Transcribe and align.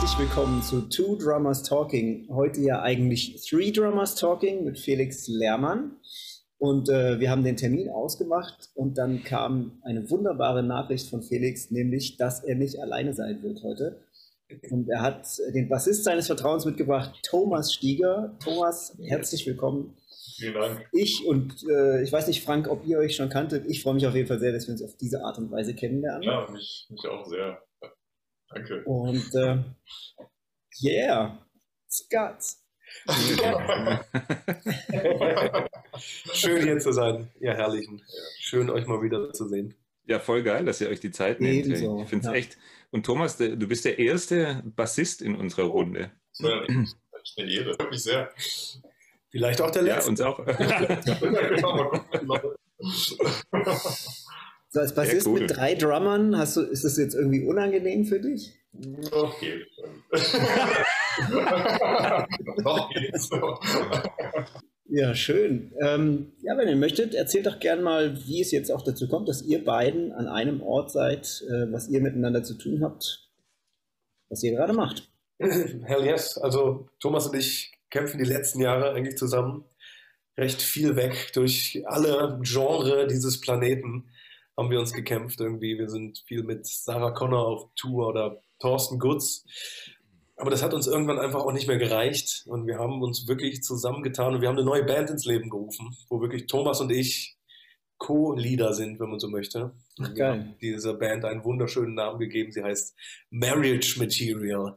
herzlich 0.00 0.28
willkommen 0.28 0.62
zu 0.62 0.82
Two 0.82 1.16
Drummers 1.16 1.64
Talking. 1.64 2.28
Heute 2.30 2.60
ja 2.60 2.82
eigentlich 2.82 3.44
Three 3.44 3.72
Drummers 3.72 4.14
Talking 4.14 4.62
mit 4.62 4.78
Felix 4.78 5.26
Lehrmann. 5.26 5.96
Und 6.56 6.88
äh, 6.88 7.18
wir 7.18 7.32
haben 7.32 7.42
den 7.42 7.56
Termin 7.56 7.90
ausgemacht 7.90 8.70
und 8.76 8.96
dann 8.96 9.24
kam 9.24 9.82
eine 9.82 10.08
wunderbare 10.08 10.62
Nachricht 10.62 11.10
von 11.10 11.22
Felix, 11.22 11.72
nämlich, 11.72 12.16
dass 12.16 12.44
er 12.44 12.54
nicht 12.54 12.78
alleine 12.78 13.12
sein 13.12 13.42
wird 13.42 13.64
heute. 13.64 14.00
Und 14.70 14.88
er 14.88 15.02
hat 15.02 15.26
den 15.52 15.68
Bassist 15.68 16.04
seines 16.04 16.28
Vertrauens 16.28 16.64
mitgebracht, 16.64 17.18
Thomas 17.24 17.72
Stieger. 17.72 18.36
Thomas, 18.38 18.96
herzlich 19.02 19.44
willkommen. 19.48 19.96
Vielen 20.36 20.54
Dank. 20.54 20.88
Ich 20.92 21.26
und 21.26 21.64
äh, 21.68 22.04
ich 22.04 22.12
weiß 22.12 22.28
nicht, 22.28 22.44
Frank, 22.44 22.68
ob 22.68 22.86
ihr 22.86 22.98
euch 22.98 23.16
schon 23.16 23.30
kanntet. 23.30 23.66
Ich 23.66 23.82
freue 23.82 23.94
mich 23.94 24.06
auf 24.06 24.14
jeden 24.14 24.28
Fall 24.28 24.38
sehr, 24.38 24.52
dass 24.52 24.68
wir 24.68 24.72
uns 24.72 24.82
auf 24.82 24.96
diese 24.96 25.24
Art 25.24 25.38
und 25.38 25.50
Weise 25.50 25.74
kennenlernen. 25.74 26.22
Ja, 26.22 26.48
mich, 26.52 26.86
mich 26.88 27.04
auch 27.08 27.26
sehr. 27.26 27.60
Danke. 28.50 28.82
Und 28.84 29.34
äh, 29.34 29.58
yeah, 30.82 31.38
Scott. 31.90 32.38
Schön 36.32 36.62
hier 36.62 36.78
zu 36.78 36.92
sein, 36.92 37.30
ihr 37.40 37.54
Herrlichen. 37.54 38.02
Schön 38.38 38.70
euch 38.70 38.86
mal 38.86 39.02
wieder 39.02 39.32
zu 39.32 39.48
sehen. 39.48 39.74
Ja, 40.06 40.18
voll 40.18 40.42
geil, 40.42 40.64
dass 40.64 40.80
ihr 40.80 40.88
euch 40.88 41.00
die 41.00 41.10
Zeit 41.10 41.40
nehmt. 41.40 41.66
Ebenso, 41.66 42.00
Ich 42.02 42.08
finde 42.08 42.26
es 42.26 42.32
ja. 42.32 42.38
echt. 42.38 42.56
Und 42.90 43.04
Thomas, 43.04 43.36
du 43.36 43.56
bist 43.68 43.84
der 43.84 43.98
erste 43.98 44.62
Bassist 44.64 45.20
in 45.20 45.36
unserer 45.36 45.64
Runde. 45.64 46.10
Das 46.38 46.40
echt 46.40 46.68
echt 46.68 47.38
eine 47.38 47.52
Ehre. 47.52 47.74
Freut 47.74 47.90
mich 47.90 48.02
sehr. 48.02 48.30
Vielleicht 49.30 49.60
auch 49.60 49.70
der 49.70 49.84
Ja, 49.84 49.96
letzte. 49.96 50.10
uns 50.10 50.20
auch. 50.22 50.38
So, 54.70 54.80
als 54.80 54.94
Bassist 54.94 55.26
cool. 55.26 55.40
mit 55.40 55.56
drei 55.56 55.74
Drummern, 55.74 56.36
hast 56.36 56.56
du, 56.56 56.60
ist 56.60 56.84
das 56.84 56.98
jetzt 56.98 57.14
irgendwie 57.14 57.44
unangenehm 57.44 58.04
für 58.04 58.20
dich? 58.20 58.52
Noch 58.72 59.38
geht. 59.40 59.66
Noch 62.62 62.90
geht's. 62.90 63.30
Ja, 64.90 65.14
schön. 65.14 65.72
Ähm, 65.80 66.32
ja, 66.42 66.56
wenn 66.56 66.68
ihr 66.68 66.76
möchtet, 66.76 67.14
erzählt 67.14 67.46
doch 67.46 67.60
gern 67.60 67.82
mal, 67.82 68.18
wie 68.26 68.40
es 68.40 68.52
jetzt 68.52 68.70
auch 68.70 68.82
dazu 68.82 69.08
kommt, 69.08 69.28
dass 69.28 69.42
ihr 69.42 69.64
beiden 69.64 70.12
an 70.12 70.28
einem 70.28 70.62
Ort 70.62 70.90
seid, 70.90 71.42
äh, 71.48 71.72
was 71.72 71.88
ihr 71.88 72.00
miteinander 72.00 72.42
zu 72.42 72.54
tun 72.54 72.82
habt, 72.82 73.30
was 74.28 74.42
ihr 74.42 74.52
gerade 74.52 74.74
macht. 74.74 75.10
Hell 75.38 76.04
yes. 76.04 76.36
Also 76.38 76.88
Thomas 77.00 77.26
und 77.26 77.36
ich 77.36 77.72
kämpfen 77.90 78.18
die 78.18 78.24
letzten 78.24 78.60
Jahre 78.60 78.92
eigentlich 78.92 79.16
zusammen. 79.16 79.64
Recht 80.36 80.62
viel 80.62 80.96
weg 80.96 81.32
durch 81.34 81.82
alle 81.86 82.38
Genre 82.42 83.06
dieses 83.06 83.40
Planeten 83.40 84.08
haben 84.58 84.70
wir 84.70 84.80
uns 84.80 84.92
gekämpft 84.92 85.40
irgendwie. 85.40 85.78
Wir 85.78 85.88
sind 85.88 86.22
viel 86.26 86.42
mit 86.42 86.66
Sarah 86.66 87.12
Connor 87.12 87.46
auf 87.46 87.70
Tour 87.76 88.08
oder 88.08 88.42
Thorsten 88.58 88.98
Gutz. 88.98 89.44
Aber 90.36 90.50
das 90.50 90.62
hat 90.62 90.74
uns 90.74 90.86
irgendwann 90.86 91.18
einfach 91.18 91.40
auch 91.44 91.52
nicht 91.52 91.66
mehr 91.68 91.78
gereicht. 91.78 92.44
Und 92.46 92.66
wir 92.66 92.78
haben 92.78 93.00
uns 93.02 93.26
wirklich 93.28 93.62
zusammengetan 93.62 94.34
und 94.34 94.40
wir 94.40 94.48
haben 94.48 94.56
eine 94.56 94.66
neue 94.66 94.84
Band 94.84 95.10
ins 95.10 95.24
Leben 95.24 95.48
gerufen, 95.48 95.96
wo 96.08 96.20
wirklich 96.20 96.46
Thomas 96.46 96.80
und 96.80 96.90
ich 96.90 97.36
Co-Leader 97.98 98.74
sind, 98.74 99.00
wenn 99.00 99.10
man 99.10 99.18
so 99.18 99.28
möchte. 99.28 99.72
Ach, 100.00 100.08
Wir 100.08 100.14
geil. 100.14 100.30
haben 100.32 100.58
dieser 100.60 100.94
Band 100.94 101.24
einen 101.24 101.42
wunderschönen 101.44 101.94
Namen 101.94 102.18
gegeben. 102.20 102.52
Sie 102.52 102.62
heißt 102.62 102.94
Marriage 103.30 103.98
Material. 103.98 104.76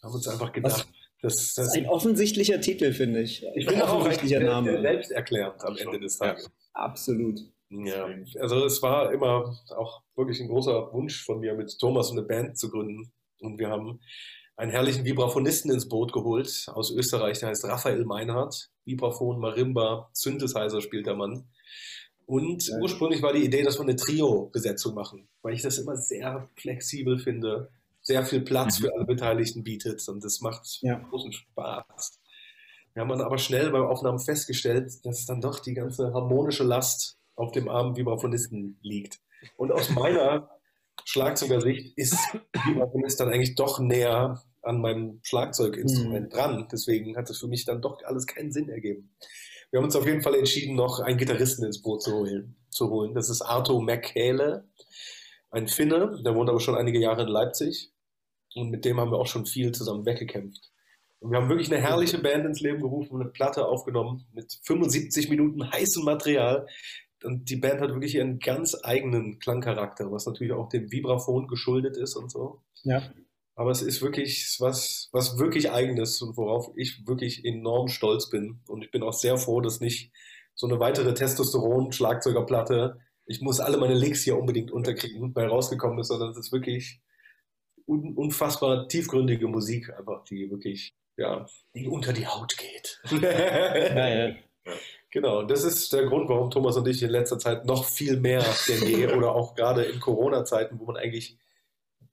Wir 0.00 0.02
haben 0.02 0.14
uns 0.14 0.26
einfach 0.26 0.52
gedacht, 0.52 0.88
das, 1.20 1.30
Das 1.36 1.54
das 1.54 1.66
ist 1.68 1.76
ein 1.76 1.86
offensichtlicher 1.88 2.60
Titel, 2.60 2.92
finde 2.92 3.22
ich. 3.22 3.44
ich 3.54 3.66
bin 3.66 3.80
auch 3.82 3.94
offensichtlicher 3.98 4.40
Name. 4.40 4.80
selbsterklärend 4.80 5.62
am 5.64 5.76
Ende 5.76 6.00
des 6.00 6.18
Tages. 6.18 6.50
Absolut. 6.72 7.51
Ja, 7.72 8.06
also 8.40 8.64
es 8.66 8.82
war 8.82 9.12
immer 9.12 9.56
auch 9.76 10.02
wirklich 10.14 10.40
ein 10.40 10.48
großer 10.48 10.92
Wunsch 10.92 11.24
von 11.24 11.40
mir, 11.40 11.54
mit 11.54 11.78
Thomas 11.78 12.10
eine 12.10 12.22
Band 12.22 12.58
zu 12.58 12.70
gründen. 12.70 13.12
Und 13.40 13.58
wir 13.58 13.70
haben 13.70 14.00
einen 14.56 14.70
herrlichen 14.70 15.04
Vibraphonisten 15.04 15.70
ins 15.70 15.88
Boot 15.88 16.12
geholt 16.12 16.66
aus 16.74 16.90
Österreich, 16.90 17.38
der 17.40 17.48
heißt 17.48 17.64
Raphael 17.64 18.04
Meinhardt. 18.04 18.70
Vibraphon, 18.84 19.38
Marimba, 19.40 20.10
Synthesizer 20.12 20.80
spielt 20.80 21.06
der 21.06 21.14
Mann. 21.16 21.48
Und 22.26 22.66
Ja. 22.68 22.78
ursprünglich 22.80 23.22
war 23.22 23.32
die 23.32 23.44
Idee, 23.44 23.62
dass 23.62 23.78
wir 23.78 23.82
eine 23.82 23.96
Trio-Besetzung 23.96 24.94
machen, 24.94 25.28
weil 25.42 25.54
ich 25.54 25.62
das 25.62 25.78
immer 25.78 25.96
sehr 25.96 26.48
flexibel 26.56 27.18
finde, 27.18 27.70
sehr 28.00 28.24
viel 28.24 28.42
Platz 28.42 28.78
Mhm. 28.78 28.84
für 28.84 28.94
alle 28.94 29.04
Beteiligten 29.06 29.62
bietet 29.64 30.06
und 30.08 30.22
das 30.24 30.40
macht 30.40 30.78
Ja. 30.82 30.98
großen 30.98 31.32
Spaß. 31.32 32.20
Wir 32.94 33.00
haben 33.02 33.08
dann 33.08 33.22
aber 33.22 33.38
schnell 33.38 33.70
beim 33.70 33.84
Aufnahmen 33.86 34.18
festgestellt, 34.18 34.92
dass 35.04 35.24
dann 35.26 35.40
doch 35.40 35.60
die 35.60 35.72
ganze 35.74 36.12
harmonische 36.12 36.62
Last 36.64 37.18
auf 37.36 37.52
dem 37.52 37.68
armen 37.68 37.96
Vibraphonisten 37.96 38.78
liegt. 38.82 39.20
Und 39.56 39.72
aus 39.72 39.90
meiner 39.90 40.50
Schlagzeugersicht 41.04 41.96
ist 41.96 42.16
Vibraphonist 42.66 43.18
dann 43.20 43.32
eigentlich 43.32 43.54
doch 43.54 43.80
näher 43.80 44.42
an 44.62 44.80
meinem 44.80 45.18
Schlagzeuginstrument 45.22 46.32
dran. 46.32 46.68
Deswegen 46.70 47.16
hat 47.16 47.28
es 47.30 47.38
für 47.38 47.48
mich 47.48 47.64
dann 47.64 47.82
doch 47.82 48.02
alles 48.04 48.26
keinen 48.26 48.52
Sinn 48.52 48.68
ergeben. 48.68 49.14
Wir 49.70 49.78
haben 49.78 49.86
uns 49.86 49.96
auf 49.96 50.06
jeden 50.06 50.22
Fall 50.22 50.34
entschieden, 50.34 50.76
noch 50.76 51.00
einen 51.00 51.18
Gitarristen 51.18 51.64
ins 51.64 51.82
Boot 51.82 52.02
zu 52.02 52.12
holen. 52.12 52.56
Zu 52.70 52.90
holen. 52.90 53.14
Das 53.14 53.30
ist 53.30 53.42
Arto 53.42 53.80
McHale, 53.80 54.68
ein 55.50 55.68
Finne, 55.68 56.18
der 56.24 56.34
wohnt 56.34 56.48
aber 56.48 56.60
schon 56.60 56.76
einige 56.76 56.98
Jahre 56.98 57.22
in 57.22 57.28
Leipzig. 57.28 57.92
Und 58.54 58.70
mit 58.70 58.84
dem 58.84 58.98
haben 59.00 59.10
wir 59.10 59.18
auch 59.18 59.26
schon 59.26 59.46
viel 59.46 59.72
zusammen 59.72 60.06
weggekämpft. 60.06 60.70
Und 61.20 61.30
wir 61.30 61.38
haben 61.38 61.48
wirklich 61.48 61.70
eine 61.70 61.80
herrliche 61.80 62.18
Band 62.18 62.44
ins 62.46 62.60
Leben 62.60 62.80
gerufen 62.80 63.12
und 63.12 63.20
eine 63.20 63.30
Platte 63.30 63.66
aufgenommen 63.66 64.26
mit 64.32 64.58
75 64.64 65.28
Minuten 65.28 65.70
heißem 65.70 66.04
Material. 66.04 66.66
Und 67.24 67.50
die 67.50 67.56
Band 67.56 67.80
hat 67.80 67.90
wirklich 67.90 68.14
ihren 68.14 68.38
ganz 68.38 68.76
eigenen 68.82 69.38
Klangcharakter, 69.38 70.10
was 70.10 70.26
natürlich 70.26 70.52
auch 70.52 70.68
dem 70.68 70.90
Vibraphon 70.90 71.46
geschuldet 71.46 71.96
ist 71.96 72.16
und 72.16 72.30
so. 72.30 72.62
Ja. 72.82 73.02
Aber 73.54 73.70
es 73.70 73.82
ist 73.82 74.00
wirklich 74.00 74.56
was, 74.60 75.08
was 75.12 75.38
wirklich 75.38 75.70
eigenes 75.70 76.22
und 76.22 76.36
worauf 76.36 76.72
ich 76.76 77.06
wirklich 77.06 77.44
enorm 77.44 77.88
stolz 77.88 78.30
bin. 78.30 78.60
Und 78.66 78.82
ich 78.82 78.90
bin 78.90 79.02
auch 79.02 79.12
sehr 79.12 79.36
froh, 79.36 79.60
dass 79.60 79.80
nicht 79.80 80.10
so 80.54 80.66
eine 80.66 80.80
weitere 80.80 81.14
Testosteron-Schlagzeugerplatte, 81.14 82.98
ich 83.26 83.40
muss 83.40 83.60
alle 83.60 83.78
meine 83.78 83.94
Licks 83.94 84.22
hier 84.22 84.38
unbedingt 84.38 84.70
unterkriegen, 84.70 85.32
bei 85.32 85.46
rausgekommen 85.46 85.98
ist, 85.98 86.08
sondern 86.08 86.30
es 86.30 86.38
ist 86.38 86.52
wirklich 86.52 87.00
un 87.86 88.14
unfassbar 88.16 88.88
tiefgründige 88.88 89.48
Musik, 89.48 89.90
einfach, 89.96 90.24
die 90.24 90.50
wirklich, 90.50 90.94
ja, 91.16 91.46
die 91.74 91.88
unter 91.88 92.12
die 92.12 92.26
Haut 92.26 92.56
geht. 92.56 93.00
Geil. 93.20 94.38
Genau, 95.12 95.42
das 95.42 95.62
ist 95.62 95.92
der 95.92 96.06
Grund, 96.06 96.30
warum 96.30 96.50
Thomas 96.50 96.76
und 96.78 96.88
ich 96.88 97.02
in 97.02 97.10
letzter 97.10 97.38
Zeit 97.38 97.66
noch 97.66 97.84
viel 97.84 98.18
mehr 98.18 98.42
denn 98.66 98.86
je 98.86 99.06
oder 99.14 99.34
auch 99.34 99.54
gerade 99.54 99.84
in 99.84 100.00
Corona-Zeiten, 100.00 100.80
wo 100.80 100.86
man 100.86 100.96
eigentlich 100.96 101.38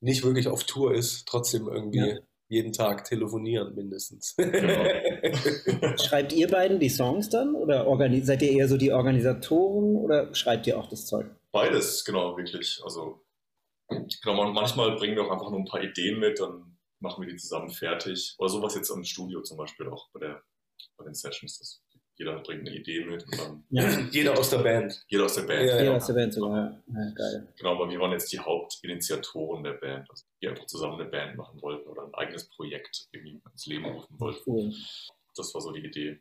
nicht 0.01 0.23
wirklich 0.23 0.49
auf 0.49 0.65
Tour 0.65 0.93
ist, 0.93 1.25
trotzdem 1.25 1.69
irgendwie 1.69 2.09
Ja. 2.09 2.17
jeden 2.49 2.73
Tag 2.73 3.05
telefonieren 3.05 3.73
mindestens. 3.73 4.35
Schreibt 6.03 6.33
ihr 6.33 6.49
beiden 6.49 6.79
die 6.79 6.89
Songs 6.89 7.29
dann? 7.29 7.55
Oder 7.55 7.85
seid 8.23 8.41
ihr 8.41 8.51
eher 8.51 8.67
so 8.67 8.75
die 8.75 8.91
Organisatoren 8.91 9.95
oder 9.95 10.35
schreibt 10.35 10.67
ihr 10.67 10.77
auch 10.77 10.89
das 10.89 11.05
Zeug? 11.05 11.27
Beides, 11.53 12.03
genau, 12.03 12.35
wirklich. 12.35 12.81
Also, 12.83 13.21
genau, 13.88 14.35
man, 14.35 14.53
manchmal 14.53 14.95
bringen 14.97 15.15
wir 15.15 15.23
auch 15.23 15.31
einfach 15.31 15.49
nur 15.49 15.59
ein 15.59 15.65
paar 15.65 15.81
Ideen 15.81 16.19
mit, 16.19 16.39
dann 16.39 16.77
machen 16.99 17.23
wir 17.23 17.31
die 17.31 17.38
zusammen 17.38 17.69
fertig. 17.69 18.35
Oder 18.39 18.49
sowas 18.49 18.75
jetzt 18.75 18.89
im 18.89 19.05
Studio 19.05 19.41
zum 19.41 19.57
Beispiel 19.57 19.88
auch 19.88 20.09
bei, 20.11 20.19
der, 20.19 20.43
bei 20.97 21.05
den 21.05 21.13
Sessions. 21.13 21.59
Das, 21.59 21.81
jeder 22.19 22.38
bringt 22.41 22.68
eine 22.68 22.75
Idee 22.78 23.06
mit 23.06 23.24
und 23.24 23.40
dann 23.40 23.63
Ja, 23.69 23.90
Jeder 24.12 24.38
aus 24.38 24.50
der 24.50 24.57
Band. 24.57 25.06
jeder 25.07 25.24
aus 25.24 25.35
der 25.35 25.44
Band. 25.44 25.66
Ja, 25.69 25.81
ja. 25.81 25.96
aus 25.96 26.06
der 26.06 26.13
Band 26.13 26.34
sogar. 26.34 26.81
Ja, 26.88 27.12
geil. 27.16 27.47
Genau, 27.57 27.72
aber 27.72 27.90
wir 27.90 27.97
waren 28.00 28.12
jetzt 28.12 28.31
die 28.34 28.40
Hauptinitiatoren 28.40 29.63
der 29.63 29.74
Band, 29.74 30.06
also 30.09 30.25
die 30.41 30.50
einfach 30.50 30.66
zusammen 30.66 31.00
eine 31.00 31.09
Band 31.09 31.38
machen 31.38 31.62
wollten 31.62 31.88
oder 31.88 32.03
ein 32.03 32.13
eigenes 32.13 32.44
Projekt 32.50 33.07
irgendwie 33.13 33.41
ins 33.52 33.66
Leben 33.68 33.85
rufen 33.85 34.19
wollten. 34.19 34.41
Cool. 34.46 34.74
Das 35.35 35.53
war 35.53 35.62
so 35.62 35.72
die 35.72 35.85
Idee. 35.85 36.19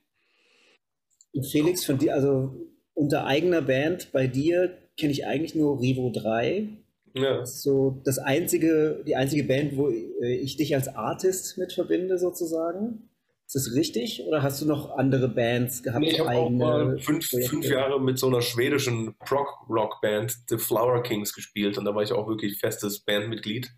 Und 1.33 1.45
Felix, 1.45 1.85
von 1.85 1.99
dir, 1.99 2.15
also 2.15 2.55
unter 2.95 3.27
eigener 3.27 3.61
Band 3.63 4.13
bei 4.13 4.29
dir 4.29 4.79
kenne 4.97 5.13
ich 5.13 5.27
eigentlich 5.27 5.57
nur 5.57 5.81
Rivo 5.81 6.11
3. 6.11 6.69
Ja. 7.15 7.39
Das 7.39 7.55
ist 7.57 7.63
so 7.63 8.01
das 8.05 8.19
einzige, 8.19 9.03
die 9.05 9.17
einzige 9.17 9.43
Band, 9.43 9.77
wo 9.77 9.89
äh, 9.91 10.35
ich 10.37 10.57
dich 10.57 10.77
als 10.77 10.87
Artist 10.89 11.59
mit 11.59 11.73
verbinde, 11.73 12.19
sozusagen. 12.19 13.08
Ist 13.49 13.55
das 13.55 13.75
richtig? 13.75 14.25
Oder 14.27 14.43
hast 14.43 14.61
du 14.61 14.67
noch 14.67 14.99
andere 14.99 15.27
Bands 15.27 15.83
gehabt? 15.83 16.01
Nee, 16.01 16.11
ich 16.11 16.21
habe 16.21 16.33
auch 16.33 16.51
mal 16.51 16.99
fünf, 16.99 17.31
fünf 17.31 17.65
Jahre 17.65 17.99
mit 17.99 18.19
so 18.19 18.27
einer 18.27 18.43
schwedischen 18.43 19.17
Prog-Rock-Band, 19.21 20.37
The 20.49 20.59
Flower 20.59 21.03
Kings, 21.03 21.33
gespielt 21.33 21.79
und 21.79 21.87
da 21.87 21.95
war 21.95 22.03
ich 22.03 22.13
auch 22.13 22.29
wirklich 22.29 22.59
festes 22.59 23.01
Bandmitglied. 23.01 23.71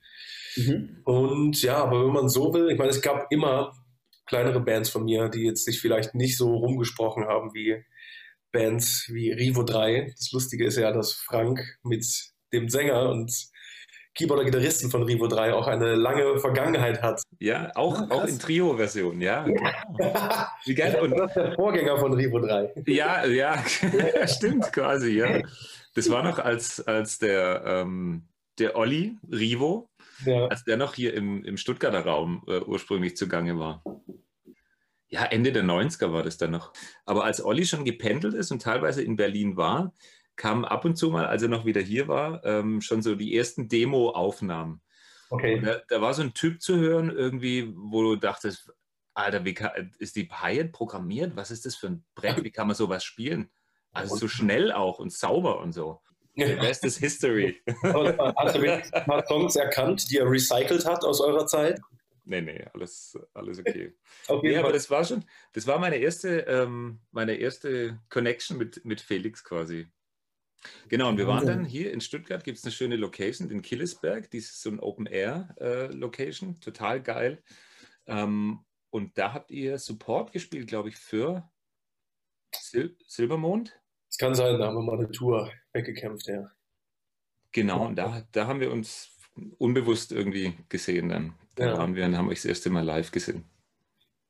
Mhm. 0.56 1.02
Und 1.05 1.62
ja, 1.62 1.76
aber 1.84 2.05
wenn 2.05 2.12
man 2.12 2.28
so 2.28 2.52
will, 2.52 2.69
ich 2.69 2.78
meine, 2.78 2.90
es 2.90 3.00
gab 3.00 3.31
immer 3.31 3.72
kleinere 4.26 4.58
Bands 4.58 4.90
von 4.90 5.05
mir, 5.05 5.28
die 5.28 5.44
jetzt 5.44 5.64
sich 5.64 5.81
vielleicht 5.81 6.16
nicht 6.16 6.37
so 6.37 6.52
rumgesprochen 6.52 7.26
haben 7.26 7.55
wie 7.55 7.84
Bands 8.50 9.08
wie 9.12 9.31
Rivo 9.31 9.62
3. 9.62 10.14
Das 10.16 10.32
Lustige 10.32 10.64
ist 10.64 10.78
ja, 10.78 10.90
dass 10.90 11.12
Frank 11.12 11.78
mit 11.84 12.05
dem 12.52 12.69
Sänger 12.69 13.08
und 13.08 13.32
Keyboarder-Gitarristen 14.14 14.90
von 14.90 15.02
Rivo 15.04 15.28
3 15.28 15.54
auch 15.54 15.66
eine 15.66 15.94
lange 15.94 16.38
Vergangenheit 16.40 17.00
hat. 17.02 17.22
Ja, 17.38 17.70
auch, 17.74 17.98
Ah, 18.00 18.06
krass. 18.06 18.10
auch 18.10 18.24
in 18.24 18.38
Trio-Version, 18.38 19.20
ja. 19.20 19.44
genau. 19.44 19.70
Wie 20.64 20.74
geil. 20.74 20.98
Und, 21.00 21.12
das 21.12 21.28
ist 21.30 21.36
der 21.36 21.54
Vorgänger 21.54 21.96
von 21.98 22.12
Rivo 22.14 22.40
3. 22.40 22.72
ja, 22.86 23.24
ja, 23.26 23.62
stimmt 24.26 24.72
quasi, 24.72 25.12
ja. 25.18 25.40
Das 25.94 26.10
war 26.10 26.22
noch 26.22 26.38
als, 26.38 26.86
als 26.86 27.18
der, 27.18 27.62
ähm, 27.64 28.28
der 28.58 28.76
Olli 28.76 29.16
Rivo 29.30 29.88
ja. 30.26 30.46
als 30.46 30.64
der 30.64 30.76
noch 30.76 30.94
hier 30.94 31.14
im, 31.14 31.44
im 31.44 31.56
Stuttgarter 31.56 32.04
Raum 32.04 32.42
äh, 32.46 32.60
ursprünglich 32.60 33.16
zugange 33.16 33.58
war. 33.58 33.82
Ja, 35.08 35.24
Ende 35.24 35.50
der 35.50 35.64
90er 35.64 36.12
war 36.12 36.22
das 36.22 36.36
dann 36.38 36.52
noch. 36.52 36.72
Aber 37.04 37.24
als 37.24 37.44
Olli 37.44 37.66
schon 37.66 37.84
gependelt 37.84 38.34
ist 38.34 38.52
und 38.52 38.62
teilweise 38.62 39.02
in 39.02 39.16
Berlin 39.16 39.56
war, 39.56 39.92
kamen 40.40 40.64
ab 40.64 40.87
und 40.87 40.96
zu 40.96 41.10
mal, 41.10 41.26
als 41.26 41.42
er 41.42 41.48
noch 41.48 41.66
wieder 41.66 41.82
hier 41.82 42.08
war, 42.08 42.42
ähm, 42.46 42.81
schon 42.81 43.02
so 43.02 43.14
die 43.14 43.37
ersten 43.37 43.69
Demo-Aufnahmen. 43.69 44.81
Okay. 45.28 45.60
Da, 45.60 45.82
da, 45.87 46.00
war 46.00 46.14
so 46.14 46.22
ein 46.22 46.32
Typ 46.32 46.62
zu 46.62 46.78
hören, 46.78 47.10
irgendwie, 47.10 47.70
wo 47.76 48.02
du 48.02 48.16
dachtest, 48.16 48.72
Alter, 49.12 49.44
wie 49.44 49.52
kann, 49.52 49.92
ist 49.98 50.16
die 50.16 50.31
Hyatt 50.31 50.72
programmiert? 50.72 51.37
Was 51.37 51.50
ist 51.50 51.66
das 51.66 51.76
für 51.76 51.88
ein 51.88 52.04
Brett? 52.14 52.42
Wie 52.42 52.50
kann 52.50 52.66
man 52.66 52.75
sowas 52.75 53.04
spielen? 53.04 53.50
Also 53.92 54.16
so 54.16 54.28
schnell 54.28 54.72
auch 54.72 54.98
und 54.98 55.12
sauber 55.12 55.60
und 55.60 55.72
so. 55.72 56.00
The 56.37 56.44
rest 56.44 56.87
is 56.87 56.96
history. 56.96 57.60
Hast 57.82 58.56
du 58.56 58.62
wenigstens 58.62 58.94
ein 58.94 59.04
paar 59.04 59.26
Songs 59.26 59.56
erkannt, 59.56 60.10
die 60.10 60.19
er 60.19 60.31
recycelt 60.31 60.87
hat 60.87 61.04
aus 61.04 61.20
eurer 61.20 61.46
Zeit? 61.46 61.81
Nee, 62.25 62.40
nee, 62.40 62.64
alles, 62.72 63.19
alles 63.34 63.58
okay. 63.58 63.92
okay 64.28 64.48
nee, 64.48 64.56
aber 64.56 64.72
das 64.72 64.88
war 64.88 65.04
schon, 65.04 65.25
das 65.52 65.66
war 65.66 65.78
meine 65.78 65.96
erste, 65.96 66.40
ähm, 66.40 67.00
meine 67.10 67.34
erste 67.34 67.98
Connection 68.08 68.56
mit, 68.56 68.84
mit 68.87 69.02
Felix 69.02 69.44
quasi. 69.44 69.88
Genau, 70.88 71.08
und 71.08 71.16
wir 71.16 71.26
waren 71.26 71.46
dann 71.46 71.64
hier 71.64 71.92
in 71.92 72.00
Stuttgart, 72.00 72.44
gibt 72.44 72.58
es 72.58 72.64
eine 72.64 72.72
schöne 72.72 72.96
Location, 72.96 73.48
den 73.48 73.62
Killesberg, 73.62 74.30
die 74.30 74.38
ist 74.38 74.60
so 74.60 74.70
ein 74.70 74.80
Open-Air-Location, 74.80 76.54
äh, 76.54 76.60
total 76.60 77.02
geil. 77.02 77.42
Ähm, 78.06 78.60
und 78.90 79.16
da 79.16 79.32
habt 79.32 79.50
ihr 79.50 79.78
Support 79.78 80.32
gespielt, 80.32 80.66
glaube 80.66 80.88
ich, 80.88 80.96
für 80.96 81.48
Sil 82.54 82.96
Silbermond. 83.06 83.78
Es 84.08 84.18
kann 84.18 84.34
sein, 84.34 84.58
da 84.58 84.66
haben 84.66 84.76
wir 84.76 84.82
mal 84.82 84.98
eine 84.98 85.10
Tour 85.10 85.52
weggekämpft, 85.72 86.26
ja. 86.26 86.50
Genau, 87.52 87.86
und 87.86 87.96
da, 87.96 88.26
da 88.32 88.46
haben 88.46 88.60
wir 88.60 88.70
uns 88.70 89.16
unbewusst 89.58 90.12
irgendwie 90.12 90.54
gesehen 90.68 91.08
dann. 91.08 91.34
Da 91.54 91.66
ja. 91.66 91.78
waren 91.78 91.94
wir 91.94 92.04
und 92.04 92.16
haben 92.16 92.28
euch 92.28 92.38
das 92.38 92.46
erste 92.46 92.70
Mal 92.70 92.84
live 92.84 93.10
gesehen. 93.10 93.44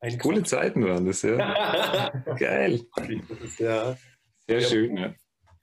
Ein 0.00 0.18
Coole 0.18 0.42
Zeiten 0.42 0.84
waren 0.86 1.04
das, 1.04 1.22
ja. 1.22 2.10
Geil. 2.38 2.86
Das 2.96 3.40
ist 3.40 3.58
ja 3.58 3.96
sehr 4.46 4.60
schön, 4.62 4.96
ja. 4.96 5.14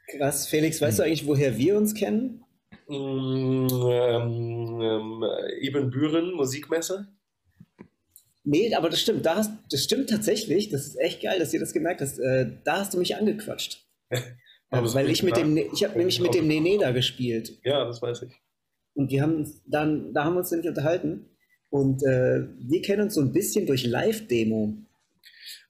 Krass, 0.08 0.48
Felix, 0.48 0.82
weißt 0.82 1.00
du 1.00 1.04
eigentlich, 1.04 1.28
woher 1.28 1.58
wir 1.58 1.78
uns 1.78 1.94
kennen? 1.94 2.44
Mm, 2.88 3.68
ähm, 3.92 4.82
ähm, 4.82 5.24
Eben 5.60 5.90
Büren, 5.90 6.34
Musikmesse. 6.34 7.10
Nee, 8.46 8.74
aber 8.74 8.90
das 8.90 9.02
stimmt. 9.02 9.26
Da 9.26 9.36
hast, 9.36 9.52
das 9.70 9.84
stimmt 9.84 10.10
tatsächlich. 10.10 10.70
Das 10.70 10.88
ist 10.88 10.96
echt 10.96 11.22
geil, 11.22 11.38
dass 11.40 11.54
ihr 11.54 11.60
das 11.60 11.74
gemerkt 11.74 12.00
hast. 12.00 12.18
Äh, 12.20 12.50
da 12.64 12.80
hast 12.80 12.94
du 12.94 12.98
mich 12.98 13.18
angequatscht. 13.18 13.86
aber 14.70 14.94
weil 14.94 15.10
ich 15.10 15.22
mit 15.24 15.36
dem, 15.36 15.54
ne, 15.54 15.66
ich 15.74 15.84
habe 15.84 15.98
nämlich 15.98 16.22
mit 16.22 16.34
dem 16.34 16.48
Nene 16.48 16.78
da 16.80 16.92
gespielt. 16.92 17.60
Ja, 17.66 17.84
das 17.84 18.02
weiß 18.02 18.22
ich. 18.22 18.32
Und 18.94 19.12
wir 19.12 19.22
haben 19.22 19.54
dann, 19.66 20.14
da 20.14 20.24
haben 20.24 20.36
wir 20.36 20.40
uns 20.40 20.52
nämlich 20.52 20.70
unterhalten. 20.70 21.26
Und 21.70 22.04
äh, 22.04 22.48
wir 22.58 22.82
kennen 22.82 23.02
uns 23.02 23.16
so 23.16 23.22
ein 23.22 23.34
bisschen 23.34 23.66
durch 23.66 23.86
Live-Demo 23.86 24.78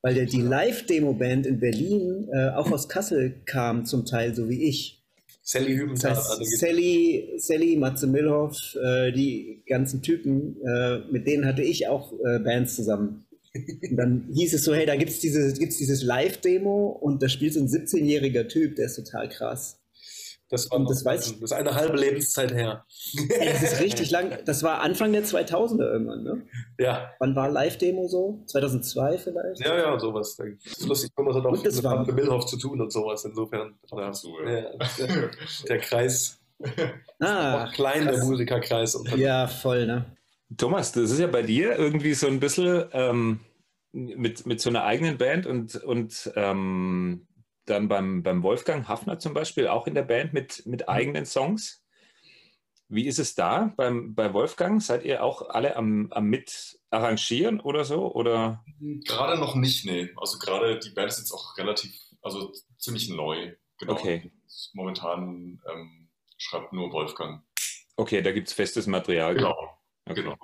weil 0.02 0.14
der, 0.14 0.26
die 0.26 0.42
Live-Demo-Band 0.42 1.46
in 1.46 1.60
Berlin 1.60 2.28
äh, 2.32 2.50
auch 2.50 2.72
aus 2.72 2.88
Kassel 2.88 3.42
kam, 3.46 3.86
zum 3.86 4.06
Teil, 4.06 4.36
so 4.36 4.50
wie 4.50 4.64
ich. 4.64 5.04
Sally 5.42 5.78
Hübenthal. 5.78 6.14
Das 6.14 6.40
heißt, 6.40 6.60
Sally, 6.60 7.34
Sally, 7.38 7.78
Matze 7.78 8.06
Milhoff, 8.06 8.76
äh, 8.84 9.12
die 9.14 9.64
ganzen 9.66 10.02
Typen, 10.02 10.58
äh, 10.62 11.00
mit 11.10 11.26
denen 11.26 11.46
hatte 11.46 11.62
ich 11.62 11.88
auch 11.88 12.12
äh, 12.14 12.40
Bands 12.40 12.76
zusammen. 12.76 13.26
Und 13.90 13.98
dann 13.98 14.30
hieß 14.34 14.54
es 14.54 14.64
so, 14.64 14.76
hey, 14.76 14.86
da 14.86 14.96
gibt 14.96 15.10
es 15.10 15.20
diese, 15.20 15.54
gibt's 15.54 15.78
dieses 15.78 16.04
Live-Demo 16.04 16.90
und 16.90 17.24
da 17.24 17.30
spielt 17.30 17.54
so 17.54 17.62
ein 17.62 17.68
17-jähriger 17.68 18.48
Typ, 18.48 18.76
der 18.76 18.88
ist 18.88 18.98
total 18.98 19.30
krass. 19.30 19.77
Das, 20.50 20.72
war 20.72 20.80
das, 20.86 21.04
weiß 21.04 21.28
ich, 21.28 21.40
das 21.40 21.52
ist 21.52 21.58
eine 21.58 21.76
halbe 21.76 21.98
Lebenszeit 21.98 22.54
her. 22.54 22.86
Ey, 23.30 23.52
das 23.52 23.64
ist 23.64 23.80
richtig 23.82 24.12
lang. 24.12 24.40
Das 24.46 24.64
war 24.64 24.80
Anfang 24.80 25.12
der 25.12 25.24
2000er 25.24 25.84
irgendwann, 25.84 26.24
ne? 26.24 26.42
Ja. 26.80 27.12
Wann 27.20 27.36
war 27.36 27.50
Live-Demo 27.50 28.08
so? 28.08 28.44
2002 28.46 29.18
vielleicht? 29.18 29.60
Ja, 29.60 29.78
ja, 29.78 30.00
sowas. 30.00 30.38
Das 30.38 30.48
ist 30.48 30.88
lustig. 30.88 31.12
Das 31.16 31.36
hat 31.36 31.46
auch 31.46 31.52
mit 31.52 31.84
war... 31.84 32.12
Milhoff 32.14 32.46
zu 32.46 32.58
tun 32.58 32.80
und 32.80 32.92
sowas. 32.92 33.26
Insofern. 33.26 33.76
Ja, 33.92 34.14
so, 34.14 34.40
ja. 34.40 34.72
Der, 34.98 35.32
der 35.68 35.78
Kreis. 35.80 36.40
Ah, 37.20 37.72
klein, 37.74 38.04
krass. 38.04 38.16
der 38.16 38.26
Musikerkreis. 38.26 39.04
Ja, 39.16 39.48
voll, 39.48 39.88
ne? 39.88 40.06
Thomas, 40.56 40.92
das 40.92 41.10
ist 41.10 41.20
ja 41.20 41.26
bei 41.26 41.42
dir 41.42 41.78
irgendwie 41.78 42.14
so 42.14 42.28
ein 42.28 42.40
bisschen 42.40 42.86
ähm, 42.94 43.40
mit, 43.92 44.46
mit 44.46 44.62
so 44.62 44.70
einer 44.70 44.84
eigenen 44.84 45.18
Band 45.18 45.48
und, 45.48 45.76
und 45.84 46.32
ähm, 46.36 47.28
dann 47.70 47.88
beim, 47.88 48.24
beim 48.24 48.44
Wolfgang 48.44 48.88
Hafner 48.88 49.20
zum 49.20 49.34
Beispiel 49.34 49.68
auch 49.68 49.88
in 49.88 49.96
der 49.96 50.04
Band 50.04 50.34
mit, 50.34 50.66
mit 50.66 50.82
mhm. 50.82 50.90
eigenen 50.90 51.26
Songs. 51.26 51.84
Wie 52.90 53.06
ist 53.06 53.20
es 53.20 53.36
da 53.36 53.74
beim, 53.76 54.16
bei 54.16 54.34
Wolfgang? 54.34 54.82
Seid 54.82 55.04
ihr 55.04 55.24
auch 55.24 55.50
alle 55.50 55.76
am, 55.76 56.12
am 56.12 56.26
mit 56.26 56.80
arrangieren 56.90 57.60
oder 57.60 57.84
so? 57.84 58.14
Oder? 58.14 58.64
Gerade 58.80 59.38
noch 59.38 59.56
nicht, 59.56 59.86
nee. 59.86 60.10
Also 60.16 60.40
gerade 60.40 60.80
die 60.80 60.92
Band 60.92 61.10
ist 61.10 61.20
jetzt 61.20 61.34
auch 61.34 61.58
relativ, 61.58 61.94
also 62.22 62.54
ziemlich 62.78 63.10
neu. 63.10 63.56
Genau. 63.80 63.94
Okay. 63.94 64.32
Momentan 64.74 65.62
ähm, 65.70 66.10
schreibt 66.38 66.72
nur 66.72 66.92
Wolfgang. 66.94 67.44
Okay, 67.98 68.22
da 68.22 68.32
gibt 68.32 68.48
es 68.48 68.54
festes 68.54 68.88
Material. 68.88 69.36
Genau. 69.36 69.78
Okay. 70.06 70.22
genau. 70.22 70.38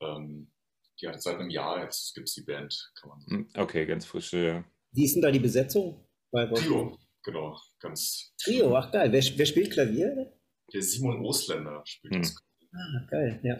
Ähm, 0.00 0.52
ja, 0.98 1.18
seit 1.18 1.38
einem 1.38 1.50
Jahr 1.50 1.82
jetzt 1.82 2.14
gibt 2.14 2.28
es 2.28 2.34
die 2.34 2.42
Band, 2.42 2.92
kann 3.00 3.10
man 3.10 3.20
sagen. 3.20 3.48
Hm, 3.52 3.60
okay, 3.60 3.86
ganz 3.86 4.06
frische. 4.06 4.38
Ja. 4.38 4.64
Wie 4.92 5.04
ist 5.04 5.14
denn 5.14 5.22
da 5.22 5.30
die 5.30 5.40
Besetzung? 5.40 6.06
Trio, 6.32 6.98
genau. 7.22 7.58
Ganz 7.80 8.34
Trio, 8.42 8.76
ach 8.76 8.90
geil. 8.90 9.12
Wer, 9.12 9.22
wer 9.36 9.46
spielt 9.46 9.72
Klavier? 9.72 10.32
Der 10.72 10.82
Simon 10.82 11.24
Osländer 11.24 11.82
spielt 11.84 12.14
hm. 12.14 12.22
das 12.22 12.36
Ah, 12.74 13.06
geil, 13.10 13.40
ja. 13.42 13.58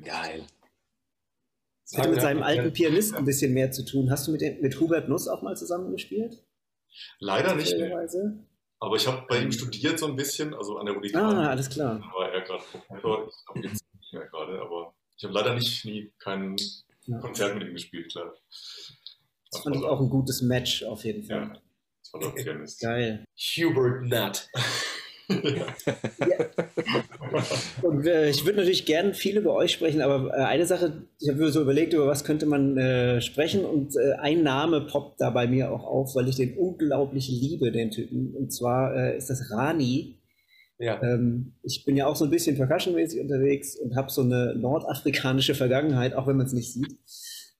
Geil. 0.00 0.44
Das 1.84 1.98
hatte 1.98 2.10
mit 2.10 2.20
seinem 2.20 2.42
alten 2.42 2.72
Pianisten 2.72 3.16
ein 3.16 3.24
bisschen 3.24 3.54
mehr 3.54 3.70
zu 3.70 3.84
tun. 3.84 4.10
Hast 4.10 4.26
du 4.26 4.32
mit, 4.32 4.60
mit 4.60 4.80
Hubert 4.80 5.08
Nuss 5.08 5.28
auch 5.28 5.42
mal 5.42 5.56
zusammengespielt? 5.56 6.44
Leider 7.20 7.54
nicht. 7.54 7.74
Aber 8.80 8.96
ich 8.96 9.06
habe 9.06 9.24
bei 9.28 9.40
ihm 9.42 9.52
studiert 9.52 9.98
so 9.98 10.06
ein 10.06 10.16
bisschen, 10.16 10.54
also 10.54 10.78
an 10.78 10.86
der 10.86 10.96
Uni. 10.96 11.14
Ah, 11.14 11.50
alles 11.50 11.68
klar. 11.70 11.98
Da 11.98 12.18
war 12.18 12.32
er 12.32 12.40
gerade 12.42 12.62
Professor. 12.70 13.28
Ich 13.28 13.48
habe 13.48 13.60
jetzt 13.60 13.84
nicht 13.94 14.12
mehr 14.12 14.26
gerade, 14.26 14.60
aber 14.60 14.94
ich 15.16 15.24
habe 15.24 15.34
leider 15.34 15.54
nicht 15.54 15.84
nie 15.84 16.12
kein 16.18 16.56
ja. 17.06 17.18
Konzert 17.18 17.56
mit 17.56 17.66
ihm 17.66 17.74
gespielt, 17.74 18.10
klar. 18.10 18.34
Das 19.50 19.62
fand 19.62 19.76
ich 19.76 19.82
auch 19.82 20.00
ein 20.00 20.10
gutes 20.10 20.42
Match 20.42 20.82
auf 20.82 21.04
jeden 21.04 21.24
Fall. 21.24 21.52
Ja. 21.54 21.62
Toller 22.10 22.30
Pianist. 22.30 22.80
Geil. 22.80 23.24
Hubert 23.36 24.02
Nutt. 24.02 24.48
ja. 25.28 25.66
Und 27.82 28.06
äh, 28.06 28.30
ich 28.30 28.44
würde 28.44 28.58
natürlich 28.58 28.86
gerne 28.86 29.12
viel 29.12 29.36
über 29.36 29.54
euch 29.54 29.72
sprechen, 29.72 30.00
aber 30.00 30.32
äh, 30.34 30.42
eine 30.44 30.64
Sache, 30.64 31.02
ich 31.20 31.28
habe 31.28 31.38
mir 31.38 31.50
so 31.50 31.60
überlegt, 31.60 31.92
über 31.92 32.06
was 32.06 32.24
könnte 32.24 32.46
man 32.46 32.78
äh, 32.78 33.20
sprechen 33.20 33.64
und 33.64 33.94
äh, 33.96 34.14
ein 34.14 34.42
Name 34.42 34.82
poppt 34.82 35.20
da 35.20 35.30
bei 35.30 35.46
mir 35.46 35.70
auch 35.70 35.84
auf, 35.84 36.14
weil 36.14 36.28
ich 36.28 36.36
den 36.36 36.56
unglaublich 36.56 37.28
liebe, 37.28 37.70
den 37.70 37.90
Typen. 37.90 38.34
Und 38.34 38.52
zwar 38.52 38.94
äh, 38.94 39.18
ist 39.18 39.28
das 39.28 39.50
Rani. 39.50 40.18
Ja. 40.78 41.02
Ähm, 41.02 41.56
ich 41.62 41.84
bin 41.84 41.96
ja 41.96 42.06
auch 42.06 42.16
so 42.16 42.24
ein 42.24 42.30
bisschen 42.30 42.56
percussionmäßig 42.56 43.20
unterwegs 43.20 43.76
und 43.76 43.96
habe 43.96 44.10
so 44.10 44.22
eine 44.22 44.54
nordafrikanische 44.56 45.54
Vergangenheit, 45.54 46.14
auch 46.14 46.26
wenn 46.26 46.36
man 46.36 46.46
es 46.46 46.52
nicht 46.52 46.72
sieht. 46.72 46.96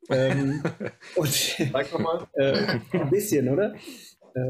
Ähm, 0.08 0.62
und, 1.16 1.28
Sag 1.28 1.92
nochmal. 1.92 2.26
Äh, 2.34 2.78
ein 2.92 3.10
bisschen, 3.10 3.48
oder? 3.48 3.74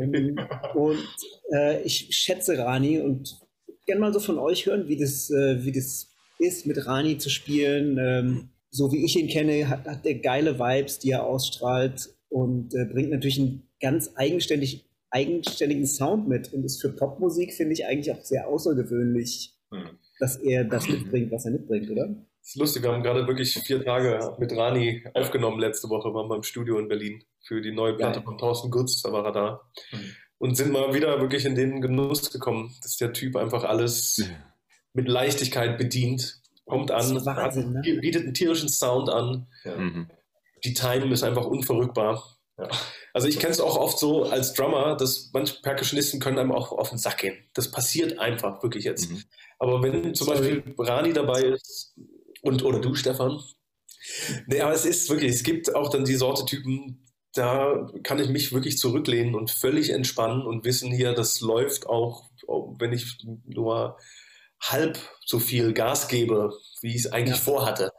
Ähm, 0.03 0.39
und 0.75 1.17
äh, 1.53 1.83
ich 1.83 2.09
schätze 2.17 2.59
Rani 2.59 3.01
und 3.01 3.41
gerne 3.87 4.01
mal 4.01 4.13
so 4.13 4.21
von 4.21 4.39
euch 4.39 4.67
hören, 4.67 4.89
wie 4.89 4.97
das, 4.97 5.31
äh, 5.31 5.65
wie 5.65 5.73
das 5.73 6.09
ist, 6.39 6.67
mit 6.67 6.87
Rani 6.87 7.19
zu 7.19 7.31
spielen. 7.31 7.99
Ähm, 7.99 8.51
so 8.71 8.93
wie 8.93 9.05
ich 9.05 9.17
ihn 9.17 9.29
kenne, 9.29 9.69
hat, 9.69 9.87
hat 9.87 10.05
er 10.05 10.15
geile 10.15 10.59
Vibes, 10.59 10.99
die 10.99 11.11
er 11.11 11.25
ausstrahlt 11.25 12.11
und 12.29 12.75
äh, 12.75 12.85
bringt 12.85 13.11
natürlich 13.11 13.41
einen 13.41 13.69
ganz 13.81 14.13
eigenständig, 14.15 14.85
eigenständigen 15.11 15.87
Sound 15.87 16.29
mit 16.29 16.53
und 16.53 16.65
ist 16.65 16.81
für 16.81 16.91
Popmusik, 16.91 17.55
finde 17.55 17.73
ich, 17.73 17.87
eigentlich 17.87 18.15
auch 18.15 18.23
sehr 18.23 18.47
außergewöhnlich, 18.47 19.55
mhm. 19.71 19.99
dass 20.19 20.37
er 20.37 20.65
das 20.65 20.89
mitbringt, 20.89 21.33
was 21.33 21.47
er 21.47 21.53
mitbringt, 21.53 21.91
oder? 21.91 22.15
Das 22.49 22.55
ist 22.55 22.61
lustig, 22.61 22.83
wir 22.83 22.93
haben 22.93 23.03
gerade 23.03 23.27
wirklich 23.27 23.53
vier 23.53 23.85
Tage 23.85 24.35
mit 24.39 24.57
Rani 24.57 25.05
aufgenommen 25.13 25.61
letzte 25.61 25.91
Woche, 25.91 26.15
waren 26.15 26.31
wir 26.31 26.37
im 26.37 26.43
Studio 26.43 26.79
in 26.79 26.89
Berlin 26.89 27.23
für 27.43 27.61
die 27.61 27.73
neue 27.73 27.93
Platte 27.93 28.23
von 28.23 28.39
Thorsten 28.39 28.71
Gutz, 28.71 29.03
da 29.03 29.13
war 29.13 29.27
er 29.27 29.33
da. 29.33 29.61
Mhm. 29.93 30.17
Und 30.39 30.57
sind 30.57 30.73
mal 30.73 30.95
wieder 30.95 31.21
wirklich 31.21 31.45
in 31.45 31.55
den 31.55 31.83
Genuss 31.83 32.31
gekommen, 32.31 32.75
dass 32.83 32.97
der 32.97 33.13
Typ 33.13 33.37
einfach 33.37 33.65
alles 33.65 34.25
mit 34.95 35.09
Leichtigkeit 35.09 35.77
bedient, 35.77 36.41
kommt 36.65 36.91
an, 36.91 37.23
Wahnsinn, 37.27 37.73
ne? 37.75 37.83
bietet 38.01 38.23
einen 38.23 38.33
tierischen 38.33 38.71
Sound 38.71 39.11
an. 39.11 39.47
Ja. 39.65 39.77
Mhm. 39.77 40.11
Die 40.65 40.73
Time 40.73 41.13
ist 41.13 41.25
einfach 41.25 41.45
unverrückbar. 41.45 42.39
Ja. 42.57 42.71
Also 43.13 43.29
ich 43.29 43.39
kenne 43.39 43.53
es 43.53 43.61
auch 43.61 43.77
oft 43.77 43.99
so 43.99 44.23
als 44.23 44.55
Drummer, 44.55 44.97
dass 44.97 45.29
manche 45.35 45.61
Percussionisten 45.61 46.19
können 46.19 46.39
einem 46.39 46.53
auch 46.53 46.73
auf 46.73 46.89
den 46.89 46.99
Sack 46.99 47.19
gehen. 47.19 47.37
Das 47.53 47.71
passiert 47.71 48.19
einfach 48.19 48.63
wirklich 48.63 48.85
jetzt. 48.85 49.11
Mhm. 49.11 49.23
Aber 49.59 49.83
wenn 49.83 50.15
zum 50.15 50.29
Sorry. 50.29 50.39
Beispiel 50.39 50.75
Rani 50.79 51.13
dabei 51.13 51.43
ist 51.43 51.95
und 52.43 52.63
oder 52.65 52.81
du, 52.81 52.95
Stefan, 52.95 53.41
Nee, 54.47 54.61
aber 54.61 54.73
es 54.73 54.85
ist 54.85 55.11
wirklich, 55.11 55.35
es 55.35 55.43
gibt 55.43 55.75
auch 55.75 55.91
dann 55.91 56.05
die 56.05 56.15
Sorte 56.15 56.45
Typen, 56.45 57.05
da 57.35 57.91
kann 58.05 58.19
ich 58.19 58.29
mich 58.29 58.53
wirklich 58.53 58.79
zurücklehnen 58.79 59.35
und 59.35 59.51
völlig 59.51 59.91
entspannen 59.91 60.43
und 60.47 60.65
wissen 60.65 60.91
hier, 60.91 61.13
das 61.13 61.41
läuft 61.41 61.87
auch, 61.87 62.31
wenn 62.79 62.93
ich 62.93 63.19
nur 63.45 63.99
halb 64.61 64.99
so 65.25 65.39
viel 65.39 65.73
Gas 65.73 66.09
gebe, 66.09 66.53
wie 66.81 66.91
ich 66.91 67.05
es 67.05 67.13
eigentlich 67.13 67.37
Ja. 67.37 67.43
vorhatte. 67.43 67.93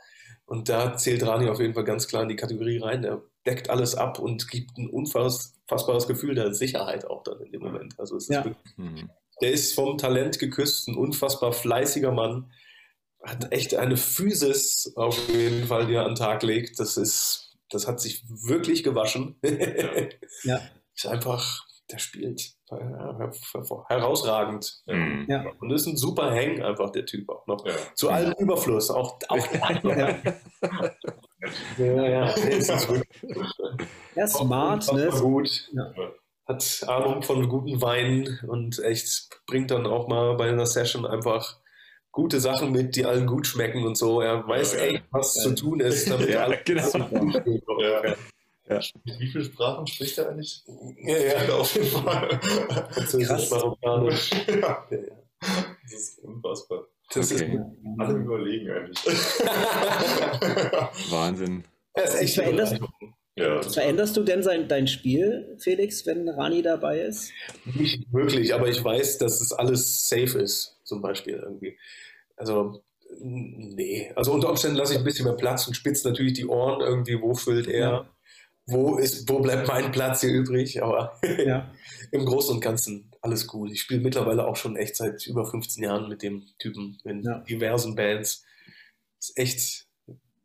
Und 0.46 0.68
da 0.68 0.98
zählt 0.98 1.24
Rani 1.24 1.48
auf 1.48 1.60
jeden 1.60 1.76
Fall 1.76 1.84
ganz 1.84 2.08
klar 2.08 2.24
in 2.24 2.30
die 2.30 2.36
Kategorie 2.36 2.80
rein. 2.80 3.04
Der 3.04 3.22
deckt 3.46 3.70
alles 3.70 3.94
ab 3.94 4.18
und 4.20 4.50
gibt 4.50 4.78
ein 4.78 4.90
unfassbares 4.90 6.08
Gefühl 6.08 6.34
der 6.34 6.54
Sicherheit 6.54 7.06
auch 7.06 7.24
dann 7.24 7.40
in 7.42 7.52
dem 7.52 7.62
Moment. 7.62 7.94
Also 8.00 8.18
es 8.18 8.24
ist 8.24 8.36
Ja. 8.36 8.46
wirklich, 8.46 8.76
Mhm. 8.78 9.10
der 9.42 9.52
ist 9.52 9.76
vom 9.76 9.98
Talent 10.00 10.40
geküsst, 10.40 10.88
ein 10.88 10.96
unfassbar 10.96 11.54
fleißiger 11.54 12.12
Mann, 12.12 12.52
hat 13.24 13.52
echt 13.52 13.76
eine 13.76 13.98
Physis 13.98 14.94
auf 14.96 15.18
jeden 15.30 15.68
Fall, 15.68 15.88
die 15.88 15.94
er 15.96 16.04
an 16.04 16.12
den 16.12 16.16
Tag 16.16 16.44
legt. 16.44 16.80
Das 16.80 16.98
ist, 16.98 17.58
das 17.70 17.88
hat 17.88 18.00
sich 18.00 18.24
wirklich 18.28 18.84
gewaschen. 18.84 19.40
Ja. 20.44 20.60
ist 20.96 21.06
einfach, 21.08 21.66
der 21.92 21.98
spielt 21.98 22.54
her- 22.70 23.16
her- 23.18 23.86
herausragend. 23.90 24.82
Mhm. 24.86 25.26
Ja. 25.28 25.46
Und 25.60 25.72
ist 25.72 25.86
ein 25.88 25.98
super 25.98 26.30
Hang 26.32 26.62
einfach, 26.62 26.92
der 26.92 27.06
Typ 27.06 27.30
auch 27.30 27.46
noch. 27.48 27.66
Ja. 27.66 27.74
Zu 27.96 28.10
allem 28.10 28.34
Überfluss, 28.38 28.90
auch, 28.92 29.20
auch 29.28 29.54
Ja. 29.84 30.18
ja, 31.78 32.08
ja, 32.08 32.34
der 32.36 32.50
ist 32.58 34.34
smart, 34.34 34.92
ne? 34.94 35.10
gut. 35.22 35.70
Ja. 35.74 35.94
Hat 36.46 36.84
Ahnung 36.88 37.22
von 37.22 37.48
guten 37.48 37.82
Weinen 37.82 38.40
und 38.48 38.80
echt 38.84 39.30
bringt 39.46 39.72
dann 39.72 39.86
auch 39.86 40.08
mal 40.08 40.36
bei 40.36 40.50
einer 40.50 40.66
Session 40.66 41.06
einfach 41.06 41.58
gute 42.12 42.40
Sachen 42.40 42.72
mit, 42.72 42.96
die 42.96 43.06
allen 43.06 43.28
gut 43.28 43.48
schmecken 43.48 43.86
und 43.86 43.96
so. 43.98 44.22
Er 44.22 44.48
weiß 44.48 44.74
Ja, 44.74 44.80
echt, 44.80 45.04
was 45.12 45.36
Ja. 45.36 45.44
zu 45.44 45.56
tun 45.56 45.80
ist, 45.80 46.10
damit 46.10 46.30
Ja, 46.30 46.44
alle 46.44 46.58
genau. 46.66 46.92
Ja. 47.80 48.16
Ja. 48.70 48.80
Wie 49.04 49.28
viele 49.32 49.44
Sprachen 49.46 49.88
spricht 49.88 50.18
er 50.20 50.30
eigentlich? 50.30 50.64
Ja, 51.04 51.18
ja. 51.18 51.54
auf 51.56 51.74
jeden 51.76 51.88
Fall. 51.88 52.40
Französisch. 52.92 53.50
Marokkanisch. 53.50 54.30
ja. 54.62 54.86
Das 55.40 55.92
ist 55.94 56.20
unfassbar. 56.20 56.86
Das 57.14 57.32
Okay. 57.32 57.56
ist, 57.56 58.00
Alle 58.00 58.14
überlegen 58.20 58.70
eigentlich. 58.70 59.00
Wahnsinn. 61.10 61.64
er 61.94 62.04
ist 62.04 62.16
echt 62.22 62.36
Veränderst- 62.40 62.80
ja. 63.36 63.62
Veränderst 63.64 64.18
du 64.18 64.24
denn 64.24 64.44
sein, 64.44 64.68
dein 64.68 64.88
Spiel, 64.88 65.56
Felix, 65.60 66.06
wenn 66.06 66.28
Rani 66.28 66.62
dabei 66.62 67.00
ist? 67.00 67.32
Nicht 67.66 68.12
wirklich, 68.12 68.54
aber 68.54 68.68
ich 68.68 68.84
weiß, 68.84 69.18
dass 69.18 69.40
es 69.40 69.54
alles 69.54 70.08
safe 70.10 70.38
ist, 70.40 70.78
zum 70.90 71.02
Beispiel 71.02 71.36
irgendwie. 71.36 71.78
Also, 72.36 72.84
nee. 73.20 74.12
Also 74.16 74.34
unter 74.34 74.50
Umständen 74.50 74.78
lasse 74.78 74.94
ich 74.94 75.00
ein 75.00 75.06
bisschen 75.06 75.26
mehr 75.26 75.36
Platz 75.36 75.68
und 75.68 75.74
spitze 75.76 76.08
natürlich 76.08 76.34
die 76.34 76.46
Ohren 76.46 76.82
irgendwie, 76.82 77.22
wo 77.22 77.34
füllt 77.34 77.68
er, 77.68 77.90
Ja. 77.90 78.10
wo 78.68 78.98
ist, 78.98 79.30
wo 79.30 79.40
bleibt 79.40 79.68
mein 79.68 79.92
Platz 79.92 80.22
hier 80.22 80.32
übrig, 80.32 80.84
aber 80.84 81.20
Ja. 81.46 81.72
im 82.12 82.26
Großen 82.26 82.56
und 82.56 82.62
Ganzen 82.62 83.12
alles 83.22 83.54
cool. 83.54 83.72
Ich 83.72 83.82
spiele 83.82 84.02
mittlerweile 84.02 84.48
auch 84.48 84.56
schon 84.56 84.76
echt 84.78 84.96
seit 84.96 85.26
über 85.28 85.46
15 85.46 85.84
Jahren 85.84 86.08
mit 86.10 86.24
dem 86.24 86.44
Typen 86.60 86.98
in 87.04 87.24
Ja. 87.24 87.40
diversen 87.40 87.96
Bands. 87.96 88.44
Ist 89.20 89.38
echt 89.38 89.86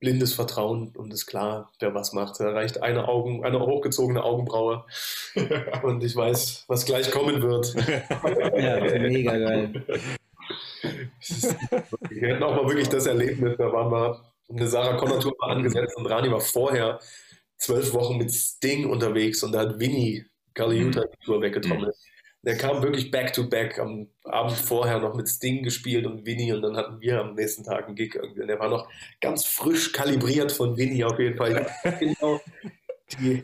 blindes 0.01 0.35
Vertrauen 0.35 0.89
und 0.97 1.15
ist 1.15 1.25
klar, 1.27 1.71
wer 1.79 1.95
was 1.95 2.13
macht. 2.13 2.41
Da 2.41 2.51
reicht 2.51 2.83
eine 2.83 3.07
Augen, 3.09 3.45
eine 3.45 3.61
hochgezogene 3.61 4.23
Augenbraue 4.25 4.85
und 5.83 6.03
ich 6.03 6.15
weiß, 6.17 6.65
was 6.67 6.85
gleich 6.85 7.11
kommen 7.11 7.41
wird. 7.41 7.75
ja, 8.59 8.81
mega 8.99 9.37
geil. 9.39 9.85
Wir 12.11 12.35
hatten 12.35 12.43
auch 12.43 12.57
mal 12.57 12.69
wirklich 12.69 12.89
das 12.89 13.07
Erlebnis, 13.07 13.57
da 13.59 13.73
waren 13.73 13.91
wir, 13.91 14.21
eine 14.51 14.67
Sarah 14.67 14.97
Connor 14.97 15.21
Tour 15.21 15.35
war 15.39 15.51
angesetzt 15.51 15.97
und 15.97 16.07
Rani 16.07 16.31
war 16.31 16.41
vorher 16.41 17.01
zwölf 17.57 17.93
Wochen 17.95 18.19
mit 18.19 18.33
Sting 18.33 18.87
unterwegs 18.91 19.43
und 19.43 19.53
da 19.53 19.61
hat 19.61 19.81
Vinny 19.81 20.25
Galiuta 20.55 21.05
die 21.05 21.25
Tour 21.25 21.41
weggetrommelt. 21.41 21.95
Der 22.43 22.59
kam 22.59 22.83
wirklich 22.83 23.11
back 23.11 23.33
to 23.33 23.49
back 23.49 23.79
am 23.79 24.07
Abend 24.25 24.53
vorher 24.53 24.99
noch 24.99 25.15
mit 25.15 25.29
Sting 25.29 25.63
gespielt 25.63 26.05
und 26.05 26.27
Vinny 26.27 26.53
und 26.53 26.61
dann 26.61 26.77
hatten 26.77 27.01
wir 27.01 27.21
am 27.21 27.35
nächsten 27.35 27.65
Tag 27.65 27.87
einen 27.87 27.97
Gig 27.97 28.15
irgendwie. 28.15 28.43
Und 28.43 28.49
der 28.49 28.61
war 28.61 28.69
noch 28.69 28.87
ganz 29.21 29.47
frisch 29.47 29.93
kalibriert 29.93 30.53
von 30.53 30.77
Vinny 30.77 31.03
auf 31.05 31.19
jeden 31.19 31.37
Fall. 31.37 31.67
Genau 31.99 32.41
die, 33.19 33.43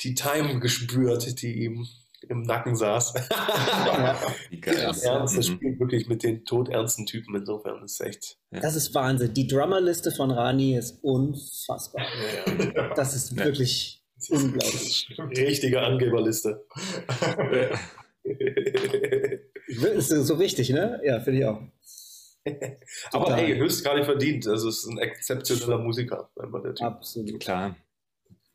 die 0.00 0.14
Time 0.14 0.58
gespürt, 0.60 1.40
die 1.42 1.64
ihm 1.64 1.86
im 2.28 2.42
Nacken 2.42 2.74
saß. 2.76 3.14
Wie 4.50 4.60
geil. 4.60 4.76
Ernst, 4.78 5.04
das 5.04 5.34
Mhm. 5.36 5.42
spielt 5.54 5.80
wirklich 5.80 6.08
mit 6.08 6.22
den 6.22 6.44
todernsten 6.44 7.06
Typen. 7.06 7.34
Insofern 7.36 7.82
ist 7.84 8.00
echt. 8.00 8.38
Das 8.50 8.74
ist 8.76 8.94
Wahnsinn. 8.94 9.34
Die 9.34 9.46
Drummerliste 9.46 10.10
von 10.10 10.30
Rani 10.30 10.76
ist 10.76 10.98
unfassbar. 11.02 12.06
Das 12.96 13.14
ist 13.14 13.32
Ja. 13.36 13.44
wirklich 13.44 14.02
unglaublich. 14.30 15.08
Richtige 15.36 15.80
Angeberliste. 15.82 16.64
Ist 19.66 20.08
so 20.08 20.38
wichtig, 20.38 20.70
ne? 20.70 21.00
Ja, 21.04 21.20
finde 21.20 21.40
ich 21.40 21.44
auch. 21.46 21.60
Aber 23.12 23.24
Total. 23.26 23.40
hey, 23.40 23.56
höchst 23.56 23.84
gar 23.84 23.94
nicht 23.96 24.04
verdient. 24.04 24.46
Also 24.46 24.68
es 24.68 24.78
ist 24.78 24.86
ein 24.90 24.98
exzeptioneller 24.98 25.78
Musiker, 25.78 26.30
einfach 26.38 26.62
der 26.62 26.74
Typ. 26.74 26.86
Absolut. 26.86 27.40
Klar. 27.40 27.76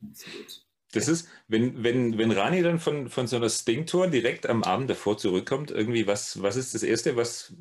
Absolut. 0.07 0.65
Das 0.91 1.07
ist, 1.07 1.29
wenn, 1.47 1.83
wenn, 1.83 2.17
wenn 2.17 2.31
Rani 2.31 2.63
dann 2.63 2.79
von, 2.79 3.09
von 3.09 3.27
so 3.27 3.35
einer 3.35 3.49
Sting-Tour 3.49 4.07
direkt 4.07 4.49
am 4.49 4.63
Abend 4.63 4.89
davor 4.89 5.17
zurückkommt, 5.19 5.69
irgendwie, 5.69 6.07
was, 6.07 6.41
was 6.41 6.55
ist 6.55 6.73
das 6.73 6.81
Erste, 6.81 7.15
was, 7.15 7.53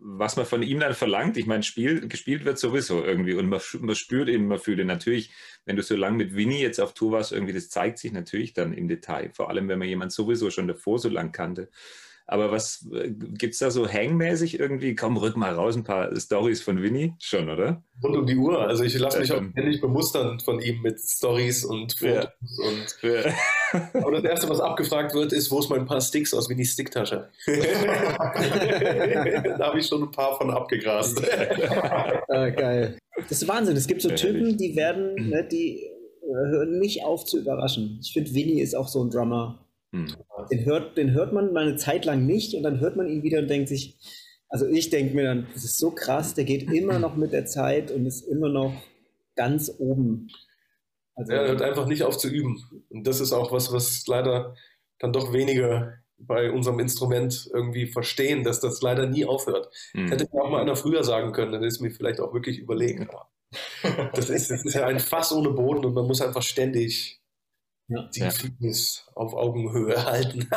was 0.00 0.36
man 0.36 0.46
von 0.46 0.62
ihm 0.62 0.78
dann 0.78 0.94
verlangt? 0.94 1.36
Ich 1.36 1.46
meine, 1.46 1.64
Spiel, 1.64 2.06
gespielt 2.06 2.44
wird 2.44 2.60
sowieso 2.60 3.02
irgendwie 3.02 3.34
und 3.34 3.48
man, 3.48 3.60
man 3.80 3.96
spürt 3.96 4.28
eben, 4.28 4.46
man 4.46 4.60
fühlt 4.60 4.78
ihn. 4.78 4.86
natürlich, 4.86 5.30
wenn 5.64 5.74
du 5.74 5.82
so 5.82 5.96
lange 5.96 6.16
mit 6.16 6.36
Winnie 6.36 6.60
jetzt 6.60 6.80
auf 6.80 6.94
Tour 6.94 7.12
warst, 7.12 7.32
irgendwie, 7.32 7.54
das 7.54 7.70
zeigt 7.70 7.98
sich 7.98 8.12
natürlich 8.12 8.52
dann 8.52 8.72
im 8.72 8.86
Detail, 8.86 9.30
vor 9.32 9.50
allem 9.50 9.68
wenn 9.68 9.80
man 9.80 9.88
jemanden 9.88 10.12
sowieso 10.12 10.50
schon 10.50 10.68
davor 10.68 11.00
so 11.00 11.08
lang 11.08 11.32
kannte. 11.32 11.68
Aber 12.28 12.50
was 12.50 12.84
gibt 13.38 13.52
es 13.54 13.60
da 13.60 13.70
so 13.70 13.86
hangmäßig 13.88 14.58
irgendwie? 14.58 14.96
Komm, 14.96 15.16
rück 15.16 15.36
mal 15.36 15.54
raus, 15.54 15.76
ein 15.76 15.84
paar 15.84 16.10
Stories 16.18 16.60
von 16.60 16.82
Winnie. 16.82 17.14
Schon, 17.20 17.48
oder? 17.48 17.84
Rund 18.02 18.16
um 18.16 18.26
die 18.26 18.34
Uhr. 18.36 18.66
Also 18.66 18.82
ich 18.82 18.98
lasse 18.98 19.20
mich 19.20 19.28
Ja, 19.28 19.36
auch 19.36 19.44
ständig 19.52 19.80
bemustern 19.80 20.40
von 20.40 20.58
ihm 20.60 20.82
mit 20.82 20.98
Stories 20.98 21.64
und 21.64 21.94
Ja. 22.00 22.22
Fotos. 22.22 22.58
Und, 22.58 22.96
Ja. 23.02 23.32
aber 24.02 24.20
das 24.20 24.24
Erste, 24.24 24.48
was 24.48 24.58
abgefragt 24.60 25.14
wird, 25.14 25.32
ist, 25.32 25.52
wo 25.52 25.60
ist 25.60 25.70
mein 25.70 25.86
paar 25.86 26.00
Sticks 26.00 26.34
aus 26.34 26.48
Winnies 26.48 26.72
Sticktasche? 26.72 27.28
da 27.46 27.52
habe 29.60 29.78
ich 29.78 29.86
schon 29.86 30.02
ein 30.02 30.10
paar 30.10 30.36
von 30.36 30.50
abgegrast. 30.50 31.22
Äh, 31.22 32.18
geil. 32.52 32.98
Das 33.28 33.40
ist 33.42 33.46
Wahnsinn. 33.48 33.76
Es 33.76 33.86
gibt 33.86 34.02
so 34.02 34.08
Ja, 34.10 34.16
Typen, 34.16 34.56
die 34.56 34.74
werden, 34.74 35.28
ne, 35.30 35.46
die 35.50 35.84
äh, 35.84 35.90
hören 36.28 36.80
nicht 36.80 37.04
auf 37.04 37.24
zu 37.24 37.38
überraschen. 37.38 38.00
Ich 38.02 38.12
finde, 38.12 38.34
Vinny 38.34 38.60
ist 38.60 38.74
auch 38.74 38.88
so 38.88 39.04
ein 39.04 39.10
Drummer. 39.10 39.60
Hm. 39.92 40.14
Den 40.50 40.64
hört, 40.64 40.96
den 40.96 41.12
hört 41.12 41.32
man 41.32 41.52
mal 41.52 41.66
eine 41.66 41.76
Zeit 41.76 42.04
lang 42.04 42.26
nicht 42.26 42.54
und 42.54 42.62
dann 42.62 42.80
hört 42.80 42.96
man 42.96 43.08
ihn 43.08 43.22
wieder 43.22 43.40
und 43.40 43.48
denkt 43.48 43.68
sich, 43.68 43.96
also 44.48 44.66
ich 44.66 44.90
denke 44.90 45.14
mir 45.14 45.24
dann, 45.24 45.46
das 45.54 45.64
ist 45.64 45.78
so 45.78 45.90
krass, 45.90 46.34
der 46.34 46.44
geht 46.44 46.70
immer 46.72 46.98
noch 46.98 47.16
mit 47.16 47.32
der 47.32 47.46
Zeit 47.46 47.90
und 47.90 48.06
ist 48.06 48.22
immer 48.22 48.48
noch 48.48 48.74
ganz 49.34 49.72
oben. 49.78 50.28
Also, 51.14 51.32
Er 51.32 51.48
hört 51.48 51.62
einfach 51.62 51.86
nicht 51.86 52.02
auf 52.02 52.18
zu 52.18 52.28
üben. 52.28 52.62
Und 52.90 53.06
das 53.06 53.20
ist 53.20 53.32
auch 53.32 53.50
was, 53.52 53.72
was 53.72 54.06
leider 54.06 54.54
dann 54.98 55.12
doch 55.12 55.32
wenige 55.32 55.98
bei 56.18 56.50
unserem 56.50 56.78
Instrument 56.78 57.50
irgendwie 57.52 57.86
verstehen, 57.86 58.42
dass 58.42 58.60
das 58.60 58.80
leider 58.80 59.06
nie 59.06 59.26
aufhört. 59.26 59.68
Hm. 59.92 60.08
Hätte 60.08 60.28
mir 60.32 60.42
auch 60.42 60.50
mal 60.50 60.62
einer 60.62 60.76
früher 60.76 61.04
sagen 61.04 61.32
können, 61.32 61.52
dann 61.52 61.62
ist 61.62 61.80
mir 61.80 61.90
vielleicht 61.90 62.20
auch 62.20 62.32
wirklich 62.32 62.58
überlegen. 62.58 63.08
Das 64.14 64.30
ist, 64.30 64.50
das 64.50 64.64
ist 64.64 64.74
ja 64.74 64.86
ein 64.86 64.98
Fass 64.98 65.32
ohne 65.32 65.50
Boden 65.50 65.84
und 65.84 65.94
man 65.94 66.06
muss 66.06 66.20
einfach 66.20 66.42
ständig 66.42 67.20
Ja. 67.88 68.08
die 68.14 68.20
Ja. 68.20 68.30
Fitness 68.30 69.06
auf 69.14 69.34
Augenhöhe 69.34 70.04
halten. 70.06 70.48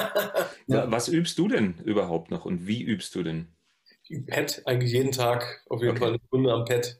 Ja. 0.67 0.91
Was 0.91 1.07
übst 1.07 1.37
du 1.37 1.47
denn 1.47 1.75
überhaupt 1.85 2.31
noch 2.31 2.45
und 2.45 2.67
wie 2.67 2.81
übst 2.83 3.13
du 3.15 3.23
denn? 3.23 3.47
Im 4.07 4.25
Pad 4.25 4.63
eigentlich 4.65 4.91
jeden 4.91 5.11
Tag, 5.11 5.63
auf 5.69 5.81
jeden 5.81 5.91
Okay. 5.91 5.99
Fall 5.99 6.09
eine 6.09 6.19
Stunde 6.27 6.51
am 6.51 6.65
Pad. 6.65 6.99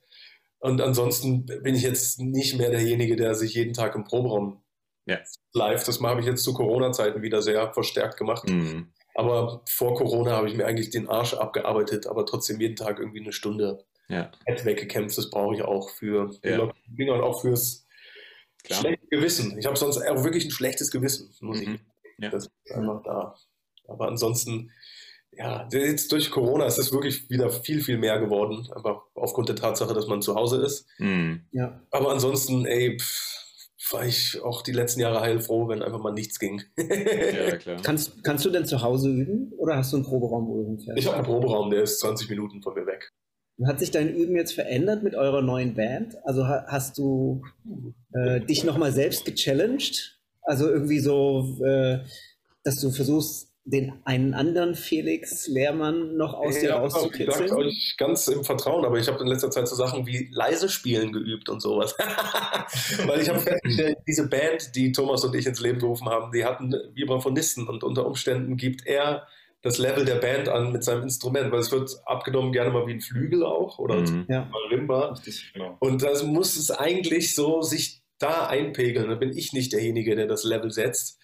Und 0.60 0.82
ansonsten 0.82 1.46
bin 1.46 1.74
ich 1.74 1.82
jetzt 1.82 2.20
nicht 2.20 2.58
mehr 2.58 2.70
derjenige, 2.70 3.16
der 3.16 3.34
sich 3.34 3.54
jeden 3.56 3.74
Tag 3.74 3.96
im 3.96 4.04
Proberaum 4.04 4.62
Ja. 5.08 5.18
live, 5.54 5.84
das 5.86 6.00
habe 6.02 6.20
ich 6.20 6.28
jetzt 6.28 6.44
zu 6.44 6.54
Corona-Zeiten 6.54 7.22
wieder 7.24 7.42
sehr 7.42 7.74
verstärkt 7.74 8.18
gemacht. 8.18 8.48
Hm. 8.48 8.92
Aber 9.16 9.64
vor 9.68 9.96
Corona 9.96 10.32
habe 10.34 10.48
ich 10.50 10.56
mir 10.56 10.66
eigentlich 10.68 10.92
den 10.92 11.10
Arsch 11.10 11.34
abgearbeitet, 11.34 12.06
aber 12.08 12.26
trotzdem 12.28 12.60
jeden 12.62 12.76
Tag 12.76 13.00
irgendwie 13.00 13.22
eine 13.22 13.34
Stunde 13.34 13.84
Ja, 14.08 14.32
Pad 14.46 14.66
weggekämpft. 14.66 15.18
Das 15.18 15.30
brauche 15.32 15.56
ich 15.56 15.64
auch 15.64 15.90
für 15.90 16.30
die 16.44 16.50
Ja. 16.50 16.60
und 17.14 17.22
auch 17.22 17.42
fürs 17.42 17.88
klar. 18.64 18.80
schlechte 18.80 19.08
Gewissen. 19.08 19.58
Ich 19.58 19.66
habe 19.66 19.76
sonst 19.78 19.98
auch 19.98 20.24
wirklich 20.24 20.46
ein 20.46 20.52
schlechtes 20.52 20.92
Gewissen, 20.92 21.34
muss 21.42 21.60
Mhm. 21.62 21.76
ich. 21.76 21.80
Ja. 22.24 22.30
Das 22.30 22.46
ist 22.46 22.72
einfach 22.76 23.02
da. 23.04 23.36
Aber 23.88 24.08
ansonsten, 24.08 24.72
ja, 25.32 25.68
jetzt 25.72 26.12
durch 26.12 26.30
Corona 26.32 26.66
ist 26.66 26.78
es 26.78 26.92
wirklich 26.92 27.30
wieder 27.30 27.50
viel, 27.50 27.82
viel 27.82 27.98
mehr 27.98 28.20
geworden. 28.20 28.68
Einfach 28.76 29.02
aufgrund 29.16 29.50
der 29.50 29.56
Tatsache, 29.56 29.94
dass 29.94 30.08
man 30.08 30.22
zu 30.22 30.36
Hause 30.36 30.62
ist. 30.62 30.86
Hm. 30.98 31.46
ja. 31.52 31.82
Aber 31.92 32.12
ansonsten, 32.12 32.66
ey, 32.66 32.98
pff, 33.00 33.36
war 33.92 34.06
ich 34.06 34.40
auch 34.44 34.62
die 34.62 34.74
letzten 34.74 35.00
Jahre 35.00 35.22
heilfroh, 35.22 35.68
wenn 35.68 35.82
einfach 35.82 36.00
mal 36.02 36.12
nichts 36.14 36.38
ging. 36.38 36.62
Ja, 36.78 36.86
klar. 37.58 37.82
Kannst, 37.82 38.24
kannst 38.24 38.46
du 38.46 38.50
denn 38.52 38.66
zu 38.66 38.82
Hause 38.84 39.10
üben 39.10 39.52
oder 39.58 39.78
hast 39.78 39.92
du 39.94 39.98
einen 39.98 40.06
Proberaum, 40.06 40.48
wo 40.48 40.58
du 40.62 40.66
hinfährst? 40.68 41.00
Ich 41.00 41.06
habe 41.08 41.16
einen 41.18 41.26
Proberaum, 41.26 41.72
der 41.72 41.82
ist 41.84 42.00
20 42.00 42.30
Minuten 42.30 42.62
von 42.62 42.76
mir 42.76 42.86
weg. 42.86 43.12
Hat 43.66 43.80
sich 43.80 43.92
dein 43.92 44.16
Üben 44.16 44.36
jetzt 44.36 44.54
verändert 44.54 45.04
mit 45.04 45.16
eurer 45.16 45.42
neuen 45.42 45.74
Band? 45.76 46.16
Also 46.26 46.48
ha- 46.48 46.66
hast 46.68 46.98
du 46.98 47.42
äh, 48.14 48.40
dich 48.42 48.64
nochmal 48.64 48.92
selbst 48.92 49.26
gechallenged? 49.26 50.18
Also 50.42 50.70
irgendwie 50.70 51.00
so, 51.00 51.58
äh, 51.66 52.00
dass 52.64 52.80
du 52.82 52.90
versuchst, 52.92 53.48
den 53.66 53.94
einen 54.04 54.34
anderen 54.34 54.74
Felix 54.74 55.48
Lehrmann 55.48 56.16
noch 56.18 56.34
aus 56.34 56.56
dir 56.60 56.70
Ja, 56.70 56.76
wie 56.78 56.80
rauszukitzeln? 56.80 57.44
gesagt, 57.44 57.52
euch 57.62 57.96
ganz 57.98 58.28
im 58.30 58.44
Vertrauen, 58.44 58.84
aber 58.84 58.98
ich 58.98 59.08
habe 59.08 59.20
in 59.22 59.28
letzter 59.28 59.52
Zeit 59.52 59.68
so 59.68 59.76
Sachen 59.76 60.08
wie 60.08 60.28
leise 60.32 60.70
spielen 60.70 61.12
geübt 61.12 61.50
und 61.50 61.62
sowas. 61.62 61.96
Weil 63.06 63.22
ich 63.22 63.30
habe 63.30 63.40
festgestellt, 63.40 63.98
diese 64.08 64.28
Band, 64.28 64.76
die 64.76 64.92
Thomas 64.92 65.24
und 65.24 65.36
ich 65.36 65.46
ins 65.46 65.60
Leben 65.60 65.80
gerufen 65.80 66.08
haben, 66.10 66.32
die 66.32 66.46
hatten 66.46 66.74
Vibraphonisten 66.96 67.68
und 67.68 67.84
unter 67.84 68.08
Umständen 68.08 68.58
gibt 68.58 68.88
er 68.88 69.28
das 69.62 69.78
Level 69.78 70.06
der 70.06 70.16
Band 70.16 70.48
an 70.48 70.72
mit 70.72 70.84
seinem 70.84 71.04
Instrument, 71.04 71.52
weil 71.52 71.60
es 71.60 71.72
wird 71.72 71.92
abgenommen 72.06 72.52
gerne 72.52 72.72
mal 72.72 72.88
wie 72.88 72.94
ein 72.94 73.02
Flügel 73.02 73.46
auch 73.46 73.78
oder 73.78 73.96
Mhm. 73.96 74.26
Ja, 74.30 74.46
Marimba. 74.46 75.16
Genau. 75.54 75.76
Und 75.80 76.02
das 76.02 76.24
muss 76.24 76.56
es 76.56 76.72
eigentlich 76.72 77.36
so 77.36 77.62
sich 77.62 78.02
da 78.20 78.48
einpegeln. 78.48 79.10
Da 79.10 79.16
bin 79.16 79.36
ich 79.36 79.54
nicht 79.54 79.74
derjenige, 79.74 80.16
der 80.16 80.28
das 80.28 80.44
Level 80.44 80.72
setzt. 80.72 81.20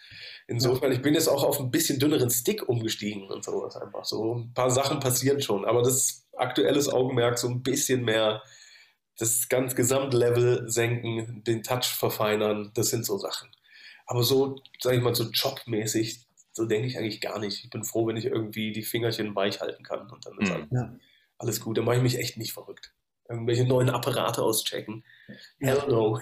Insofern, 0.48 0.92
ich 0.92 1.02
bin 1.02 1.14
jetzt 1.14 1.28
auch 1.28 1.44
auf 1.44 1.60
ein 1.60 1.72
bisschen 1.72 1.98
dünneren 1.98 2.30
Stick 2.30 2.68
umgestiegen 2.68 3.30
und 3.30 3.44
sowas 3.44 3.76
einfach. 3.78 4.06
So 4.06 4.36
ein 4.36 4.54
paar 4.54 4.70
Sachen 4.70 5.00
passieren 5.00 5.42
schon, 5.42 5.66
aber 5.66 5.82
das 5.82 6.28
aktuelles 6.38 6.90
Augenmerk 6.90 7.40
so 7.40 7.48
ein 7.48 7.64
bisschen 7.64 8.04
mehr 8.04 8.44
das 9.18 9.48
ganz 9.48 9.76
Gesamtlevel 9.76 10.70
senken, 10.70 11.42
den 11.46 11.64
Touch 11.64 11.86
verfeinern, 11.86 12.72
das 12.74 12.90
sind 12.90 13.06
so 13.06 13.18
Sachen. 13.18 13.50
Aber 14.06 14.24
so, 14.24 14.58
sag 14.80 14.94
ich 14.94 15.02
mal, 15.02 15.16
so 15.16 15.24
jobmäßig, 15.24 16.25
so 16.56 16.66
denke 16.66 16.88
ich 16.88 16.98
eigentlich 16.98 17.20
gar 17.22 17.40
nicht. 17.40 17.64
Ich 17.64 17.70
bin 17.70 17.84
froh, 17.84 18.08
wenn 18.08 18.18
ich 18.18 18.26
irgendwie 18.26 18.72
die 18.72 18.82
Fingerchen 18.84 19.36
weich 19.36 19.60
halten 19.62 19.84
kann 19.84 20.10
und 20.10 20.26
dann 20.26 20.38
ist 20.40 20.50
Mhm. 20.50 20.56
alles, 20.56 20.68
Ja. 20.72 20.96
alles 21.38 21.60
gut. 21.62 21.78
Dann 21.78 21.86
mache 21.86 21.98
ich 21.98 22.02
mich 22.04 22.18
echt 22.18 22.38
nicht 22.38 22.54
verrückt. 22.54 22.94
Irgendwelche 23.28 23.66
neuen 23.66 23.90
Apparate 23.90 24.42
auschecken. 24.44 25.04
Hell 25.60 25.82
no. 25.90 26.20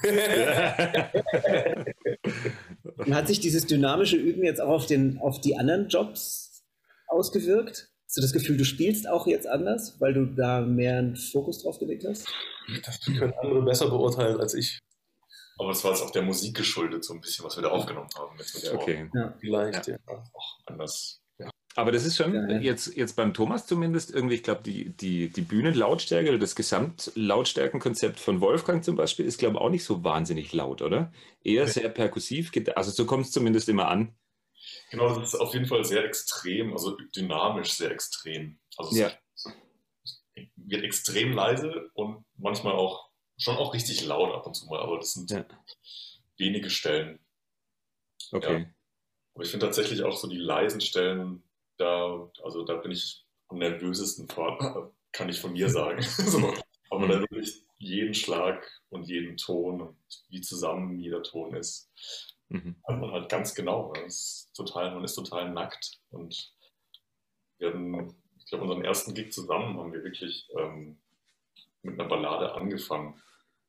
Und 2.97 3.13
hat 3.15 3.27
sich 3.27 3.39
dieses 3.39 3.65
dynamische 3.65 4.15
Üben 4.15 4.43
jetzt 4.43 4.61
auch 4.61 4.69
auf, 4.69 4.85
den, 4.85 5.17
auf 5.19 5.41
die 5.41 5.57
anderen 5.57 5.87
Jobs 5.89 6.63
ausgewirkt? 7.07 7.89
Hast 8.05 8.17
du 8.17 8.21
das 8.21 8.33
Gefühl, 8.33 8.57
du 8.57 8.65
spielst 8.65 9.07
auch 9.07 9.27
jetzt 9.27 9.47
anders, 9.47 9.99
weil 9.99 10.13
du 10.13 10.25
da 10.27 10.61
mehr 10.61 10.97
einen 10.99 11.15
Fokus 11.15 11.63
drauf 11.63 11.79
gelegt 11.79 12.05
hast? 12.07 12.27
Das 12.85 12.99
können 13.01 13.33
andere 13.41 13.63
besser 13.63 13.89
beurteilen 13.89 14.39
als 14.39 14.53
ich. 14.53 14.79
Aber 15.57 15.69
das 15.69 15.83
war 15.83 15.91
jetzt 15.91 16.01
auch 16.01 16.11
der 16.11 16.23
Musik 16.23 16.55
geschuldet, 16.55 17.03
so 17.03 17.13
ein 17.13 17.21
bisschen, 17.21 17.45
was 17.45 17.55
wir 17.57 17.61
da 17.63 17.69
aufgenommen 17.69 18.09
haben. 18.17 18.37
Jetzt 18.37 18.55
mit 18.55 18.63
der 18.63 18.73
Okay. 18.75 19.09
Ja. 19.13 19.33
Vielleicht, 19.39 19.87
ja. 19.87 19.97
auch 20.33 20.59
anders. 20.65 21.21
Ja. 21.37 21.49
Aber 21.75 21.91
das 21.91 22.05
ist 22.05 22.17
schon 22.17 22.33
Ja. 22.33 22.57
jetzt, 22.59 22.95
jetzt 22.95 23.15
beim 23.15 23.33
Thomas 23.33 23.65
zumindest 23.67 24.11
irgendwie, 24.11 24.35
ich 24.35 24.43
glaube, 24.43 24.63
die, 24.63 24.89
die, 24.89 25.29
die 25.29 25.41
Bühnenlautstärke 25.41 26.29
oder 26.29 26.39
das 26.39 26.55
Gesamtlautstärkenkonzept 26.55 28.19
von 28.19 28.41
Wolfgang 28.41 28.83
zum 28.83 28.95
Beispiel 28.95 29.25
ist, 29.25 29.37
glaube 29.39 29.55
ich, 29.57 29.61
auch 29.61 29.69
nicht 29.69 29.83
so 29.83 30.03
wahnsinnig 30.03 30.53
laut, 30.53 30.81
oder? 30.81 31.11
Eher 31.43 31.67
sehr 31.67 31.89
perkussiv, 31.89 32.51
also 32.75 32.91
so 32.91 33.05
kommt 33.05 33.25
es 33.25 33.31
zumindest 33.31 33.69
immer 33.69 33.87
an. 33.87 34.15
Genau, 34.91 35.09
das 35.13 35.33
ist 35.33 35.39
auf 35.39 35.53
jeden 35.53 35.65
Fall 35.65 35.83
sehr 35.83 36.03
extrem, 36.05 36.71
also 36.71 36.97
dynamisch 37.15 37.73
sehr 37.73 37.91
extrem. 37.91 38.59
Also 38.77 38.91
es 38.91 38.97
Ja. 38.97 39.11
wird 40.55 40.83
extrem 40.83 41.33
leise 41.33 41.89
und 41.93 42.23
manchmal 42.37 42.73
auch 42.73 43.09
schon 43.43 43.57
auch 43.57 43.73
richtig 43.73 44.05
laut 44.05 44.33
ab 44.33 44.45
und 44.47 44.53
zu 44.55 44.67
mal, 44.67 44.79
aber 44.79 44.97
das 44.97 45.13
sind 45.13 45.29
Ja. 45.31 45.45
wenige 46.37 46.69
Stellen. 46.69 47.19
Okay. 48.31 48.67
Aber 49.35 49.43
ich 49.43 49.51
finde 49.51 49.65
tatsächlich 49.65 50.03
auch 50.03 50.15
so 50.15 50.27
die 50.27 50.37
leisen 50.37 50.81
Stellen, 50.81 51.43
da, 51.77 52.29
also 52.43 52.63
da 52.63 52.75
bin 52.77 52.91
ich 52.91 53.25
am 53.49 53.57
nervösesten 53.57 54.27
vor, 54.29 54.93
kann 55.11 55.29
ich 55.29 55.39
von 55.39 55.53
mir 55.53 55.69
sagen. 55.69 56.01
so, 56.01 56.53
aber 56.89 57.07
da 57.07 57.19
wirklich 57.19 57.63
jeden 57.77 58.13
Schlag 58.13 58.65
und 58.89 59.03
jeden 59.03 59.35
Ton 59.37 59.81
und 59.81 59.97
wie 60.29 60.41
zusammen 60.41 60.97
jeder 60.99 61.21
Ton 61.23 61.55
ist, 61.55 61.89
Mhm. 62.49 62.75
hat 62.87 62.99
man 62.99 63.11
halt 63.11 63.29
ganz 63.29 63.55
genau. 63.55 63.93
Das 63.93 64.13
ist 64.13 64.53
total, 64.55 64.93
man 64.93 65.03
ist 65.03 65.15
total 65.15 65.49
nackt. 65.51 65.99
Und 66.11 66.53
wir 67.57 67.69
hatten, 67.69 68.15
ich 68.37 68.45
glaube, 68.45 68.65
unseren 68.65 68.83
ersten 68.85 69.15
Gig 69.15 69.31
zusammen 69.33 69.77
haben 69.79 69.91
wir 69.91 70.03
wirklich 70.03 70.47
ähm, 70.59 70.99
mit 71.81 71.99
einer 71.99 72.07
Ballade 72.07 72.53
angefangen. 72.53 73.19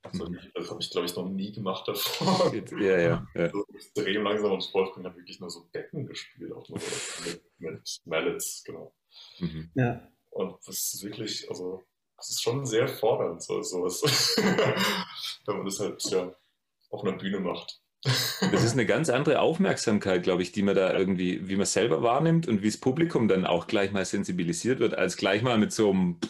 Also, 0.04 0.26
Mhm. 0.26 0.38
das 0.54 0.70
habe 0.70 0.82
ich, 0.82 0.90
glaube 0.90 1.06
ich, 1.06 1.16
noch 1.16 1.28
nie 1.28 1.50
gemacht 1.52 1.88
davor. 1.88 2.52
Ja, 2.78 2.98
ja. 2.98 3.26
ja. 3.34 3.48
So 3.52 3.64
extrem 3.74 4.22
langsam 4.22 4.52
und 4.52 4.74
Wolfgang 4.74 5.06
hat 5.06 5.16
wirklich 5.16 5.40
nur 5.40 5.50
so 5.50 5.66
Becken 5.72 6.06
gespielt, 6.06 6.52
auch 6.52 6.68
nur 6.68 6.78
mit, 6.78 7.42
mit 7.58 8.00
Mallets, 8.04 8.62
genau. 8.64 8.94
Mhm. 9.38 9.70
Ja. 9.74 10.06
Und 10.30 10.56
das 10.66 10.92
ist 10.94 11.02
wirklich, 11.04 11.48
also, 11.48 11.82
das 12.16 12.30
ist 12.30 12.42
schon 12.42 12.64
sehr 12.66 12.86
fordernd, 12.86 13.42
so 13.42 13.62
sowas. 13.62 14.02
Wenn 15.46 15.56
man 15.56 15.64
das 15.66 15.80
halt 15.80 16.02
ja 16.10 16.34
auf 16.90 17.02
einer 17.02 17.16
Bühne 17.16 17.40
macht. 17.40 17.80
Das 18.52 18.62
ist 18.62 18.72
eine 18.74 18.84
ganz 18.84 19.08
andere 19.08 19.40
Aufmerksamkeit, 19.40 20.22
glaube 20.22 20.42
ich, 20.42 20.52
die 20.52 20.62
man 20.62 20.74
da 20.74 20.92
irgendwie, 20.92 21.48
wie 21.48 21.56
man 21.56 21.64
selber 21.64 22.02
wahrnimmt 22.02 22.46
und 22.46 22.60
wie 22.62 22.66
das 22.66 22.76
Publikum 22.76 23.26
dann 23.26 23.46
auch 23.46 23.66
gleich 23.66 23.90
mal 23.92 24.04
sensibilisiert 24.04 24.78
wird, 24.78 24.94
als 24.94 25.16
gleich 25.16 25.40
mal 25.42 25.56
mit 25.56 25.72
so 25.72 25.90
einem 25.90 26.20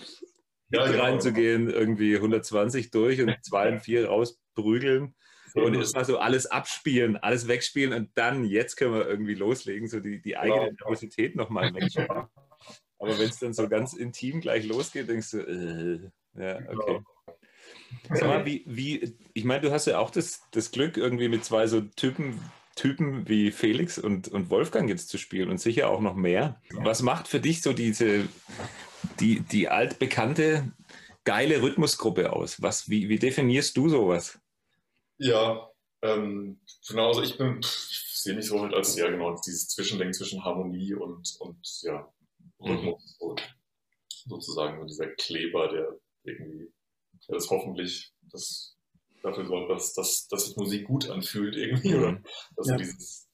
Ja, 0.75 0.87
genau. 0.87 1.03
reinzugehen, 1.03 1.71
irgendwie 1.71 2.17
120 2.17 2.91
durch 2.91 3.21
und 3.21 3.37
zwei 3.43 3.71
und 3.73 3.81
vier 3.81 4.09
rausprügeln 4.09 5.15
und 5.55 5.75
erstmal 5.75 6.05
so 6.05 6.19
alles 6.19 6.47
abspielen, 6.47 7.17
alles 7.17 7.47
wegspielen 7.47 7.93
und 7.93 8.11
dann, 8.15 8.45
jetzt 8.45 8.77
können 8.77 8.95
wir 8.95 9.07
irgendwie 9.07 9.35
loslegen, 9.35 9.89
so 9.89 10.01
die, 10.01 10.21
die 10.21 10.37
eigene 10.37 10.67
Genau. 10.67 10.77
Nervosität 10.81 11.37
nochmal 11.37 11.73
wegspielen. 11.75 12.09
Aber 12.99 13.19
wenn 13.19 13.29
es 13.29 13.39
dann 13.39 13.53
so 13.53 13.69
ganz 13.69 13.93
intim 13.93 14.41
gleich 14.41 14.67
losgeht, 14.67 15.09
denkst 15.09 15.31
du, 15.33 15.39
äh, 15.39 16.11
ja, 16.41 16.59
okay. 16.69 17.01
Sag 18.11 18.29
mal, 18.29 18.47
wie, 18.47 18.65
wie, 18.67 19.17
ich 19.33 19.45
meine, 19.45 19.63
du 19.63 19.71
hast 19.71 19.87
ja 19.87 19.99
auch 19.99 20.11
das, 20.11 20.43
das 20.51 20.71
Glück, 20.71 20.97
irgendwie 20.97 21.29
mit 21.29 21.45
zwei 21.45 21.67
so 21.67 21.81
Typen, 21.81 22.41
Typen 22.75 23.29
wie 23.29 23.53
Felix 23.53 23.99
und, 23.99 24.29
und 24.29 24.51
Wolfgang 24.51 24.89
jetzt 24.89 25.09
zu 25.09 25.19
spielen 25.19 25.49
und 25.51 25.59
sicher 25.59 25.89
auch 25.89 26.01
noch 26.01 26.15
mehr. 26.15 26.61
Was 26.73 27.03
macht 27.03 27.29
für 27.29 27.41
dich 27.41 27.63
so 27.63 27.73
diese, 27.73 28.29
die, 29.21 29.41
die 29.41 29.69
altbekannte, 29.69 30.73
geile 31.25 31.63
Rhythmusgruppe 31.63 32.33
aus? 32.33 32.61
Was, 32.61 32.89
wie, 32.89 33.09
wie 33.09 33.19
definierst 33.19 33.77
du 33.77 33.89
sowas? 33.89 34.39
Ja, 35.19 35.71
ähm, 36.03 36.61
genau, 36.89 37.09
also 37.09 37.23
ich 37.23 37.39
bin, 37.39 37.61
ich 37.61 38.11
sehe 38.15 38.35
mich 38.35 38.47
so 38.47 38.61
halt 38.61 38.75
als, 38.75 38.97
ja 38.97 39.09
genau, 39.09 39.35
dieses 39.47 39.69
Zwischending 39.69 40.13
zwischen 40.13 40.45
Harmonie 40.45 40.95
und, 40.95 41.37
und 41.41 41.83
ja, 41.83 42.13
Rhythmus, 42.61 43.17
so, 43.19 43.37
sozusagen, 44.27 44.81
so 44.81 44.87
dieser 44.87 45.09
Kleber, 45.09 45.69
der 45.69 45.99
irgendwie, 46.25 46.73
der 47.29 47.37
das 47.37 47.49
hoffentlich, 47.51 48.13
das 48.23 48.77
dafür 49.23 49.47
sorgt, 49.47 49.71
dass, 49.71 49.95
dass, 49.95 50.29
dass 50.29 50.47
sich 50.47 50.57
Musik 50.57 50.87
gut 50.87 51.09
anfühlt 51.09 51.57
irgendwie, 51.57 51.95
oder 51.95 52.21
dass 52.57 52.69
Ja. 52.69 52.77
dieses, 52.77 53.29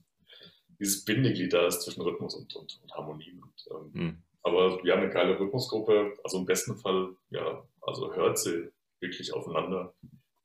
dieses 0.79 1.05
Bindeglied 1.05 1.53
da 1.53 1.67
ist 1.67 1.83
zwischen 1.83 2.03
Rhythmus 2.03 2.35
und, 2.35 2.55
und, 2.55 2.81
und 2.83 2.93
Harmonie. 2.95 3.41
Und, 3.41 3.67
ähm, 3.71 4.01
Hm. 4.01 4.23
Aber 4.43 4.83
wir 4.83 4.93
haben 4.93 5.03
eine 5.03 5.13
geile 5.13 5.39
Rhythmusgruppe. 5.39 6.17
Also 6.25 6.39
im 6.39 6.47
besten 6.47 6.77
Fall, 6.77 7.15
ja, 7.31 7.63
also 7.81 8.15
hört 8.15 8.39
sie 8.39 8.71
wirklich 9.01 9.33
aufeinander 9.33 9.95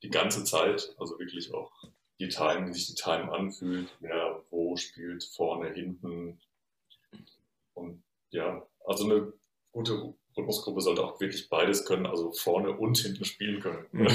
die 0.02 0.10
ganze 0.10 0.44
Zeit. 0.44 0.94
Also 0.98 1.18
wirklich 1.18 1.52
auch 1.54 1.72
die 2.18 2.28
Time, 2.28 2.68
wie 2.68 2.72
sich 2.72 2.86
die 2.86 2.94
Time 2.94 3.32
anfühlt, 3.32 3.94
wer 4.00 4.42
wo 4.50 4.76
spielt, 4.76 5.24
vorne, 5.24 5.70
hinten. 5.70 6.40
Und 7.74 8.02
ja, 8.30 8.66
also 8.84 9.04
eine 9.04 9.32
gute 9.72 10.14
Rhythmusgruppe 10.36 10.80
sollte 10.80 11.04
auch 11.04 11.20
wirklich 11.20 11.48
beides 11.48 11.84
können, 11.84 12.06
also 12.06 12.32
vorne 12.32 12.72
und 12.72 12.96
hinten 12.98 13.24
spielen 13.24 13.60
können. 13.60 13.86
Mhm. 13.92 14.08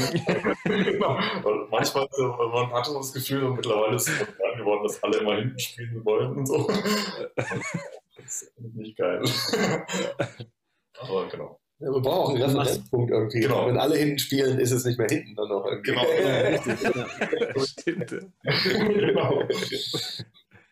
Genau. 0.63 1.09
Weil 1.43 1.67
manchmal, 1.69 2.07
man 2.17 2.71
hatte 2.71 2.91
so 2.91 2.97
das 2.97 3.13
Gefühl, 3.13 3.43
und 3.43 3.55
mittlerweile 3.55 3.95
ist 3.95 4.07
es 4.07 4.19
modern 4.19 4.57
geworden, 4.57 4.83
dass 4.83 5.03
alle 5.03 5.17
immer 5.17 5.35
hinten 5.35 5.59
spielen 5.59 6.05
wollen 6.05 6.37
und 6.37 6.45
so. 6.45 6.67
Das 8.23 8.41
ist 8.43 8.75
nicht 8.75 8.97
geil. 8.97 9.21
Aber 10.99 11.27
genau. 11.29 11.59
Ja, 11.79 11.87
wir 11.91 11.99
brauchen 12.01 12.19
auch 12.19 12.29
einen 12.29 12.43
Referenzpunkt 12.43 13.11
irgendwie. 13.11 13.39
Genau. 13.39 13.67
Wenn 13.67 13.77
alle 13.77 13.97
hinten 13.97 14.19
spielen, 14.19 14.59
ist 14.59 14.71
es 14.71 14.85
nicht 14.85 14.99
mehr 14.99 15.07
hinten 15.09 15.35
dann 15.35 15.49
noch 15.49 15.65
irgendwie. 15.65 15.91
Genau. 15.91 16.05
Ja. 16.11 17.65
Stimmt. 17.65 18.09
genau. 18.43 19.43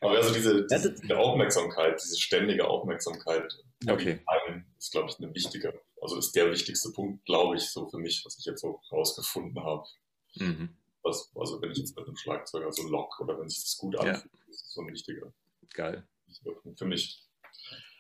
Aber 0.02 0.18
also 0.18 0.34
diese, 0.34 0.68
Ja, 0.70 0.78
diese, 0.78 0.94
diese 0.94 1.18
Aufmerksamkeit, 1.18 2.00
diese 2.02 2.20
ständige 2.20 2.68
Aufmerksamkeit, 2.68 3.54
Okay. 3.88 4.20
Ist, 4.78 4.92
glaube 4.92 5.10
ich, 5.10 5.18
eine 5.20 5.34
wichtige, 5.34 5.74
also 6.02 6.18
ist 6.18 6.36
der 6.36 6.52
wichtigste 6.52 6.92
Punkt, 6.92 7.26
glaube 7.26 7.56
ich, 7.56 7.64
so 7.70 7.88
für 7.90 7.98
mich, 7.98 8.24
was 8.26 8.38
ich 8.38 8.46
jetzt 8.46 8.62
so 8.62 8.82
rausgefunden 8.92 9.64
habe. 9.64 9.86
Mhm. 10.36 10.76
Was, 11.02 11.32
also 11.36 11.62
wenn 11.62 11.72
ich 11.72 11.78
jetzt 11.78 11.96
mit 11.96 12.06
einem 12.06 12.18
Schlagzeuger 12.18 12.72
so 12.74 12.84
lock 12.90 13.20
oder 13.22 13.40
wenn 13.40 13.48
sich 13.48 13.62
das 13.64 13.78
gut 13.78 13.94
Ja. 13.96 14.02
anfühlt, 14.02 14.34
ist 14.50 14.64
das 14.64 14.74
so 14.74 14.82
ein 14.82 14.88
wichtiger, 14.92 15.32
Geil. 15.74 16.06
für 16.78 16.86
mich. 16.86 17.26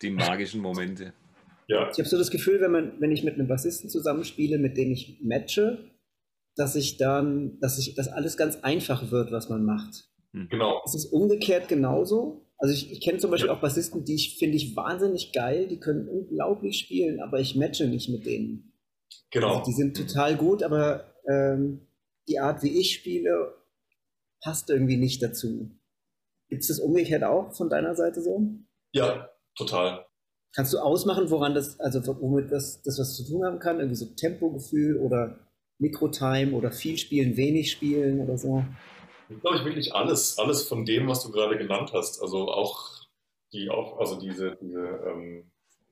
Die 0.02 0.12
magischen 0.12 0.62
Momente. 0.62 1.14
Ja, 1.68 1.90
Ich 1.92 2.00
habe 2.00 2.10
so 2.10 2.18
das 2.18 2.32
Gefühl, 2.32 2.62
wenn, 2.62 2.72
man, 2.72 2.94
wenn 3.00 3.12
ich 3.12 3.24
mit 3.24 3.36
einem 3.36 3.48
Bassisten 3.48 3.90
zusammenspiele, 3.90 4.58
mit 4.58 4.76
dem 4.78 4.92
ich 4.92 5.20
matche, 5.22 5.86
dass 6.56 6.76
ich 6.76 6.98
dann, 6.98 7.60
dass 7.60 7.78
ich, 7.78 7.96
dass 7.96 8.08
alles 8.08 8.38
ganz 8.38 8.58
einfach 8.58 9.12
wird, 9.12 9.32
was 9.32 9.50
man 9.50 9.64
macht. 9.64 10.10
genau. 10.34 10.82
Es 10.86 10.96
ist 10.96 11.14
umgekehrt 11.14 11.68
genauso. 11.68 12.46
Also 12.58 12.74
ich, 12.74 12.92
ich 12.92 13.02
kenne 13.02 13.20
zum 13.20 13.32
Beispiel 13.32 13.50
auch 13.52 13.62
Bassisten, 13.62 14.04
die 14.04 14.16
ich 14.16 14.38
finde 14.38 14.58
ich 14.58 14.76
wahnsinnig 14.76 15.32
geil, 15.32 15.68
die 15.68 15.80
können 15.80 16.10
unglaublich 16.10 16.78
spielen, 16.80 17.22
aber 17.22 17.40
ich 17.40 17.56
matche 17.56 17.88
nicht 17.88 18.10
mit 18.10 18.26
denen. 18.26 18.74
Genau. 19.32 19.60
Also 19.60 19.64
die 19.66 19.74
sind 19.74 19.96
total 19.96 20.36
gut, 20.36 20.64
aber 20.64 21.14
ähm, 21.30 21.88
die 22.28 22.40
Art, 22.40 22.64
wie 22.64 22.80
ich 22.80 22.94
spiele, 22.94 23.56
passt 24.42 24.70
irgendwie 24.70 24.98
nicht 24.98 25.22
dazu. 25.22 25.72
Gibt 26.50 26.64
es 26.64 26.68
das 26.68 26.80
umgekehrt 26.80 27.24
auch 27.24 27.54
von 27.54 27.70
deiner 27.70 27.96
Seite 27.96 28.22
so? 28.22 28.50
Ja, 28.92 29.30
Total. 29.60 30.06
Kannst 30.56 30.74
du 30.74 30.80
ausmachen, 30.80 31.30
woran 31.30 31.54
das, 31.54 31.80
also 31.80 32.02
womit 32.22 32.52
das, 32.52 32.82
das 32.82 32.98
was 32.98 33.16
zu 33.16 33.24
tun 33.24 33.46
haben 33.46 33.60
kann? 33.60 33.78
Irgendwie 33.78 33.96
so 33.96 34.06
Tempogefühl 34.16 34.98
oder 34.98 35.38
Mikrotime 35.78 36.54
oder 36.54 36.72
viel 36.72 36.98
spielen, 36.98 37.38
wenig 37.38 37.72
spielen 37.72 38.22
oder 38.22 38.38
so? 38.38 38.64
glaube 39.42 39.58
ich 39.58 39.66
wirklich 39.66 39.94
alles, 39.94 40.40
alles 40.40 40.64
von 40.68 40.86
dem, 40.86 41.08
was 41.08 41.24
du 41.24 41.32
gerade 41.32 41.58
genannt 41.58 41.92
hast. 41.94 42.22
Also 42.22 42.50
auch 42.52 42.90
die 43.54 43.70
auch, 43.70 44.00
also 44.00 44.20
diese, 44.20 44.58
diese 44.62 44.80
ähm, 44.80 45.52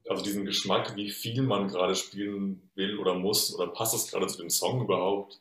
also 0.09 0.23
diesen 0.23 0.45
Geschmack, 0.45 0.95
wie 0.95 1.09
viel 1.09 1.41
man 1.41 1.67
gerade 1.67 1.95
spielen 1.95 2.69
will 2.75 2.97
oder 2.97 3.13
muss 3.13 3.53
oder 3.53 3.67
passt 3.67 3.93
es 3.93 4.09
gerade 4.09 4.27
zu 4.27 4.37
dem 4.37 4.49
Song 4.49 4.81
überhaupt. 4.81 5.37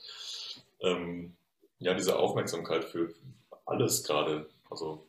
Ähm, 0.80 1.36
ja, 1.78 1.94
diese 1.94 2.18
Aufmerksamkeit 2.18 2.84
für 2.84 3.14
alles 3.64 4.02
gerade. 4.04 4.48
Also, 4.70 5.06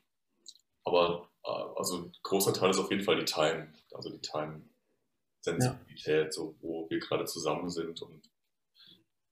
aber 0.84 1.27
äh, 1.48 1.66
also 1.76 2.12
großer 2.24 2.54
Teil 2.54 2.72
ist 2.72 2.80
auf 2.80 2.92
jeden 2.92 3.04
Fall 3.04 3.18
die 3.18 3.26
Time, 3.26 3.74
also 3.94 4.10
die 4.10 4.22
Time-Sensibilität, 4.22 6.26
ja. 6.26 6.32
so 6.32 6.56
wo 6.62 6.90
wir 6.90 7.00
gerade 7.00 7.26
zusammen 7.26 7.70
sind 7.70 8.02
und 8.02 8.30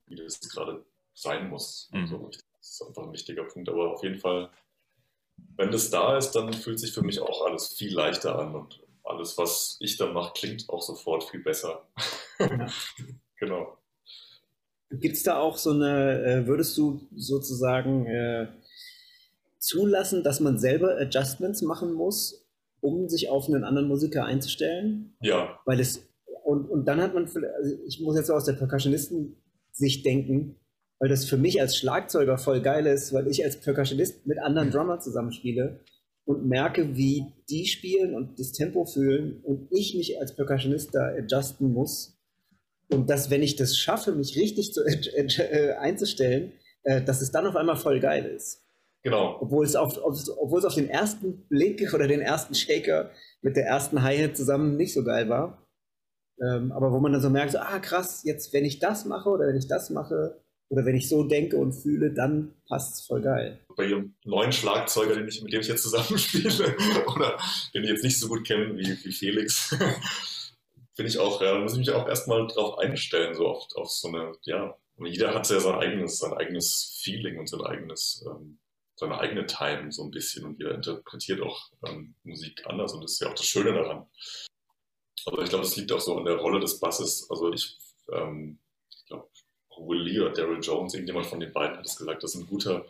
wie 0.07 0.15
das 0.15 0.39
gerade 0.39 0.85
sein 1.13 1.49
muss. 1.49 1.89
Mhm. 1.91 2.01
Also, 2.01 2.29
das 2.29 2.43
ist 2.61 2.87
einfach 2.87 3.03
ein 3.03 3.13
wichtiger 3.13 3.43
Punkt. 3.43 3.69
Aber 3.69 3.91
auf 3.91 4.03
jeden 4.03 4.19
Fall, 4.19 4.49
wenn 5.57 5.71
das 5.71 5.89
da 5.89 6.17
ist, 6.17 6.31
dann 6.31 6.53
fühlt 6.53 6.79
sich 6.79 6.93
für 6.93 7.01
mich 7.01 7.19
auch 7.19 7.45
alles 7.45 7.73
viel 7.73 7.93
leichter 7.93 8.39
an 8.39 8.55
und 8.55 8.81
alles, 9.03 9.37
was 9.37 9.77
ich 9.79 9.97
dann 9.97 10.13
mache, 10.13 10.33
klingt 10.33 10.69
auch 10.69 10.81
sofort 10.81 11.25
viel 11.25 11.41
besser. 11.41 11.87
Ja. 12.39 12.67
genau. 13.39 13.77
Gibt 14.89 15.15
es 15.15 15.23
da 15.23 15.37
auch 15.37 15.57
so 15.57 15.71
eine, 15.71 16.23
äh, 16.23 16.47
würdest 16.47 16.77
du 16.77 17.07
sozusagen 17.15 18.05
äh, 18.05 18.47
zulassen, 19.65 20.23
dass 20.23 20.39
man 20.39 20.59
selber 20.59 20.97
Adjustments 20.97 21.61
machen 21.61 21.93
muss, 21.93 22.47
um 22.81 23.09
sich 23.09 23.29
auf 23.29 23.47
einen 23.47 23.63
anderen 23.63 23.87
Musiker 23.87 24.25
einzustellen? 24.25 25.15
Ja. 25.21 25.59
Weil 25.65 25.79
es, 25.79 26.07
und, 26.43 26.69
und 26.69 26.85
dann 26.85 27.01
hat 27.01 27.13
man, 27.13 27.25
also 27.25 27.75
ich 27.87 27.99
muss 27.99 28.15
jetzt 28.15 28.29
aus 28.29 28.45
der 28.45 28.53
Percussionisten-Sicht 28.53 30.05
denken, 30.05 30.57
weil 30.99 31.09
das 31.09 31.25
für 31.25 31.37
mich 31.37 31.59
als 31.59 31.77
Schlagzeuger 31.77 32.37
voll 32.37 32.61
geil 32.61 32.85
ist, 32.85 33.11
weil 33.11 33.27
ich 33.27 33.43
als 33.43 33.59
Percussionist 33.59 34.25
mit 34.27 34.39
anderen 34.39 34.71
Drummer 34.71 34.99
zusammenspiele 34.99 35.79
und 36.25 36.45
merke, 36.45 36.95
wie 36.95 37.33
die 37.49 37.65
spielen 37.65 38.13
und 38.13 38.39
das 38.39 38.51
Tempo 38.51 38.85
fühlen 38.85 39.41
und 39.43 39.67
ich 39.71 39.95
mich 39.95 40.19
als 40.19 40.35
Percussionist 40.35 40.93
da 40.93 41.07
adjusten 41.07 41.73
muss. 41.73 42.19
Und 42.91 43.09
dass, 43.09 43.31
wenn 43.31 43.41
ich 43.41 43.55
das 43.55 43.77
schaffe, 43.77 44.13
mich 44.13 44.37
richtig 44.37 44.73
zu, 44.73 44.83
äh, 44.85 45.73
einzustellen, 45.73 46.51
äh, 46.83 47.01
dass 47.01 47.21
es 47.21 47.31
dann 47.31 47.47
auf 47.47 47.55
einmal 47.55 47.77
voll 47.77 47.99
geil 47.99 48.25
ist. 48.25 48.64
Genau. 49.05 49.37
Obwohl 49.39 49.63
es 49.63 49.75
auf, 49.75 49.99
auf, 49.99 50.19
obwohl 50.35 50.57
es 50.57 50.65
auf 50.65 50.73
den 50.73 50.89
ersten 50.89 51.47
Blick 51.47 51.93
oder 51.93 52.07
den 52.07 52.21
ersten 52.21 52.55
Shaker 52.55 53.11
mit 53.43 53.55
der 53.55 53.67
ersten 53.67 54.01
Hi-Hat 54.01 54.35
zusammen 54.35 54.77
nicht 54.77 54.95
so 54.95 55.03
geil 55.03 55.29
war. 55.29 55.63
Ähm, 56.41 56.71
aber 56.71 56.91
wo 56.91 56.99
man 56.99 57.11
dann 57.11 57.21
so 57.21 57.29
merkt, 57.29 57.51
so, 57.51 57.59
ah 57.59 57.77
krass, 57.77 58.23
jetzt 58.25 58.51
wenn 58.51 58.65
ich 58.65 58.79
das 58.79 59.05
mache 59.05 59.29
oder 59.29 59.45
wenn 59.45 59.57
ich 59.57 59.67
das 59.67 59.91
mache, 59.91 60.41
oder 60.69 60.85
wenn 60.85 60.95
ich 60.95 61.07
so 61.07 61.23
denke 61.23 61.55
und 61.57 61.73
fühle, 61.73 62.11
dann 62.11 62.55
passt 62.67 62.95
es 62.95 63.05
voll 63.05 63.21
geil. 63.21 63.59
Bei 63.77 63.85
ihrem 63.85 64.15
neuen 64.23 64.51
Schlagzeuger, 64.51 65.23
ich, 65.23 65.43
mit 65.43 65.53
dem 65.53 65.61
ich 65.61 65.67
jetzt 65.67 65.83
zusammenspiele, 65.83 66.75
oder 67.15 67.37
den 67.75 67.83
ich 67.83 67.89
jetzt 67.91 68.03
nicht 68.03 68.19
so 68.19 68.27
gut 68.27 68.43
kenne 68.43 68.75
wie, 68.75 68.87
wie 68.87 69.11
Felix, 69.11 69.69
finde 70.95 71.09
ich 71.09 71.19
auch, 71.19 71.43
ja, 71.43 71.59
muss 71.59 71.73
ich 71.73 71.77
mich 71.77 71.91
auch 71.91 72.07
erstmal 72.07 72.47
drauf 72.47 72.79
einstellen, 72.79 73.35
so 73.35 73.45
oft 73.45 73.75
auf 73.75 73.91
so 73.91 74.07
eine, 74.07 74.31
ja, 74.45 74.75
und 74.95 75.05
jeder 75.05 75.35
hat 75.35 75.47
ja 75.47 75.59
sein 75.59 75.75
eigenes, 75.75 76.17
sein 76.17 76.33
eigenes 76.33 76.99
Feeling 77.03 77.37
und 77.37 77.47
sein 77.47 77.61
eigenes, 77.61 78.25
ähm, 78.27 78.57
seine 78.95 79.19
eigene 79.19 79.45
Time 79.45 79.91
so 79.91 80.03
ein 80.03 80.11
bisschen 80.11 80.45
und 80.45 80.57
jeder 80.59 80.75
interpretiert 80.75 81.41
auch 81.41 81.69
ähm, 81.85 82.15
Musik 82.23 82.63
anders 82.65 82.93
und 82.93 83.03
das 83.03 83.13
ist 83.13 83.21
ja 83.21 83.29
auch 83.29 83.35
das 83.35 83.45
Schöne 83.45 83.73
daran. 83.73 84.07
Aber 85.25 85.41
ich 85.41 85.49
glaube, 85.49 85.65
es 85.65 85.75
liegt 85.75 85.91
auch 85.91 85.99
so 85.99 86.17
an 86.17 86.25
der 86.25 86.37
Rolle 86.37 86.59
des 86.59 86.79
Basses. 86.79 87.27
Also 87.29 87.51
ich, 87.51 87.77
ähm, 88.11 88.59
ich 88.89 89.05
glaube, 89.05 89.27
Will 89.77 90.01
Lee 90.01 90.19
oder 90.19 90.31
Daryl 90.31 90.59
Jones, 90.61 90.93
irgendjemand 90.93 91.25
von 91.25 91.39
den 91.39 91.51
beiden 91.51 91.77
hat 91.77 91.85
es 91.85 91.97
gesagt, 91.97 92.23
dass 92.23 92.35
ein 92.35 92.47
guter 92.47 92.85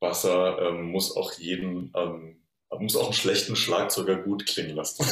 Basser 0.00 0.58
ähm, 0.60 0.90
muss 0.90 1.16
auch 1.16 1.32
jeden, 1.34 1.92
ähm, 1.94 2.42
muss 2.78 2.96
auch 2.96 3.04
einen 3.04 3.12
schlechten 3.12 3.54
Schlagzeuger 3.54 4.16
gut 4.16 4.44
klingen 4.46 4.76
lassen. 4.76 5.04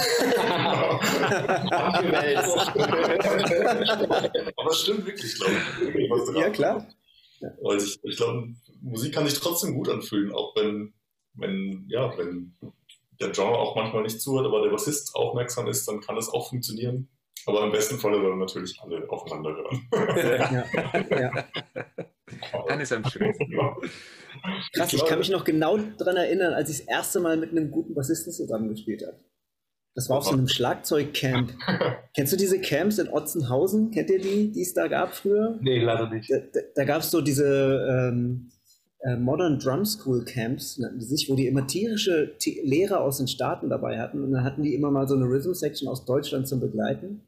Aber 4.57 4.75
stimmt 4.75 5.07
wirklich, 5.07 5.35
glaube 5.37 5.53
ich. 5.55 6.37
Ja, 6.37 6.51
klar. 6.51 6.87
Weil 7.63 7.79
ich, 7.79 7.99
ich 8.03 8.17
glaube, 8.17 8.49
Musik 8.81 9.15
kann 9.15 9.27
sich 9.29 9.39
trotzdem 9.39 9.75
gut 9.75 9.89
anfühlen, 9.89 10.33
auch 10.33 10.55
wenn, 10.57 10.95
wenn, 11.35 11.87
ja, 11.89 12.17
wenn 12.17 12.57
der 13.21 13.29
Drummer 13.29 13.59
auch 13.59 13.77
manchmal 13.77 14.03
nicht 14.03 14.21
zuhört, 14.21 14.47
aber 14.47 14.63
der 14.63 14.71
Bassist 14.71 15.15
aufmerksam 15.15 15.67
ist, 15.69 15.87
dann 15.87 16.01
kann 16.01 16.17
es 16.17 16.29
auch 16.29 16.49
funktionieren. 16.49 17.09
Aber 17.47 17.65
im 17.65 17.73
besten 17.73 17.99
Falle 17.99 18.21
sollen 18.21 18.39
natürlich 18.39 18.81
alle 18.81 19.09
aufeinander 19.11 19.55
hören. 19.55 19.89
ja, 21.11 21.21
ja. 21.21 21.45
Dann 22.67 22.81
ist 22.81 22.93
am 22.93 23.05
schönsten. 23.05 23.53
Krass, 24.73 24.93
ich 24.93 25.05
kann 25.05 25.19
mich 25.19 25.31
noch 25.31 25.45
genau 25.45 25.77
daran 25.77 26.17
erinnern, 26.17 26.55
als 26.55 26.71
ich 26.71 26.79
das 26.79 26.87
erste 26.87 27.21
Mal 27.21 27.37
mit 27.37 27.51
einem 27.51 27.71
guten 27.71 27.95
Bassisten 27.95 28.33
zusammengespielt 28.33 29.07
habe. 29.07 29.19
Das 29.95 30.09
war 30.09 30.19
auf 30.19 30.25
so 30.25 30.33
einem 30.33 30.49
Schlagzeugcamp. 30.49 31.53
Kennst 32.17 32.33
du 32.33 32.37
diese 32.37 32.61
Camps 32.61 32.99
in 32.99 33.09
Otzenhausen? 33.09 33.91
Kennt 33.93 34.11
ihr 34.11 34.21
die, 34.21 34.51
die 34.51 34.63
es 34.63 34.75
da 34.75 34.89
gab 34.89 35.15
früher? 35.15 35.59
Nee, 35.61 35.81
leider 35.81 36.11
nicht. 36.11 36.31
Da, 36.31 36.39
da, 36.39 36.61
da 36.75 36.85
gab 36.85 37.03
es 37.03 37.11
so 37.11 37.21
diese 37.21 38.11
ähm, 38.11 38.51
äh, 39.01 39.17
Modern 39.17 39.59
Drum 39.59 39.85
School 39.85 40.25
Camps, 40.25 40.79
nannten 40.79 40.99
die 40.99 41.07
sich, 41.07 41.31
wo 41.31 41.37
die 41.37 41.47
immer 41.47 41.67
tierische 41.67 42.35
Lehrer 42.65 43.03
aus 43.03 43.19
den 43.19 43.29
Staaten 43.29 43.71
dabei 43.71 44.01
hatten. 44.01 44.25
Und 44.25 44.33
dann 44.33 44.43
hatten 44.43 44.63
die 44.63 44.75
immer 44.75 44.91
mal 44.91 45.07
so 45.07 45.15
eine 45.15 45.27
Rhythm 45.27 45.55
Section 45.55 45.89
aus 45.89 46.05
Deutschland 46.05 46.49
zum 46.49 46.61
Begleiten 46.61 47.23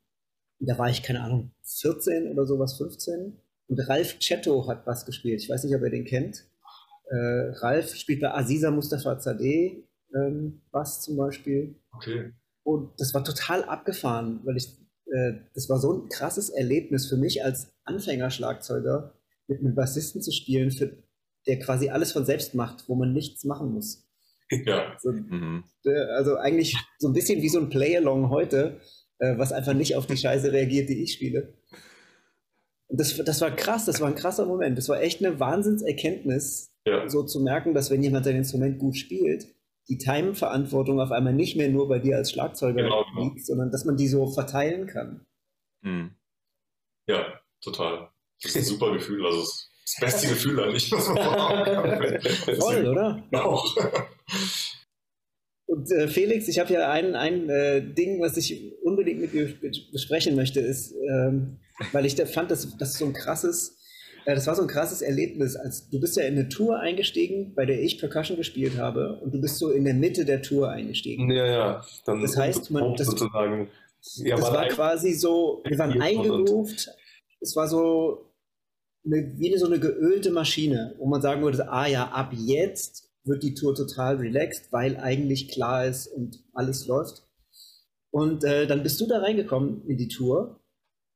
da 0.61 0.79
war 0.79 0.89
ich, 0.89 1.03
keine 1.03 1.23
Ahnung, 1.23 1.51
14 1.63 2.29
oder 2.29 2.47
sowas, 2.47 2.77
15. 2.79 3.37
Und 3.69 3.89
Ralf 3.89 4.19
Chetto 4.19 4.67
hat 4.69 4.87
was 4.87 5.05
gespielt. 5.05 5.43
Ich 5.43 5.51
weiß 5.51 5.65
nicht, 5.65 5.75
ob 5.75 5.83
ihr 5.83 5.91
den 5.91 6.05
kennt. 6.05 6.45
Äh, 7.09 7.51
Ralf 7.61 7.95
spielt 7.95 8.21
bei 8.21 8.33
Aziza 8.33 8.71
Mustafa 8.71 9.19
Zadeh 9.19 9.85
ähm, 10.15 10.63
Bass 10.71 11.03
zum 11.03 11.17
Beispiel. 11.17 11.77
Okay. 11.93 12.33
Und 12.67 12.91
das 12.99 13.15
war 13.15 13.23
total 13.23 13.63
abgefahren, 13.63 14.41
weil 14.43 14.57
ich, 14.57 14.67
äh, 15.07 15.35
das 15.55 15.69
war 15.69 15.79
so 15.79 15.93
ein 15.93 16.09
krasses 16.09 16.51
Erlebnis 16.51 17.07
für 17.07 17.17
mich 17.17 17.45
als 17.45 17.73
Anfängerschlagzeuger, 17.85 19.15
mit 19.47 19.61
einem 19.61 19.77
Bassisten 19.77 20.21
zu 20.21 20.33
spielen, 20.33 20.73
für, 20.73 20.99
der 21.47 21.61
quasi 21.61 21.91
alles 21.91 22.11
von 22.11 22.25
selbst 22.25 22.57
macht, 22.57 22.89
wo 22.89 22.97
man 22.97 23.13
nichts 23.13 23.45
machen 23.45 23.73
muss. 23.73 24.05
Ja. 24.51 24.97
So, 25.01 25.13
mhm. 25.13 25.63
Also 26.17 26.37
eigentlich 26.37 26.77
so 26.99 27.07
ein 27.07 27.13
bisschen 27.13 27.41
wie 27.41 27.49
so 27.49 27.61
ein 27.61 27.69
Play-Along 27.69 28.31
heute, 28.31 28.81
äh, 29.21 29.39
was 29.39 29.53
einfach 29.53 29.75
nicht 29.75 29.95
auf 29.95 30.09
die 30.09 30.17
Scheiße 30.17 30.51
reagiert, 30.51 30.89
die 30.89 31.05
ich 31.05 31.13
spiele. 31.13 31.55
Und 32.89 32.99
das, 32.99 33.17
das 33.17 33.41
war 33.41 33.55
krass, 33.55 33.85
das 33.85 34.01
war 34.01 34.09
ein 34.09 34.17
krasser 34.17 34.45
Moment. 34.45 34.77
Das 34.77 34.89
war 34.89 35.01
echt 35.01 35.25
eine 35.25 35.39
Wahnsinnserkenntnis, 35.39 36.73
ja. 36.85 37.09
so 37.09 37.23
zu 37.23 37.41
merken, 37.41 37.75
dass 37.75 37.93
wenn 37.93 38.03
jemand 38.03 38.25
sein 38.25 38.37
Instrument 38.37 38.81
gut 38.81 38.97
spielt, 38.97 39.56
die 39.89 39.99
Time-Verantwortung 39.99 41.01
auf 41.01 41.13
einmal 41.13 41.33
nicht 41.33 41.57
mehr 41.57 41.69
nur 41.69 41.89
bei 41.89 41.99
dir 41.99 42.17
als 42.17 42.33
Schlagzeuger 42.33 42.83
genau, 42.83 43.05
genau. 43.05 43.25
liegt, 43.25 43.47
sondern 43.47 43.71
dass 43.71 43.85
man 43.85 43.97
die 43.97 44.09
so 44.09 44.27
verteilen 44.27 44.87
kann. 44.87 45.27
Mhm. 45.83 46.17
Ja, 47.09 47.41
total. 47.63 48.11
Das 48.43 48.55
ist 48.55 48.57
ein 48.57 48.65
super 48.75 48.93
Gefühl. 48.93 49.25
Also 49.25 49.41
das 49.41 49.97
beste 50.01 50.29
Gefühl 50.29 50.63
eigentlich. 50.63 50.91
Voll, 50.91 52.87
oder? 52.87 53.23
Auch. 53.33 53.77
Und 55.67 55.91
äh, 55.91 56.09
Felix, 56.09 56.49
ich 56.49 56.59
habe 56.59 56.73
ja 56.73 56.91
ein, 56.91 57.15
ein 57.15 57.49
äh, 57.49 57.83
Ding, 57.83 58.21
was 58.21 58.37
ich 58.37 58.73
unbedingt 58.83 59.21
mit 59.21 59.33
dir 59.33 59.53
besprechen 59.93 60.37
möchte, 60.37 60.61
ist, 60.61 60.95
ähm, 61.09 61.59
weil 61.93 62.07
ich 62.07 62.15
da 62.15 62.27
fand, 62.27 62.51
dass 62.51 62.77
das 62.77 62.95
so 62.95 63.05
ein 63.05 63.13
krasses, 63.13 63.76
äh, 64.27 64.35
das 64.35 64.47
war 64.47 64.57
so 64.57 64.63
ein 64.63 64.69
krasses 64.69 65.03
Erlebnis. 65.03 65.57
Als, 65.57 65.89
du 65.89 66.01
bist 66.01 66.17
ja 66.17 66.25
in 66.25 66.35
eine 66.35 66.49
Tour 66.49 66.81
eingestiegen, 66.81 67.55
bei 67.55 67.65
der 67.65 67.81
ich 67.81 67.99
Percussion 67.99 68.37
gespielt 68.37 68.77
habe, 68.77 69.21
und 69.23 69.33
du 69.33 69.41
bist 69.41 69.59
so 69.59 69.71
in 69.71 69.85
der 69.85 69.95
Mitte 69.95 70.25
der 70.25 70.43
Tour 70.43 70.69
eingestiegen. 70.69 71.31
Ja, 71.31 71.47
ja. 71.47 71.85
Dann 72.05 72.21
das 72.21 72.37
heißt, 72.37 72.71
man, 72.73 72.97
das, 72.97 73.07
sozusagen, 73.07 73.69
ja, 74.17 74.37
das 74.37 74.53
war 74.53 74.67
quasi 74.69 75.13
so, 75.13 75.63
wir 75.65 75.79
waren 75.79 76.03
eingegroovt, 76.03 76.91
es 77.41 77.55
war 77.55 77.69
so 77.69 78.33
eine, 79.05 79.33
wie 79.37 79.57
so 79.57 79.67
eine 79.67 79.79
geölte 79.79 80.31
Maschine, 80.31 80.97
wo 80.99 81.07
man 81.07 81.23
sagen 81.23 81.43
würde, 81.43 81.69
ah 81.71 81.87
ja, 81.87 82.09
ab 82.09 82.33
jetzt 82.37 83.09
wird 83.23 83.45
die 83.45 83.55
Tour 83.55 83.75
total 83.75 84.17
relaxed, 84.17 84.73
weil 84.73 84.97
eigentlich 84.97 85.49
klar 85.49 85.87
ist 85.87 86.09
und 86.09 86.43
alles 86.53 86.87
läuft. 86.87 87.23
Und 88.11 88.43
äh, 88.43 88.67
dann 88.67 88.83
bist 88.83 89.01
du 89.01 89.07
da 89.07 89.19
reingekommen 89.19 89.87
in 89.87 89.99
die 89.99 90.09
Tour. 90.09 90.61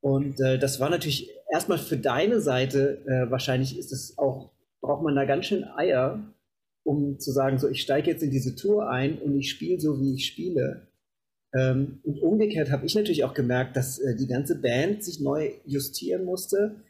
Und 0.00 0.40
äh, 0.40 0.58
das 0.58 0.80
war 0.80 0.90
natürlich 0.90 1.30
erstmal 1.52 1.78
für 1.78 1.96
deine 1.96 2.40
Seite, 2.40 3.02
äh, 3.06 3.30
wahrscheinlich 3.30 3.78
ist 3.78 3.92
es 3.92 4.16
auch, 4.18 4.50
braucht 4.80 5.02
man 5.02 5.14
da 5.14 5.24
ganz 5.24 5.46
schön 5.46 5.64
Eier, 5.64 6.34
um 6.84 7.18
zu 7.18 7.32
sagen, 7.32 7.58
so 7.58 7.68
ich 7.68 7.82
steige 7.82 8.10
jetzt 8.10 8.22
in 8.22 8.30
diese 8.30 8.56
Tour 8.56 8.88
ein 8.88 9.18
und 9.18 9.38
ich 9.38 9.50
spiele 9.50 9.80
so, 9.80 10.00
wie 10.00 10.14
ich 10.14 10.26
spiele. 10.26 10.88
Ähm, 11.54 12.00
und 12.04 12.18
umgekehrt 12.20 12.70
habe 12.70 12.86
ich 12.86 12.94
natürlich 12.94 13.24
auch 13.24 13.34
gemerkt, 13.34 13.76
dass 13.76 13.98
äh, 13.98 14.16
die 14.16 14.28
ganze 14.28 14.60
Band 14.60 15.04
sich 15.04 15.20
neu 15.20 15.50
justieren 15.66 16.24
musste 16.24 16.82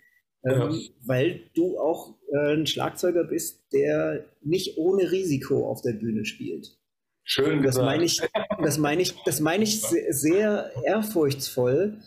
ähm, 0.45 0.71
ja. 0.71 0.79
weil 1.05 1.51
du 1.55 1.79
auch 1.79 2.15
äh, 2.33 2.55
ein 2.55 2.67
Schlagzeuger 2.67 3.25
bist, 3.25 3.65
der 3.73 4.25
nicht 4.43 4.79
ohne 4.79 5.11
Risiko 5.11 5.69
auf 5.69 5.83
der 5.83 5.93
Bühne 5.93 6.25
spielt. 6.25 6.77
Schön 7.25 7.63
Das 7.63 7.77
gesagt. 7.77 7.87
meine 7.87 8.05
ich, 8.05 8.21
das 8.63 8.79
meine 8.79 9.03
ich, 9.03 9.15
das 9.25 9.41
meine 9.41 9.65
ich 9.65 9.83
se- 9.83 10.07
sehr 10.11 10.73
ehrfurchtsvoll, 10.85 11.99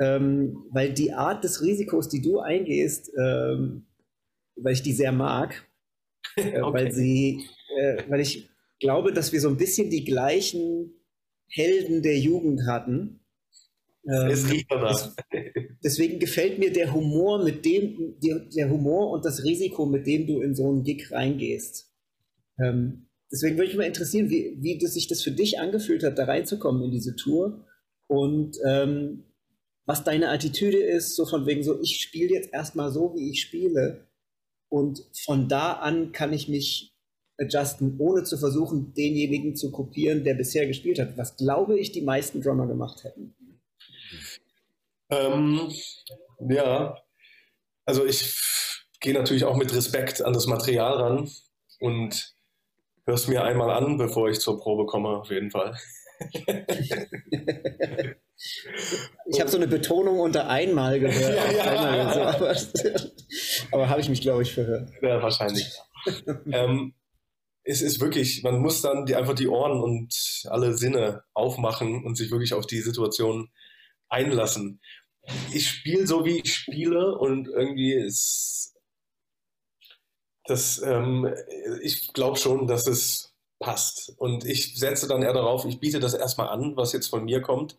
ähm, 0.00 0.64
weil 0.70 0.92
die 0.92 1.12
Art 1.12 1.44
des 1.44 1.62
Risikos, 1.62 2.08
die 2.08 2.22
du 2.22 2.40
eingehst, 2.40 3.10
ähm, 3.18 3.86
weil 4.56 4.74
ich 4.74 4.82
die 4.82 4.92
sehr 4.92 5.12
mag, 5.12 5.66
äh, 6.36 6.62
weil 6.70 6.88
Okay. 6.88 6.92
sie, 6.92 7.44
äh, 7.78 8.02
weil 8.08 8.20
ich 8.20 8.50
glaube, 8.80 9.12
dass 9.12 9.32
wir 9.32 9.40
so 9.40 9.48
ein 9.48 9.56
bisschen 9.56 9.90
die 9.90 10.04
gleichen 10.04 10.92
Helden 11.48 12.02
der 12.02 12.18
Jugend 12.18 12.66
hatten. 12.66 13.20
Ähm, 14.08 14.30
Es 14.30 14.48
riecht 14.50 14.66
danach. 14.70 15.16
deswegen 15.82 16.18
gefällt 16.18 16.58
mir 16.58 16.72
der 16.72 16.92
Humor, 16.94 17.42
mit 17.44 17.64
dem 17.64 18.16
der, 18.20 18.70
Humor 18.70 19.10
und 19.10 19.24
das 19.24 19.44
Risiko, 19.44 19.86
mit 19.86 20.06
dem 20.06 20.26
du 20.26 20.40
in 20.40 20.54
so 20.54 20.68
einen 20.70 20.84
Gig 20.84 21.10
reingehst. 21.12 21.92
Ähm, 22.58 23.08
deswegen 23.32 23.56
würde 23.56 23.68
mich 23.68 23.76
mal 23.78 23.84
interessieren, 23.86 24.30
wie, 24.30 24.56
wie 24.60 24.78
das 24.78 24.94
sich 24.94 25.08
das 25.08 25.22
für 25.22 25.32
dich 25.32 25.58
angefühlt 25.58 26.04
hat, 26.04 26.18
da 26.18 26.24
reinzukommen 26.24 26.84
in 26.84 26.90
diese 26.90 27.16
Tour 27.16 27.66
und 28.08 28.56
ähm, 28.66 29.24
was 29.86 30.04
deine 30.04 30.30
Attitüde 30.30 30.78
ist, 30.78 31.16
so 31.16 31.24
von 31.26 31.46
wegen 31.46 31.62
so, 31.62 31.80
ich 31.80 32.00
spiele 32.00 32.34
jetzt 32.34 32.52
erstmal 32.52 32.90
so, 32.90 33.14
wie 33.14 33.30
ich 33.30 33.40
spiele 33.40 34.06
und 34.68 35.02
von 35.24 35.48
da 35.48 35.74
an 35.74 36.12
kann 36.12 36.32
ich 36.32 36.48
mich 36.48 36.92
adjusten, 37.38 37.96
ohne 37.98 38.24
zu 38.24 38.36
versuchen, 38.36 38.94
denjenigen 38.94 39.54
zu 39.54 39.70
kopieren, 39.70 40.24
der 40.24 40.34
bisher 40.34 40.66
gespielt 40.66 40.98
hat, 40.98 41.16
was 41.16 41.36
glaube 41.36 41.78
ich 41.78 41.92
die 41.92 42.02
meisten 42.02 42.42
Drummer 42.42 42.66
gemacht 42.66 43.04
hätten. 43.04 43.34
Ähm, 45.10 45.70
ja, 46.40 46.98
also 47.84 48.04
ich 48.04 48.34
gehe 49.00 49.14
natürlich 49.14 49.44
auch 49.44 49.56
mit 49.56 49.72
Respekt 49.74 50.22
an 50.22 50.32
das 50.32 50.46
Material 50.46 50.94
ran 50.94 51.30
und 51.78 52.34
höre 53.04 53.14
es 53.14 53.28
mir 53.28 53.44
einmal 53.44 53.70
an, 53.70 53.98
bevor 53.98 54.28
ich 54.28 54.40
zur 54.40 54.58
Probe 54.58 54.86
komme, 54.86 55.10
auf 55.10 55.30
jeden 55.30 55.50
Fall. 55.50 55.76
Ich 59.26 59.40
habe 59.40 59.50
so 59.50 59.56
eine 59.56 59.66
Betonung 59.66 60.20
unter 60.20 60.48
einmal 60.48 61.00
gehört. 61.00 61.36
Ja, 61.36 61.50
ja. 61.50 61.64
Einmal 61.64 62.14
so, 62.14 62.20
aber 62.20 62.56
aber 63.72 63.88
habe 63.88 64.00
ich 64.00 64.08
mich, 64.08 64.20
glaube 64.20 64.42
ich, 64.42 64.52
verhört. 64.52 64.90
Ja, 65.02 65.22
wahrscheinlich. 65.22 65.66
ähm, 66.52 66.94
es 67.64 67.82
ist 67.82 68.00
wirklich, 68.00 68.42
man 68.42 68.60
muss 68.60 68.82
dann 68.82 69.06
die, 69.06 69.16
einfach 69.16 69.34
die 69.34 69.48
Ohren 69.48 69.80
und 69.80 70.42
alle 70.48 70.74
Sinne 70.74 71.24
aufmachen 71.34 72.04
und 72.04 72.16
sich 72.16 72.30
wirklich 72.30 72.54
auf 72.54 72.66
die 72.66 72.80
Situation 72.80 73.50
einlassen. 74.08 74.80
Ich 75.52 75.68
spiele 75.68 76.06
so, 76.06 76.24
wie 76.24 76.40
ich 76.40 76.54
spiele 76.54 77.18
und 77.18 77.48
irgendwie 77.48 77.94
ist 77.94 78.76
das, 80.44 80.80
ähm, 80.82 81.28
ich 81.82 82.12
glaube 82.12 82.38
schon, 82.38 82.68
dass 82.68 82.86
es 82.86 83.35
passt. 83.58 84.14
Und 84.18 84.44
ich 84.44 84.78
setze 84.78 85.08
dann 85.08 85.22
eher 85.22 85.32
darauf, 85.32 85.64
ich 85.64 85.80
biete 85.80 86.00
das 86.00 86.14
erstmal 86.14 86.48
an, 86.48 86.76
was 86.76 86.92
jetzt 86.92 87.08
von 87.08 87.24
mir 87.24 87.40
kommt. 87.40 87.76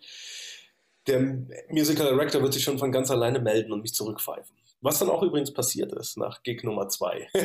Der 1.08 1.22
Musical 1.70 2.08
Director 2.10 2.42
wird 2.42 2.54
sich 2.54 2.64
schon 2.64 2.80
von 2.80 2.92
ganz 2.92 3.10
alleine 3.12 3.40
melden 3.40 3.72
und 3.72 3.82
mich 3.82 3.94
zurückpfeifen. 3.94 4.56
Was 4.82 5.00
dann 5.00 5.10
auch 5.10 5.24
übrigens 5.24 5.52
passiert 5.54 5.92
ist 5.94 6.18
nach 6.18 6.44
Gig 6.44 6.64
Nummer 6.64 6.88
zwei. 6.90 7.28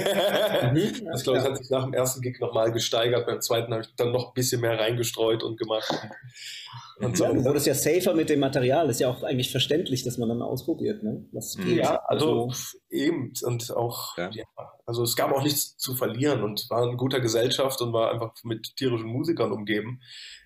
Mhm, 0.73 1.07
Das 1.07 1.23
glaube 1.25 1.39
ich 1.39 1.45
hat 1.45 1.57
sich 1.57 1.71
nach 1.71 1.85
dem 1.85 1.95
ersten 1.95 2.21
Gig 2.21 2.39
nochmal 2.41 2.71
gesteigert. 2.73 3.27
Beim 3.27 3.41
zweiten 3.41 3.73
habe 3.73 3.83
ich 3.83 3.95
dann 3.97 4.13
noch 4.13 4.29
ein 4.29 4.35
bisschen 4.35 4.61
mehr 4.61 4.79
reingestreut 4.79 5.43
und 5.43 5.59
gemacht. 5.59 5.91
Und 6.99 7.17
so. 7.17 7.25
Ja, 7.25 7.33
du 7.33 7.45
wurdest 7.45 7.67
ja 7.67 7.75
safer 7.75 8.15
mit 8.15 8.29
dem 8.29 8.41
Material. 8.41 8.89
Ist 8.91 9.01
ja 9.01 9.09
auch 9.09 9.23
eigentlich 9.23 9.51
verständlich, 9.51 10.05
dass 10.05 10.19
man 10.19 10.29
dann 10.29 10.43
ausprobiert, 10.43 11.03
ne? 11.03 11.25
Was 11.33 11.57
Mhm. 11.57 11.65
geht. 11.65 11.77
Ja, 11.79 11.97
also 12.07 12.51
So. 12.51 12.79
eben. 12.91 13.33
Und 13.43 13.71
auch, 13.75 14.17
Ja. 14.19 14.31
ja. 14.33 14.45
also 14.87 15.03
es 15.03 15.17
gab 15.17 15.33
auch 15.33 15.43
nichts 15.43 15.77
zu 15.79 15.95
verlieren 15.95 16.43
und 16.43 16.67
war 16.71 16.87
in 16.89 16.97
guter 16.97 17.21
Gesellschaft 17.21 17.81
und 17.81 17.93
war 17.93 18.11
einfach 18.13 18.33
mit 18.45 18.77
tierischen 18.77 19.09
Musikern 19.09 19.53
umgeben. 19.53 20.01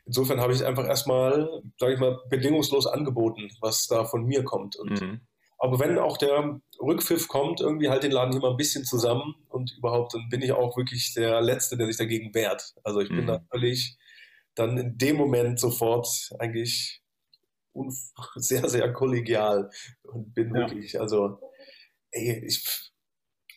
Insofern 0.07 0.40
habe 0.40 0.53
ich 0.53 0.64
einfach 0.64 0.87
erstmal, 0.87 1.49
sage 1.79 1.94
ich 1.94 2.01
mal, 2.01 2.20
bedingungslos 2.31 2.87
angeboten, 2.87 3.51
was 3.61 3.87
da 3.88 4.05
von 4.05 4.25
mir 4.25 4.44
kommt. 4.44 4.77
Und 4.77 5.01
Mhm. 5.01 5.20
Aber 5.59 5.79
wenn 5.81 5.99
auch 5.99 6.19
der 6.19 6.61
Rückpfiff 6.81 7.29
kommt, 7.29 7.61
irgendwie 7.61 7.88
halt 7.88 8.03
den 8.03 8.12
Laden 8.12 8.33
hier 8.33 8.40
mal 8.42 8.51
ein 8.51 8.57
bisschen 8.59 8.85
zusammen 8.85 9.35
und 9.49 9.73
überhaupt, 9.79 10.14
dann 10.14 10.29
bin 10.31 10.42
ich 10.42 10.53
auch 10.53 10.77
wirklich 10.77 11.14
der 11.14 11.40
Letzte, 11.40 11.77
der 11.77 11.87
sich 11.87 11.97
dagegen 11.97 12.35
wehrt. 12.35 12.75
Also 12.85 13.01
ich 13.01 13.09
bin 13.09 13.25
Mhm. 13.25 13.27
da 13.27 13.40
völlig 13.51 13.97
dann 14.55 14.77
in 14.79 14.99
dem 14.99 15.16
Moment 15.16 15.61
sofort 15.61 16.09
eigentlich 16.38 17.03
sehr, 18.37 18.69
sehr 18.69 18.92
kollegial 18.92 19.71
und 20.05 20.35
bin 20.35 20.55
Ja. 20.55 20.61
wirklich, 20.61 21.01
also 21.01 21.40
ey, 22.12 22.45
ich, 22.47 22.64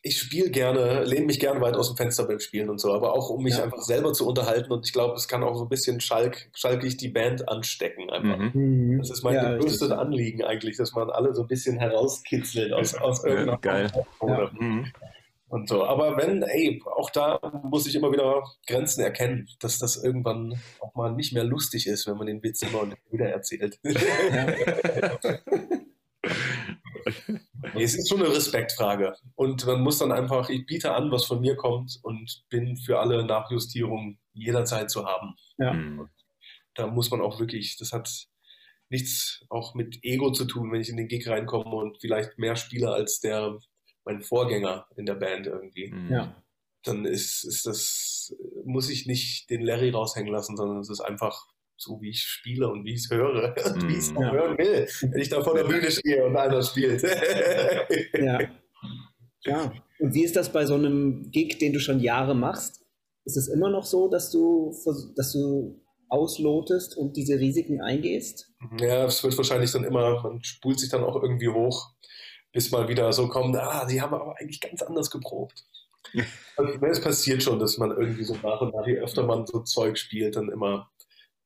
ich 0.02 0.18
spiele 0.20 0.50
gerne, 0.50 1.04
lehne 1.04 1.26
mich 1.26 1.40
gerne 1.40 1.60
weit 1.62 1.76
aus 1.76 1.88
dem 1.90 1.98
Fenster 1.98 2.26
beim 2.26 2.40
Spielen 2.40 2.70
und 2.70 2.80
so, 2.80 2.94
aber 2.94 3.14
auch 3.14 3.30
um 3.30 3.44
mich 3.44 3.58
Ja. 3.58 3.64
einfach 3.64 3.82
selber 3.82 4.14
zu 4.14 4.28
unterhalten 4.28 4.72
und 4.72 4.86
ich 4.86 4.94
glaube, 4.94 5.16
es 5.16 5.28
kann 5.28 5.44
auch 5.44 5.56
so 5.56 5.64
ein 5.64 5.70
bisschen 5.70 6.00
schalk, 6.00 6.50
schalkig 6.56 6.98
die 6.98 7.10
Band 7.10 7.48
anstecken 7.50 8.10
einfach. 8.10 8.38
Mhm. 8.38 8.52
Mhm. 8.54 8.98
Das 9.00 9.10
ist 9.10 9.24
mein 9.24 9.36
Ja, 9.36 9.58
größtes 9.58 9.82
richtig. 9.90 9.98
Anliegen 10.00 10.44
eigentlich, 10.44 10.78
dass 10.78 10.94
man 10.94 11.10
alle 11.10 11.34
so 11.34 11.42
ein 11.42 11.48
bisschen 11.48 11.78
herauskitzelt 11.78 12.72
aus, 12.74 12.96
aus 12.96 13.24
Ja, 13.24 13.30
irgendeiner 13.30 13.58
geil. 13.60 13.92
Oder 14.20 14.52
Mhm. 14.54 14.88
und 15.50 15.68
so. 15.68 15.84
Aber 15.84 16.16
wenn, 16.18 16.44
ey, 16.44 16.82
auch 16.86 17.10
da 17.10 17.40
muss 17.64 17.88
ich 17.88 17.96
immer 17.96 18.12
wieder 18.12 18.44
Grenzen 18.68 19.02
erkennen, 19.02 19.48
dass 19.60 19.80
das 19.80 20.02
irgendwann 20.02 20.60
auch 20.80 20.94
mal 20.96 21.12
nicht 21.14 21.34
mehr 21.34 21.44
lustig 21.44 21.88
ist, 21.88 22.08
wenn 22.08 22.18
man 22.18 22.28
den 22.28 22.42
Witz 22.44 22.62
immer 22.62 22.82
und 22.82 22.96
wieder 23.12 23.26
erzählt. 23.30 23.80
Nee, 27.74 27.84
es 27.84 27.96
ist 27.96 28.10
schon 28.10 28.22
eine 28.22 28.34
Respektfrage. 28.34 29.16
Und 29.36 29.66
man 29.66 29.82
muss 29.82 29.98
dann 30.00 30.12
einfach, 30.12 30.50
ich 30.50 30.66
biete 30.66 30.94
an, 30.94 31.12
was 31.12 31.26
von 31.26 31.42
mir 31.42 31.56
kommt 31.56 32.00
und 32.04 32.44
bin 32.50 32.78
für 32.78 33.00
alle 33.00 33.26
Nachjustierungen 33.26 34.20
jederzeit 34.34 34.90
zu 34.90 35.06
haben. 35.06 35.36
Ja. 35.58 35.74
Mhm. 35.74 36.10
Da 36.76 36.88
muss 36.88 37.12
man 37.12 37.22
auch 37.22 37.40
wirklich, 37.40 37.78
das 37.78 37.92
hat 37.92 38.28
nichts 38.90 39.46
auch 39.50 39.76
mit 39.76 40.00
Ego 40.04 40.32
zu 40.32 40.46
tun, 40.46 40.72
wenn 40.72 40.82
ich 40.82 40.90
in 40.90 40.98
den 40.98 41.08
Gig 41.08 41.28
reinkomme 41.28 41.76
und 41.76 42.00
vielleicht 42.00 42.38
mehr 42.38 42.56
spiele 42.56 42.92
als 42.92 43.20
der 43.20 43.60
mein 44.06 44.22
Vorgänger 44.22 44.88
in 44.96 45.06
der 45.06 45.16
Band 45.16 45.48
irgendwie. 45.48 45.92
Mhm. 45.92 46.12
Ja. 46.12 46.44
Dann 46.84 47.06
ist, 47.06 47.44
ist 47.44 47.66
das, 47.66 48.36
muss 48.66 48.90
ich 48.90 49.06
nicht 49.06 49.50
den 49.50 49.62
Larry 49.62 49.90
raushängen 49.90 50.32
lassen, 50.32 50.56
sondern 50.56 50.80
es 50.80 50.90
ist 50.90 51.02
einfach 51.02 51.48
so, 51.80 52.00
wie 52.02 52.10
ich 52.10 52.22
spiele 52.22 52.68
und 52.68 52.84
wie 52.86 52.94
ich 52.94 53.06
es 53.06 53.10
höre 53.10 53.56
und 53.66 53.88
wie 53.88 53.94
ich 53.94 54.00
es 54.00 54.12
Mhm. 54.12 54.22
Ja. 54.22 54.32
hören 54.32 54.58
will, 54.58 54.88
wenn 55.02 55.22
ich 55.22 55.30
da 55.30 55.42
vor 55.44 55.56
der 55.56 55.64
Bühne 55.64 55.90
stehe 55.90 56.26
und 56.26 56.36
einer 56.36 56.62
spielt. 56.62 57.04
Ja. 58.14 58.40
ja. 59.46 59.72
Und 60.00 60.14
wie 60.14 60.24
ist 60.24 60.36
das 60.36 60.52
bei 60.52 60.66
so 60.66 60.76
einem 60.76 61.32
Gig, 61.32 61.58
den 61.60 61.74
du 61.74 61.80
schon 61.80 62.00
Jahre 62.00 62.36
machst? 62.36 62.86
Ist 63.26 63.38
es 63.38 63.48
immer 63.48 63.70
noch 63.70 63.86
so, 63.86 64.10
dass 64.10 64.32
du, 64.32 64.74
dass 65.16 65.34
du 65.34 65.82
auslotest 66.10 66.98
und 66.98 67.16
diese 67.16 67.40
Risiken 67.40 67.82
eingehst? 67.82 68.52
Ja, 68.80 69.06
es 69.06 69.24
wird 69.24 69.38
wahrscheinlich 69.38 69.72
dann 69.72 69.84
immer, 69.84 70.22
man 70.24 70.44
spult 70.44 70.80
sich 70.80 70.90
dann 70.90 71.04
auch 71.04 71.22
irgendwie 71.22 71.50
hoch, 71.50 71.92
bis 72.52 72.72
mal 72.72 72.88
wieder 72.88 73.12
so 73.14 73.28
kommt, 73.28 73.56
ah, 73.58 73.86
die 73.86 74.02
haben 74.02 74.14
aber 74.14 74.36
eigentlich 74.40 74.60
ganz 74.60 74.82
anders 74.82 75.12
geprobt. 75.12 75.64
Also, 76.58 76.74
es 76.86 77.02
passiert 77.02 77.44
schon, 77.44 77.60
dass 77.60 77.78
man 77.78 77.92
irgendwie 77.92 78.24
so 78.24 78.34
nach 78.42 78.62
und 78.62 78.74
nach, 78.74 78.88
je 78.88 78.98
öfter 78.98 79.24
man 79.24 79.46
so 79.46 79.60
Zeug 79.60 79.98
spielt, 79.98 80.36
dann 80.36 80.50
immer 80.50 80.90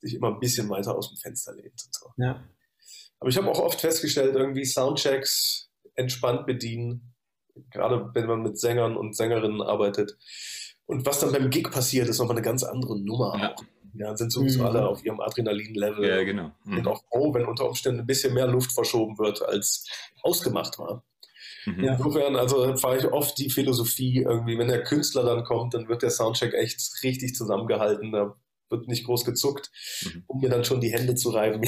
sich 0.03 0.15
immer 0.15 0.27
ein 0.29 0.39
bisschen 0.39 0.69
weiter 0.69 0.95
aus 0.95 1.09
dem 1.09 1.17
Fenster 1.17 1.53
lehnt 1.53 1.81
und 1.85 1.93
so. 1.95 2.09
Ja. 2.17 2.43
Aber 3.19 3.29
ich 3.29 3.37
habe 3.37 3.49
auch 3.49 3.59
oft 3.59 3.81
festgestellt, 3.81 4.35
irgendwie 4.35 4.65
Soundchecks 4.65 5.69
entspannt 5.95 6.45
bedienen, 6.45 7.13
gerade 7.71 8.09
wenn 8.13 8.27
man 8.27 8.41
mit 8.41 8.59
Sängern 8.59 8.97
und 8.97 9.15
Sängerinnen 9.15 9.61
arbeitet. 9.61 10.17
Und 10.85 11.05
was 11.05 11.19
dann 11.19 11.31
beim 11.31 11.49
Gig 11.49 11.69
passiert, 11.71 12.09
ist 12.09 12.19
nochmal 12.19 12.35
eine 12.35 12.45
ganz 12.45 12.63
andere 12.63 12.99
Nummer 12.99 13.37
Ja. 13.39 13.53
auch. 13.53 13.63
Ja, 13.95 14.17
sind 14.17 14.31
sowieso 14.31 14.61
Mhm. 14.61 14.65
alle 14.65 14.87
auf 14.87 15.05
ihrem 15.05 15.19
Adrenalin-Level 15.19 16.09
Ja, 16.09 16.23
genau. 16.23 16.51
Mhm. 16.63 16.87
auch 16.87 17.03
froh, 17.09 17.31
wenn 17.33 17.45
unter 17.45 17.67
Umständen 17.69 17.99
ein 18.01 18.07
bisschen 18.07 18.33
mehr 18.33 18.47
Luft 18.47 18.71
verschoben 18.73 19.17
wird, 19.19 19.43
als 19.43 19.87
ausgemacht 20.23 20.79
war. 20.79 21.03
Mhm. 21.67 21.83
Insofern, 21.83 22.35
also 22.35 22.75
fahre 22.75 22.97
ich 22.97 23.05
oft 23.05 23.37
die 23.37 23.51
Philosophie 23.51 24.23
irgendwie, 24.23 24.57
wenn 24.57 24.67
der 24.67 24.83
Künstler 24.83 25.23
dann 25.23 25.43
kommt, 25.43 25.75
dann 25.75 25.87
wird 25.87 26.01
der 26.01 26.09
Soundcheck 26.09 26.53
echt 26.55 26.81
richtig 27.03 27.35
zusammengehalten. 27.35 28.11
Da 28.11 28.35
wird 28.69 28.87
nicht 28.87 29.05
groß 29.05 29.23
gezuckt, 29.25 29.69
Mhm. 30.03 30.23
um 30.27 30.39
mir 30.41 30.49
dann 30.49 30.63
schon 30.63 30.81
die 30.81 30.91
Hände 30.91 31.15
zu 31.15 31.29
reiben. 31.31 31.61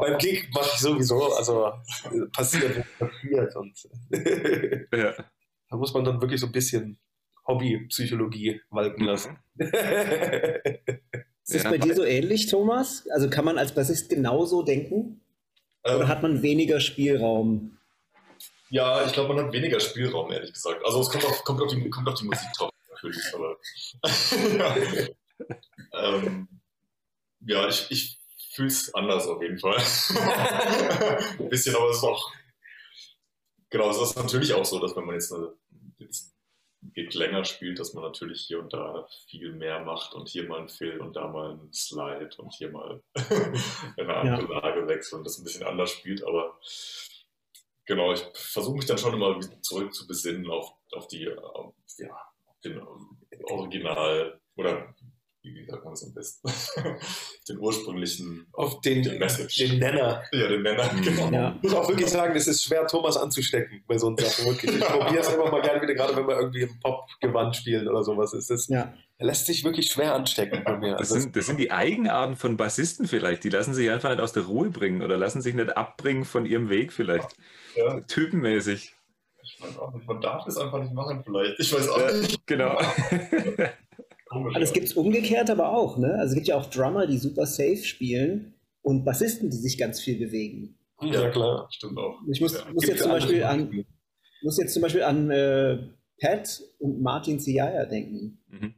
Beim 0.00 0.18
Gig 0.18 0.48
mache 0.52 0.70
ich 0.74 0.80
sowieso, 0.80 1.32
also 1.34 1.72
passiert, 2.32 2.78
was 2.98 3.10
passiert. 3.10 3.56
Und 3.56 3.88
Ja. 4.92 5.14
da 5.70 5.76
muss 5.76 5.92
man 5.94 6.04
dann 6.04 6.20
wirklich 6.20 6.40
so 6.40 6.46
ein 6.46 6.52
bisschen 6.52 6.98
Hobbypsychologie 7.46 8.60
walten 8.70 9.04
lassen. 9.04 9.38
Ist 9.56 9.70
es 11.46 11.62
Ja. 11.62 11.70
bei 11.70 11.78
dir 11.78 11.94
so 11.94 12.04
ähnlich, 12.04 12.46
Thomas? 12.48 13.06
Also 13.12 13.30
kann 13.30 13.44
man 13.44 13.56
als 13.58 13.72
Bassist 13.74 14.08
genauso 14.10 14.62
denken? 14.62 15.20
Oder 15.84 16.00
Ähm, 16.02 16.08
hat 16.08 16.22
man 16.22 16.42
weniger 16.42 16.80
Spielraum? 16.80 17.78
Ja, 18.70 19.06
ich 19.06 19.12
glaube, 19.14 19.32
man 19.34 19.46
hat 19.46 19.52
weniger 19.54 19.80
Spielraum, 19.80 20.30
ehrlich 20.30 20.52
gesagt. 20.52 20.84
Also 20.84 21.00
es 21.00 21.08
kommt 21.08 21.24
auf, 21.24 21.42
kommt 21.44 21.62
auf, 21.62 21.68
die, 21.72 21.88
kommt 21.88 22.06
auf 22.06 22.14
die 22.18 22.26
Musik 22.26 22.48
drauf, 22.58 22.70
natürlich. 23.02 23.34
Aber 23.34 23.56
ja. 24.58 26.14
ähm, 26.14 26.48
ja, 27.40 27.68
ich, 27.68 27.86
ich 27.90 28.20
fühle 28.52 28.68
es 28.68 28.94
anders 28.94 29.26
auf 29.26 29.42
jeden 29.42 29.58
Fall. 29.58 29.76
Ein 31.38 31.48
bisschen, 31.48 31.74
aber 31.76 31.90
es 31.90 31.98
ist 31.98 32.04
auch. 32.04 32.32
Genau, 33.70 33.90
es 33.90 34.00
ist 34.00 34.16
natürlich 34.16 34.54
auch 34.54 34.64
so, 34.64 34.78
dass 34.78 34.96
wenn 34.96 35.04
man 35.04 35.14
jetzt, 35.14 35.32
eine, 35.32 35.52
jetzt 35.98 36.34
Gig 36.94 37.12
länger 37.12 37.44
spielt, 37.44 37.78
dass 37.78 37.92
man 37.92 38.04
natürlich 38.04 38.40
hier 38.40 38.60
und 38.60 38.72
da 38.72 39.06
viel 39.28 39.52
mehr 39.52 39.80
macht 39.80 40.14
und 40.14 40.28
hier 40.28 40.48
mal 40.48 40.60
ein 40.60 40.68
Fill 40.70 41.00
und 41.00 41.16
da 41.16 41.28
mal 41.28 41.52
ein 41.52 41.72
Slide 41.72 42.30
und 42.38 42.54
hier 42.54 42.70
mal 42.70 43.02
in 43.96 44.08
eine 44.08 44.16
andere 44.16 44.52
ja. 44.52 44.60
Lage 44.60 44.88
wechseln 44.88 45.18
und 45.18 45.24
das 45.24 45.38
ein 45.38 45.44
bisschen 45.44 45.66
anders 45.66 45.90
spielt, 45.90 46.24
aber 46.24 46.58
genau, 47.84 48.12
ich 48.12 48.24
versuche 48.32 48.76
mich 48.76 48.86
dann 48.86 48.96
schon 48.96 49.12
immer 49.12 49.38
zurück 49.60 49.92
zu 49.92 50.06
besinnen 50.06 50.48
auf, 50.50 50.72
auf 50.92 51.08
die, 51.08 51.28
auf, 51.30 51.74
ja, 51.98 52.16
den 52.64 52.80
Original 53.44 54.40
oder 54.56 54.94
wie 55.42 55.64
sagt 55.64 55.84
man 55.84 55.92
das 55.92 56.04
am 56.04 56.14
besten? 56.14 56.50
den 57.48 57.58
ursprünglichen. 57.58 58.46
Auf 58.52 58.80
den, 58.80 59.02
den, 59.02 59.18
Message. 59.18 59.56
den 59.56 59.78
Nenner. 59.78 60.22
Ja, 60.32 60.48
den 60.48 60.62
Nenner, 60.62 60.92
mhm. 60.92 61.02
genau. 61.02 61.30
Ja. 61.30 61.56
Ich 61.56 61.62
muss 61.62 61.74
auch 61.74 61.88
wirklich 61.88 62.08
sagen, 62.08 62.34
es 62.36 62.46
ist 62.46 62.64
schwer, 62.64 62.86
Thomas 62.86 63.16
anzustecken 63.16 63.82
bei 63.86 63.98
so 63.98 64.08
einer 64.08 64.18
Sachen. 64.18 64.46
Wirklich. 64.46 64.76
Ich 64.76 64.80
probiere 64.80 65.20
es 65.20 65.28
immer 65.32 65.50
mal 65.50 65.62
gerne 65.62 65.80
wieder, 65.80 65.94
gerade 65.94 66.16
wenn 66.16 66.26
wir 66.26 66.36
irgendwie 66.36 66.62
im 66.62 66.80
Pop-Gewand 66.80 67.56
spielen 67.56 67.88
oder 67.88 68.02
sowas. 68.02 68.32
Es 68.32 68.50
ist, 68.50 68.68
ja. 68.68 68.92
Er 69.20 69.26
lässt 69.26 69.46
sich 69.46 69.64
wirklich 69.64 69.90
schwer 69.90 70.14
anstecken 70.14 70.62
bei 70.64 70.76
mir. 70.76 70.92
Das, 70.92 71.10
also 71.10 71.20
sind, 71.20 71.36
das 71.36 71.46
sind 71.46 71.58
die 71.58 71.72
Eigenarten 71.72 72.36
von 72.36 72.56
Bassisten 72.56 73.08
vielleicht. 73.08 73.42
Die 73.44 73.50
lassen 73.50 73.74
sich 73.74 73.90
einfach 73.90 74.10
nicht 74.10 74.20
aus 74.20 74.32
der 74.32 74.44
Ruhe 74.44 74.70
bringen 74.70 75.02
oder 75.02 75.16
lassen 75.16 75.42
sich 75.42 75.54
nicht 75.54 75.76
abbringen 75.76 76.24
von 76.24 76.46
ihrem 76.46 76.68
Weg 76.68 76.92
vielleicht. 76.92 77.28
Ja. 77.74 78.00
Typenmäßig. 78.02 78.97
Ich 79.58 79.64
weiß 79.64 79.78
auch 79.78 79.92
nicht, 79.92 80.06
man 80.06 80.20
darf 80.20 80.46
es 80.46 80.56
einfach 80.56 80.80
nicht 80.80 80.94
machen 80.94 81.22
vielleicht. 81.24 81.58
Ich 81.58 81.72
weiß 81.72 81.88
auch 81.88 82.12
nicht. 82.12 82.46
Genau. 82.46 82.78
Also 84.30 84.60
es 84.60 84.72
gibt 84.74 84.86
es 84.88 84.92
umgekehrt 84.92 85.48
aber 85.48 85.72
auch, 85.72 85.96
ne? 85.96 86.12
Also 86.18 86.32
es 86.32 86.34
gibt 86.34 86.48
ja 86.48 86.58
auch 86.58 86.66
Drummer, 86.66 87.06
die 87.06 87.16
super 87.16 87.46
safe 87.46 87.82
spielen 87.82 88.52
und 88.82 89.02
Bassisten, 89.02 89.48
die 89.48 89.56
sich 89.56 89.78
ganz 89.78 90.00
viel 90.00 90.18
bewegen. 90.18 90.76
Ja, 91.00 91.30
klar, 91.30 91.66
stimmt 91.70 91.96
auch. 91.98 92.20
Ich 92.30 92.38
muss, 92.38 92.52
ja, 92.52 92.70
muss 92.70 92.86
jetzt 92.86 93.02
zum 93.02 93.10
Beispiel 93.10 93.42
an, 93.42 93.86
muss 94.42 94.58
jetzt 94.58 94.74
zum 94.74 94.82
Beispiel 94.82 95.02
an 95.02 95.30
äh, 95.30 95.78
Pat 96.20 96.62
und 96.78 97.00
Martin 97.00 97.40
Ziaya 97.40 97.86
denken. 97.86 98.42
Mhm. 98.48 98.74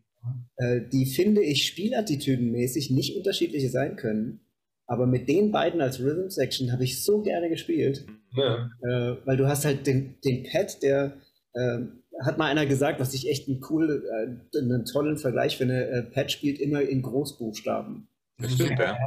Äh, 0.56 0.82
die 0.92 1.06
finde 1.06 1.42
ich 1.42 1.66
spielattitüdenmäßig 1.66 2.90
nicht 2.90 3.16
unterschiedliche 3.16 3.70
sein 3.70 3.96
können. 3.96 4.46
Aber 4.90 5.06
mit 5.06 5.28
den 5.28 5.52
beiden 5.52 5.80
als 5.80 6.00
Rhythm 6.00 6.30
Section 6.30 6.72
habe 6.72 6.82
ich 6.82 7.04
so 7.04 7.22
gerne 7.22 7.48
gespielt. 7.48 8.06
Ja. 8.34 8.70
Äh, 8.82 9.18
weil 9.24 9.36
du 9.36 9.46
hast 9.46 9.64
halt 9.64 9.86
den, 9.86 10.16
den 10.24 10.42
Pat, 10.42 10.82
der 10.82 11.12
ähm, 11.54 12.02
hat 12.20 12.38
mal 12.38 12.46
einer 12.46 12.66
gesagt, 12.66 12.98
was 12.98 13.14
ich 13.14 13.30
echt 13.30 13.46
einen 13.46 13.60
cool, 13.70 14.04
äh, 14.04 14.58
einen 14.58 14.84
tollen 14.84 15.16
Vergleich 15.16 15.56
finde. 15.56 15.88
Äh, 15.88 16.02
Pat 16.02 16.32
spielt 16.32 16.58
immer 16.58 16.82
in 16.82 17.02
Großbuchstaben. 17.02 18.08
Das 18.38 18.52
stimmt, 18.52 18.80
ja. 18.80 18.98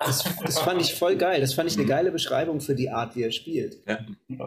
Das, 0.00 0.24
das, 0.44 0.58
fand 0.58 0.80
ich 0.80 0.94
voll 0.94 1.16
geil. 1.16 1.40
Das 1.40 1.54
fand 1.54 1.70
ich 1.70 1.78
eine 1.78 1.86
geile 1.86 2.10
Beschreibung 2.10 2.60
für 2.60 2.74
die 2.74 2.90
Art, 2.90 3.14
wie 3.14 3.22
er 3.22 3.30
spielt. 3.30 3.86
Ja. 3.86 4.00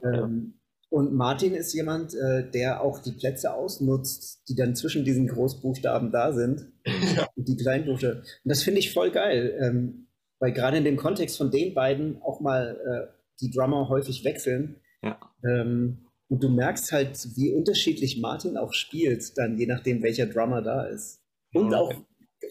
Ähm, 0.03 0.55
und 0.89 1.13
Martin 1.13 1.53
ist 1.53 1.73
jemand, 1.73 2.13
äh, 2.13 2.49
der 2.51 2.81
auch 2.81 2.99
die 2.99 3.13
Plätze 3.13 3.53
ausnutzt, 3.53 4.41
die 4.49 4.55
dann 4.55 4.75
zwischen 4.75 5.05
diesen 5.05 5.27
Großbuchstaben 5.27 6.11
da 6.11 6.33
sind. 6.33 6.73
Ja. 6.85 7.27
Und 7.37 7.47
die 7.47 7.55
Kleinbuchstaben. 7.55 8.19
Und 8.19 8.27
das 8.43 8.63
finde 8.63 8.79
ich 8.79 8.91
voll 8.91 9.11
geil. 9.11 9.57
Ähm, 9.61 10.06
weil 10.39 10.51
gerade 10.51 10.77
in 10.77 10.83
dem 10.83 10.97
Kontext 10.97 11.37
von 11.37 11.51
den 11.51 11.73
beiden 11.73 12.21
auch 12.21 12.39
mal 12.39 12.77
äh, 12.85 13.13
die 13.41 13.51
Drummer 13.51 13.89
häufig 13.89 14.23
wechseln. 14.23 14.81
Ja. 15.01 15.19
Ähm, 15.43 16.05
und 16.29 16.43
du 16.43 16.49
merkst 16.49 16.91
halt, 16.91 17.17
wie 17.35 17.53
unterschiedlich 17.53 18.19
Martin 18.19 18.57
auch 18.57 18.73
spielt, 18.73 19.37
dann 19.37 19.57
je 19.57 19.65
nachdem, 19.65 20.03
welcher 20.03 20.25
Drummer 20.25 20.61
da 20.61 20.83
ist. 20.85 21.21
Und 21.53 21.73
auch 21.73 21.93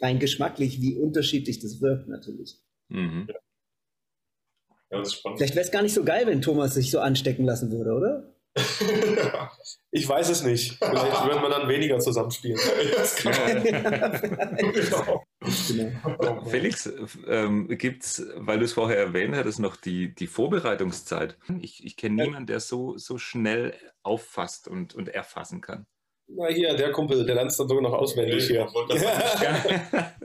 rein 0.01 0.19
geschmacklich, 0.19 0.81
wie 0.81 0.97
unterschiedlich 0.97 1.59
das 1.59 1.81
wirkt, 1.81 2.09
natürlich. 2.09 2.59
Mhm. 2.89 3.29
Ja, 4.91 4.99
das 4.99 5.09
ist 5.09 5.15
spannend. 5.17 5.39
Vielleicht 5.39 5.55
wäre 5.55 5.65
es 5.65 5.71
gar 5.71 5.83
nicht 5.83 5.95
so 5.95 6.05
geil, 6.05 6.27
wenn 6.27 6.43
Thomas 6.43 6.75
sich 6.75 6.91
so 6.91 7.01
anstecken 7.01 7.45
lassen 7.45 7.71
würde, 7.71 7.93
oder? 7.93 8.36
ich 9.91 10.09
weiß 10.09 10.31
es 10.31 10.43
nicht. 10.43 10.79
Vielleicht 10.79 11.25
würden 11.27 11.43
wir 11.43 11.51
dann 11.51 11.69
weniger 11.69 11.99
zusammenspielen. 11.99 12.59
genau. 14.73 15.25
genau. 15.69 16.45
Felix, 16.47 16.91
ähm, 17.29 17.69
gibt 17.69 18.05
es, 18.05 18.27
weil 18.37 18.59
du 18.59 18.65
es 18.65 18.73
vorher 18.73 18.99
erwähnt 18.99 19.35
hattest, 19.35 19.61
noch 19.61 19.77
die, 19.77 20.15
die 20.15 20.27
Vorbereitungszeit? 20.27 21.37
Ich, 21.61 21.85
ich 21.85 21.97
kenne 21.97 22.25
niemanden, 22.25 22.47
der 22.47 22.61
so, 22.61 22.97
so 22.97 23.19
schnell 23.19 23.75
auffasst 24.03 24.69
und, 24.69 24.95
und 24.95 25.09
erfassen 25.09 25.61
kann. 25.61 25.87
Na 26.29 26.49
hier, 26.49 26.75
der 26.75 26.91
Kumpel, 26.91 27.25
der 27.25 27.37
lernt 27.37 27.57
dann 27.57 27.69
sogar 27.69 27.83
noch 27.83 27.93
auswendig 27.93 28.49
hier. 28.49 28.63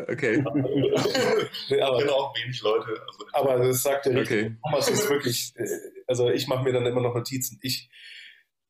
okay. 0.08 0.44
aber, 0.44 2.00
genau, 2.00 2.14
auch 2.14 2.34
wenig 2.36 2.60
Leute. 2.64 2.88
Also, 2.88 3.26
aber 3.34 3.60
das 3.60 3.84
sagt 3.84 4.08
ja. 4.08 4.20
Okay. 4.20 4.56
Thomas 4.64 4.90
ist 4.90 5.08
wirklich, 5.10 5.54
äh, 5.58 5.68
also 6.08 6.32
ich 6.32 6.48
mache 6.48 6.64
mir 6.64 6.74
dann 6.74 6.88
immer 6.88 7.02
noch 7.02 7.14
Notizen. 7.14 7.60
Ich 7.62 7.88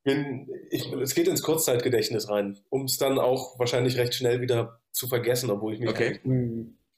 bin, 0.02 0.48
ich, 0.70 0.92
es 0.92 1.14
geht 1.14 1.28
ins 1.28 1.42
Kurzzeitgedächtnis 1.42 2.28
rein, 2.28 2.58
um 2.70 2.84
es 2.84 2.96
dann 2.98 3.18
auch 3.18 3.58
wahrscheinlich 3.58 3.98
recht 3.98 4.14
schnell 4.14 4.40
wieder 4.40 4.80
zu 4.90 5.08
vergessen, 5.08 5.50
obwohl 5.50 5.74
ich 5.74 5.80
mich 5.80 5.90
okay. 5.90 6.20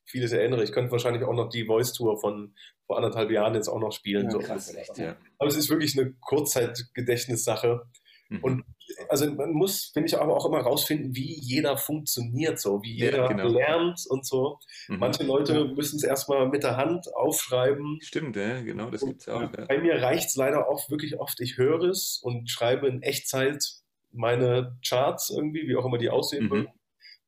vieles 0.04 0.32
erinnere. 0.32 0.64
Ich 0.64 0.72
könnte 0.72 0.92
wahrscheinlich 0.92 1.24
auch 1.24 1.34
noch 1.34 1.48
die 1.48 1.66
Voice-Tour 1.66 2.18
von 2.18 2.54
vor 2.86 2.96
anderthalb 2.96 3.30
Jahren 3.30 3.54
jetzt 3.54 3.68
auch 3.68 3.80
noch 3.80 3.92
spielen. 3.92 4.26
Ja, 4.26 4.30
so. 4.30 4.38
krass, 4.38 4.74
echt, 4.74 4.98
ja. 4.98 5.16
Aber 5.38 5.48
es 5.48 5.56
ist 5.56 5.70
wirklich 5.70 5.98
eine 5.98 6.12
Kurzzeitgedächtnissache. 6.20 7.86
Mhm. 8.28 8.42
Und 8.42 8.64
also 9.08 9.30
man 9.30 9.52
muss, 9.52 9.90
finde 9.92 10.08
ich, 10.08 10.18
aber 10.18 10.36
auch 10.36 10.46
immer 10.46 10.60
rausfinden, 10.60 11.14
wie 11.14 11.38
jeder 11.40 11.76
funktioniert, 11.76 12.60
so 12.60 12.82
wie 12.82 12.94
jeder 12.94 13.18
ja, 13.18 13.28
genau. 13.28 13.48
lernt 13.48 14.04
und 14.08 14.26
so. 14.26 14.58
Mhm. 14.88 14.98
Manche 14.98 15.24
Leute 15.24 15.66
müssen 15.66 15.96
es 15.96 16.02
erstmal 16.02 16.48
mit 16.48 16.62
der 16.62 16.76
Hand 16.76 17.14
aufschreiben. 17.14 17.98
Stimmt, 18.02 18.36
ja, 18.36 18.60
genau, 18.62 18.90
das 18.90 19.04
gibt 19.04 19.22
es 19.22 19.28
auch. 19.28 19.40
Ja. 19.40 19.66
Bei 19.68 19.78
mir 19.78 20.02
reicht 20.02 20.28
es 20.28 20.36
leider 20.36 20.68
auch 20.68 20.90
wirklich 20.90 21.18
oft, 21.18 21.40
ich 21.40 21.56
höre 21.56 21.84
es 21.84 22.20
und 22.22 22.50
schreibe 22.50 22.88
in 22.88 23.02
Echtzeit 23.02 23.64
meine 24.12 24.78
Charts 24.86 25.30
irgendwie, 25.30 25.66
wie 25.66 25.76
auch 25.76 25.84
immer 25.84 25.98
die 25.98 26.10
aussehen 26.10 26.44
mhm. 26.44 26.50
würden. 26.50 26.68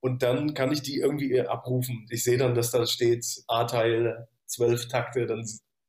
Und 0.01 0.23
dann 0.23 0.55
kann 0.55 0.73
ich 0.73 0.83
die 0.83 0.99
irgendwie 0.99 1.41
abrufen. 1.41 2.07
Ich 2.11 2.23
sehe 2.23 2.39
dann, 2.39 2.55
dass 2.55 2.71
da 2.71 2.87
steht 2.87 3.27
A-Teil, 3.49 4.29
zwölf 4.47 4.89
Takte, 4.89 5.27
dann 5.27 5.45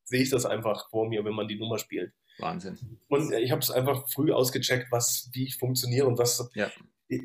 sehe 0.06 0.22
ich 0.24 0.30
das 0.30 0.46
einfach 0.46 0.90
vor 0.90 1.08
mir, 1.08 1.24
wenn 1.24 1.36
man 1.36 1.48
die 1.48 1.60
Nummer 1.60 1.78
spielt. 1.78 2.14
Wahnsinn. 2.40 2.78
Und 3.08 3.34
ich 3.34 3.52
habe 3.52 3.62
es 3.62 3.72
einfach 3.72 4.08
früh 4.10 4.32
ausgecheckt, 4.32 4.92
was, 4.92 5.30
wie 5.34 5.46
ich 5.46 5.58
funktioniere 5.58 6.08
und 6.08 6.18
was. 6.18 6.50
Ja. 6.54 6.72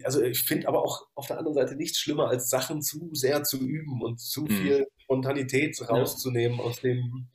Also 0.05 0.23
ich 0.23 0.43
finde 0.43 0.69
aber 0.69 0.83
auch 0.83 1.07
auf 1.15 1.27
der 1.27 1.39
anderen 1.39 1.55
Seite 1.55 1.77
nichts 1.77 1.99
schlimmer, 1.99 2.29
als 2.29 2.49
Sachen 2.49 2.83
zu 2.83 3.11
sehr 3.13 3.43
zu 3.43 3.59
üben 3.59 4.01
und 4.03 4.21
zu 4.21 4.43
mhm. 4.43 4.49
viel 4.49 4.87
Spontanität 4.99 5.77
rauszunehmen 5.89 6.59
ja. 6.59 6.65
aus 6.65 6.81
dem 6.81 7.29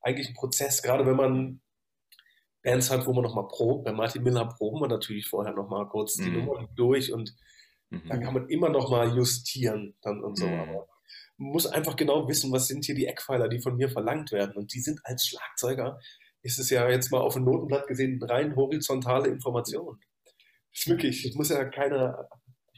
eigentlichen 0.00 0.34
Prozess. 0.34 0.82
Gerade 0.82 1.06
wenn 1.06 1.16
man 1.16 1.60
Bands 2.62 2.90
hat, 2.90 3.06
wo 3.06 3.12
man 3.12 3.24
nochmal 3.24 3.48
probt. 3.48 3.84
Bei 3.84 3.92
Martin 3.92 4.22
Miller 4.22 4.46
proben 4.46 4.80
wir 4.80 4.88
natürlich 4.88 5.26
vorher 5.26 5.52
nochmal 5.52 5.86
kurz 5.88 6.16
mhm. 6.16 6.24
die 6.24 6.30
Nummer 6.30 6.68
durch 6.74 7.12
und 7.12 7.34
mhm. 7.90 8.02
dann 8.08 8.22
kann 8.22 8.34
man 8.34 8.48
immer 8.48 8.68
nochmal 8.68 9.14
justieren 9.16 9.94
dann 10.02 10.22
und 10.22 10.38
so. 10.38 10.46
Mhm. 10.46 10.60
Aber 10.60 10.88
man 11.38 11.52
muss 11.52 11.66
einfach 11.66 11.96
genau 11.96 12.28
wissen, 12.28 12.52
was 12.52 12.68
sind 12.68 12.84
hier 12.84 12.94
die 12.94 13.06
Eckpfeiler, 13.06 13.48
die 13.48 13.60
von 13.60 13.76
mir 13.76 13.88
verlangt 13.88 14.32
werden. 14.32 14.54
Und 14.56 14.74
die 14.74 14.80
sind 14.80 15.00
als 15.04 15.26
Schlagzeuger 15.26 15.98
ist 16.42 16.58
es 16.58 16.70
ja 16.70 16.88
jetzt 16.88 17.10
mal 17.10 17.20
auf 17.20 17.34
dem 17.34 17.44
Notenblatt 17.44 17.86
gesehen 17.86 18.22
rein 18.22 18.56
horizontale 18.56 19.28
Information. 19.28 19.98
Das 20.72 20.80
ist 20.80 20.88
wirklich, 20.88 21.26
ich 21.26 21.34
muss 21.34 21.50
ja 21.50 21.64
keine 21.64 22.28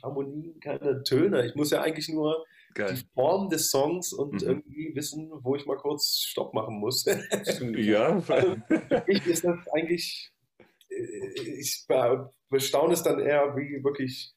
Harmonien, 0.03 0.61
keine 0.61 1.03
Töne, 1.03 1.47
ich 1.47 1.55
muss 1.55 1.71
ja 1.71 1.81
eigentlich 1.81 2.09
nur 2.09 2.45
Geil. 2.75 2.95
die 2.95 3.07
Form 3.15 3.49
des 3.49 3.71
Songs 3.71 4.13
und 4.13 4.43
mhm. 4.43 4.49
irgendwie 4.49 4.95
wissen, 4.95 5.31
wo 5.43 5.57
ich 5.57 5.65
mal 5.65 5.77
kurz 5.77 6.27
Stopp 6.29 6.53
machen 6.53 6.79
muss. 6.79 7.05
ja. 7.77 8.23
Also, 8.29 8.57
ich 9.07 9.27
ist 9.27 9.45
das 9.45 9.57
eigentlich, 9.73 10.31
äh, 10.91 11.59
ich 11.59 11.87
bestaune 12.51 12.95
es 12.95 13.03
dann 13.03 13.19
eher, 13.19 13.57
wie 13.57 13.83
wirklich 13.83 14.35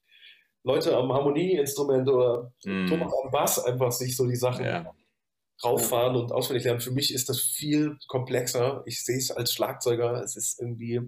Leute 0.63 0.95
am 0.95 1.11
Harmonieinstrument 1.11 2.07
oder 2.07 2.53
mhm. 2.63 2.87
Thomas 2.87 3.13
am 3.23 3.31
Bass 3.31 3.59
einfach 3.59 3.91
sich 3.91 4.15
so 4.15 4.25
die 4.27 4.35
Sachen 4.35 4.65
ja 4.65 4.93
rauffahren 5.63 6.15
und 6.15 6.31
auswendig 6.31 6.65
lernen. 6.65 6.81
Für 6.81 6.91
mich 6.91 7.13
ist 7.13 7.29
das 7.29 7.39
viel 7.39 7.97
komplexer. 8.07 8.83
Ich 8.85 9.03
sehe 9.03 9.17
es 9.17 9.31
als 9.31 9.53
Schlagzeuger, 9.53 10.21
es 10.23 10.35
ist 10.35 10.59
irgendwie 10.59 11.01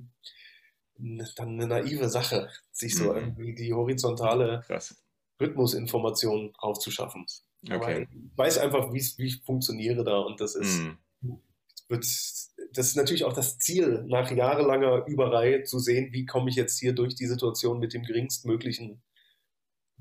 dann 1.35 1.49
eine 1.49 1.67
naive 1.67 2.09
Sache, 2.09 2.49
sich 2.71 2.95
so 2.95 3.11
mhm. 3.11 3.17
irgendwie 3.17 3.55
die 3.55 3.73
horizontale 3.73 4.63
Krass. 4.65 4.95
Rhythmusinformation 5.41 6.53
aufzuschaffen. 6.57 7.25
Okay. 7.69 8.07
Ich 8.11 8.37
weiß 8.37 8.57
einfach, 8.57 8.91
wie 8.93 9.25
ich 9.25 9.41
funktioniere 9.43 10.03
da 10.03 10.19
und 10.19 10.41
das 10.41 10.55
ist, 10.55 10.79
mhm. 10.79 11.41
wird, 11.87 12.03
das 12.03 12.87
ist 12.87 12.95
natürlich 12.95 13.23
auch 13.23 13.33
das 13.33 13.57
Ziel, 13.59 14.03
nach 14.07 14.31
jahrelanger 14.31 15.05
Überreihe 15.07 15.63
zu 15.63 15.79
sehen, 15.79 16.11
wie 16.11 16.25
komme 16.25 16.49
ich 16.49 16.55
jetzt 16.55 16.79
hier 16.79 16.93
durch 16.93 17.15
die 17.15 17.27
Situation 17.27 17.79
mit 17.79 17.93
dem 17.93 18.03
geringstmöglichen 18.03 19.01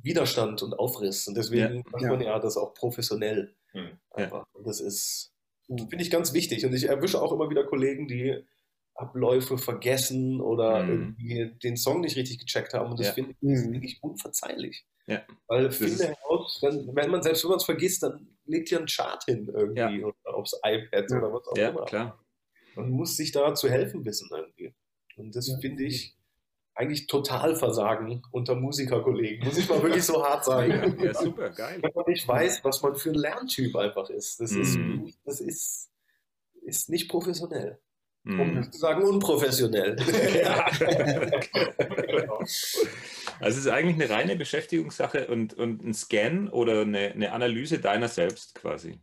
Widerstand 0.02 0.62
und 0.62 0.74
Aufriss. 0.74 1.26
Und 1.26 1.36
deswegen 1.36 1.76
ja, 1.76 1.82
macht 1.90 2.02
man 2.02 2.20
ja 2.20 2.38
das 2.38 2.56
auch 2.56 2.74
professionell. 2.74 3.56
Mhm. 3.72 3.98
Einfach. 4.10 4.46
Und 4.52 4.66
das 4.66 4.80
ist, 4.80 5.32
finde 5.66 6.00
ich, 6.00 6.10
ganz 6.10 6.32
wichtig. 6.32 6.64
Und 6.64 6.74
ich 6.74 6.84
erwische 6.84 7.20
auch 7.20 7.32
immer 7.32 7.50
wieder 7.50 7.64
Kollegen, 7.64 8.08
die 8.08 8.44
Abläufe 8.94 9.58
vergessen 9.58 10.40
oder 10.40 10.82
mhm. 10.82 11.16
irgendwie 11.18 11.58
den 11.62 11.76
Song 11.76 12.00
nicht 12.00 12.16
richtig 12.16 12.40
gecheckt 12.40 12.74
haben. 12.74 12.90
Und 12.90 12.98
das 12.98 13.08
ja. 13.08 13.12
finde 13.12 13.32
ich 13.32 13.38
mhm. 13.40 13.72
wirklich 13.72 14.02
unverzeihlich. 14.02 14.84
Ja. 15.06 15.22
Weil 15.46 15.70
finde 15.70 16.08
heraus, 16.08 16.58
wenn, 16.62 16.94
wenn 16.94 17.10
man 17.10 17.22
selbst 17.22 17.44
wenn 17.44 17.50
man 17.50 17.58
es 17.58 17.64
vergisst, 17.64 18.02
dann 18.02 18.36
legt 18.44 18.70
ja 18.70 18.78
ein 18.78 18.86
Chart 18.86 19.22
hin 19.24 19.50
irgendwie 19.54 20.00
ja. 20.00 20.06
oder 20.06 20.34
aufs 20.34 20.58
iPad 20.64 21.10
oder 21.12 21.32
was 21.32 21.46
auch 21.46 21.56
ja, 21.56 21.68
immer. 21.68 21.84
Klar. 21.84 22.24
Man 22.74 22.90
muss 22.90 23.16
sich 23.16 23.32
da 23.32 23.54
zu 23.54 23.70
helfen 23.70 24.04
wissen 24.04 24.28
irgendwie. 24.30 24.74
Und 25.16 25.34
das 25.34 25.50
finde 25.60 25.84
ich 25.84 26.17
eigentlich 26.78 27.06
Totalversagen 27.08 28.22
unter 28.30 28.54
Musikerkollegen, 28.54 29.44
muss 29.44 29.58
ich 29.58 29.68
mal 29.68 29.82
wirklich 29.82 30.04
so 30.04 30.24
hart 30.24 30.44
sagen. 30.46 30.96
Ja, 31.02 31.12
super, 31.12 31.50
geil. 31.50 31.78
Wenn 31.82 31.90
man 31.94 32.04
nicht 32.06 32.26
weiß, 32.28 32.62
was 32.64 32.80
man 32.82 32.94
für 32.94 33.10
ein 33.10 33.16
Lerntyp 33.16 33.74
einfach 33.76 34.08
ist. 34.10 34.40
Das, 34.40 34.52
Mhm. 34.52 34.60
ist, 35.08 35.18
das 35.24 35.40
ist, 35.40 35.90
ist 36.62 36.88
nicht 36.88 37.08
professionell. 37.08 37.80
Um 38.24 38.50
Mhm. 38.52 38.58
nicht 38.60 38.72
zu 38.74 38.78
sagen 38.80 39.02
unprofessionell. 39.02 39.96
genau. 40.78 42.38
Also 42.38 42.58
es 43.40 43.56
ist 43.56 43.68
eigentlich 43.68 43.94
eine 43.96 44.10
reine 44.10 44.36
Beschäftigungssache 44.36 45.26
und, 45.28 45.54
und 45.54 45.82
ein 45.84 45.94
Scan 45.94 46.48
oder 46.50 46.82
eine, 46.82 47.12
eine 47.12 47.32
Analyse 47.32 47.78
deiner 47.80 48.08
selbst 48.08 48.54
quasi. 48.54 49.00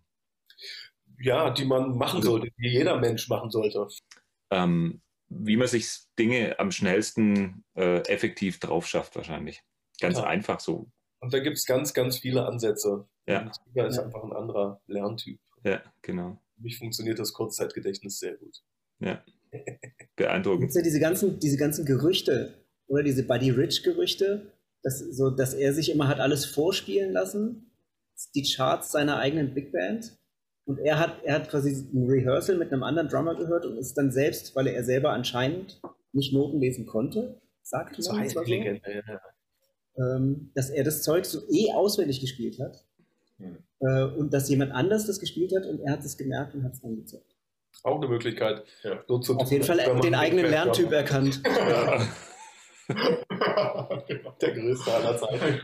ja, 1.20 1.50
die 1.50 1.66
man 1.66 1.98
machen 1.98 2.22
sollte, 2.22 2.48
die 2.60 2.70
jeder 2.70 2.98
Mensch 3.00 3.28
machen 3.30 3.50
sollte. 3.50 3.88
Ähm, 4.52 5.02
wie 5.30 5.58
man 5.58 5.68
sich 5.68 5.90
Dinge 6.20 6.60
am 6.60 6.72
schnellsten 6.72 7.64
äh, 7.76 8.00
effektiv 8.08 8.60
drauf 8.60 8.88
schafft 8.88 9.16
wahrscheinlich. 9.16 9.64
Ganz 10.00 10.18
Ja. 10.18 10.26
einfach 10.26 10.60
so. 10.60 10.92
Und 11.22 11.34
da 11.34 11.40
gibt 11.40 11.58
es 11.58 11.66
ganz, 11.66 11.94
ganz 11.94 12.20
viele 12.20 12.46
Ansätze. 12.46 13.08
Ja. 13.28 13.42
Und 13.44 13.56
Sieger 13.66 13.88
ist 13.88 13.96
Ja. 13.98 14.04
einfach 14.04 14.24
ein 14.24 14.34
anderer 14.34 14.82
Lerntyp. 14.88 15.40
Ja, 15.64 15.82
genau. 16.02 16.40
Für 16.56 16.62
mich 16.62 16.78
funktioniert 16.78 17.18
das 17.20 17.34
Kurzzeitgedächtnis 17.34 18.20
sehr 18.20 18.36
gut. 18.38 18.62
Beeindruckend. 20.16 20.62
Gibt 20.62 20.76
ja 20.76 20.82
diese 20.82 21.00
ganzen, 21.00 21.40
diese 21.40 21.58
ganzen 21.58 21.86
Gerüchte 21.86 22.66
oder 22.88 23.04
diese 23.04 23.24
Buddy 23.24 23.50
Rich 23.52 23.84
Gerüchte, 23.84 24.52
dass, 24.84 25.00
so, 25.00 25.30
dass 25.32 25.54
er 25.54 25.74
sich 25.74 25.92
immer 25.92 26.08
hat 26.08 26.20
alles 26.20 26.46
vorspielen 26.46 27.12
lassen, 27.14 27.72
die 28.36 28.44
Charts 28.44 28.92
seiner 28.92 29.18
eigenen 29.18 29.54
Big 29.54 29.72
Band. 29.72 30.18
Und 30.66 30.80
er 30.80 31.00
hat, 31.00 31.24
er 31.24 31.36
hat 31.36 31.50
quasi 31.50 31.88
ein 31.94 32.10
Rehearsal 32.10 32.58
mit 32.58 32.72
einem 32.72 32.84
anderen 32.84 33.08
Drummer 33.08 33.36
gehört 33.36 33.66
und 33.66 33.78
ist 33.78 33.96
dann 33.96 34.12
selbst, 34.12 34.56
weil 34.56 34.68
er 34.68 34.84
selber 34.84 35.12
anscheinend 35.12 35.80
nicht 36.12 36.34
Noten 36.34 36.60
lesen 36.60 36.86
konnte, 36.86 37.40
sagt 37.62 38.02
So 38.02 38.14
man 38.14 38.28
ja. 38.28 39.22
ähm, 39.98 40.52
dass 40.56 40.70
er 40.70 40.84
das 40.84 41.04
Zeug 41.04 41.26
so 41.26 41.42
eh 41.52 41.72
auswendig 41.74 42.20
gespielt 42.20 42.60
hat 42.60 42.84
Hm. 43.38 43.58
äh, 43.82 44.04
und 44.04 44.34
dass 44.34 44.50
jemand 44.50 44.72
anders 44.72 45.06
das 45.06 45.20
gespielt 45.20 45.54
hat 45.56 45.66
und 45.66 45.82
er 45.82 45.94
hat 45.94 46.06
es 46.06 46.18
gemerkt 46.18 46.56
und 46.56 46.64
hat 46.64 46.74
es 46.74 46.82
dann 46.82 46.96
gezeigt. 46.96 47.36
Auch 47.84 47.98
eine 47.98 48.08
Möglichkeit. 48.08 48.64
Ja. 48.84 49.04
So 49.08 49.20
zu 49.20 49.36
Auf 49.36 49.52
jeden 49.52 49.66
Fall 49.66 49.80
den 50.02 50.16
eigenen 50.16 50.46
Lerntyp 50.46 50.92
erkannt. 50.92 51.42
Ja. 51.68 52.08
Der 54.42 54.52
größte 54.52 54.94
aller 54.94 55.18
Zeiten. 55.18 55.60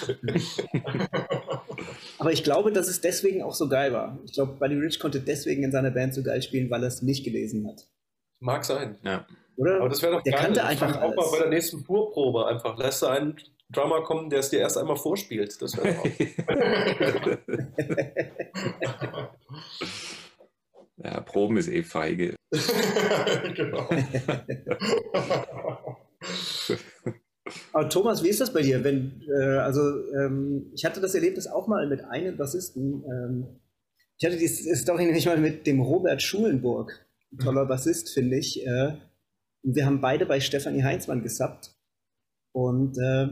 Aber 2.18 2.32
ich 2.32 2.42
glaube, 2.44 2.72
dass 2.72 2.88
es 2.88 3.00
deswegen 3.00 3.42
auch 3.42 3.54
so 3.54 3.68
geil 3.68 3.92
war. 3.92 4.18
Ich 4.24 4.32
glaube, 4.34 4.52
Buddy 4.58 4.74
Rich 4.76 4.98
konnte 5.00 5.20
deswegen 5.20 5.62
in 5.62 5.72
seiner 5.72 5.90
Band 5.90 6.14
so 6.14 6.22
geil 6.22 6.42
spielen, 6.42 6.70
weil 6.70 6.82
er 6.82 6.88
es 6.88 7.02
nicht 7.02 7.24
gelesen 7.24 7.66
hat. 7.68 7.86
Mag 8.40 8.64
sein. 8.64 8.98
ja. 9.02 9.26
Oder? 9.56 9.76
Aber 9.80 9.88
das 9.90 10.00
wäre 10.00 10.12
doch 10.14 10.22
Der 10.22 10.32
geil. 10.32 10.42
kannte 10.42 10.64
einfach 10.64 10.96
auch 11.02 11.14
mal 11.14 11.18
alles. 11.18 11.32
bei 11.32 11.38
der 11.40 11.48
nächsten 11.48 11.84
Purprobe 11.84 12.46
einfach. 12.46 12.78
Lässt 12.78 13.02
du 13.02 13.06
einen 13.08 13.36
Drummer 13.68 14.02
kommen, 14.02 14.30
der 14.30 14.38
es 14.40 14.48
dir 14.50 14.60
erst 14.60 14.78
einmal 14.78 14.96
vorspielt. 14.96 15.60
Das 15.60 15.76
wäre 15.76 15.92
doch 15.94 16.00
auch. 16.00 16.06
ja, 21.04 21.20
Proben 21.20 21.58
ist 21.58 21.68
eh 21.68 21.82
feige. 21.82 22.34
genau. 23.54 23.86
Aber 27.80 27.88
Thomas, 27.88 28.22
wie 28.22 28.28
ist 28.28 28.42
das 28.42 28.52
bei 28.52 28.60
dir? 28.60 28.84
Wenn, 28.84 29.22
äh, 29.26 29.56
also 29.56 29.80
ähm, 30.12 30.70
ich 30.74 30.84
hatte 30.84 31.00
das 31.00 31.14
Erlebnis 31.14 31.46
auch 31.46 31.66
mal 31.66 31.88
mit 31.88 32.04
einem 32.04 32.36
Bassisten. 32.36 33.02
Ähm, 33.06 33.46
ich 34.18 34.26
hatte 34.26 34.36
die 34.36 34.48
Story 34.48 35.06
nämlich 35.06 35.24
mal 35.24 35.38
mit 35.38 35.66
dem 35.66 35.80
Robert 35.80 36.20
Schulenburg. 36.20 37.06
Ein 37.32 37.38
toller 37.38 37.64
Bassist, 37.64 38.10
finde 38.10 38.36
ich. 38.36 38.66
Äh, 38.66 38.98
wir 39.62 39.86
haben 39.86 40.02
beide 40.02 40.26
bei 40.26 40.40
Stefanie 40.40 40.82
Heinzmann 40.82 41.22
gesappt. 41.22 41.74
Und 42.52 42.98
äh, 42.98 43.28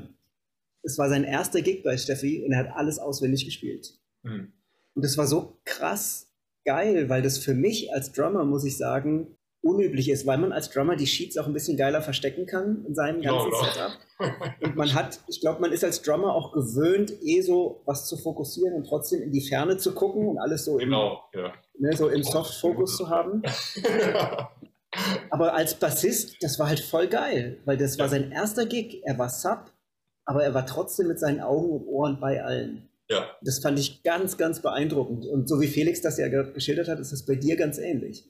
es 0.83 0.97
war 0.97 1.11
sein 1.11 1.25
erster 1.25 1.61
Gig 1.61 1.83
bei 1.83 1.99
Steffi 1.99 2.43
und 2.43 2.53
er 2.53 2.61
hat 2.61 2.75
alles 2.75 2.99
auswendig 2.99 3.45
gespielt. 3.45 3.99
Hm. 4.23 4.55
Und 4.95 5.05
das 5.05 5.19
war 5.19 5.27
so 5.27 5.61
krass 5.67 6.33
geil, 6.65 7.11
weil 7.11 7.21
das 7.21 7.37
für 7.37 7.53
mich 7.53 7.93
als 7.93 8.13
Drummer, 8.13 8.47
muss 8.47 8.65
ich 8.65 8.79
sagen, 8.79 9.27
unüblich 9.61 10.09
ist, 10.09 10.27
weil 10.27 10.39
man 10.39 10.53
als 10.53 10.71
Drummer 10.71 10.97
die 10.97 11.07
Sheets 11.07 11.37
auch 11.39 11.47
ein 11.47 11.53
bisschen 11.53 11.77
geiler 11.77 12.01
verstecken 12.03 12.47
kann 12.47 12.85
in 12.87 12.95
seinem 12.95 13.21
ganzen 13.23 13.51
genau. 13.51 13.65
Setup. 13.65 13.93
Und 14.63 14.77
man 14.77 14.95
hat, 14.95 15.21
ich 15.29 15.41
glaube, 15.41 15.61
man 15.61 15.73
ist 15.73 15.85
als 15.85 16.03
Drummer 16.03 16.35
auch 16.35 16.53
gewöhnt, 16.53 17.13
eh 17.23 17.41
so 17.41 17.83
was 17.85 18.07
zu 18.09 18.17
fokussieren 18.17 18.75
und 18.75 18.85
trotzdem 18.89 19.23
in 19.23 19.31
die 19.31 19.41
Ferne 19.47 19.77
zu 19.77 19.95
gucken 19.95 20.27
und 20.27 20.39
alles 20.39 20.65
so 20.65 20.73
im, 20.81 20.87
genau, 20.87 21.21
ja. 21.33 21.53
ne, 21.79 21.97
so 21.97 22.09
im 22.09 22.25
Soft-Fokus 22.25 22.97
zu 22.97 23.09
haben. 23.09 23.43
Aber 25.31 25.55
als 25.55 25.75
Bassist, 25.75 26.37
das 26.43 26.59
war 26.59 26.69
halt 26.69 26.81
voll 26.81 27.09
geil, 27.09 27.59
weil 27.65 27.77
das 27.77 27.99
war 27.99 28.07
Ja. 28.07 28.11
sein 28.11 28.33
erster 28.33 28.67
Gig. 28.67 29.03
Er 29.05 29.19
war 29.19 29.29
Sub, 29.29 29.71
aber 30.25 30.43
er 30.45 30.55
war 30.55 30.67
trotzdem 30.67 31.09
mit 31.09 31.19
seinen 31.21 31.41
Augen 31.41 31.71
und 31.71 31.87
Ohren 31.87 32.21
bei 32.21 32.43
allen. 32.43 32.89
ja, 33.11 33.27
Das 33.43 33.59
fand 33.61 33.79
ich 33.79 34.03
ganz, 34.03 34.37
ganz 34.37 34.61
beeindruckend. 34.63 35.27
Und 35.27 35.49
so 35.49 35.61
wie 35.61 35.67
Felix 35.69 36.01
das 36.01 36.19
ja 36.19 36.29
gerade 36.29 36.53
geschildert 36.53 36.89
hat, 36.89 36.99
ist 37.01 37.13
das 37.13 37.25
bei 37.25 37.35
dir 37.35 37.57
ganz 37.57 37.79
ähnlich. 37.79 38.25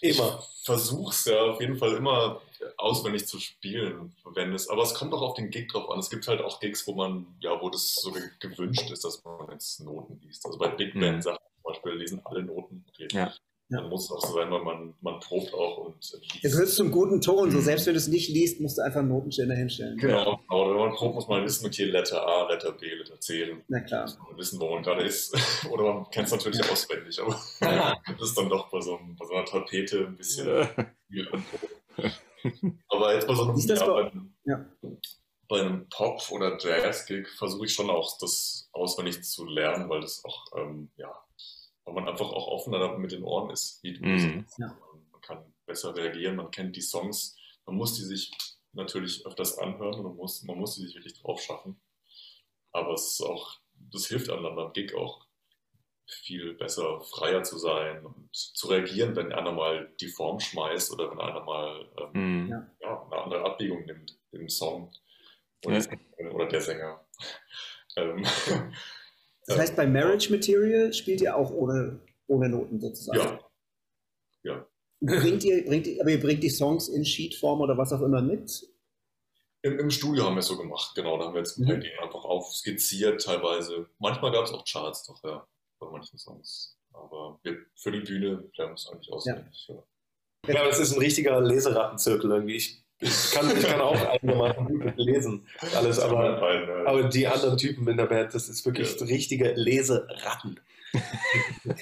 Immer. 0.00 0.42
Ich 0.58 0.64
versuch's 0.64 1.24
ja 1.24 1.40
auf 1.42 1.60
jeden 1.60 1.76
Fall 1.76 1.94
immer 1.94 2.40
auswendig 2.76 3.26
zu 3.26 3.40
spielen, 3.40 4.14
wenn 4.24 4.52
es, 4.52 4.68
aber 4.68 4.82
es 4.82 4.94
kommt 4.94 5.12
auch 5.14 5.22
auf 5.22 5.34
den 5.34 5.50
Gig 5.50 5.68
drauf 5.68 5.90
an. 5.90 5.98
Es 5.98 6.10
gibt 6.10 6.28
halt 6.28 6.40
auch 6.40 6.60
Gigs, 6.60 6.86
wo 6.86 6.94
man, 6.94 7.26
ja, 7.40 7.60
wo 7.60 7.70
das 7.70 7.94
so 7.94 8.12
ge 8.12 8.22
gewünscht 8.38 8.90
ist, 8.90 9.04
dass 9.04 9.22
man 9.24 9.50
jetzt 9.50 9.80
Noten 9.80 10.20
liest. 10.22 10.44
Also 10.46 10.58
bei 10.58 10.68
Big 10.68 10.94
Mhm. 10.94 11.00
Band 11.00 11.24
Sachen 11.24 11.38
zum 11.54 11.62
Beispiel 11.72 11.92
lesen 11.92 12.20
alle 12.24 12.42
Noten. 12.42 12.84
Ja. 13.10 13.32
Dann 13.72 13.88
muss 13.88 14.04
es 14.04 14.10
auch 14.10 14.20
so 14.20 14.34
sein, 14.34 14.50
weil 14.50 14.62
man, 14.62 14.94
man 15.00 15.18
probt 15.20 15.52
auch 15.54 15.78
und 15.78 15.94
liest. 15.96 16.44
Das 16.44 16.52
gehört 16.52 16.68
zum 16.68 16.90
guten 16.90 17.20
Ton. 17.20 17.50
So 17.50 17.60
selbst 17.60 17.86
wenn 17.86 17.94
du 17.94 17.98
es 17.98 18.06
nicht 18.08 18.28
liest, 18.28 18.60
musst 18.60 18.76
du 18.78 18.82
einfach 18.82 19.00
einen 19.00 19.08
Notenständer 19.08 19.54
hinstellen. 19.54 19.96
Genau, 19.96 20.38
aber 20.48 20.70
wenn 20.70 20.76
man 20.76 20.92
probt, 20.94 21.14
muss 21.14 21.26
man 21.28 21.42
wissen, 21.44 21.66
okay, 21.66 21.84
Letter 21.84 22.26
A, 22.26 22.48
Letter 22.52 22.72
B, 22.72 22.94
Letter 22.94 23.18
C. 23.20 23.56
Na 23.68 23.80
klar. 23.80 24.02
muss 24.02 24.18
man 24.18 24.36
wissen, 24.38 24.60
wo 24.60 24.68
man 24.74 24.82
gerade 24.82 25.02
ist. 25.04 25.34
Oder 25.70 25.84
man 25.94 26.10
kennt 26.10 26.26
es 26.26 26.32
natürlich 26.32 26.62
auswendig, 26.70 27.18
aber 27.20 27.40
das 28.18 28.28
ist 28.28 28.36
dann 28.38 28.48
doch 28.48 28.68
bei 28.70 28.80
so, 28.80 28.98
einem, 28.98 29.16
bei 29.16 29.24
so 29.26 29.32
einer 29.34 29.44
Tapete 29.46 30.06
ein 30.06 30.16
bisschen 30.16 30.48
anproben. 30.48 31.44
Aber 32.88 33.14
jetzt 33.14 33.26
bei 33.26 33.34
so 33.34 33.42
einem, 33.44 33.56
ist 33.56 33.70
das 33.70 33.80
ja, 33.80 33.86
bei- 33.86 34.02
bei, 34.02 34.10
einem- 34.10 34.34
Ja. 34.44 34.66
bei 35.48 35.60
einem 35.60 35.88
Pop- 35.88 36.30
oder 36.30 36.58
Jazz-Gig 36.58 37.28
versuche 37.38 37.66
ich 37.66 37.72
schon 37.74 37.90
auch, 37.90 38.18
das 38.18 38.68
auswendig 38.72 39.22
zu 39.22 39.44
lernen, 39.46 39.88
weil 39.88 40.00
das 40.00 40.22
auch, 40.24 40.44
ähm, 40.58 40.90
ja, 40.96 41.12
weil 41.84 41.94
man 41.94 42.08
einfach 42.08 42.30
auch 42.30 42.46
offener 42.48 42.96
mit 42.98 43.12
den 43.12 43.22
Ohren 43.24 43.50
ist. 43.50 43.82
Wie 43.82 43.94
du 43.94 44.04
Mhm. 44.06 44.46
Ja. 44.58 44.76
Man 45.12 45.20
kann 45.20 45.54
besser 45.66 45.94
reagieren, 45.94 46.36
man 46.36 46.50
kennt 46.50 46.76
die 46.76 46.80
Songs, 46.82 47.36
man 47.66 47.76
muss 47.76 47.94
die 47.94 48.02
sich 48.02 48.30
natürlich 48.72 49.24
öfters 49.26 49.58
anhören 49.58 49.94
und 49.94 50.02
man 50.04 50.16
muss, 50.16 50.42
man 50.44 50.58
muss 50.58 50.74
die 50.76 50.82
sich 50.82 50.94
wirklich 50.94 51.20
drauf 51.20 51.40
schaffen. 51.40 51.80
Aber 52.72 52.94
es 52.94 53.12
ist 53.12 53.20
auch, 53.22 53.58
das 53.74 54.06
hilft 54.06 54.30
einem 54.30 54.54
beim 54.56 54.72
Gig 54.72 54.94
auch 54.94 55.26
viel 56.06 56.54
besser, 56.54 57.00
freier 57.02 57.42
zu 57.42 57.58
sein 57.58 58.04
und 58.04 58.28
zu 58.32 58.66
reagieren, 58.68 59.14
wenn 59.16 59.32
einer 59.32 59.52
mal 59.52 59.92
die 60.00 60.08
Form 60.08 60.40
schmeißt 60.40 60.92
oder 60.92 61.10
wenn 61.10 61.20
einer 61.20 61.42
mal 61.44 61.88
ähm, 61.98 62.44
Mhm. 62.44 62.50
Ja. 62.80 63.02
eine 63.10 63.22
andere 63.22 63.44
Abbiegung 63.44 63.84
nimmt 63.86 64.18
im 64.32 64.48
Song. 64.48 64.90
Und 65.64 65.74
Ja. 65.74 66.30
oder 66.32 66.46
der 66.48 66.60
Sänger. 66.60 67.06
ähm, 67.96 68.24
Das 69.52 69.60
heißt, 69.60 69.76
bei 69.76 69.86
Marriage 69.86 70.30
Material 70.30 70.92
spielt 70.92 71.20
ihr 71.20 71.36
auch 71.36 71.50
ohne, 71.50 71.98
ohne 72.26 72.48
Noten 72.48 72.80
sozusagen. 72.80 73.38
ja, 74.42 74.66
Bringt 75.00 75.42
ihr, 75.44 75.64
bringt 75.64 75.86
ihr, 75.88 76.00
aber 76.00 76.10
ihr 76.10 76.20
bringt 76.20 76.42
die 76.44 76.48
Songs 76.50 76.88
in 76.88 77.04
Sheetform 77.04 77.60
oder 77.60 77.76
was 77.76 77.92
auch 77.92 78.02
immer 78.02 78.22
mit? 78.22 78.68
im, 79.64 79.78
im 79.78 79.90
Studio 79.90 80.24
haben 80.24 80.34
wir 80.34 80.40
es 80.40 80.46
so 80.46 80.56
gemacht, 80.58 80.92
genau. 80.96 81.18
Da 81.18 81.26
haben 81.26 81.34
wir 81.34 81.38
jetzt 81.40 81.56
ein 81.58 81.64
paar 81.66 81.76
Mhm. 81.76 81.82
Ideen 81.82 81.98
einfach 82.00 82.24
aufskizziert 82.24 83.22
teilweise. 83.22 83.88
Manchmal 83.98 84.32
gab 84.32 84.44
es 84.44 84.52
auch 84.52 84.64
Charts 84.64 85.04
doch, 85.06 85.22
ja, 85.22 85.46
bei 85.78 85.88
manchen 85.88 86.18
Songs. 86.18 86.76
Aber 86.92 87.38
wir, 87.44 87.58
für 87.76 87.92
die 87.92 88.00
Bühne 88.00 88.50
lernen 88.56 88.72
wir 88.72 88.74
es 88.74 88.88
eigentlich 88.88 89.12
auswendig. 89.12 89.68
Ja. 89.68 89.82
Ja, 90.48 90.64
das 90.64 90.80
ist 90.80 90.92
ein 90.92 90.98
richtiger 90.98 91.40
Leserattenzirkel 91.40 92.30
irgendwie. 92.30 92.56
Ich, 92.56 92.81
ich, 93.02 93.30
kann, 93.32 93.56
ich 93.56 93.66
kann 93.66 93.80
auch 93.80 94.00
einigermaßen 94.08 94.66
gut 94.66 94.96
lesen. 94.96 95.46
Alles, 95.76 95.98
aber, 95.98 96.40
aber 96.86 97.04
die 97.04 97.26
anderen 97.26 97.56
Typen 97.58 97.86
in 97.88 97.96
der 97.96 98.06
Band, 98.06 98.34
das 98.34 98.48
ist 98.48 98.64
wirklich 98.64 98.98
Ja. 98.98 99.06
richtige 99.06 99.52
Leseratten. 99.52 100.60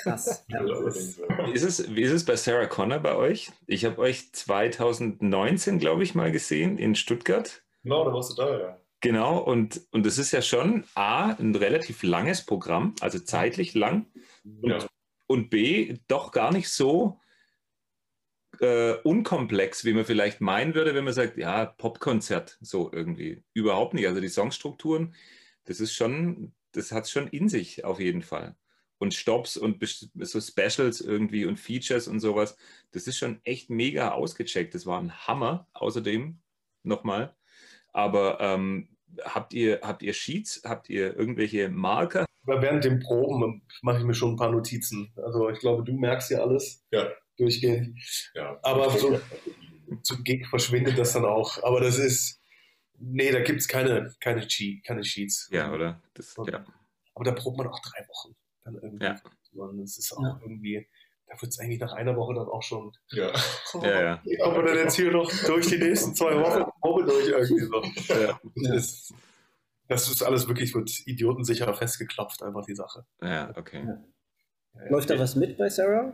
Krass. 0.02 0.44
Ja, 0.48 0.60
ist, 0.86 1.18
Wie 1.18 1.52
ist, 1.52 1.62
es, 1.64 1.94
wie 1.94 2.02
ist 2.02 2.12
es 2.12 2.24
bei 2.24 2.36
Sarah 2.36 2.66
Connor 2.66 3.00
bei 3.00 3.16
euch? 3.16 3.50
Ich 3.66 3.84
habe 3.84 3.98
euch 3.98 4.32
2019, 4.32 5.78
glaube 5.78 6.02
ich, 6.04 6.14
mal 6.14 6.30
gesehen 6.30 6.78
in 6.78 6.94
Stuttgart. 6.94 7.62
Genau, 7.82 8.04
da 8.04 8.12
warst 8.12 8.32
du 8.32 8.42
da, 8.42 8.58
ja. 8.58 8.76
Genau, 9.00 9.38
und, 9.38 9.80
und 9.92 10.04
das 10.04 10.18
ist 10.18 10.30
ja 10.32 10.42
schon 10.42 10.84
A, 10.94 11.32
ein 11.32 11.54
relativ 11.54 12.02
langes 12.02 12.44
Programm, 12.44 12.94
also 13.00 13.18
zeitlich 13.18 13.74
lang, 13.74 14.06
und, 14.60 14.70
ja. 14.70 14.78
und 15.26 15.48
B, 15.48 15.96
doch 16.06 16.32
gar 16.32 16.52
nicht 16.52 16.68
so 16.68 17.18
äh, 18.60 18.92
unkomplex, 19.04 19.84
wie 19.84 19.94
man 19.94 20.04
vielleicht 20.04 20.40
meinen 20.40 20.74
würde, 20.74 20.94
wenn 20.94 21.04
man 21.04 21.14
sagt, 21.14 21.36
ja, 21.38 21.66
Popkonzert, 21.66 22.58
so 22.60 22.90
irgendwie. 22.92 23.42
Überhaupt 23.54 23.94
nicht. 23.94 24.06
Also 24.06 24.20
die 24.20 24.28
Songstrukturen, 24.28 25.14
das 25.64 25.80
ist 25.80 25.94
schon, 25.94 26.52
das 26.72 26.92
hat 26.92 27.04
es 27.04 27.10
schon 27.10 27.26
in 27.28 27.48
sich 27.48 27.84
auf 27.84 28.00
jeden 28.00 28.22
Fall. 28.22 28.56
Und 28.98 29.14
Stops 29.14 29.56
und 29.56 29.82
so 30.14 30.40
Specials 30.40 31.00
irgendwie 31.00 31.46
und 31.46 31.58
Features 31.58 32.06
und 32.06 32.20
sowas, 32.20 32.56
das 32.92 33.06
ist 33.06 33.16
schon 33.16 33.40
echt 33.44 33.70
mega 33.70 34.10
ausgecheckt. 34.10 34.74
Das 34.74 34.84
war 34.84 35.00
ein 35.00 35.26
Hammer. 35.26 35.66
Außerdem, 35.72 36.38
nochmal. 36.82 37.34
Aber 37.94 38.40
ähm, 38.40 38.90
habt, 39.24 39.54
ihr, 39.54 39.80
habt 39.82 40.02
ihr 40.02 40.12
Sheets? 40.12 40.62
Habt 40.66 40.90
ihr 40.90 41.16
irgendwelche 41.16 41.70
Marker? 41.70 42.26
Während 42.44 42.84
dem 42.84 43.00
Proben 43.00 43.62
mache 43.80 43.98
ich 43.98 44.04
mir 44.04 44.14
schon 44.14 44.32
ein 44.32 44.36
paar 44.36 44.50
Notizen. 44.50 45.12
Also 45.16 45.48
ich 45.48 45.60
glaube, 45.60 45.82
du 45.82 45.94
merkst 45.94 46.30
ja 46.30 46.40
alles 46.40 46.84
Ja. 46.90 47.10
Durchgehend. 47.40 47.98
Ja. 48.34 48.58
Aber 48.62 48.90
so 48.90 49.20
zum 50.02 50.22
Gig 50.24 50.46
verschwindet 50.48 50.98
das 50.98 51.12
dann 51.14 51.24
auch. 51.24 51.62
Aber 51.62 51.80
das 51.80 51.98
ist, 51.98 52.40
nee, 52.98 53.30
da 53.32 53.40
gibt 53.40 53.60
es 53.60 53.68
keine, 53.68 54.14
keine, 54.20 54.46
Cheat, 54.46 54.84
keine 54.84 55.04
Sheets. 55.04 55.48
Ja, 55.52 55.72
oder? 55.72 56.02
Das, 56.14 56.36
ja. 56.46 56.64
Aber 57.14 57.24
da 57.24 57.32
probt 57.32 57.58
man 57.58 57.66
auch 57.66 57.80
drei 57.80 58.06
Wochen. 58.08 58.36
Dann 58.62 58.74
irgendwie. 58.76 59.04
Ja. 59.04 59.20
Und 59.52 59.80
es 59.80 59.98
ist 59.98 60.12
auch 60.12 60.22
Ja. 60.22 60.38
irgendwie, 60.42 60.86
da 61.26 61.40
wird 61.40 61.50
es 61.50 61.58
eigentlich 61.58 61.80
nach 61.80 61.92
einer 61.92 62.16
Woche 62.16 62.34
dann 62.34 62.46
auch 62.46 62.62
schon. 62.62 62.92
Ja. 63.10 63.32
Ja, 63.82 64.00
ja. 64.24 64.44
Aber 64.44 64.62
dann 64.64 64.76
jetzt 64.76 64.96
hier 64.96 65.12
noch 65.12 65.30
durch 65.46 65.68
die 65.68 65.78
nächsten 65.78 66.14
zwei 66.14 66.34
Wochen 66.40 66.64
Probe 66.80 67.04
durch 67.04 67.28
irgendwie 67.28 67.64
so. 67.64 68.14
Ja. 68.14 68.40
Das, 68.56 68.76
ist, 68.76 69.14
das 69.88 70.08
ist 70.10 70.22
alles 70.22 70.48
wirklich, 70.48 70.74
wird 70.74 70.90
idiotensicher 71.06 71.72
festgeklopft, 71.74 72.42
einfach 72.42 72.64
die 72.66 72.74
Sache. 72.74 73.06
ja, 73.22 73.52
okay. 73.56 73.84
Ja. 73.86 74.04
Läuft 74.88 75.10
da 75.10 75.18
was 75.18 75.36
mit 75.36 75.58
bei 75.58 75.68
Sarah? 75.68 76.12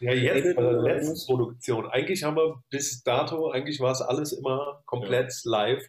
Ja, 0.00 0.12
jetzt 0.12 0.54
bei 0.56 0.62
der 0.62 0.82
letzten? 0.82 1.26
Produktion. 1.26 1.86
Eigentlich 1.86 2.22
haben 2.22 2.36
wir 2.36 2.62
bis 2.70 3.02
dato, 3.02 3.50
eigentlich 3.50 3.80
war 3.80 3.92
es 3.92 4.00
alles 4.02 4.32
immer 4.32 4.82
komplett 4.86 5.32
live. 5.44 5.82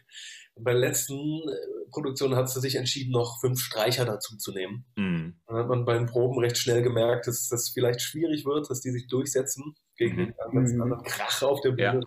Und 0.54 0.64
bei 0.64 0.72
der 0.72 0.80
letzten 0.80 1.14
äh, 1.14 1.90
Produktion 1.90 2.34
hat 2.34 2.48
sie 2.48 2.60
sich 2.60 2.76
entschieden, 2.76 3.12
noch 3.12 3.38
fünf 3.40 3.60
Streicher 3.60 4.04
dazu 4.06 4.36
zu 4.38 4.52
nehmen. 4.52 4.86
Mhm. 4.96 5.38
Dann 5.46 5.56
hat 5.56 5.68
man 5.68 5.84
bei 5.84 5.94
den 5.94 6.06
Proben 6.06 6.38
recht 6.40 6.56
schnell 6.56 6.82
gemerkt, 6.82 7.26
dass 7.26 7.48
das 7.48 7.68
vielleicht 7.68 8.00
schwierig 8.00 8.44
wird, 8.46 8.68
dass 8.70 8.80
die 8.80 8.90
sich 8.90 9.06
durchsetzen 9.06 9.74
gegen 9.96 10.16
Mhm. 10.16 10.26
den 10.26 10.34
ganzen 10.52 10.76
Mhm. 10.76 10.82
anderen 10.82 11.04
Krach 11.04 11.42
auf 11.42 11.60
der 11.60 11.76
Ja. 11.78 11.92
Bühne. 11.92 12.06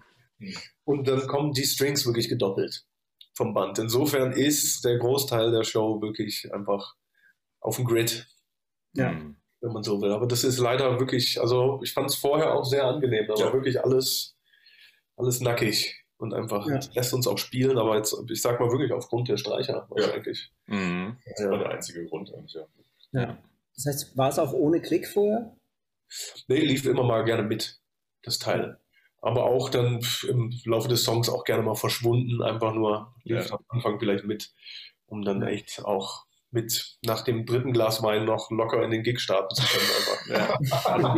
Und 0.83 1.07
dann 1.07 1.27
kommen 1.27 1.53
die 1.53 1.63
Strings 1.65 2.05
wirklich 2.05 2.27
gedoppelt 2.29 2.85
vom 3.35 3.53
Band. 3.53 3.77
Insofern 3.77 4.31
ist 4.31 4.83
der 4.83 4.97
Großteil 4.97 5.51
der 5.51 5.63
Show 5.63 6.01
wirklich 6.01 6.51
einfach 6.53 6.95
auf 7.61 7.75
dem 7.75 7.85
Grid 7.85 8.27
Ja. 8.93 9.11
Mhm. 9.11 9.35
Wenn 9.61 9.71
man 9.73 9.83
so 9.83 10.01
will. 10.01 10.11
Aber 10.11 10.27
das 10.27 10.43
ist 10.43 10.59
leider 10.59 10.99
wirklich, 10.99 11.39
also 11.39 11.79
ich 11.83 11.93
fand 11.93 12.09
es 12.09 12.15
vorher 12.15 12.53
auch 12.55 12.63
sehr 12.65 12.85
angenehm. 12.85 13.25
Da 13.27 13.33
war 13.33 13.47
Ja. 13.47 13.53
wirklich 13.53 13.83
alles, 13.83 14.35
alles 15.17 15.41
nackig 15.41 15.95
und 16.17 16.33
einfach 16.33 16.67
Ja. 16.67 16.79
lässt 16.93 17.13
uns 17.13 17.27
auch 17.27 17.37
spielen, 17.37 17.77
aber 17.77 17.97
jetzt, 17.97 18.15
ich 18.29 18.41
sag 18.41 18.59
mal 18.59 18.71
wirklich 18.71 18.91
aufgrund 18.91 19.27
der 19.29 19.37
Streicher 19.37 19.85
wahrscheinlich. 19.89 20.51
Mhm. 20.67 21.17
Das 21.37 21.49
war 21.49 21.57
der 21.57 21.69
einzige 21.71 22.05
Grund 22.07 22.33
eigentlich, 22.33 22.53
ja. 22.53 22.65
Ja. 23.11 23.37
Das 23.75 23.85
heißt, 23.85 24.17
war 24.17 24.29
es 24.29 24.39
auch 24.39 24.53
ohne 24.53 24.81
Klick 24.81 25.07
vorher? 25.07 25.55
Nee, 26.47 26.59
lief 26.59 26.85
immer 26.85 27.03
mal 27.03 27.23
gerne 27.23 27.43
mit, 27.43 27.79
das 28.23 28.39
Teil. 28.39 28.79
Aber 29.21 29.43
auch 29.45 29.69
dann 29.69 29.99
im 30.27 30.51
Laufe 30.65 30.87
des 30.87 31.03
Songs 31.03 31.29
auch 31.29 31.43
gerne 31.43 31.63
mal 31.63 31.75
verschwunden, 31.75 32.41
einfach 32.41 32.73
nur 32.73 33.13
lief 33.23 33.47
Ja. 33.49 33.55
am 33.57 33.65
Anfang 33.67 33.99
vielleicht 33.99 34.23
mit, 34.25 34.53
um 35.07 35.23
dann 35.23 35.41
echt 35.43 35.83
auch 35.83 36.25
mit 36.51 36.97
nach 37.05 37.23
dem 37.23 37.45
dritten 37.45 37.73
Glas 37.73 38.01
Wein 38.01 38.25
noch 38.25 38.49
locker 38.51 38.83
in 38.83 38.91
den 38.91 39.03
Gig 39.03 39.19
starten 39.19 39.55
zu 39.55 39.63
können. 39.63 39.85
Einfach. 40.65 41.17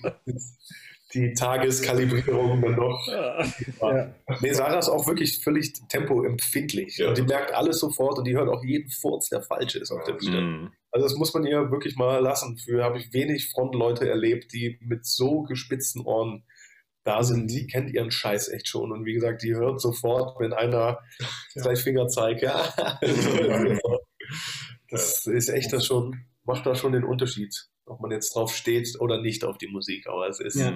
Die 1.14 1.32
Tageskalibrierung 1.32 2.60
dann 2.60 2.74
doch. 2.74 3.06
Ja. 3.06 4.12
Nee, 4.40 4.52
Sarah 4.52 4.80
ist 4.80 4.88
auch 4.88 5.06
wirklich 5.06 5.44
völlig 5.44 5.72
tempoempfindlich. 5.88 6.98
Ja. 6.98 7.08
Und 7.08 7.18
die 7.18 7.22
merkt 7.22 7.54
alles 7.54 7.78
sofort 7.78 8.18
und 8.18 8.26
die 8.26 8.34
hört 8.34 8.48
auch 8.48 8.64
jeden 8.64 8.90
Furz, 8.90 9.28
der 9.28 9.40
falsch 9.42 9.76
ist 9.76 9.92
auf 9.92 10.02
der 10.04 10.14
Bühne. 10.14 10.40
Mhm. 10.40 10.72
Also 10.90 11.06
das 11.06 11.16
muss 11.16 11.32
man 11.32 11.46
ihr 11.46 11.70
wirklich 11.70 11.94
mal 11.96 12.20
lassen. 12.20 12.58
Für 12.58 12.82
habe 12.82 12.98
ich 12.98 13.12
wenig 13.12 13.50
Frontleute 13.50 14.08
erlebt, 14.08 14.52
die 14.52 14.78
mit 14.80 15.06
so 15.06 15.42
gespitzten 15.42 16.02
Ohren 16.02 16.44
da 17.04 17.22
sind. 17.22 17.50
Die 17.50 17.66
kennt 17.66 17.90
ihren 17.90 18.10
Scheiß 18.10 18.48
echt 18.48 18.68
schon. 18.68 18.92
Und 18.92 19.04
wie 19.04 19.14
gesagt, 19.14 19.42
die 19.42 19.54
hört 19.54 19.80
sofort, 19.80 20.40
wenn 20.40 20.52
einer 20.52 20.98
gleich 21.54 21.82
Finger 21.82 22.08
zeigt. 22.08 22.42
Ja. 22.42 22.98
Das 24.90 25.26
ist 25.26 25.48
echt 25.48 25.72
das 25.72 25.84
schon, 25.84 26.24
macht 26.44 26.66
da 26.66 26.76
schon 26.76 26.92
den 26.92 27.04
Unterschied, 27.04 27.68
ob 27.84 28.00
man 28.00 28.12
jetzt 28.12 28.34
drauf 28.34 28.54
steht 28.54 29.00
oder 29.00 29.20
nicht 29.20 29.44
auf 29.44 29.58
die 29.58 29.66
Musik. 29.66 30.06
Aber 30.06 30.28
es 30.28 30.38
ist 30.40 30.56
Ja. 30.56 30.72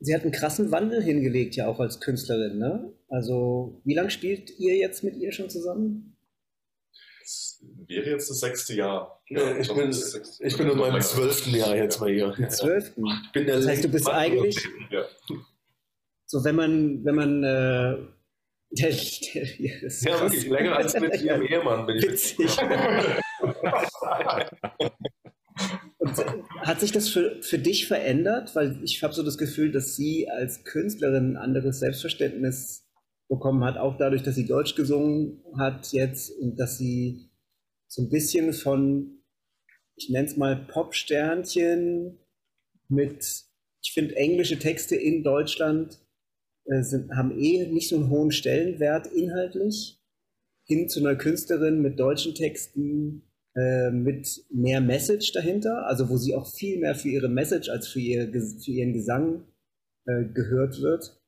Sie 0.00 0.14
hat 0.14 0.22
einen 0.22 0.32
krassen 0.32 0.70
Wandel 0.70 1.02
hingelegt, 1.02 1.54
ja 1.56 1.66
auch 1.68 1.80
als 1.80 2.00
Künstlerin, 2.00 2.58
ne? 2.58 2.92
Also, 3.08 3.80
wie 3.84 3.94
lange 3.94 4.10
spielt 4.10 4.50
ihr 4.58 4.76
jetzt 4.76 5.04
mit 5.04 5.16
ihr 5.16 5.32
schon 5.32 5.48
zusammen? 5.48 6.13
Wäre 7.86 8.10
jetzt 8.10 8.30
das 8.30 8.40
sechste 8.40 8.74
Jahr. 8.74 9.20
Ja, 9.28 9.56
ich 9.56 9.66
glaube, 9.66 9.82
bin- 9.82 9.92
sechste- 9.92 10.44
ich 10.44 10.56
bin 10.56 10.70
in 10.70 10.78
meinem 10.78 11.00
zwölften 11.02 11.50
Jahr 11.54 11.76
jetzt 11.76 12.00
mal 12.00 12.10
hier. 12.10 12.34
Im 12.38 12.48
zwölften. 12.50 13.04
Ich 13.26 13.32
bin 13.32 13.46
der 13.46 13.56
Das 13.56 13.66
heißt, 13.68 13.84
du 13.84 13.88
bist 13.88 14.04
Mann 14.06 14.14
eigentlich- 14.16 14.68
Ja. 14.90 15.04
So, 16.26 16.42
wenn 16.44 16.54
man, 16.56 17.04
wenn 17.04 17.14
man, 17.14 17.44
äh, 17.44 17.96
der, 18.70 18.88
der, 18.90 19.80
das 19.82 19.94
ist 19.94 20.04
Ja, 20.06 20.20
wirklich 20.20 20.48
länger 20.48 20.76
als 20.76 20.98
mit 20.98 21.20
ihrem 21.22 21.42
Ehemann 21.46 21.86
bin 21.86 21.96
ich. 21.98 22.08
Witzig. 22.08 22.50
Und 25.98 26.18
hat 26.60 26.80
sich 26.80 26.92
das 26.92 27.08
für, 27.08 27.40
für 27.42 27.58
dich 27.58 27.86
verändert? 27.86 28.54
Weil 28.54 28.78
ich 28.82 29.02
habe 29.02 29.14
so 29.14 29.22
das 29.22 29.38
Gefühl, 29.38 29.72
dass 29.72 29.96
sie 29.96 30.28
als 30.28 30.64
Künstlerin 30.64 31.32
ein 31.32 31.36
anderes 31.36 31.80
Selbstverständnis 31.80 32.86
bekommen 33.28 33.64
hat, 33.64 33.78
auch 33.78 33.96
dadurch, 33.96 34.22
dass 34.22 34.34
sie 34.34 34.46
Deutsch 34.46 34.74
gesungen 34.74 35.42
hat 35.58 35.92
jetzt 35.92 36.30
und 36.38 36.56
dass 36.58 36.76
sie 36.78 37.30
so 37.94 38.02
ein 38.02 38.10
bisschen 38.10 38.52
von, 38.52 39.22
ich 39.94 40.10
nenne 40.10 40.26
es 40.26 40.36
mal 40.36 40.56
Popsternchen 40.56 42.18
mit, 42.88 43.44
ich 43.82 43.92
finde 43.92 44.16
englische 44.16 44.58
Texte 44.58 44.96
in 44.96 45.22
Deutschland 45.22 46.00
äh, 46.64 46.82
sind, 46.82 47.12
haben 47.12 47.38
eh 47.38 47.66
nicht 47.68 47.88
so 47.88 47.96
einen 47.96 48.10
hohen 48.10 48.32
Stellenwert 48.32 49.06
inhaltlich, 49.06 50.00
hin 50.66 50.88
zu 50.88 51.00
einer 51.00 51.14
Künstlerin 51.14 51.82
mit 51.82 52.00
deutschen 52.00 52.34
Texten, 52.34 53.22
äh, 53.54 53.92
mit 53.92 54.44
mehr 54.50 54.80
Message 54.80 55.30
dahinter, 55.30 55.86
also 55.86 56.08
wo 56.08 56.16
sie 56.16 56.34
auch 56.34 56.52
viel 56.52 56.80
mehr 56.80 56.96
für 56.96 57.10
ihre 57.10 57.28
Message 57.28 57.68
als 57.68 57.86
für, 57.86 58.00
ihr, 58.00 58.32
für 58.32 58.70
ihren 58.72 58.92
Gesang 58.92 59.44
äh, 60.06 60.24
gehört 60.24 60.82
wird. 60.82 61.22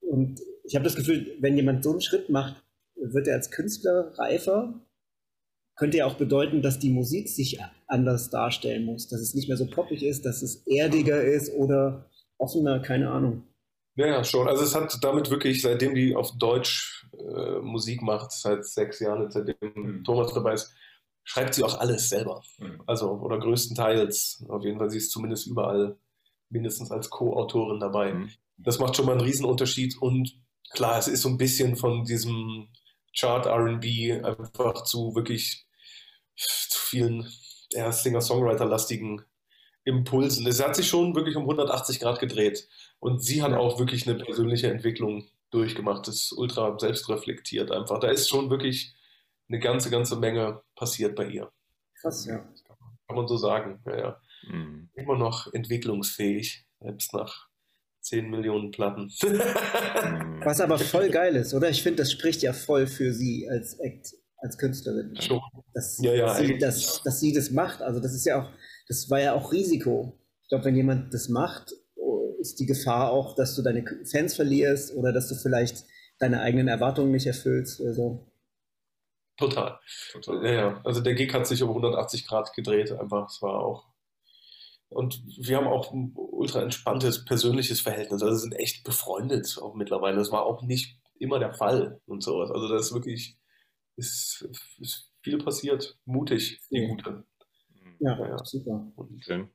Und 0.00 0.40
ich 0.64 0.74
habe 0.76 0.84
das 0.84 0.96
Gefühl, 0.96 1.36
wenn 1.40 1.56
jemand 1.56 1.84
so 1.84 1.90
einen 1.90 2.00
Schritt 2.00 2.30
macht, 2.30 2.64
wird 2.94 3.28
er 3.28 3.34
als 3.34 3.50
Künstler 3.50 4.16
reifer. 4.18 4.80
Könnte 5.80 5.96
ja 5.96 6.04
auch 6.04 6.16
bedeuten, 6.16 6.60
dass 6.60 6.78
die 6.78 6.90
Musik 6.90 7.30
sich 7.30 7.58
anders 7.86 8.28
darstellen 8.28 8.84
muss, 8.84 9.08
dass 9.08 9.18
es 9.22 9.32
nicht 9.32 9.48
mehr 9.48 9.56
so 9.56 9.64
poppig 9.66 10.02
ist, 10.02 10.26
dass 10.26 10.42
es 10.42 10.56
erdiger 10.66 11.22
ist 11.24 11.54
oder 11.54 12.04
offener, 12.36 12.80
keine 12.80 13.10
Ahnung. 13.10 13.44
Ja, 13.94 14.06
ja, 14.06 14.22
schon. 14.22 14.46
Also 14.46 14.62
es 14.62 14.74
hat 14.74 14.98
damit 15.00 15.30
wirklich, 15.30 15.62
seitdem 15.62 15.94
die 15.94 16.14
auf 16.14 16.32
Deutsch 16.36 17.06
äh, 17.18 17.60
Musik 17.60 18.02
macht, 18.02 18.30
seit 18.30 18.66
sechs 18.66 19.00
Jahren, 19.00 19.30
seitdem 19.30 19.56
Mhm. 19.74 20.04
Thomas 20.04 20.34
dabei 20.34 20.52
ist, 20.52 20.70
schreibt 21.24 21.54
sie 21.54 21.64
auch 21.64 21.80
alles 21.80 22.10
selber. 22.10 22.42
Hm. 22.58 22.82
Also, 22.86 23.12
oder 23.12 23.38
größtenteils. 23.38 24.44
Auf 24.50 24.62
jeden 24.62 24.78
Fall, 24.78 24.90
sie 24.90 24.98
ist 24.98 25.10
zumindest 25.10 25.46
überall 25.46 25.96
mindestens 26.50 26.90
als 26.90 27.08
Co-Autorin 27.08 27.80
dabei. 27.80 28.12
Mhm. 28.12 28.30
Das 28.58 28.78
macht 28.80 28.96
schon 28.96 29.06
mal 29.06 29.12
einen 29.12 29.22
Riesenunterschied. 29.22 29.96
Und 30.02 30.38
klar, 30.72 30.98
es 30.98 31.08
ist 31.08 31.22
so 31.22 31.30
ein 31.30 31.38
bisschen 31.38 31.74
von 31.76 32.04
diesem 32.04 32.68
Chart 33.18 33.46
RB 33.46 34.22
einfach 34.22 34.84
zu 34.84 35.14
wirklich 35.14 35.66
zu 36.40 36.78
vielen 36.78 37.32
eher 37.72 37.92
Singer-Songwriter-lastigen 37.92 39.22
Impulsen. 39.84 40.46
Es 40.46 40.62
hat 40.62 40.76
sich 40.76 40.88
schon 40.88 41.14
wirklich 41.14 41.36
um 41.36 41.44
180 41.44 42.00
Grad 42.00 42.18
gedreht. 42.20 42.68
Und 42.98 43.22
sie 43.24 43.42
hat 43.42 43.52
Ja. 43.52 43.58
auch 43.58 43.78
wirklich 43.78 44.06
eine 44.08 44.18
persönliche 44.22 44.70
Entwicklung 44.70 45.26
durchgemacht. 45.50 46.06
Das 46.06 46.16
ist 46.16 46.32
ultra 46.32 46.78
selbstreflektiert 46.78 47.70
einfach. 47.72 47.98
Da 47.98 48.08
ist 48.10 48.28
schon 48.28 48.50
wirklich 48.50 48.94
eine 49.48 49.58
ganze, 49.58 49.90
ganze 49.90 50.16
Menge 50.16 50.62
passiert 50.76 51.16
bei 51.16 51.26
ihr. 51.26 51.50
Krass, 52.00 52.26
ja. 52.26 52.38
Kann 53.08 53.16
man 53.16 53.26
so 53.26 53.36
sagen. 53.36 53.80
Ja, 53.86 53.98
ja. 53.98 54.20
Mhm. 54.48 54.90
Immer 54.94 55.16
noch 55.18 55.52
entwicklungsfähig, 55.52 56.64
selbst 56.80 57.12
nach 57.14 57.48
10 58.00 58.30
Millionen 58.30 58.70
Platten. 58.70 59.10
Mhm. 59.22 60.40
Was 60.44 60.60
aber 60.60 60.78
voll 60.78 61.10
geil 61.10 61.36
ist, 61.36 61.52
oder? 61.54 61.68
Ich 61.70 61.82
finde, 61.82 62.02
das 62.02 62.12
spricht 62.12 62.42
ja 62.42 62.52
voll 62.52 62.86
für 62.86 63.12
sie 63.12 63.48
als 63.50 63.74
Act, 63.80 64.14
als 64.40 64.58
Künstlerin. 64.58 65.14
Schon. 65.20 65.40
Dass, 65.74 65.98
Ja, 66.02 66.14
ja, 66.14 66.26
dass, 66.26 66.38
sie, 66.38 66.58
dass, 66.58 67.02
dass 67.02 67.20
sie 67.20 67.32
das 67.32 67.50
macht. 67.50 67.82
Also 67.82 68.00
das 68.00 68.14
ist 68.14 68.24
ja 68.24 68.42
auch, 68.42 68.50
das 68.88 69.10
war 69.10 69.20
ja 69.20 69.34
auch 69.34 69.52
Risiko. 69.52 70.18
Ich 70.42 70.48
glaube, 70.48 70.64
wenn 70.64 70.76
jemand 70.76 71.14
das 71.14 71.28
macht, 71.28 71.72
ist 72.40 72.58
die 72.58 72.66
Gefahr 72.66 73.10
auch, 73.12 73.34
dass 73.34 73.54
du 73.54 73.62
deine 73.62 73.84
Fans 74.10 74.34
verlierst 74.34 74.94
oder 74.96 75.12
dass 75.12 75.28
du 75.28 75.34
vielleicht 75.34 75.84
deine 76.18 76.40
eigenen 76.40 76.68
Erwartungen 76.68 77.12
nicht 77.12 77.26
erfüllst. 77.26 77.80
Also, 77.80 78.26
Total. 79.40 79.78
Total. 80.12 80.44
Ja, 80.44 80.52
ja. 80.52 80.80
Also 80.84 81.00
der 81.00 81.14
Gig 81.14 81.32
hat 81.32 81.46
sich 81.46 81.62
um 81.62 81.70
180 81.70 82.26
Grad 82.26 82.52
gedreht, 82.52 82.92
einfach. 82.92 83.28
Es 83.28 83.40
war 83.40 83.64
auch. 83.64 83.86
Und 84.90 85.22
wir 85.38 85.56
haben 85.56 85.66
auch 85.66 85.92
ein 85.92 86.12
ultra 86.14 86.62
entspanntes 86.62 87.24
persönliches 87.24 87.80
Verhältnis. 87.80 88.22
Also 88.22 88.36
sind 88.36 88.54
echt 88.54 88.84
befreundet 88.84 89.58
auch 89.62 89.74
mittlerweile. 89.74 90.16
Das 90.16 90.30
war 90.30 90.44
auch 90.44 90.62
nicht 90.62 90.98
immer 91.18 91.38
der 91.38 91.54
Fall 91.54 92.00
und 92.06 92.22
sowas. 92.22 92.50
Also 92.50 92.68
das 92.68 92.86
ist 92.86 92.92
wirklich, 92.92 93.38
ist, 93.96 94.48
ist 94.80 95.12
viel 95.22 95.38
passiert. 95.38 95.98
Mutig, 96.04 96.60
die. 96.70 96.86
Gute. 96.86 97.24
ja, 98.00 98.18
Ja, 98.18 98.28
ja. 98.28 98.44
super. 98.44 98.92
Und 98.96 99.22
Schön. 99.24 99.48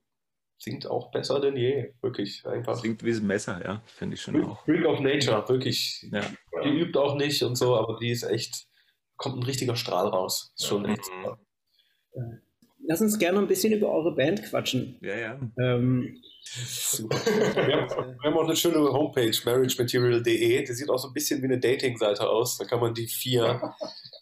singt 0.57 0.87
auch 0.87 1.11
besser 1.11 1.39
denn 1.39 1.57
je, 1.57 1.93
wirklich. 2.01 2.45
Einfach. 2.45 2.75
Singt 2.75 3.03
wie 3.03 3.11
ein 3.11 3.25
Messer, 3.27 3.63
ja, 3.63 3.81
finde 3.85 4.15
ich 4.15 4.21
schon 4.21 4.43
auch. 4.43 4.63
Freak 4.65 4.85
of 4.85 4.99
Nature, 4.99 5.47
wirklich. 5.49 6.05
Ja. 6.11 6.21
Die 6.63 6.69
übt 6.69 6.97
auch 6.99 7.15
nicht 7.15 7.41
und 7.43 7.55
so, 7.55 7.75
aber 7.75 7.97
die 7.99 8.11
ist 8.11 8.23
echt, 8.23 8.67
kommt 9.17 9.37
ein 9.37 9.43
richtiger 9.43 9.75
Strahl 9.75 10.07
raus. 10.07 10.53
Ist 10.57 10.67
schon 10.67 10.85
echt 10.85 11.05
super. 11.05 11.39
Lass 12.87 13.01
uns 13.01 13.17
gerne 13.17 13.39
ein 13.39 13.47
bisschen 13.47 13.73
über 13.73 13.89
eure 13.89 14.13
Band 14.13 14.43
quatschen. 14.43 14.99
Ja, 15.01 15.15
ja. 15.15 15.39
Ähm, 15.59 16.21
Super. 16.47 17.15
Wir 17.25 17.75
haben, 17.81 17.89
wir 17.89 18.29
haben 18.29 18.37
auch 18.37 18.43
eine 18.43 18.55
schöne 18.55 18.77
Homepage, 18.77 19.31
marriagematerial.de. 19.45 20.63
Die 20.63 20.73
sieht 20.73 20.89
auch 20.91 20.99
so 20.99 21.07
ein 21.07 21.13
bisschen 21.13 21.41
wie 21.41 21.45
eine 21.45 21.59
Dating-Seite 21.59 22.29
aus. 22.29 22.57
Da 22.59 22.65
kann 22.65 22.79
man 22.79 22.93
die 22.93 23.07
vier 23.07 23.73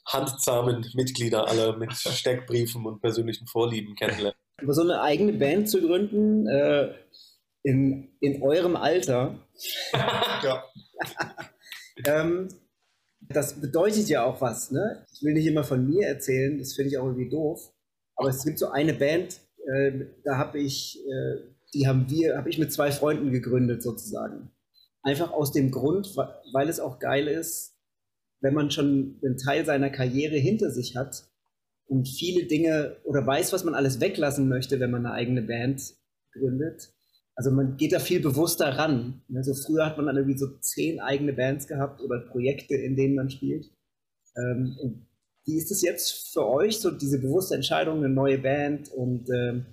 handzahmen 0.05 0.85
Mitglieder 0.93 1.47
alle 1.47 1.77
mit 1.77 1.93
Steckbriefen 1.93 2.85
und 2.85 3.01
persönlichen 3.01 3.47
Vorlieben 3.47 3.95
kennenlernen. 3.95 4.37
aber 4.61 4.73
so 4.73 4.81
eine 4.81 5.01
eigene 5.01 5.33
Band 5.33 5.69
zu 5.69 5.81
gründen, 5.81 6.47
äh, 6.47 6.93
in, 7.63 8.09
in 8.19 8.41
eurem 8.41 8.75
Alter, 8.75 9.39
Ja. 10.43 10.63
ähm, 12.05 12.49
das 13.21 13.59
bedeutet 13.59 14.09
ja 14.09 14.23
auch 14.25 14.41
was. 14.41 14.71
Ne? 14.71 15.05
Ich 15.13 15.23
will 15.23 15.33
nicht 15.33 15.45
immer 15.45 15.63
von 15.63 15.87
mir 15.87 16.07
erzählen, 16.07 16.57
das 16.59 16.73
finde 16.73 16.89
ich 16.89 16.97
auch 16.97 17.05
irgendwie 17.05 17.29
doof. 17.29 17.71
Aber 18.15 18.29
es 18.29 18.43
gibt 18.43 18.59
so 18.59 18.69
eine 18.69 18.93
Band, 18.93 19.39
äh, 19.65 20.05
da 20.23 20.37
habe 20.37 20.59
ich, 20.59 20.99
äh, 20.99 21.39
die 21.73 21.87
haben 21.87 22.09
wir, 22.09 22.37
habe 22.37 22.49
ich 22.49 22.59
mit 22.59 22.71
zwei 22.71 22.91
Freunden 22.91 23.31
gegründet 23.31 23.81
sozusagen. 23.81 24.51
Einfach 25.01 25.31
aus 25.31 25.51
dem 25.51 25.71
Grund, 25.71 26.15
weil 26.15 26.69
es 26.69 26.79
auch 26.79 26.99
geil 26.99 27.27
ist, 27.27 27.72
wenn 28.43 28.53
man 28.53 28.71
schon 28.71 29.19
einen 29.23 29.37
Teil 29.37 29.65
seiner 29.65 29.89
Karriere 29.89 30.35
hinter 30.35 30.69
sich 30.69 30.97
hat 30.97 31.23
und 31.85 32.09
viele 32.09 32.45
Dinge 32.45 32.97
oder 33.05 33.25
weiß, 33.25 33.53
was 33.53 33.63
man 33.63 33.73
alles 33.73 34.01
weglassen 34.01 34.49
möchte, 34.49 34.81
wenn 34.81 34.91
man 34.91 35.05
eine 35.05 35.15
eigene 35.15 35.41
Band 35.41 35.81
gründet. 36.33 36.93
Also 37.35 37.51
man 37.51 37.77
geht 37.77 37.93
da 37.93 37.99
viel 37.99 38.19
bewusster 38.19 38.77
ran. 38.77 39.23
Ne? 39.29 39.43
So 39.45 39.53
früher 39.53 39.85
hat 39.85 39.95
man 39.95 40.07
dann 40.07 40.17
irgendwie 40.17 40.37
so 40.37 40.47
zehn 40.59 40.99
eigene 40.99 41.31
Bands 41.31 41.67
gehabt 41.67 42.01
oder 42.01 42.19
Projekte, 42.19 42.75
in 42.75 42.97
denen 42.97 43.15
man 43.15 43.29
spielt. 43.29 43.71
Ähm, 44.35 45.07
wie 45.45 45.57
ist 45.57 45.71
es 45.71 45.81
jetzt 45.81 46.33
für 46.33 46.45
euch, 46.45 46.79
so 46.79 46.91
diese 46.91 47.19
bewusste 47.19 47.55
Entscheidung, 47.55 47.99
eine 47.99 48.09
neue 48.09 48.39
Band 48.39 48.89
und 48.91 49.29
ähm, 49.29 49.67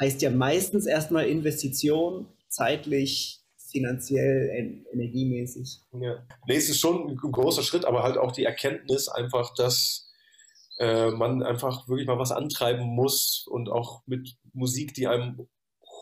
heißt 0.00 0.20
ja 0.20 0.30
meistens 0.30 0.86
erstmal 0.86 1.26
Investition, 1.26 2.26
zeitlich, 2.48 3.45
finanziell, 3.76 4.48
en 4.48 4.86
energiemäßig. 4.92 5.82
Ja. 5.92 6.26
Nee, 6.46 6.56
es 6.56 6.70
ist 6.70 6.80
schon 6.80 7.10
ein 7.10 7.16
großer 7.16 7.62
Schritt, 7.62 7.84
aber 7.84 8.02
halt 8.02 8.16
auch 8.16 8.32
die 8.32 8.44
Erkenntnis 8.44 9.08
einfach, 9.08 9.52
dass 9.54 10.10
äh, 10.78 11.10
man 11.10 11.42
einfach 11.42 11.86
wirklich 11.88 12.06
mal 12.06 12.18
was 12.18 12.32
antreiben 12.32 12.86
muss 12.86 13.46
und 13.46 13.68
auch 13.68 14.02
mit 14.06 14.36
Musik, 14.54 14.94
die 14.94 15.06
einem 15.06 15.46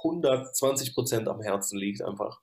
120 0.05 0.95
Prozent 0.95 1.29
am 1.29 1.41
Herzen 1.41 1.79
liegt, 1.79 2.03
einfach. 2.03 2.41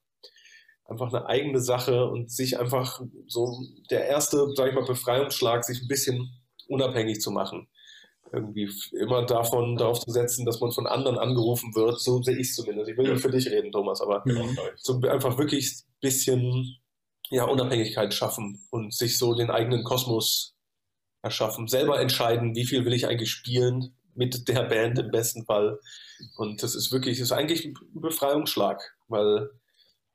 Einfach 0.84 1.14
eine 1.14 1.26
eigene 1.28 1.62
Sache 1.62 2.06
und 2.08 2.30
sich 2.30 2.60
einfach 2.60 3.02
so 3.28 3.58
der 3.90 4.08
erste, 4.08 4.50
sag 4.56 4.68
ich 4.68 4.76
mal, 4.76 4.84
Befreiungsschlag, 4.84 5.64
sich 5.64 5.82
ein 5.82 5.88
bisschen 5.88 6.30
unabhängig 6.68 7.22
zu 7.22 7.32
machen. 7.32 7.70
Irgendwie 8.34 8.70
immer 8.98 9.26
davon, 9.26 9.76
darauf 9.76 10.00
zu 10.00 10.12
setzen, 10.12 10.46
dass 10.46 10.62
man 10.62 10.72
von 10.72 10.88
anderen 10.88 11.18
angerufen 11.18 11.76
wird, 11.76 12.00
so 12.00 12.22
sehe 12.22 12.38
ich 12.38 12.50
es 12.50 12.56
zumindest. 12.56 12.90
Ich 12.90 12.98
will 12.98 13.12
nicht 13.12 13.22
für 13.22 13.30
dich 13.30 13.48
reden, 13.48 13.72
Thomas, 13.72 14.02
aber 14.02 14.24
so 14.78 15.02
einfach 15.02 15.38
wirklich 15.38 15.70
ein 15.70 16.00
bisschen 16.00 16.78
ja, 17.30 17.46
Unabhängigkeit 17.46 18.14
schaffen 18.14 18.66
und 18.72 18.94
sich 18.94 19.18
so 19.18 19.34
den 19.34 19.50
eigenen 19.50 19.84
Kosmos 19.84 20.56
erschaffen. 21.22 21.68
Selber 21.68 22.00
entscheiden, 22.00 22.56
wie 22.56 22.66
viel 22.66 22.86
will 22.86 22.94
ich 22.94 23.08
eigentlich 23.08 23.32
spielen 23.32 23.96
mit 24.16 24.48
der 24.48 24.64
Band 24.64 25.00
im 25.00 25.12
besten 25.12 25.46
Fall. 25.46 25.80
Und 26.36 26.64
das 26.64 26.76
ist 26.76 26.92
wirklich, 26.92 27.20
das 27.20 27.28
ist 27.28 27.32
eigentlich 27.32 27.66
ein 27.66 27.76
Befreiungsschlag, 27.94 28.82
weil 29.08 29.50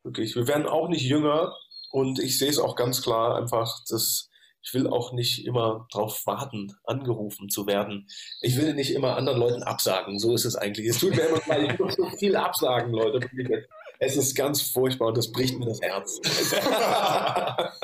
wirklich, 0.02 0.36
wir 0.36 0.46
werden 0.46 0.66
auch 0.66 0.88
nicht 0.88 1.02
jünger 1.02 1.54
und 1.90 2.18
ich 2.18 2.38
sehe 2.38 2.50
es 2.50 2.58
auch 2.58 2.76
ganz 2.76 3.02
klar 3.02 3.36
einfach, 3.36 3.80
dass 3.88 4.28
ich 4.66 4.74
will 4.74 4.88
auch 4.88 5.12
nicht 5.12 5.46
immer 5.46 5.86
darauf 5.92 6.26
warten, 6.26 6.72
angerufen 6.84 7.48
zu 7.48 7.68
werden. 7.68 8.08
Ich 8.40 8.56
will 8.56 8.74
nicht 8.74 8.92
immer 8.92 9.16
anderen 9.16 9.38
Leuten 9.38 9.62
absagen. 9.62 10.18
So 10.18 10.34
ist 10.34 10.44
es 10.44 10.56
eigentlich. 10.56 10.88
Es 10.88 10.98
tut 10.98 11.14
mir 11.14 11.22
immer 11.28 11.40
leid, 11.46 11.72
ich 11.72 11.78
muss 11.78 11.94
so 11.94 12.08
viel 12.18 12.34
absagen, 12.34 12.92
Leute. 12.92 13.20
Es 14.00 14.16
ist 14.16 14.34
ganz 14.34 14.62
furchtbar 14.62 15.08
und 15.08 15.16
das 15.16 15.30
bricht 15.30 15.56
mir 15.58 15.66
das 15.66 15.80
Herz. 15.80 16.20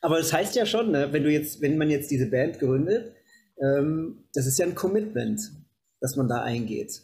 Aber 0.00 0.16
das 0.18 0.32
heißt 0.32 0.56
ja 0.56 0.64
schon, 0.64 0.92
ne, 0.92 1.12
wenn 1.12 1.22
du 1.22 1.30
jetzt, 1.30 1.60
wenn 1.60 1.76
man 1.76 1.90
jetzt 1.90 2.10
diese 2.10 2.30
Band 2.30 2.58
gründet, 2.58 3.14
ähm, 3.60 4.24
das 4.32 4.46
ist 4.46 4.58
ja 4.58 4.64
ein 4.64 4.74
Commitment, 4.74 5.40
das 6.00 6.16
man 6.16 6.26
da 6.26 6.42
eingeht. 6.42 7.02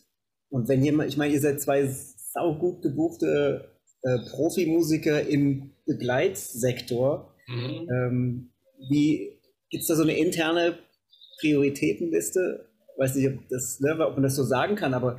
Und 0.49 0.68
wenn 0.68 0.83
jemand, 0.83 1.11
ich 1.11 1.18
meine, 1.18 1.35
ihr 1.35 1.41
seid 1.41 1.61
zwei 1.61 1.87
saugut 1.87 2.81
gebuchte 2.83 3.68
äh, 4.03 4.18
Profimusiker 4.31 5.20
im 5.27 5.73
Begleitsektor, 5.85 7.29
Mhm. 7.49 7.89
ähm, 7.91 8.51
wie 8.91 9.39
gibt 9.70 9.83
es 9.83 9.89
da 9.89 9.97
so 9.97 10.03
eine 10.03 10.16
interne 10.16 10.78
Prioritätenliste? 11.41 12.68
Weiß 12.99 13.14
nicht, 13.16 13.28
ob, 13.28 13.49
das, 13.49 13.80
ne, 13.80 13.97
ob 14.07 14.14
man 14.14 14.22
das 14.22 14.37
so 14.37 14.45
sagen 14.45 14.76
kann, 14.76 14.95
aber 14.95 15.18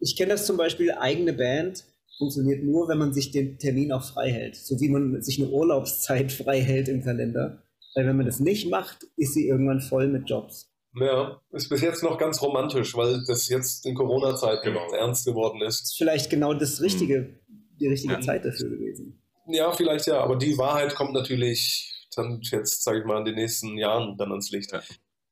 ich 0.00 0.16
kenne 0.16 0.32
das 0.32 0.46
zum 0.46 0.56
Beispiel, 0.56 0.92
eigene 0.92 1.32
Band 1.32 1.84
funktioniert 2.18 2.62
nur, 2.62 2.88
wenn 2.88 2.98
man 2.98 3.12
sich 3.12 3.30
den 3.30 3.58
Termin 3.58 3.90
auch 3.92 4.04
frei 4.04 4.30
hält. 4.30 4.56
So 4.56 4.80
wie 4.80 4.88
man 4.88 5.20
sich 5.22 5.40
eine 5.40 5.50
Urlaubszeit 5.50 6.30
frei 6.44 6.60
hält 6.60 6.88
im 6.88 7.02
Kalender. 7.02 7.62
Weil 7.94 8.06
wenn 8.06 8.16
man 8.16 8.26
das 8.26 8.40
nicht 8.40 8.68
macht, 8.70 9.04
ist 9.16 9.34
sie 9.34 9.46
irgendwann 9.46 9.80
voll 9.80 10.08
mit 10.08 10.28
Jobs. 10.28 10.70
Ja, 11.00 11.40
ist 11.52 11.68
bis 11.68 11.80
jetzt 11.80 12.02
noch 12.02 12.18
ganz 12.18 12.40
romantisch, 12.42 12.96
weil 12.96 13.24
das 13.26 13.48
jetzt 13.48 13.84
in 13.86 13.94
Corona-Zeiten 13.94 14.64
Genau. 14.64 14.92
ernst 14.92 15.24
geworden 15.26 15.60
ist. 15.62 15.82
ist 15.82 15.96
vielleicht 15.96 16.30
genau 16.30 16.54
das 16.54 16.80
richtige, 16.80 17.40
die 17.80 17.88
richtige 17.88 18.14
Ja. 18.14 18.20
Zeit 18.20 18.44
dafür 18.44 18.70
gewesen. 18.70 19.20
Ja, 19.48 19.72
vielleicht 19.72 20.06
ja, 20.06 20.20
aber 20.20 20.36
die 20.36 20.56
Wahrheit 20.56 20.94
kommt 20.94 21.12
natürlich 21.12 21.93
dann 22.14 22.40
jetzt, 22.42 22.82
sage 22.82 23.00
ich 23.00 23.04
mal, 23.04 23.18
in 23.18 23.24
den 23.24 23.34
nächsten 23.36 23.76
Jahren 23.78 24.16
dann 24.16 24.30
ans 24.30 24.50
Licht. 24.50 24.72
Ja. 24.72 24.82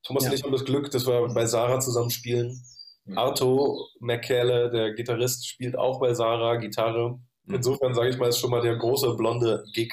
Thomas 0.04 0.24
Ja. 0.24 0.30
und 0.30 0.36
ich 0.36 0.42
haben 0.42 0.52
das 0.52 0.64
Glück, 0.64 0.90
dass 0.90 1.06
wir 1.06 1.28
bei 1.34 1.46
Sarah 1.46 1.80
zusammen 1.80 2.10
spielen. 2.10 2.60
Mhm. 3.04 3.18
Arto 3.18 3.88
McKelle, 4.00 4.70
der 4.70 4.94
Gitarrist, 4.94 5.46
spielt 5.48 5.76
auch 5.76 6.00
bei 6.00 6.14
Sarah 6.14 6.56
Gitarre. 6.56 7.18
Mhm. 7.44 7.54
Insofern 7.56 7.94
sage 7.94 8.10
ich 8.10 8.18
mal, 8.18 8.28
ist 8.28 8.38
schon 8.38 8.50
mal 8.50 8.62
der 8.62 8.76
große 8.76 9.14
blonde 9.16 9.64
Gig 9.74 9.92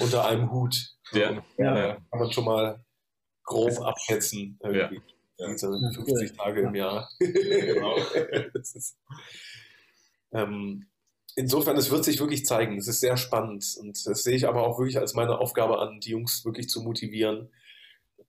unter 0.00 0.26
einem 0.26 0.50
Hut. 0.50 0.74
Ja. 1.12 1.42
Ja. 1.58 1.94
Kann 1.94 2.18
man 2.18 2.32
schon 2.32 2.44
mal 2.44 2.84
grob 3.44 3.78
abschätzen. 3.80 4.58
Irgendwie. 4.62 4.96
Ja. 5.38 5.48
Diese 5.52 5.66
Ja, 5.66 5.90
50 5.92 6.06
cool. 6.30 6.36
Tage 6.36 6.60
im 6.62 6.74
Jahr. 6.74 7.08
Genau. 7.18 7.96
ist, 8.54 8.96
ähm, 10.32 10.86
insofern, 11.36 11.76
es 11.76 11.90
wird 11.90 12.04
sich 12.04 12.20
wirklich 12.20 12.44
zeigen. 12.44 12.76
Es 12.78 12.88
ist 12.88 13.00
sehr 13.00 13.16
spannend. 13.16 13.64
Und 13.80 14.06
das 14.06 14.22
sehe 14.22 14.36
ich 14.36 14.46
aber 14.48 14.66
auch 14.66 14.78
wirklich 14.78 14.98
als 14.98 15.14
meine 15.14 15.38
Aufgabe 15.38 15.78
an, 15.78 16.00
die 16.00 16.10
Jungs 16.10 16.44
wirklich 16.44 16.68
zu 16.68 16.82
motivieren. 16.82 17.50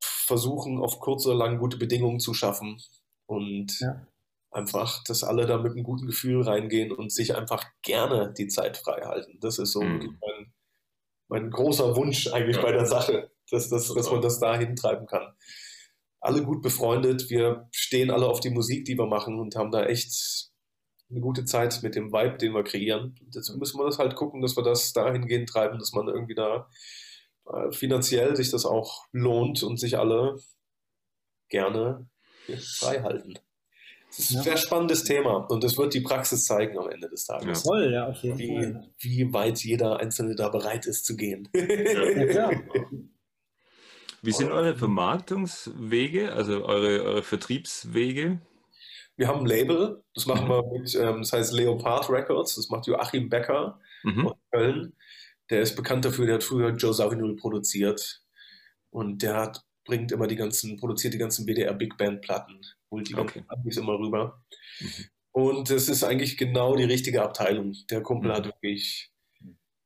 Versuchen, 0.01 0.79
auf 0.79 0.99
kurz 0.99 1.25
oder 1.25 1.35
lang 1.35 1.59
gute 1.59 1.77
Bedingungen 1.77 2.19
zu 2.19 2.33
schaffen. 2.33 2.81
Und 3.25 3.79
Ja. 3.79 4.05
einfach, 4.51 5.03
dass 5.05 5.23
alle 5.23 5.45
da 5.45 5.57
mit 5.57 5.73
einem 5.73 5.83
guten 5.83 6.05
Gefühl 6.07 6.41
reingehen 6.43 6.91
und 6.91 7.11
sich 7.11 7.35
einfach 7.35 7.63
gerne 7.81 8.33
die 8.37 8.47
Zeit 8.47 8.77
frei 8.77 9.01
halten. 9.05 9.39
Das 9.41 9.59
ist 9.59 9.71
so 9.71 9.81
Mhm. 9.81 9.93
wirklich 9.93 10.11
mein, 10.21 10.53
mein 11.29 11.51
großer 11.51 11.95
Wunsch 11.95 12.27
eigentlich 12.27 12.57
Ja. 12.57 12.63
bei 12.63 12.71
der 12.71 12.85
Sache, 12.85 13.31
dass, 13.49 13.69
das, 13.69 13.93
dass 13.93 14.11
man 14.11 14.21
das 14.21 14.39
da 14.39 14.55
hintreiben 14.57 15.07
kann. 15.07 15.33
Alle 16.21 16.43
gut 16.43 16.61
befreundet, 16.61 17.29
wir 17.29 17.67
stehen 17.71 18.11
alle 18.11 18.27
auf 18.27 18.39
die 18.39 18.49
Musik, 18.49 18.85
die 18.85 18.97
wir 18.97 19.07
machen 19.07 19.39
und 19.39 19.55
haben 19.55 19.71
da 19.71 19.85
echt 19.85 20.51
eine 21.13 21.21
gute 21.21 21.45
Zeit 21.45 21.81
mit 21.83 21.95
dem 21.95 22.11
Vibe, 22.11 22.37
den 22.37 22.53
wir 22.53 22.63
kreieren. 22.63 23.15
Jetzt 23.31 23.55
müssen 23.55 23.79
wir 23.79 23.85
das 23.85 23.99
halt 23.99 24.15
gucken, 24.15 24.41
dass 24.41 24.57
wir 24.57 24.63
das 24.63 24.91
dahingehend 24.93 25.47
treiben, 25.49 25.79
dass 25.79 25.93
man 25.93 26.07
irgendwie 26.07 26.35
da 26.35 26.67
äh, 27.51 27.71
finanziell 27.71 28.35
sich 28.35 28.49
das 28.51 28.65
auch 28.65 29.05
lohnt 29.11 29.63
und 29.63 29.79
sich 29.79 29.97
alle 29.97 30.37
gerne 31.49 32.07
frei 32.79 33.01
halten. 33.01 33.35
Das 34.07 34.19
ist 34.19 34.31
ein 34.31 34.37
Ja. 34.37 34.43
sehr 34.43 34.57
spannendes 34.57 35.03
Thema 35.03 35.37
und 35.49 35.63
das 35.63 35.77
wird 35.77 35.93
die 35.93 36.01
Praxis 36.01 36.45
zeigen 36.45 36.77
am 36.77 36.89
Ende 36.89 37.09
des 37.09 37.25
Tages. 37.25 37.63
Toll, 37.63 37.91
ja, 37.93 38.07
auf 38.07 38.17
jeden 38.23 38.37
Wie, 38.37 38.55
Fall. 38.61 38.89
wie 38.99 39.33
weit 39.33 39.63
jeder 39.63 39.99
Einzelne 39.99 40.35
da 40.35 40.49
bereit 40.49 40.85
ist 40.85 41.05
zu 41.05 41.15
gehen. 41.15 41.49
Ja, 41.53 42.25
klar. 42.25 42.51
Wie 44.21 44.31
sind 44.31 44.51
eure 44.51 44.75
Vermarktungswege, 44.75 46.31
also 46.31 46.63
eure, 46.65 47.03
eure 47.03 47.23
Vertriebswege? 47.23 48.39
Wir 49.15 49.27
haben 49.27 49.41
ein 49.41 49.45
Label, 49.45 50.03
das 50.15 50.25
machen 50.25 50.47
wir 50.49 50.63
mit, 50.71 50.93
ähm, 50.95 51.19
das 51.19 51.33
heißt 51.33 51.53
Leopard 51.53 52.09
Records, 52.09 52.55
das 52.55 52.69
macht 52.69 52.87
Joachim 52.87 53.29
Becker 53.29 53.79
Mhm. 54.03 54.27
aus 54.27 54.37
Köln. 54.51 54.93
Der 55.49 55.61
ist 55.61 55.75
bekannt 55.75 56.03
dafür, 56.05 56.25
der 56.25 56.35
hat 56.35 56.43
früher 56.43 56.69
Joe 56.71 56.93
Zawinul 56.93 57.35
produziert 57.35 58.21
und 58.89 59.21
der 59.21 59.35
hat, 59.35 59.61
bringt 59.85 60.11
immer 60.11 60.27
die 60.27 60.35
ganzen, 60.35 60.77
produziert 60.77 61.13
die 61.13 61.17
ganzen 61.19 61.45
WDR 61.45 61.73
Big 61.73 61.97
Band 61.97 62.21
Platten, 62.21 62.61
holt 62.91 63.07
die 63.09 63.13
Okay. 63.15 63.39
ganzen 63.39 63.49
Abis 63.49 63.77
immer 63.77 63.99
rüber. 63.99 64.43
Mhm. 64.79 64.87
Und 65.31 65.69
das 65.69 65.89
ist 65.89 66.03
eigentlich 66.03 66.37
genau 66.37 66.75
die 66.75 66.83
richtige 66.83 67.21
Abteilung. 67.23 67.73
Der 67.89 68.01
Kumpel 68.01 68.31
Mhm. 68.31 68.35
hat 68.35 68.45
wirklich, 68.45 69.11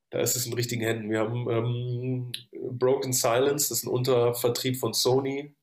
da 0.10 0.20
ist 0.20 0.36
es 0.36 0.46
in 0.46 0.54
richtigen 0.54 0.82
Händen. 0.84 1.10
Wir 1.10 1.20
haben 1.20 1.50
ähm, 1.50 2.32
Broken 2.78 3.14
Silence, 3.14 3.70
das 3.70 3.80
ist 3.80 3.84
ein 3.86 3.90
Untervertrieb 3.92 4.78
von 4.78 4.94
Sony. 4.94 5.56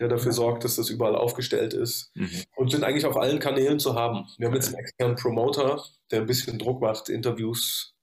Der 0.00 0.08
dafür 0.08 0.32
sorgt, 0.32 0.64
dass 0.64 0.76
das 0.76 0.88
überall 0.90 1.14
aufgestellt 1.14 1.74
ist 1.74 2.10
Mhm. 2.14 2.28
und 2.56 2.70
sind 2.70 2.82
eigentlich 2.84 3.06
auf 3.06 3.16
allen 3.16 3.38
Kanälen 3.38 3.78
zu 3.78 3.94
haben. 3.94 4.26
Wir 4.38 4.48
haben 4.48 4.54
jetzt 4.54 4.68
einen 4.68 4.78
externen 4.78 5.16
Promoter, 5.16 5.82
der 6.10 6.22
ein 6.22 6.26
bisschen 6.26 6.58
Druck 6.58 6.80
macht, 6.80 7.08
Interviews 7.08 7.94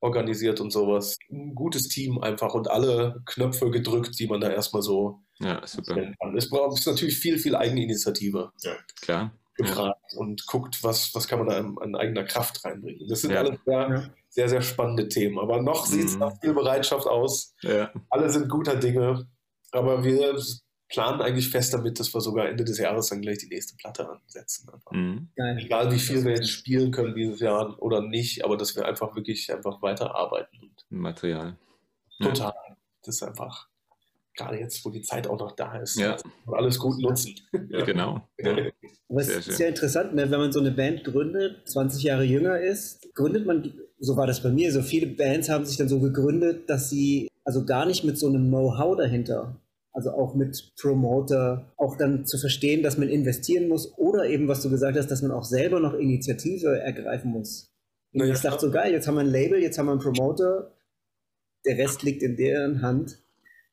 organisiert 0.00 0.60
und 0.60 0.70
sowas. 0.70 1.16
Ein 1.30 1.54
gutes 1.54 1.88
Team 1.88 2.18
einfach 2.20 2.52
und 2.54 2.70
alle 2.70 3.22
Knöpfe 3.24 3.70
gedrückt, 3.70 4.18
die 4.18 4.26
man 4.28 4.40
da 4.40 4.50
erstmal 4.50 4.82
so 4.82 5.22
Ja, 5.40 5.66
super. 5.66 5.94
kann. 5.94 6.36
Es 6.36 6.48
braucht 6.50 6.86
natürlich 6.86 7.18
viel, 7.18 7.38
viel 7.38 7.56
Eigeninitiative 7.56 8.52
Klar. 9.00 9.32
gefragt 9.56 10.12
und 10.18 10.46
guckt, 10.46 10.78
was, 10.82 11.14
was 11.14 11.26
kann 11.26 11.38
man 11.38 11.48
da 11.48 11.56
an, 11.56 11.76
an 11.80 11.96
eigener 11.96 12.24
Kraft 12.24 12.62
reinbringen. 12.64 13.08
Das 13.08 13.22
sind 13.22 13.30
Ja. 13.32 13.40
alles 13.40 13.58
sehr, 13.64 13.88
Ja. 13.88 14.10
sehr, 14.28 14.48
sehr 14.50 14.62
spannende 14.62 15.08
Themen. 15.08 15.38
Aber 15.38 15.62
noch 15.62 15.86
sieht 15.86 16.04
es 16.04 16.12
Mhm. 16.14 16.18
nach 16.20 16.38
viel 16.40 16.52
Bereitschaft 16.52 17.06
aus. 17.06 17.54
Ja. 17.62 17.90
Alle 18.10 18.28
sind 18.28 18.50
guter 18.50 18.76
Dinge. 18.76 19.26
Aber 19.72 20.04
wir 20.04 20.14
planen 20.88 21.20
eigentlich 21.20 21.48
fest 21.48 21.74
damit, 21.74 21.98
dass 21.98 22.12
wir 22.14 22.20
sogar 22.20 22.48
Ende 22.48 22.64
des 22.64 22.78
Jahres 22.78 23.08
dann 23.08 23.20
gleich 23.22 23.38
die 23.38 23.48
nächste 23.48 23.76
Platte 23.76 24.08
ansetzen. 24.08 24.68
Einfach. 24.72 24.92
Mhm. 24.92 25.28
Egal 25.36 25.90
wie 25.92 25.98
viel 25.98 26.24
wir 26.24 26.32
jetzt 26.32 26.50
spielen 26.50 26.90
können 26.92 27.14
dieses 27.14 27.40
Jahr 27.40 27.80
oder 27.82 28.02
nicht, 28.02 28.44
aber 28.44 28.56
dass 28.56 28.76
wir 28.76 28.84
einfach 28.86 29.14
wirklich 29.16 29.52
einfach 29.52 29.82
weiterarbeiten. 29.82 30.58
Und 30.62 30.84
Material. 30.90 31.56
Ja. 32.18 32.28
total. 32.28 32.52
Das 33.04 33.16
ist 33.16 33.22
einfach, 33.22 33.68
gerade 34.34 34.58
jetzt, 34.58 34.84
wo 34.84 34.90
die 34.90 35.02
Zeit 35.02 35.26
auch 35.28 35.38
noch 35.38 35.52
da 35.52 35.76
ist, 35.78 35.96
Ja. 35.98 36.16
und 36.44 36.54
alles 36.54 36.78
gut 36.78 36.98
nutzen. 37.00 37.34
Ja. 37.68 37.84
Genau. 37.84 38.28
Ja. 38.38 38.56
Aber 39.08 39.20
es 39.20 39.26
Sehr 39.28 39.38
ist 39.38 39.44
schön. 39.46 39.54
sehr 39.54 39.68
interessant, 39.68 40.14
ne? 40.14 40.30
wenn 40.30 40.40
man 40.40 40.50
so 40.52 40.60
eine 40.60 40.70
Band 40.72 41.04
gründet, 41.04 41.68
20 41.68 42.02
Jahre 42.04 42.24
jünger 42.24 42.58
ist, 42.60 43.12
gründet 43.14 43.46
man, 43.46 43.72
so 43.98 44.16
war 44.16 44.26
das 44.26 44.42
bei 44.42 44.50
mir, 44.50 44.72
so 44.72 44.82
viele 44.82 45.06
Bands 45.06 45.48
haben 45.48 45.64
sich 45.64 45.76
dann 45.76 45.88
so 45.88 46.00
gegründet, 46.00 46.68
dass 46.68 46.90
sie 46.90 47.28
also 47.44 47.64
gar 47.64 47.86
nicht 47.86 48.02
mit 48.04 48.18
so 48.18 48.26
einem 48.26 48.48
Know-how 48.48 48.96
dahinter, 48.96 49.56
also 49.96 50.10
auch 50.10 50.34
mit 50.34 50.74
Promoter, 50.78 51.72
auch 51.78 51.96
dann 51.96 52.26
zu 52.26 52.36
verstehen, 52.36 52.82
dass 52.82 52.98
man 52.98 53.08
investieren 53.08 53.66
muss 53.68 53.96
oder 53.96 54.26
eben, 54.26 54.46
was 54.46 54.62
du 54.62 54.68
gesagt 54.68 54.98
hast, 54.98 55.10
dass 55.10 55.22
man 55.22 55.30
auch 55.30 55.44
selber 55.44 55.80
noch 55.80 55.94
Initiative 55.94 56.78
ergreifen 56.78 57.30
muss. 57.30 57.72
Und 58.12 58.20
Naja, 58.20 58.34
ich 58.34 58.40
dachte 58.40 58.66
so, 58.66 58.70
geil, 58.70 58.92
jetzt 58.92 59.08
haben 59.08 59.14
wir 59.14 59.22
ein 59.22 59.30
Label, 59.30 59.58
jetzt 59.58 59.78
haben 59.78 59.86
wir 59.86 59.92
einen 59.92 60.02
Promoter, 60.02 60.76
der 61.64 61.78
Rest 61.78 62.02
liegt 62.02 62.22
in 62.22 62.36
deren 62.36 62.82
Hand, 62.82 63.18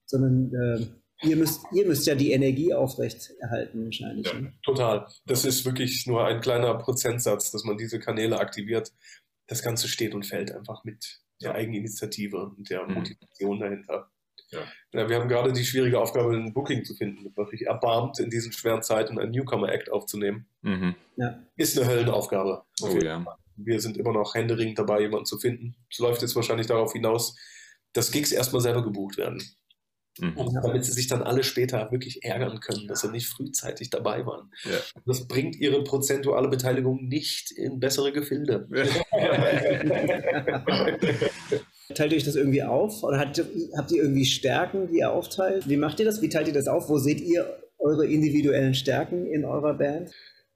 sondern 0.05 0.53
äh, 0.53 1.27
ihr, 1.27 1.35
müsst, 1.35 1.61
ihr 1.73 1.85
müsst 1.85 2.07
ja 2.07 2.15
die 2.15 2.31
Energie 2.31 2.73
aufrecht 2.73 3.31
erhalten 3.41 3.83
wahrscheinlich. 3.83 4.25
Ja. 4.27 4.39
Ne? 4.39 4.53
Total. 4.63 5.05
Das 5.25 5.43
ist 5.43 5.65
wirklich 5.65 6.07
nur 6.07 6.25
ein 6.25 6.39
kleiner 6.39 6.73
Prozentsatz, 6.75 7.51
dass 7.51 7.65
man 7.65 7.77
diese 7.77 7.99
Kanäle 7.99 8.39
aktiviert. 8.39 8.93
Das 9.47 9.61
Ganze 9.61 9.89
steht 9.89 10.15
und 10.15 10.25
fällt 10.25 10.53
einfach 10.53 10.85
mit 10.85 11.19
der. 11.41 11.55
Eigeninitiative 11.55 12.37
und 12.37 12.69
der 12.69 12.87
Mhm. 12.87 12.93
Motivation 12.93 13.59
dahinter. 13.59 14.09
Ja. 14.53 14.61
Ja, 14.93 15.09
wir 15.09 15.19
haben 15.19 15.27
gerade 15.27 15.51
die 15.51 15.65
schwierige 15.65 15.99
Aufgabe, 15.99 16.35
ein 16.35 16.53
Booking 16.53 16.85
zu 16.85 16.93
finden, 16.93 17.33
was 17.35 17.49
sich 17.49 17.65
erbarmt, 17.65 18.19
in 18.19 18.29
diesen 18.29 18.51
schweren 18.51 18.83
Zeiten 18.83 19.17
ein 19.17 19.31
Newcomer-Act 19.31 19.91
aufzunehmen. 19.91 20.45
Mhm. 20.61 20.95
Ja. 21.15 21.39
Ist 21.55 21.77
eine 21.77 21.89
Höllenaufgabe. 21.89 22.63
Oh 22.81 22.97
ja. 22.97 23.25
Wir 23.55 23.79
sind 23.79 23.97
immer 23.97 24.13
noch 24.13 24.35
händeringend 24.35 24.79
dabei, 24.79 25.01
jemanden 25.01 25.25
zu 25.25 25.39
finden. 25.39 25.75
Es 25.89 25.99
läuft 25.99 26.21
jetzt 26.21 26.35
wahrscheinlich 26.35 26.67
darauf 26.67 26.93
hinaus, 26.93 27.35
dass 27.93 28.11
Gigs 28.11 28.31
erstmal 28.31 28.61
selber 28.61 28.83
gebucht 28.83 29.17
werden. 29.17 29.43
Mhm. 30.19 30.37
Und 30.37 30.53
damit 30.53 30.85
sie 30.85 30.91
sich 30.91 31.07
dann 31.07 31.23
alle 31.23 31.43
später 31.43 31.91
wirklich 31.91 32.23
ärgern 32.23 32.59
können, 32.59 32.87
dass 32.87 33.01
sie 33.01 33.09
nicht 33.09 33.27
frühzeitig 33.27 33.89
dabei 33.89 34.27
waren. 34.27 34.51
Ja. 34.63 34.77
Das 35.05 35.27
bringt 35.27 35.55
ihre 35.55 35.83
prozentuale 35.83 36.49
Beteiligung 36.49 37.07
nicht 37.07 37.51
in 37.51 37.79
bessere 37.79 38.11
Gefilde. 38.11 38.67
Teilt 41.95 42.11
ihr 42.11 42.17
euch 42.17 42.23
das 42.23 42.35
irgendwie 42.35 42.63
auf? 42.63 43.03
Oder 43.03 43.19
habt 43.19 43.37
ihr, 43.37 43.45
habt 43.77 43.91
ihr 43.91 44.01
irgendwie 44.01 44.25
Stärken, 44.25 44.87
die 44.87 44.99
ihr 44.99 45.11
aufteilt? 45.11 45.67
Wie 45.67 45.77
macht 45.77 45.99
ihr 45.99 46.05
das? 46.05 46.21
Wie 46.21 46.29
teilt 46.29 46.47
ihr 46.47 46.53
das 46.53 46.67
auf? 46.67 46.89
Wo 46.89 46.97
seht 46.97 47.21
ihr 47.21 47.63
eure 47.77 48.05
individuellen 48.05 48.73
Stärken 48.73 49.25
in 49.25 49.45
eurer 49.45 49.73
Band? 49.73 50.11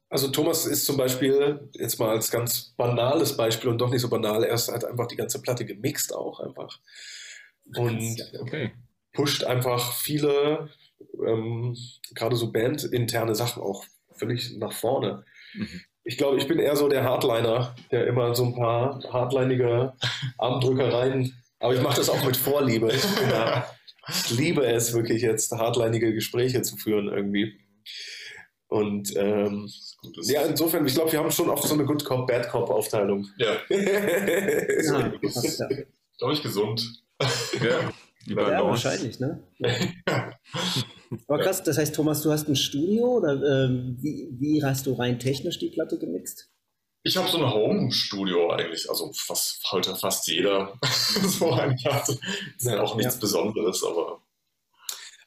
Also 0.10 0.30
Thomas 0.30 0.66
ist 0.66 0.86
zum 0.86 0.96
Beispiel, 0.96 1.70
jetzt 1.74 2.00
mal 2.00 2.10
als 2.10 2.32
ganz 2.32 2.74
banales 2.78 3.36
Beispiel 3.36 3.70
und 3.70 3.80
doch 3.80 3.90
nicht 3.90 4.02
so 4.02 4.10
banal, 4.10 4.44
er 4.44 4.56
hat 4.56 4.86
einfach 4.86 5.08
die 5.08 5.18
ganze 5.18 5.42
Platte 5.42 5.66
gemixt 5.66 6.16
auch 6.16 6.40
einfach. 6.40 6.80
Und 7.76 8.16
Okay. 8.40 8.72
pusht 9.12 9.44
einfach 9.44 9.94
viele, 9.94 10.70
ähm, 11.26 11.76
gerade 12.16 12.38
so 12.38 12.52
bandinterne 12.54 13.36
Sachen 13.36 13.62
auch 13.62 13.84
völlig 14.16 14.56
nach 14.58 14.72
vorne. 14.72 15.26
Mhm. 15.54 15.82
Ich 16.08 16.18
glaube, 16.18 16.38
ich 16.38 16.48
bin 16.48 16.58
eher 16.58 16.78
so 16.78 16.88
der 16.88 17.04
Hardliner, 17.04 17.76
der 17.92 18.08
immer 18.08 18.34
so 18.34 18.46
ein 18.46 18.56
paar 18.56 19.04
hardlinige 19.12 19.92
Armdrückereien, 20.38 21.36
aber 21.60 21.76
ich 21.76 21.82
mache 21.82 21.98
das 21.98 22.10
auch 22.10 22.24
mit 22.24 22.38
Vorliebe. 22.38 22.90
Ich, 22.94 23.02
bin 23.02 23.30
da, 23.30 23.70
ich 24.08 24.30
liebe 24.30 24.66
es 24.66 24.94
wirklich 24.94 25.22
jetzt, 25.22 25.52
hardlinige 25.52 26.14
Gespräche 26.14 26.62
zu 26.62 26.78
führen 26.78 27.10
irgendwie. 27.10 27.60
Und 28.70 29.14
ähm, 29.18 29.70
ja, 30.24 30.44
insofern, 30.44 30.86
ich 30.86 30.94
glaube, 30.94 31.12
wir 31.12 31.20
haben 31.20 31.30
schon 31.30 31.50
oft 31.50 31.64
so 31.64 31.74
eine 31.74 31.84
Good 31.84 32.06
Cop, 32.06 32.26
Bad 32.26 32.50
Cop 32.52 32.70
Aufteilung. 32.70 33.28
ja, 33.38 33.58
Ja, 33.70 35.12
passt 35.22 35.60
ja. 35.60 35.68
glaube 36.18 36.34
ich, 36.34 36.42
gesund. 36.42 37.04
Ja. 37.62 37.92
Ja, 38.28 38.64
wahrscheinlich, 38.66 39.20
ne? 39.20 39.44
Aber 41.28 41.40
krass, 41.40 41.64
das 41.64 41.78
heißt, 41.78 41.96
Thomas, 41.96 42.22
du 42.22 42.32
hast 42.32 42.48
ein 42.48 42.56
Studio 42.56 43.18
oder 43.18 43.34
ähm, 43.66 43.98
wie, 44.00 44.30
wie 44.40 44.64
hast 44.64 44.86
du 44.86 44.94
rein 44.94 45.20
technisch 45.20 45.60
die 45.60 45.70
Platte 45.70 45.98
gemixt? 45.98 46.50
Ich 47.04 47.16
habe 47.16 47.30
so 47.30 47.38
ein 47.38 47.50
Home-Studio 47.50 48.52
eigentlich, 48.52 48.90
also 48.90 49.10
was 49.28 49.60
heute 49.72 49.96
fast 49.96 50.28
jeder 50.28 50.78
so 50.84 51.52
eigentlich 51.54 51.86
hat. 51.86 52.08
Das 52.10 52.18
ist 52.58 52.66
ja 52.66 52.82
auch 52.82 52.96
nichts 52.96 53.16
Ja. 53.16 53.20
Besonderes, 53.22 53.84
aber 53.84 54.22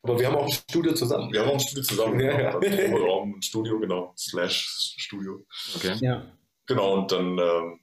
Aber 0.02 0.18
wir 0.18 0.26
haben 0.26 0.36
auch 0.36 0.46
ein 0.46 0.52
Studio 0.52 0.92
zusammen. 0.92 1.32
wir 1.32 1.40
haben 1.40 1.48
auch 1.50 1.54
ein 1.54 1.60
Studio 1.60 1.82
zusammen. 1.82 2.20
Ja, 2.20 2.40
ja. 2.40 2.58
genau. 2.58 2.96
Raum, 2.98 3.34
ein 3.36 3.42
Studio, 3.42 3.78
genau. 3.80 4.12
Slash 4.16 4.94
Studio. 4.98 5.46
Okay. 5.76 5.94
Ja. 6.00 6.26
Genau, 6.66 6.94
und 6.94 7.10
dann 7.12 7.38
ähm, 7.38 7.80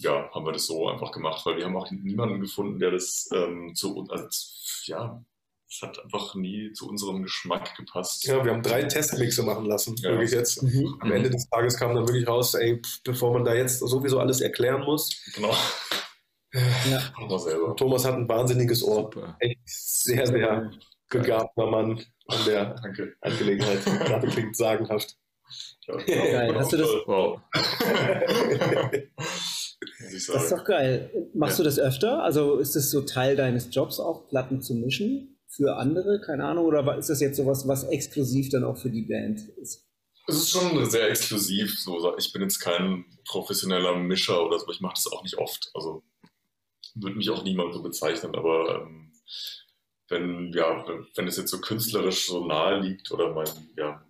ja, 0.00 0.28
haben 0.34 0.44
wir 0.44 0.52
das 0.52 0.66
so 0.66 0.88
einfach 0.88 1.10
gemacht, 1.12 1.44
weil 1.46 1.56
wir 1.56 1.64
haben 1.64 1.76
auch 1.76 1.90
niemanden 1.90 2.40
gefunden, 2.40 2.78
der 2.78 2.90
das 2.90 3.28
ähm, 3.32 3.74
zu 3.74 3.96
uns, 3.96 4.10
also, 4.10 4.28
ja, 4.86 5.24
es 5.68 5.82
hat 5.82 6.02
einfach 6.04 6.34
nie 6.36 6.72
zu 6.72 6.88
unserem 6.88 7.22
Geschmack 7.22 7.76
gepasst. 7.76 8.24
Ja, 8.24 8.44
wir 8.44 8.52
haben 8.52 8.62
drei 8.62 8.84
Testmixe 8.84 9.42
machen 9.42 9.66
lassen, 9.66 9.96
Ja. 9.98 10.10
wirklich 10.10 10.30
jetzt. 10.30 10.62
Mhm. 10.62 10.96
Am 11.00 11.10
Ende 11.12 11.28
des 11.30 11.48
Tages 11.50 11.76
kam 11.76 11.94
dann 11.94 12.06
wirklich 12.06 12.26
raus, 12.28 12.54
ey, 12.54 12.80
bevor 13.04 13.32
man 13.32 13.44
da 13.44 13.52
jetzt 13.54 13.80
sowieso 13.80 14.20
alles 14.20 14.40
erklären 14.40 14.82
muss. 14.84 15.10
Genau, 15.34 15.52
ja. 16.90 17.74
Thomas 17.74 18.04
hat 18.04 18.14
ein 18.14 18.28
wahnsinniges 18.28 18.82
Ohr. 18.82 19.10
Super. 19.12 19.36
Echt 19.40 19.58
sehr, 19.64 20.26
sehr 20.26 20.70
begabter 21.10 21.66
Mann 21.66 22.00
an 22.28 22.38
der 22.46 22.74
Danke. 22.80 23.14
Angelegenheit. 23.20 23.84
Gerade 23.84 24.26
klingt 24.28 24.56
sagenhaft. 24.56 25.16
Ja, 25.86 25.96
Geil. 25.96 26.54
Hast 26.56 26.72
du 26.72 26.76
das- 26.78 26.88
Wow. 27.06 27.40
Das 30.00 30.12
ist 30.12 30.52
doch 30.52 30.64
geil. 30.64 31.10
Machst 31.34 31.58
du 31.58 31.62
das 31.62 31.78
öfter? 31.78 32.22
Also 32.22 32.56
ist 32.58 32.74
es 32.76 32.90
so 32.90 33.02
Teil 33.02 33.36
deines 33.36 33.74
Jobs 33.74 34.00
auch, 34.00 34.26
Platten 34.28 34.60
zu 34.62 34.74
mischen 34.74 35.35
für 35.56 35.76
andere? 35.76 36.20
Keine 36.20 36.44
Ahnung. 36.44 36.66
Oder 36.66 36.96
ist 36.98 37.08
das 37.10 37.20
jetzt 37.20 37.36
sowas, 37.36 37.66
was 37.66 37.84
exklusiv 37.84 38.50
dann 38.50 38.64
auch 38.64 38.76
für 38.76 38.90
die 38.90 39.02
Band 39.02 39.40
ist? 39.60 39.84
Es 40.28 40.36
ist 40.36 40.50
schon 40.50 40.88
sehr 40.90 41.08
exklusiv. 41.10 41.78
So. 41.78 42.16
Ich 42.18 42.32
bin 42.32 42.42
jetzt 42.42 42.58
kein 42.60 43.04
professioneller 43.26 43.96
Mischer 43.96 44.44
oder 44.44 44.58
so. 44.58 44.70
Ich 44.70 44.80
mache 44.80 44.94
das 44.94 45.10
auch 45.12 45.22
nicht 45.22 45.38
oft. 45.38 45.70
Also 45.74 46.02
würde 46.94 47.16
mich 47.16 47.30
auch 47.30 47.44
niemand 47.44 47.74
so 47.74 47.82
bezeichnen. 47.82 48.34
Aber 48.34 48.82
ähm, 48.82 49.12
wenn, 50.08 50.52
ja, 50.52 50.84
wenn 51.14 51.28
es 51.28 51.36
jetzt 51.36 51.50
so 51.50 51.60
künstlerisch 51.60 52.26
so 52.26 52.46
nahe 52.46 52.80
liegt 52.80 53.10
oder 53.12 53.32
mein, 53.34 53.48
ja, 53.76 54.04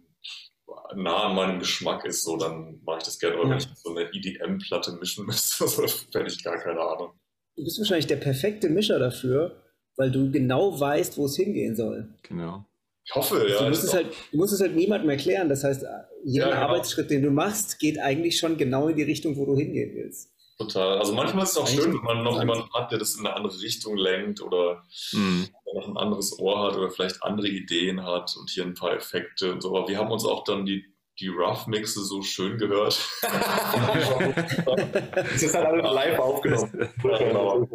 nah 0.95 1.29
an 1.29 1.37
meinem 1.37 1.59
Geschmack 1.59 2.05
ist, 2.05 2.23
so, 2.25 2.37
dann 2.37 2.81
mache 2.85 2.99
ich 2.99 3.05
das 3.05 3.19
gerne. 3.19 3.37
Aber 3.37 3.45
Ja. 3.45 3.51
wenn 3.51 3.59
ich 3.59 3.69
so 3.75 3.91
eine 3.91 4.13
EDM-Platte 4.13 4.93
mischen 4.93 5.27
müsste, 5.27 5.67
so, 5.69 5.83
hätte 5.83 6.27
ich 6.27 6.43
gar 6.43 6.59
keine 6.59 6.81
Ahnung. 6.81 7.13
Du 7.57 7.65
bist 7.65 7.79
wahrscheinlich 7.79 8.07
der 8.07 8.17
perfekte 8.17 8.69
Mischer 8.69 8.99
dafür, 8.99 9.63
weil 9.97 10.11
du 10.11 10.31
genau 10.31 10.79
weißt, 10.79 11.17
wo 11.19 11.27
es 11.27 11.37
hingehen 11.37 11.75
soll. 11.77 12.09
Genau. 12.23 12.65
Ich 13.09 13.15
hoffe, 13.15 13.47
ja. 13.49 13.63
du, 13.63 13.69
musst 13.69 13.85
es 13.85 13.95
halt, 13.95 14.09
du 14.33 14.37
musst 14.37 14.53
es 14.53 14.61
halt 14.61 14.75
niemandem 14.75 15.09
erklären. 15.11 15.49
Das 15.49 15.63
heißt, 15.63 15.85
jeder 16.25 16.49
Ja, 16.49 16.55
genau. 16.55 16.67
Arbeitsschritt, 16.69 17.09
den 17.11 17.23
du 17.23 17.31
machst, 17.31 17.79
geht 17.79 17.99
eigentlich 18.01 18.39
schon 18.39 18.57
genau 18.57 18.89
in 18.89 18.97
die 18.97 19.05
Richtung, 19.05 19.37
wo 19.37 19.47
du 19.47 19.57
hingehen 19.57 19.93
willst. 19.95 20.33
Total. 20.59 20.99
Also 20.99 21.13
manchmal 21.13 21.45
ist 21.45 21.51
es 21.51 21.57
auch 21.59 21.69
Eigentlich 21.69 21.83
schön, 21.85 21.93
wenn 21.95 22.03
man 22.03 22.25
noch 22.25 22.39
jemanden 22.41 22.69
hat, 22.75 22.91
der 22.91 22.99
das 22.99 23.15
in 23.15 23.27
eine 23.27 23.37
andere 23.37 23.61
Richtung 23.61 23.97
lenkt 23.97 24.41
oder 24.41 24.83
Mhm. 25.13 25.49
noch 25.75 25.87
ein 25.89 25.97
anderes 25.99 26.39
Ohr 26.39 26.67
hat 26.67 26.77
oder 26.77 26.91
vielleicht 26.91 27.23
andere 27.23 27.47
Ideen 27.49 28.03
hat 28.03 28.35
und 28.41 28.51
hier 28.51 28.65
ein 28.65 28.75
paar 28.75 28.95
Effekte 28.97 29.53
und 29.53 29.63
so. 29.63 29.77
Aber 29.77 29.87
wir 29.89 29.99
haben 29.99 30.11
uns 30.11 30.25
auch 30.25 30.45
dann 30.45 30.65
die, 30.65 30.85
die 31.21 31.29
Rough-Mixe 31.29 32.03
so 32.05 32.23
schön 32.23 32.59
gehört. 32.59 32.99
Das 35.15 35.43
ist 35.43 35.55
halt 35.55 35.67
alles 35.67 35.93
live 35.93 36.19
aufgenommen. 36.19 36.91
Ja, 37.05 37.19
genau. 37.19 37.69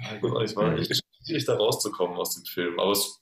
Ja, 0.00 0.40
ich 0.42 0.56
war 0.56 0.76
echt 0.78 1.02
schwierig, 1.24 1.44
da 1.44 1.56
rauszukommen 1.56 2.16
aus 2.16 2.34
dem 2.34 2.44
Film. 2.44 2.78
Aber 2.78 2.92
es 2.92 3.20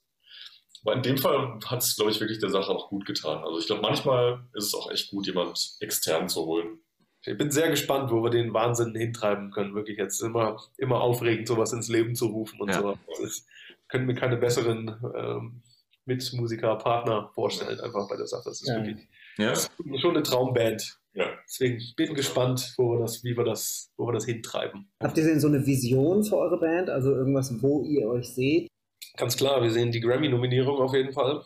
in 0.95 1.03
dem 1.03 1.19
Fall 1.19 1.59
hat 1.65 1.83
es, 1.83 1.97
glaube 1.97 2.11
ich, 2.13 2.21
wirklich 2.21 2.39
der 2.39 2.51
Sache 2.51 2.71
auch 2.71 2.89
gut 2.89 3.07
getan. 3.07 3.43
Also 3.43 3.59
ich 3.59 3.67
glaube, 3.67 3.83
manchmal 3.83 4.47
ist 4.55 4.67
es 4.67 4.75
auch 4.75 4.91
echt 4.91 5.11
gut, 5.11 5.27
jemand 5.27 5.77
extern 5.81 6.29
zu 6.29 6.45
holen. 6.45 6.79
Ich 7.23 7.37
bin 7.37 7.51
sehr 7.51 7.71
gespannt, 7.71 8.13
wo 8.13 8.23
wir 8.23 8.31
den 8.31 8.55
Wahnsinn 8.55 8.95
hintreiben 8.95 9.51
können. 9.51 9.75
Wirklich 9.75 9.99
jetzt 9.99 10.23
immer, 10.23 10.63
immer 10.79 11.01
aufregend, 11.01 11.49
sowas 11.49 11.73
ins 11.73 11.89
Leben 11.89 12.15
zu 12.15 12.27
rufen 12.27 12.61
und 12.61 12.69
Ja. 12.69 12.81
so. 12.81 12.97
Ist, 13.25 13.49
können 13.89 14.07
wir 14.07 14.15
keine 14.15 14.37
besseren 14.37 14.95
ähm, 15.17 15.63
Mitmusiker, 16.05 16.77
Partner 16.77 17.31
vorstellen, 17.35 17.81
einfach 17.81 18.09
bei 18.09 18.17
der 18.17 18.29
Sache. 18.29 18.43
Das 18.45 18.63
ist 18.63 18.69
Ja. 18.69 18.77
wirklich 18.77 19.09
Ja, 19.39 19.51
das 19.51 19.65
ist 19.65 20.01
schon 20.01 20.11
eine 20.15 20.23
Traumband. 20.23 21.01
Ja. 21.17 21.31
Deswegen 21.49 21.83
bin 21.97 22.15
gespannt, 22.15 22.75
wo 22.77 22.93
wir 22.93 23.01
das, 23.01 23.25
wie 23.25 23.37
wir 23.37 23.45
das, 23.45 23.91
wo 23.97 24.07
wir 24.07 24.13
das 24.13 24.27
hintreiben. 24.27 24.91
Habt 25.03 25.17
ihr 25.17 25.25
denn 25.25 25.41
so 25.41 25.49
eine 25.49 25.65
Vision 25.65 26.23
für 26.23 26.37
eure 26.37 26.61
Band? 26.61 26.91
Also 26.91 27.11
irgendwas, 27.15 27.51
wo 27.63 27.83
ihr 27.85 28.07
euch 28.07 28.29
seht? 28.35 28.69
Ganz 29.17 29.37
klar, 29.37 29.63
wir 29.63 29.71
sehen 29.71 29.93
die 29.93 30.01
Grammy-Nominierung 30.01 30.79
auf 30.79 30.93
jeden 30.93 31.15
Fall. 31.15 31.43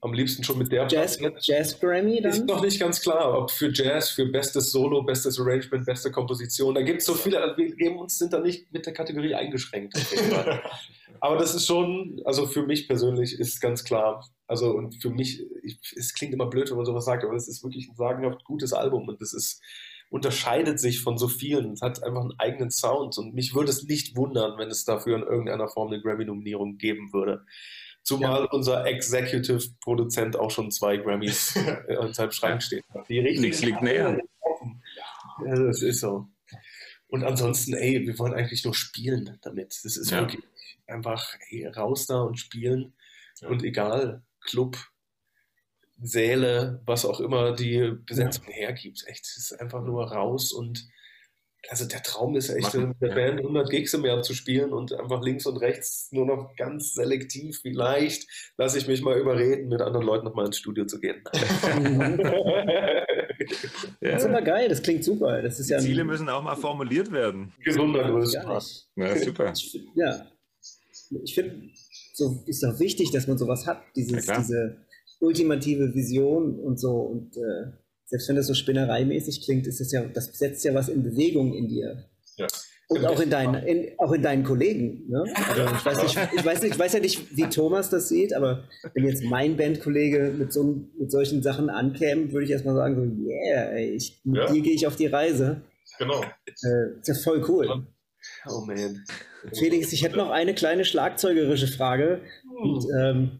Am 0.00 0.12
liebsten 0.12 0.44
schon 0.44 0.58
mit 0.58 0.70
der 0.70 0.86
Jazz. 0.88 1.18
Jazz 1.40 1.80
Grammy 1.80 2.18
Ist 2.18 2.38
dann? 2.38 2.46
noch 2.46 2.62
nicht 2.62 2.78
ganz 2.78 3.00
klar, 3.00 3.36
ob 3.36 3.50
für 3.50 3.72
Jazz, 3.72 4.10
für 4.10 4.26
bestes 4.26 4.70
Solo, 4.70 5.02
bestes 5.02 5.40
Arrangement, 5.40 5.84
beste 5.84 6.12
Komposition. 6.12 6.74
Da 6.74 6.82
gibt 6.82 7.00
es 7.00 7.06
so 7.06 7.14
viele, 7.14 7.40
also 7.40 7.56
wir 7.56 7.74
geben 7.74 7.98
uns, 7.98 8.16
sind 8.16 8.32
da 8.32 8.38
nicht 8.40 8.72
mit 8.72 8.86
der 8.86 8.92
Kategorie 8.92 9.34
eingeschränkt. 9.34 9.94
Aber 11.20 11.36
das 11.36 11.54
ist 11.54 11.66
schon, 11.66 12.20
also 12.24 12.46
für 12.46 12.62
mich 12.62 12.86
persönlich 12.86 13.38
ist 13.38 13.60
ganz 13.60 13.82
klar, 13.82 14.24
also 14.46 14.70
und 14.70 15.02
für 15.02 15.10
mich, 15.10 15.44
ich, 15.62 15.78
es 15.96 16.14
klingt 16.14 16.32
immer 16.32 16.46
blöd, 16.46 16.70
wenn 16.70 16.76
man 16.76 16.86
sowas 16.86 17.04
sagt, 17.04 17.24
aber 17.24 17.34
es 17.34 17.48
ist 17.48 17.64
wirklich 17.64 17.88
ein 17.88 17.96
sagenhaft 17.96 18.44
gutes 18.44 18.72
Album 18.72 19.08
und 19.08 19.20
es 19.20 19.32
ist, 19.32 19.60
unterscheidet 20.10 20.80
sich 20.80 21.00
von 21.00 21.18
so 21.18 21.28
vielen. 21.28 21.72
Es 21.72 21.82
hat 21.82 22.02
einfach 22.02 22.22
einen 22.22 22.38
eigenen 22.38 22.70
Sound 22.70 23.18
und 23.18 23.34
mich 23.34 23.54
würde 23.54 23.70
es 23.70 23.84
nicht 23.84 24.16
wundern, 24.16 24.58
wenn 24.58 24.68
es 24.68 24.84
dafür 24.84 25.16
in 25.16 25.22
irgendeiner 25.22 25.68
Form 25.68 25.88
eine 25.88 26.00
Grammy-Nominierung 26.00 26.78
geben 26.78 27.12
würde. 27.12 27.44
Zumal 28.02 28.46
unser 28.46 28.86
Executive-Produzent 28.86 30.36
auch 30.36 30.50
schon 30.50 30.70
zwei 30.70 30.96
Grammys 30.96 31.54
äh, 31.88 31.94
in 32.06 32.12
seinem 32.14 32.30
Schrank 32.32 32.62
steht. 32.62 32.84
Die 33.08 33.18
richtigen 33.18 33.42
Nichts 33.42 33.62
liegt 33.62 33.82
näher. 33.82 34.18
Ja, 35.44 35.54
das 35.54 35.82
ist 35.82 36.00
so. 36.00 36.26
Und 37.08 37.24
ansonsten, 37.24 37.74
ey, 37.74 38.06
wir 38.06 38.18
wollen 38.18 38.34
eigentlich 38.34 38.64
nur 38.64 38.74
spielen 38.74 39.38
damit. 39.42 39.78
Das 39.84 39.96
ist 39.96 40.10
Ja. 40.10 40.20
wirklich 40.20 40.42
einfach 40.86 41.34
ey, 41.50 41.66
raus 41.66 42.06
da 42.06 42.20
und 42.22 42.38
spielen. 42.38 42.94
Ja. 43.40 43.48
Und 43.48 43.62
egal, 43.62 44.22
Club, 44.40 44.76
Säle, 46.00 46.80
was 46.86 47.04
auch 47.04 47.20
immer 47.20 47.54
die 47.54 47.92
Besetzung 48.06 48.44
hergibt. 48.46 49.04
Echt, 49.06 49.24
es 49.26 49.36
ist 49.36 49.60
einfach 49.60 49.82
nur 49.82 50.10
raus 50.12 50.52
und 50.52 50.88
also 51.68 51.86
der 51.86 52.02
Traum 52.02 52.36
ist 52.36 52.48
echt, 52.50 52.74
Machen, 52.74 52.88
mit 52.90 53.00
der 53.00 53.08
ja. 53.10 53.14
Band 53.14 53.40
100 53.40 53.68
Gigs 53.70 53.92
im 53.94 54.04
Jahr 54.04 54.22
zu 54.22 54.34
spielen 54.34 54.72
und 54.72 54.92
einfach 54.92 55.22
links 55.22 55.44
und 55.46 55.56
rechts 55.58 56.08
nur 56.12 56.24
noch 56.26 56.54
ganz 56.56 56.94
selektiv, 56.94 57.60
vielleicht 57.62 58.28
lasse 58.56 58.78
ich 58.78 58.86
mich 58.86 59.02
mal 59.02 59.18
überreden, 59.18 59.68
mit 59.68 59.80
anderen 59.80 60.06
Leuten 60.06 60.24
nochmal 60.24 60.46
ins 60.46 60.58
Studio 60.58 60.86
zu 60.86 61.00
gehen. 61.00 61.22
Das 64.00 64.22
ist 64.22 64.28
aber 64.28 64.42
geil, 64.42 64.68
das 64.68 64.82
klingt 64.82 65.04
super. 65.04 65.42
Das 65.42 65.58
ist 65.60 65.68
Die 65.68 65.72
ja 65.72 65.78
Ziele 65.78 66.04
müssen 66.04 66.28
auch 66.28 66.42
mal 66.42 66.56
formuliert 66.56 67.12
werden. 67.12 67.52
Gesunder 67.62 68.10
Größenmaß. 68.10 68.90
Ja, 68.96 69.16
super. 69.16 69.52
Ich 69.54 69.80
Ja, 69.94 70.26
ich 71.22 71.34
finde, 71.34 71.68
so 72.14 72.42
ist 72.46 72.64
auch 72.64 72.78
wichtig, 72.78 73.10
dass 73.12 73.26
man 73.26 73.38
sowas 73.38 73.66
hat, 73.66 73.78
Ja, 73.78 73.92
dieses, 73.96 74.24
klar. 74.24 74.38
diese 74.38 74.76
ultimative 75.20 75.94
Vision 75.94 76.58
und 76.58 76.78
so. 76.78 76.96
Und 76.96 77.36
äh, 77.36 77.72
selbst 78.08 78.28
wenn 78.28 78.36
das 78.36 78.46
so 78.46 78.54
spinnereimäßig 78.54 79.44
klingt, 79.44 79.66
ist 79.66 79.80
es 79.80 79.92
ja, 79.92 80.02
das 80.02 80.26
setzt 80.38 80.64
ja 80.64 80.74
was 80.74 80.88
in 80.88 81.02
Bewegung 81.02 81.54
in 81.54 81.68
dir. 81.68 82.04
Ja. 82.36 82.46
Und 82.90 83.04
auch 83.04 83.20
in 83.20 83.28
deinen, 83.28 83.54
in, 83.66 83.98
auch 83.98 84.12
in 84.12 84.22
deinen 84.22 84.44
Kollegen. 84.44 85.04
Ne? 85.08 85.22
Also 85.54 85.62
ich, 85.74 85.84
weiß 85.84 86.02
nicht, 86.02 86.18
ich, 86.38 86.44
weiß 86.44 86.62
nicht, 86.62 86.72
ich 86.72 86.78
weiß 86.78 86.92
ja 86.94 87.00
nicht, 87.00 87.36
wie 87.36 87.42
Thomas 87.50 87.90
das 87.90 88.08
sieht, 88.08 88.32
aber 88.32 88.64
wenn 88.94 89.04
jetzt 89.04 89.22
mein 89.24 89.58
Bandkollege 89.58 90.32
mit, 90.38 90.54
so, 90.54 90.86
mit 90.98 91.10
solchen 91.10 91.42
Sachen 91.42 91.68
ankäme, 91.68 92.32
würde 92.32 92.46
ich 92.46 92.50
erstmal 92.50 92.74
sagen, 92.76 92.96
so, 92.96 93.28
yeah, 93.28 93.72
ey, 93.72 93.90
ich, 93.90 94.22
mit 94.24 94.36
Ja. 94.36 94.50
dir 94.50 94.62
gehe 94.62 94.72
ich 94.72 94.86
auf 94.86 94.96
die 94.96 95.06
Reise. 95.06 95.60
Genau. 95.98 96.22
Äh, 96.22 96.98
ist 96.98 97.08
ja 97.08 97.14
voll 97.14 97.44
cool. 97.46 97.84
Oh 98.48 98.64
man. 98.64 99.04
Felix, 99.52 99.92
ich 99.92 100.02
hätte 100.02 100.16
noch 100.16 100.30
eine 100.30 100.54
kleine 100.54 100.86
schlagzeugerische 100.86 101.68
Frage. 101.68 102.22
Und, 102.62 102.86
ähm, 102.98 103.30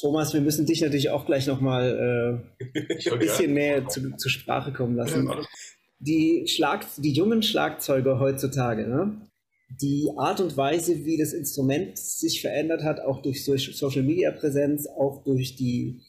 Thomas, 0.00 0.32
wir 0.32 0.40
müssen 0.40 0.66
dich 0.66 0.80
natürlich 0.80 1.10
auch 1.10 1.26
gleich 1.26 1.46
nochmal 1.46 2.42
äh, 2.62 2.64
ein 3.12 3.18
bisschen 3.18 3.54
mehr 3.54 3.86
zu, 3.88 4.16
zur 4.16 4.30
Sprache 4.30 4.72
kommen 4.72 4.96
lassen. 4.96 5.30
Die, 5.98 6.46
Schlag, 6.48 6.86
die 6.96 7.12
jungen 7.12 7.42
Schlagzeuger 7.42 8.18
heutzutage, 8.18 8.88
ne? 8.88 9.20
die 9.80 10.10
Art 10.16 10.40
und 10.40 10.56
Weise, 10.56 11.04
wie 11.04 11.18
das 11.18 11.32
Instrument 11.32 11.96
sich 11.96 12.40
verändert 12.40 12.82
hat, 12.82 13.00
auch 13.00 13.22
durch 13.22 13.44
so- 13.44 13.56
Social 13.56 14.02
Media 14.02 14.32
Präsenz, 14.32 14.86
auch 14.86 15.22
durch 15.24 15.56
die, 15.56 16.00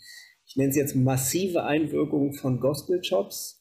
ich 0.45 0.55
nenne 0.55 0.69
es 0.69 0.75
jetzt 0.75 0.95
massive 0.95 1.63
Einwirkung 1.63 2.33
von 2.33 2.59
Gospel 2.59 3.01
Chops, 3.01 3.60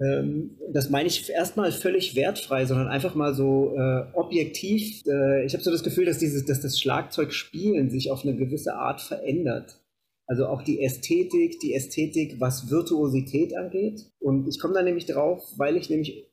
ähm, 0.00 0.58
das 0.72 0.90
meine 0.90 1.08
ich 1.08 1.28
erstmal 1.28 1.72
völlig 1.72 2.14
wertfrei, 2.14 2.66
sondern 2.66 2.88
einfach 2.88 3.14
mal 3.14 3.34
so 3.34 3.74
äh, 3.76 4.04
objektiv. 4.12 5.02
Äh, 5.06 5.44
ich 5.44 5.54
habe 5.54 5.64
so 5.64 5.70
das 5.70 5.82
Gefühl, 5.82 6.04
dass, 6.04 6.18
dieses, 6.18 6.44
dass 6.44 6.60
das 6.60 6.80
Schlagzeugspielen 6.80 7.90
sich 7.90 8.10
auf 8.10 8.24
eine 8.24 8.36
gewisse 8.36 8.74
Art 8.74 9.00
verändert. 9.00 9.80
Also 10.26 10.46
auch 10.46 10.62
die 10.62 10.82
Ästhetik, 10.82 11.58
die 11.60 11.74
Ästhetik, 11.74 12.38
was 12.38 12.70
Virtuosität 12.70 13.56
angeht. 13.56 14.12
Und 14.20 14.46
ich 14.46 14.60
komme 14.60 14.74
da 14.74 14.82
nämlich 14.82 15.06
drauf, 15.06 15.42
weil 15.56 15.76
ich 15.76 15.90
nämlich, 15.90 16.30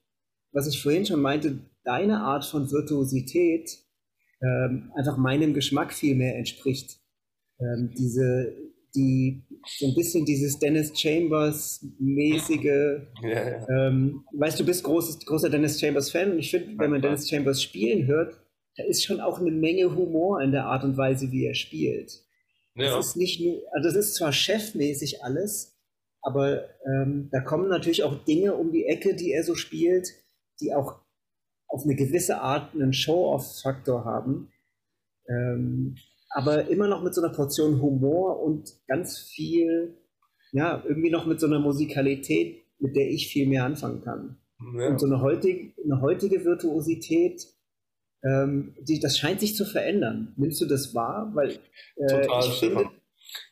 was 0.52 0.68
ich 0.68 0.82
vorhin 0.82 1.06
schon 1.06 1.22
meinte, 1.22 1.60
deine 1.84 2.20
Art 2.22 2.46
von 2.46 2.72
Virtuosität 2.72 3.80
ähm, 4.42 4.92
einfach 4.96 5.18
meinem 5.18 5.54
Geschmack 5.54 5.94
viel 5.94 6.16
mehr 6.16 6.36
entspricht. 6.36 7.00
Ähm, 7.60 7.94
diese, 7.98 8.54
die, 8.96 9.44
so 9.78 9.88
ein 9.88 9.96
bisschen 9.96 10.26
dieses 10.26 10.58
Dennis 10.60 10.98
Chambers-mäßige, 11.00 13.02
Ja, 13.22 13.30
ja. 13.30 13.68
ähm, 13.70 14.24
weißt 14.34 14.60
du, 14.60 14.66
bist 14.66 14.84
großes, 14.84 15.26
großer 15.26 15.50
Dennis 15.50 15.80
Chambers-Fan 15.80 16.32
und 16.32 16.40
ich 16.40 16.52
finde, 16.52 16.78
wenn 16.80 16.92
man 16.92 17.02
klar. 17.02 17.12
Dennis 17.12 17.30
Chambers 17.30 17.62
spielen 17.62 18.08
hört, 18.08 18.40
da 18.78 18.84
ist 18.84 19.06
schon 19.06 19.22
auch 19.22 19.40
eine 19.40 19.52
Menge 19.52 19.96
Humor 19.96 20.42
in 20.42 20.52
der 20.52 20.66
Art 20.66 20.84
und 20.84 20.98
Weise, 20.98 21.32
wie 21.32 21.46
er 21.46 21.56
spielt. 21.56 22.24
Ja. 22.76 22.98
Das 22.98 23.08
ist 23.08 23.16
nicht 23.16 23.42
nur, 23.42 23.62
also 23.72 23.90
das 23.90 23.96
ist 23.96 24.16
zwar 24.16 24.34
chefmäßig 24.34 25.24
alles, 25.24 25.78
aber 26.22 26.66
ähm, 26.86 27.30
da 27.32 27.40
kommen 27.40 27.70
natürlich 27.70 28.04
auch 28.04 28.26
Dinge 28.26 28.56
um 28.56 28.72
die 28.72 28.86
Ecke, 28.86 29.16
die 29.16 29.32
er 29.32 29.44
so 29.44 29.56
spielt, 29.56 30.10
die 30.60 30.74
auch 30.74 31.00
auf 31.68 31.84
eine 31.84 31.96
gewisse 31.96 32.42
Art 32.42 32.74
einen 32.74 32.94
Show-off-Faktor 32.94 34.06
haben. 34.06 34.52
Ähm, 35.28 35.96
aber 36.36 36.68
immer 36.68 36.90
noch 36.90 37.02
mit 37.02 37.16
so 37.16 37.22
einer 37.22 37.34
Portion 37.34 37.82
Humor 37.82 38.44
und 38.44 38.70
ganz 38.88 39.18
viel, 39.18 39.96
ja, 40.52 40.84
irgendwie 40.86 41.10
noch 41.10 41.26
mit 41.26 41.40
so 41.40 41.48
einer 41.48 41.60
Musikalität, 41.60 42.62
mit 42.78 42.94
der 42.98 43.10
ich 43.10 43.30
viel 43.30 43.48
mehr 43.48 43.64
anfangen 43.64 44.02
kann. 44.02 44.38
Ja. 44.78 44.90
Und 44.90 45.00
so 45.00 45.06
eine 45.06 45.22
heutige, 45.22 45.72
eine 45.82 46.02
heutige 46.02 46.44
Virtuosität, 46.44 47.48
ähm, 48.22 48.76
die, 48.82 49.00
das 49.00 49.18
scheint 49.18 49.40
sich 49.40 49.56
zu 49.56 49.64
verändern. 49.64 50.34
Nimmst 50.36 50.60
du 50.60 50.66
das 50.66 50.94
wahr? 50.94 51.32
Weil 51.36 51.52
äh, 51.96 52.06
Total, 52.06 52.46
ich 52.46 52.60
finde, 52.60 52.90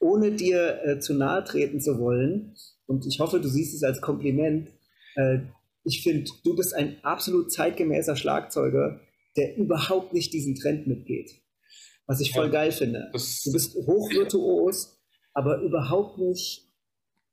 ohne 0.02 0.34
dir 0.34 0.80
äh, 0.84 1.00
zu 1.00 1.14
nahe 1.14 1.42
treten 1.46 1.80
zu 1.80 2.00
wollen, 2.00 2.54
und 2.86 3.06
ich 3.06 3.22
hoffe, 3.22 3.40
du 3.40 3.48
siehst 3.48 3.74
es 3.74 3.84
als 3.84 4.02
Kompliment, 4.02 4.68
äh, 5.16 5.40
ich 5.86 6.04
finde, 6.04 6.30
du 6.44 6.54
bist 6.54 6.76
ein 6.76 6.98
absolut 7.02 7.50
zeitgemäßer 7.50 8.18
Schlagzeuger, 8.18 9.00
der 9.38 9.56
überhaupt 9.56 10.12
nicht 10.12 10.34
diesen 10.34 10.56
Trend 10.56 10.86
mitgeht. 10.86 11.43
Was 12.06 12.20
ich 12.20 12.32
voll 12.32 12.46
Ja, 12.46 12.52
geil 12.52 12.72
finde. 12.72 13.10
Du 13.12 13.52
bist 13.52 13.76
hochvirtuos, 13.76 14.98
aber 15.34 15.62
überhaupt 15.62 16.18
nicht 16.18 16.68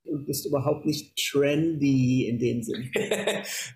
und 0.03 0.25
bist 0.25 0.45
überhaupt 0.45 0.85
nicht 0.85 1.15
trendy 1.15 2.27
in 2.27 2.39
dem 2.39 2.63
Sinn. 2.63 2.91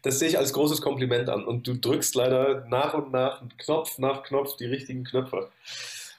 Das 0.03 0.19
sehe 0.19 0.29
ich 0.29 0.37
als 0.37 0.53
großes 0.53 0.81
Kompliment 0.81 1.29
an. 1.29 1.45
Und 1.45 1.67
du 1.67 1.75
drückst 1.75 2.15
leider 2.15 2.65
nach 2.67 2.93
und 2.93 3.11
nach 3.11 3.43
Knopf 3.57 3.97
nach 3.97 4.23
Knopf 4.23 4.55
die 4.57 4.65
richtigen 4.65 5.03
Knöpfe. 5.03 5.49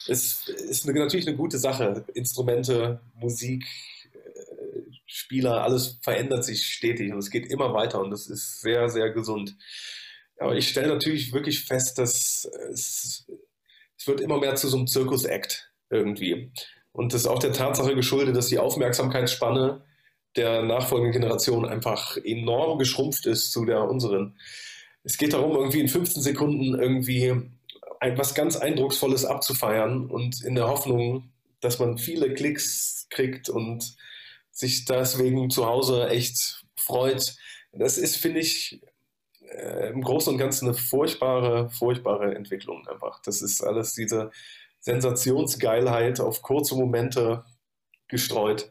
Es 0.08 0.48
ist 0.48 0.88
eine, 0.88 0.98
natürlich 0.98 1.26
eine 1.26 1.36
gute 1.36 1.58
Sache. 1.58 2.04
Instrumente, 2.14 3.00
Musik, 3.14 3.64
äh, 4.12 4.82
Spieler, 5.06 5.62
alles 5.62 5.98
verändert 6.02 6.44
sich 6.44 6.64
stetig 6.66 7.12
und 7.12 7.18
es 7.18 7.30
geht 7.30 7.46
immer 7.46 7.74
weiter 7.74 8.00
und 8.00 8.10
das 8.10 8.28
ist 8.28 8.60
sehr, 8.60 8.88
sehr 8.88 9.10
gesund. 9.10 9.56
Aber 10.38 10.54
ich 10.54 10.68
stelle 10.68 10.88
natürlich 10.88 11.32
wirklich 11.32 11.64
fest, 11.64 11.98
dass 11.98 12.48
es 12.70 13.26
wird 14.06 14.20
immer 14.20 14.38
mehr 14.38 14.54
zu 14.56 14.68
so 14.68 14.76
einem 14.76 14.86
Zirkus-Act 14.86 15.72
irgendwie. 15.90 16.52
Und 16.92 17.12
das 17.12 17.22
ist 17.22 17.26
auch 17.26 17.38
der 17.38 17.52
Tatsache 17.52 17.94
geschuldet, 17.94 18.36
dass 18.36 18.48
die 18.48 18.58
Aufmerksamkeitsspanne 18.58 19.84
der 20.36 20.62
nachfolgenden 20.62 21.12
Generation 21.20 21.66
einfach 21.66 22.16
enorm 22.22 22.78
geschrumpft 22.78 23.26
ist 23.26 23.52
zu 23.52 23.64
der 23.64 23.84
unseren. 23.88 24.38
Es 25.02 25.18
geht 25.18 25.32
darum, 25.32 25.56
irgendwie 25.56 25.80
in 25.80 25.88
15 25.88 26.22
Sekunden 26.22 26.74
irgendwie 26.74 27.34
etwas 28.00 28.34
ganz 28.34 28.56
Eindrucksvolles 28.56 29.24
abzufeiern 29.24 30.06
und 30.10 30.42
in 30.44 30.54
der 30.54 30.68
Hoffnung, 30.68 31.30
dass 31.60 31.78
man 31.78 31.98
viele 31.98 32.34
Klicks 32.34 33.06
kriegt 33.10 33.48
und 33.48 33.96
sich 34.50 34.84
deswegen 34.84 35.50
zu 35.50 35.66
Hause 35.66 36.08
echt 36.08 36.64
freut. 36.76 37.36
Das 37.72 37.98
ist, 37.98 38.16
finde 38.16 38.40
ich, 38.40 38.80
äh, 39.50 39.90
im 39.90 40.02
Großen 40.02 40.32
und 40.32 40.38
Ganzen 40.38 40.66
eine 40.66 40.74
furchtbare, 40.74 41.70
furchtbare 41.70 42.34
Entwicklung 42.34 42.86
einfach. 42.88 43.20
Das 43.22 43.42
ist 43.42 43.62
alles 43.62 43.94
diese 43.94 44.30
Sensationsgeilheit 44.80 46.20
auf 46.20 46.42
kurze 46.42 46.76
Momente 46.76 47.44
gestreut. 48.08 48.70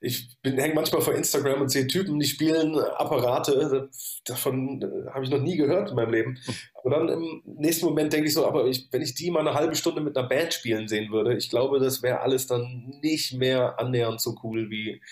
Ich 0.00 0.38
hänge 0.42 0.74
manchmal 0.74 1.02
vor 1.02 1.14
Instagram 1.14 1.60
und 1.60 1.68
sehe 1.68 1.86
Typen, 1.86 2.18
die 2.18 2.26
spielen 2.26 2.78
Apparate. 2.78 3.90
Davon 4.24 4.80
äh, 4.80 5.10
habe 5.10 5.24
ich 5.24 5.30
noch 5.30 5.40
nie 5.40 5.56
gehört 5.56 5.90
in 5.90 5.96
meinem 5.96 6.12
Leben. 6.12 6.38
Aber 6.74 6.90
dann 6.90 7.08
im 7.10 7.42
nächsten 7.44 7.84
Moment 7.84 8.12
denke 8.12 8.28
ich 8.28 8.32
so, 8.32 8.46
aber 8.46 8.66
ich, 8.66 8.88
wenn 8.90 9.02
ich 9.02 9.14
die 9.14 9.30
mal 9.30 9.40
eine 9.40 9.54
halbe 9.54 9.74
Stunde 9.74 10.00
mit 10.00 10.16
einer 10.16 10.28
Band 10.28 10.54
spielen 10.54 10.88
sehen 10.88 11.12
würde, 11.12 11.36
ich 11.36 11.50
glaube, 11.50 11.78
das 11.78 12.02
wäre 12.02 12.20
alles 12.20 12.46
dann 12.46 12.94
nicht 13.02 13.34
mehr 13.34 13.78
annähernd 13.78 14.20
so 14.22 14.34
cool 14.42 14.70
wie 14.70 15.02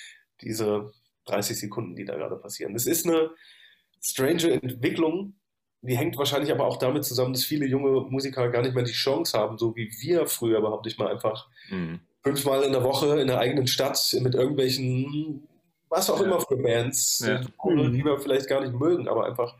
diese 0.41 0.91
30 1.27 1.59
Sekunden, 1.59 1.95
die 1.95 2.07
da 2.07 2.17
gerade 2.17 2.37
passieren. 2.37 2.73
Das 2.73 2.87
ist 2.87 3.07
eine 3.07 3.31
strange 4.01 4.53
Entwicklung, 4.53 5.35
die 5.83 5.97
hängt 5.97 6.17
wahrscheinlich 6.19 6.51
aber 6.51 6.67
auch 6.67 6.77
damit 6.77 7.05
zusammen, 7.05 7.33
dass 7.33 7.45
viele 7.45 7.67
junge 7.67 8.09
Musiker 8.11 8.49
gar 8.49 8.63
nicht 8.63 8.75
mehr 8.75 8.85
die 8.85 8.93
Chance 8.93 9.39
haben, 9.39 9.59
so 9.59 9.77
wie 9.77 9.91
wir 10.01 10.27
früher, 10.27 10.61
behaupte 10.61 10.89
ich 10.89 10.99
mal, 10.99 11.09
einfach 11.09 11.49
mhm. 11.71 12.01
fünfmal 12.23 12.63
in 12.63 12.73
der 12.73 12.83
Woche 12.83 13.21
in 13.21 13.29
der 13.29 13.39
eigenen 13.39 13.67
Stadt 13.67 14.17
mit 14.21 14.35
irgendwelchen, 14.35 15.47
was 15.89 16.11
auch 16.11 16.21
ja. 16.21 16.27
immer 16.27 16.41
für 16.41 16.57
Bands, 16.57 17.25
ja. 17.27 17.41
Mhm. 17.65 17.93
die 17.93 18.05
wir 18.05 18.19
vielleicht 18.19 18.49
gar 18.49 18.61
nicht 18.61 18.75
mögen, 18.75 19.09
aber 19.09 19.27
einfach 19.27 19.55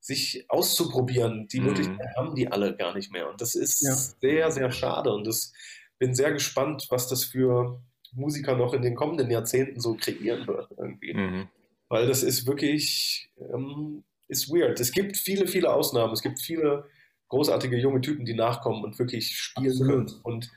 sich 0.00 0.46
auszuprobieren. 0.48 1.48
Die 1.48 1.60
mhm. 1.60 1.66
Möglichkeit 1.66 2.16
haben 2.16 2.34
die 2.34 2.50
alle 2.50 2.74
gar 2.74 2.94
nicht 2.94 3.12
mehr. 3.12 3.28
Und 3.28 3.40
das 3.40 3.54
ist 3.54 3.82
ja. 3.82 3.92
sehr, 3.92 4.50
sehr 4.50 4.72
schade. 4.72 5.12
Und 5.12 5.28
ich 5.28 5.52
bin 5.98 6.14
sehr 6.14 6.32
gespannt, 6.32 6.86
was 6.88 7.08
das 7.08 7.24
für 7.24 7.82
Musiker 8.12 8.56
noch 8.56 8.72
in 8.72 8.82
den 8.82 8.94
kommenden 8.94 9.30
Jahrzehnten 9.30 9.80
so 9.80 9.94
kreieren 9.94 10.46
wird 10.46 10.70
irgendwie. 10.78 11.14
Mhm. 11.14 11.48
Weil 11.88 12.06
das 12.06 12.22
ist 12.22 12.46
wirklich, 12.46 13.30
ähm, 13.38 14.04
ist 14.28 14.50
weird. 14.50 14.78
Es 14.80 14.92
gibt 14.92 15.16
viele, 15.16 15.46
viele 15.46 15.72
Ausnahmen. 15.72 16.12
Es 16.12 16.22
gibt 16.22 16.40
viele 16.40 16.84
großartige 17.28 17.76
junge 17.76 18.00
Typen, 18.00 18.24
die 18.24 18.34
nachkommen 18.34 18.84
und 18.84 18.98
wirklich 18.98 19.38
spielen 19.38 19.70
Absolut. 19.70 20.08
können 20.08 20.20
und 20.22 20.50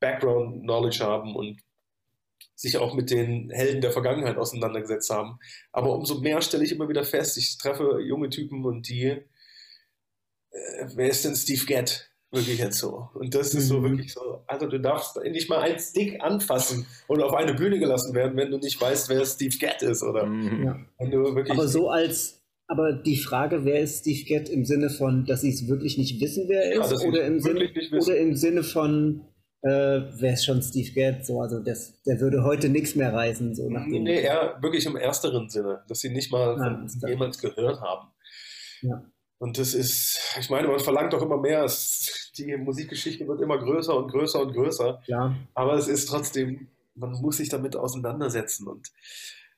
Background 0.00 0.62
Knowledge 0.62 1.04
haben 1.04 1.34
und 1.34 1.60
sich 2.54 2.78
auch 2.78 2.94
mit 2.94 3.10
den 3.10 3.50
Helden 3.50 3.82
der 3.82 3.92
Vergangenheit 3.92 4.38
auseinandergesetzt 4.38 5.10
haben. 5.10 5.38
Aber 5.72 5.94
umso 5.94 6.20
mehr 6.20 6.40
stelle 6.40 6.64
ich 6.64 6.72
immer 6.72 6.88
wieder 6.88 7.04
fest, 7.04 7.36
ich 7.36 7.58
treffe 7.58 8.00
junge 8.00 8.30
Typen 8.30 8.64
und 8.64 8.88
die, 8.88 9.04
äh, 9.04 9.22
wer 10.94 11.08
ist 11.08 11.24
denn 11.24 11.36
Steve 11.36 11.66
Gett? 11.66 12.10
Wirklich 12.32 12.58
jetzt 12.58 12.78
so. 12.78 13.08
Und 13.14 13.34
das 13.34 13.54
ist 13.54 13.68
so 13.68 13.78
mhm. 13.78 13.90
wirklich 13.90 14.12
so, 14.12 14.42
also 14.46 14.66
du 14.66 14.80
darfst 14.80 15.16
nicht 15.22 15.48
mal 15.48 15.60
ein 15.60 15.78
Stick 15.78 16.20
anfassen 16.20 16.86
und 17.06 17.22
auf 17.22 17.32
eine 17.34 17.54
Bühne 17.54 17.78
gelassen 17.78 18.14
werden, 18.14 18.36
wenn 18.36 18.50
du 18.50 18.58
nicht 18.58 18.80
weißt, 18.80 19.08
wer 19.08 19.24
Steve 19.24 19.56
Gett 19.56 19.82
ist, 19.82 20.02
oder? 20.02 20.26
Mhm. 20.26 20.64
Ja. 20.64 21.50
Aber 21.50 21.68
so 21.68 21.88
als, 21.88 22.42
aber 22.66 22.92
die 22.92 23.16
Frage, 23.16 23.64
wer 23.64 23.80
ist 23.80 24.00
Steve 24.00 24.24
Gett 24.24 24.48
im 24.48 24.64
Sinne 24.64 24.90
von, 24.90 25.24
dass 25.24 25.42
sie 25.42 25.50
es 25.50 25.68
wirklich 25.68 25.98
nicht 25.98 26.20
wissen, 26.20 26.48
wer 26.48 26.64
er 26.64 26.80
ist, 26.82 27.00
ja, 27.00 27.08
oder, 27.08 27.24
im 27.24 27.40
Sinne, 27.40 27.70
oder 27.92 28.16
im 28.16 28.34
Sinne 28.34 28.64
von, 28.64 29.22
äh, 29.62 30.00
wer 30.18 30.32
ist 30.32 30.44
schon 30.44 30.60
Steve 30.62 30.90
Gett? 30.90 31.24
So, 31.24 31.40
also 31.40 31.60
das, 31.60 32.02
der 32.02 32.20
würde 32.20 32.42
heute 32.42 32.68
nichts 32.68 32.96
mehr 32.96 33.14
reisen. 33.14 33.54
So 33.54 33.70
nach 33.70 33.84
dem 33.84 34.02
nee, 34.02 34.20
eher 34.20 34.58
wirklich 34.60 34.84
im 34.86 34.96
ersteren 34.96 35.48
Sinne, 35.48 35.84
dass 35.86 36.00
sie 36.00 36.10
nicht 36.10 36.32
mal 36.32 36.60
ah, 36.60 36.86
von 36.88 37.08
jemand 37.08 37.38
gehört 37.40 37.80
haben. 37.80 38.08
Ja. 38.82 39.04
Und 39.38 39.58
das 39.58 39.74
ist, 39.74 40.18
ich 40.40 40.48
meine, 40.48 40.68
man 40.68 40.78
verlangt 40.78 41.12
doch 41.12 41.22
immer 41.22 41.36
mehr. 41.36 41.64
Es, 41.64 42.32
die 42.36 42.56
Musikgeschichte 42.56 43.26
wird 43.28 43.40
immer 43.40 43.58
größer 43.58 43.94
und 43.94 44.10
größer 44.10 44.40
und 44.40 44.52
größer. 44.52 45.02
Ja. 45.06 45.36
Aber 45.54 45.74
es 45.74 45.88
ist 45.88 46.06
trotzdem, 46.06 46.68
man 46.94 47.12
muss 47.12 47.36
sich 47.36 47.50
damit 47.50 47.76
auseinandersetzen. 47.76 48.66
Und 48.66 48.88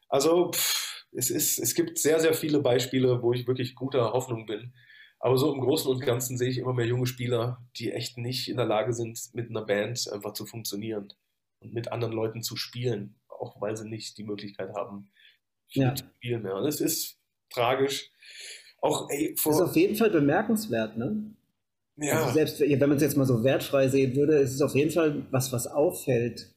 also, 0.08 0.50
pff, 0.50 1.06
es, 1.12 1.30
ist, 1.30 1.58
es 1.58 1.74
gibt 1.74 1.98
sehr, 1.98 2.18
sehr 2.20 2.34
viele 2.34 2.60
Beispiele, 2.60 3.22
wo 3.22 3.32
ich 3.32 3.46
wirklich 3.46 3.76
guter 3.76 4.12
Hoffnung 4.12 4.46
bin. 4.46 4.72
Aber 5.20 5.36
so 5.36 5.52
im 5.52 5.60
Großen 5.60 5.90
und 5.90 6.00
Ganzen 6.00 6.38
sehe 6.38 6.50
ich 6.50 6.58
immer 6.58 6.72
mehr 6.72 6.86
junge 6.86 7.06
Spieler, 7.06 7.64
die 7.76 7.92
echt 7.92 8.18
nicht 8.18 8.48
in 8.48 8.56
der 8.56 8.66
Lage 8.66 8.92
sind, 8.92 9.18
mit 9.32 9.50
einer 9.50 9.64
Band 9.64 10.08
einfach 10.12 10.32
zu 10.32 10.46
funktionieren 10.46 11.12
und 11.60 11.72
mit 11.72 11.90
anderen 11.90 12.14
Leuten 12.14 12.42
zu 12.42 12.56
spielen, 12.56 13.16
auch 13.28 13.60
weil 13.60 13.76
sie 13.76 13.88
nicht 13.88 14.16
die 14.18 14.24
Möglichkeit 14.24 14.74
haben, 14.74 15.10
viel 15.66 15.82
ja. 15.82 15.94
zu 15.94 16.04
spielen 16.16 16.42
mehr. 16.42 16.54
Und 16.56 16.66
es 16.66 16.80
ist 16.80 17.18
tragisch 17.50 18.12
auch, 18.80 19.08
ey, 19.10 19.34
vor 19.36 19.52
das 19.52 19.60
ist 19.60 19.68
auf 19.68 19.76
jeden 19.76 19.96
Fall 19.96 20.10
bemerkenswert, 20.10 20.96
ne? 20.96 21.34
Ja. 21.96 22.22
Also 22.22 22.34
selbst 22.34 22.60
wenn 22.60 22.78
man 22.78 22.96
es 22.96 23.02
jetzt 23.02 23.16
mal 23.16 23.26
so 23.26 23.42
wertfrei 23.42 23.88
sehen 23.88 24.14
würde, 24.14 24.36
ist 24.36 24.54
es 24.54 24.62
auf 24.62 24.74
jeden 24.74 24.90
Fall 24.90 25.26
was, 25.30 25.52
was 25.52 25.66
auffällt, 25.66 26.54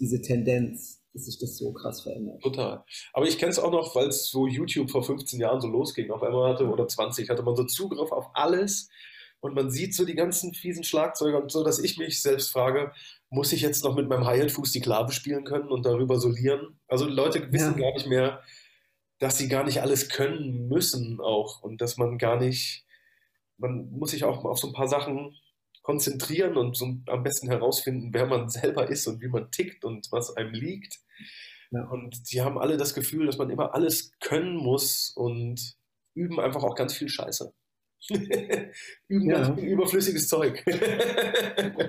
diese 0.00 0.20
Tendenz, 0.20 1.02
dass 1.12 1.26
sich 1.26 1.38
das 1.38 1.56
so 1.56 1.72
krass 1.72 2.00
verändert. 2.00 2.42
Total. 2.42 2.84
Aber 3.12 3.26
ich 3.26 3.38
kenne 3.38 3.52
es 3.52 3.58
auch 3.58 3.70
noch, 3.70 3.94
weil 3.94 4.08
es 4.08 4.28
so 4.28 4.48
YouTube 4.48 4.90
vor 4.90 5.04
15 5.04 5.38
Jahren 5.38 5.60
so 5.60 5.68
losging. 5.68 6.10
Auf 6.10 6.22
einmal 6.22 6.52
hatte, 6.52 6.66
oder 6.68 6.88
20, 6.88 7.30
hatte 7.30 7.42
man 7.42 7.54
so 7.54 7.64
Zugriff 7.64 8.10
auf 8.10 8.30
alles 8.34 8.88
und 9.40 9.54
man 9.54 9.70
sieht 9.70 9.94
so 9.94 10.04
die 10.04 10.14
ganzen 10.14 10.54
fiesen 10.54 10.82
Schlagzeuger 10.82 11.40
und 11.40 11.52
so, 11.52 11.62
dass 11.62 11.78
ich 11.78 11.96
mich 11.96 12.20
selbst 12.20 12.50
frage, 12.50 12.92
muss 13.30 13.52
ich 13.52 13.62
jetzt 13.62 13.84
noch 13.84 13.94
mit 13.94 14.08
meinem 14.08 14.26
Hi-Hat-Fuß 14.26 14.72
die 14.72 14.80
Klave 14.80 15.12
spielen 15.12 15.44
können 15.44 15.68
und 15.68 15.86
darüber 15.86 16.18
solieren? 16.18 16.80
Also 16.88 17.06
Leute 17.06 17.52
wissen 17.52 17.78
ja. 17.78 17.86
gar 17.86 17.94
nicht 17.94 18.08
mehr, 18.08 18.42
dass 19.20 19.38
sie 19.38 19.48
gar 19.48 19.64
nicht 19.64 19.82
alles 19.82 20.08
können 20.08 20.66
müssen 20.68 21.20
auch 21.20 21.62
und 21.62 21.80
dass 21.80 21.98
man 21.98 22.18
gar 22.18 22.40
nicht, 22.40 22.84
man 23.58 23.90
muss 23.92 24.10
sich 24.10 24.24
auch 24.24 24.44
auf 24.44 24.58
so 24.58 24.66
ein 24.66 24.72
paar 24.72 24.88
Sachen 24.88 25.36
konzentrieren 25.82 26.56
und 26.56 26.76
so 26.76 26.86
am 27.06 27.22
besten 27.22 27.48
herausfinden, 27.48 28.12
wer 28.12 28.26
man 28.26 28.48
selber 28.50 28.88
ist 28.88 29.06
und 29.06 29.20
wie 29.20 29.28
man 29.28 29.50
tickt 29.50 29.84
und 29.84 30.10
was 30.10 30.36
einem 30.36 30.52
liegt. 30.52 30.98
Ja. 31.70 31.84
Und 31.84 32.32
die 32.32 32.40
haben 32.40 32.58
alle 32.58 32.78
das 32.78 32.94
Gefühl, 32.94 33.26
dass 33.26 33.38
man 33.38 33.50
immer 33.50 33.74
alles 33.74 34.10
können 34.20 34.56
muss 34.56 35.10
und 35.14 35.76
üben 36.14 36.40
einfach 36.40 36.64
auch 36.64 36.74
ganz 36.74 36.94
viel 36.94 37.08
Scheiße. 37.08 37.52
üben 39.08 39.30
ja. 39.30 39.42
ganz 39.42 39.60
viel 39.60 39.68
überflüssiges 39.68 40.28
Zeug. 40.28 40.64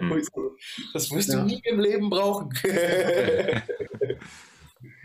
Mhm. 0.02 0.22
das 0.94 1.12
wirst 1.12 1.30
ja. 1.30 1.40
du 1.40 1.46
nie 1.46 1.62
im 1.64 1.80
Leben 1.80 2.10
brauchen. 2.10 2.50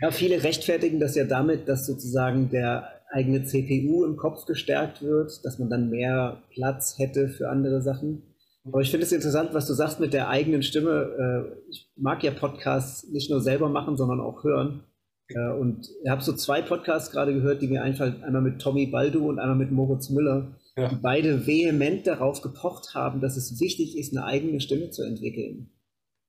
Ja, 0.01 0.11
viele 0.11 0.43
rechtfertigen 0.43 0.99
das 0.99 1.15
ja 1.15 1.25
damit, 1.25 1.67
dass 1.67 1.85
sozusagen 1.85 2.49
der 2.49 2.89
eigene 3.11 3.43
CPU 3.43 4.03
im 4.03 4.17
Kopf 4.17 4.45
gestärkt 4.45 5.01
wird, 5.01 5.43
dass 5.45 5.59
man 5.59 5.69
dann 5.69 5.89
mehr 5.89 6.43
Platz 6.51 6.97
hätte 6.97 7.29
für 7.29 7.49
andere 7.49 7.81
Sachen. 7.81 8.23
Aber 8.65 8.81
ich 8.81 8.91
finde 8.91 9.05
es 9.05 9.11
interessant, 9.11 9.53
was 9.53 9.65
du 9.65 9.73
sagst 9.73 9.99
mit 9.99 10.13
der 10.13 10.27
eigenen 10.27 10.61
Stimme. 10.61 11.49
Äh, 11.49 11.69
ich 11.69 11.89
mag 11.95 12.23
ja 12.23 12.31
Podcasts 12.31 13.09
nicht 13.09 13.29
nur 13.29 13.41
selber 13.41 13.69
machen, 13.69 13.95
sondern 13.95 14.19
auch 14.19 14.43
hören. 14.43 14.83
Äh, 15.29 15.51
und 15.51 15.89
ich 16.03 16.09
habe 16.09 16.21
so 16.21 16.33
zwei 16.33 16.61
Podcasts 16.61 17.11
gerade 17.11 17.33
gehört, 17.33 17.61
die 17.61 17.67
mir 17.67 17.83
einfallen. 17.83 18.23
Einmal 18.23 18.41
mit 18.41 18.61
Tommy 18.61 18.87
Baldu 18.87 19.27
und 19.29 19.39
einmal 19.39 19.57
mit 19.57 19.71
Moritz 19.71 20.09
Müller, 20.09 20.57
ja. 20.75 20.89
die 20.89 20.95
beide 20.95 21.47
vehement 21.47 22.05
darauf 22.07 22.41
gepocht 22.41 22.93
haben, 22.93 23.21
dass 23.21 23.37
es 23.37 23.59
wichtig 23.59 23.97
ist, 23.97 24.15
eine 24.15 24.25
eigene 24.25 24.59
Stimme 24.59 24.89
zu 24.89 25.03
entwickeln. 25.03 25.69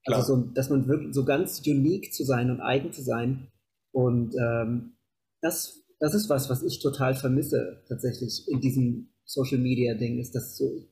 Klar. 0.06 0.20
Also, 0.20 0.36
so, 0.36 0.42
dass 0.54 0.70
man 0.70 0.86
wirklich 0.86 1.14
so 1.14 1.24
ganz 1.24 1.60
unique 1.66 2.12
zu 2.12 2.24
sein 2.24 2.50
und 2.50 2.60
eigen 2.60 2.92
zu 2.92 3.02
sein. 3.02 3.48
Und 3.92 4.34
ähm, 4.36 4.96
das, 5.40 5.82
das 5.98 6.14
ist 6.14 6.28
was, 6.28 6.50
was 6.50 6.62
ich 6.62 6.80
total 6.80 7.14
vermisse 7.14 7.82
tatsächlich 7.88 8.46
in 8.48 8.60
diesem 8.60 9.10
Social 9.24 9.58
Media 9.58 9.94
Ding, 9.94 10.18
ist 10.18 10.34
dass 10.34 10.56
so, 10.56 10.86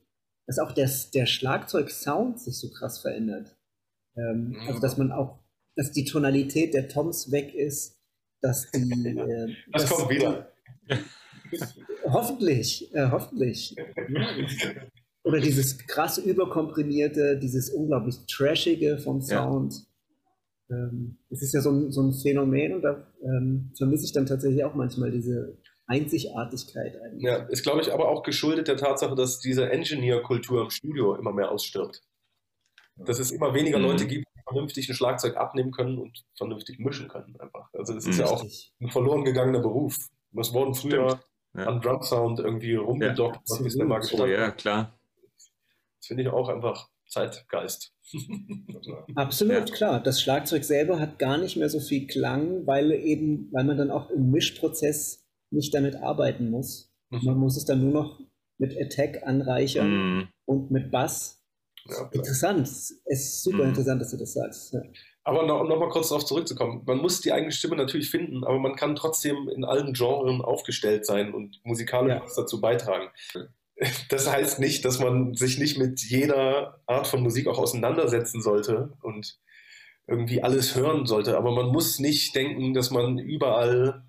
dass 0.45 0.59
auch 0.59 0.71
der, 0.71 0.89
der 1.13 1.25
Schlagzeug-Sound 1.25 2.39
sich 2.39 2.57
so 2.57 2.69
krass 2.69 2.99
verändert. 2.99 3.57
Ähm, 4.15 4.49
mhm. 4.49 4.59
Also 4.67 4.79
dass 4.79 4.97
man 4.97 5.11
auch, 5.11 5.39
dass 5.75 5.91
die 5.91 6.05
Tonalität 6.05 6.73
der 6.73 6.87
Toms 6.87 7.31
weg 7.31 7.53
ist, 7.53 7.99
dass 8.41 8.69
die. 8.71 8.87
Äh, 9.17 9.55
das 9.71 9.85
dass 9.85 9.89
kommt 9.89 10.09
wieder. 10.09 10.51
Hoffentlich, 12.03 12.93
äh, 12.93 13.09
hoffentlich. 13.09 13.75
Oder 15.23 15.39
dieses 15.41 15.77
krass 15.77 16.17
überkomprimierte, 16.17 17.37
dieses 17.37 17.69
unglaublich 17.69 18.15
trashige 18.27 18.97
vom 18.97 19.21
Sound. 19.21 19.73
Ja. 19.73 19.79
Ähm, 20.69 21.17
es 21.29 21.41
ist 21.41 21.53
ja 21.53 21.61
so 21.61 21.71
ein, 21.71 21.91
so 21.91 22.01
ein 22.01 22.13
Phänomen 22.13 22.75
und 22.75 22.81
da 22.81 23.07
ähm, 23.21 23.71
vermisse 23.77 24.05
ich 24.05 24.13
dann 24.13 24.25
tatsächlich 24.25 24.63
auch 24.63 24.75
manchmal 24.75 25.11
diese 25.11 25.57
Einzigartigkeit 25.87 26.99
eigentlich. 27.01 27.23
Ja, 27.23 27.37
ist 27.37 27.63
glaube 27.63 27.81
ich 27.81 27.93
aber 27.93 28.09
auch 28.09 28.23
geschuldet 28.23 28.67
der 28.67 28.75
Tatsache, 28.75 29.15
dass 29.15 29.39
diese 29.39 29.69
Engineer-Kultur 29.69 30.63
im 30.63 30.69
Studio 30.69 31.15
immer 31.15 31.31
mehr 31.31 31.51
ausstirbt. 31.51 32.03
Dass 32.97 33.19
es 33.19 33.31
immer 33.31 33.53
weniger 33.53 33.79
mhm. 33.79 33.85
Leute 33.85 34.07
gibt, 34.07 34.25
die 34.35 34.41
vernünftig 34.43 34.89
ein 34.89 34.95
Schlagzeug 34.95 35.37
abnehmen 35.37 35.71
können 35.71 35.97
und 35.97 36.25
vernünftig 36.35 36.79
mischen 36.79 37.07
können 37.07 37.39
einfach. 37.39 37.69
Also 37.73 37.93
das 37.93 38.05
ist 38.05 38.17
mhm. 38.17 38.25
ja 38.25 38.27
auch 38.27 38.43
ein 38.43 38.89
verloren 38.89 39.23
gegangener 39.23 39.59
Beruf. 39.59 39.95
Was 40.31 40.53
wurden 40.53 40.73
früher 40.73 41.19
ja. 41.55 41.65
an 41.65 41.79
Drum 41.79 42.01
Sound 42.01 42.39
irgendwie 42.39 42.75
rumgedockt, 42.75 43.41
ja, 43.47 43.65
was 43.65 43.75
mal 43.75 44.01
Oh 44.11 44.25
ja, 44.25 44.51
klar. 44.51 44.99
Das 45.99 46.07
finde 46.07 46.23
ich 46.23 46.29
auch 46.29 46.49
einfach 46.49 46.89
Zeitgeist. 47.07 47.93
Absolut, 49.15 49.69
ja. 49.69 49.75
klar. 49.75 50.03
Das 50.03 50.21
Schlagzeug 50.21 50.63
selber 50.63 50.99
hat 50.99 51.19
gar 51.19 51.37
nicht 51.37 51.57
mehr 51.57 51.69
so 51.69 51.79
viel 51.79 52.07
Klang, 52.07 52.65
weil 52.65 52.91
eben, 52.91 53.49
weil 53.51 53.63
man 53.63 53.77
dann 53.77 53.91
auch 53.91 54.09
im 54.09 54.31
Mischprozess 54.31 55.25
nicht 55.49 55.73
damit 55.73 55.95
arbeiten 55.95 56.49
muss. 56.49 56.93
Mhm. 57.09 57.21
Man 57.23 57.37
muss 57.37 57.57
es 57.57 57.65
dann 57.65 57.81
nur 57.81 57.91
noch 57.91 58.19
mit 58.57 58.75
Attack 58.79 59.23
anreichern 59.25 59.89
mhm. 59.89 60.27
und 60.45 60.71
mit 60.71 60.91
Bass. 60.91 61.43
Ja, 61.85 62.09
interessant. 62.11 62.67
Es 62.67 63.01
ist 63.05 63.43
super 63.43 63.63
mhm. 63.63 63.69
interessant, 63.69 64.01
dass 64.01 64.11
du 64.11 64.17
das 64.17 64.33
sagst. 64.33 64.73
Ja. 64.73 64.81
Aber 65.23 65.45
noch, 65.45 65.67
noch 65.67 65.77
mal 65.77 65.89
kurz 65.89 66.09
darauf 66.09 66.25
zurückzukommen. 66.25 66.83
Man 66.85 66.99
muss 66.99 67.19
die 67.19 67.33
eigene 67.33 67.51
Stimme 67.51 67.75
natürlich 67.75 68.09
finden, 68.09 68.45
aber 68.45 68.59
man 68.59 68.75
kann 68.75 68.95
trotzdem 68.95 69.49
in 69.49 69.65
allen 69.65 69.91
Genres 69.91 70.41
aufgestellt 70.41 71.05
sein 71.05 71.33
und 71.33 71.59
musikalisch 71.65 72.13
ja. 72.13 72.23
was 72.23 72.35
dazu 72.35 72.61
beitragen. 72.61 73.09
Das 74.09 74.27
heißt 74.27 74.59
nicht, 74.59 74.85
dass 74.85 74.99
man 74.99 75.35
sich 75.35 75.59
nicht 75.59 75.77
mit 75.77 76.01
jeder 76.01 76.81
Art 76.87 77.07
von 77.07 77.21
Musik 77.21 77.47
auch 77.47 77.59
auseinandersetzen 77.59 78.41
sollte 78.41 78.97
und 79.01 79.39
irgendwie 80.07 80.41
alles 80.41 80.75
hören 80.75 81.05
sollte. 81.05 81.37
Aber 81.37 81.51
man 81.51 81.67
muss 81.67 81.99
nicht 81.99 82.35
denken, 82.35 82.73
dass 82.73 82.89
man 82.89 83.19
überall 83.19 84.03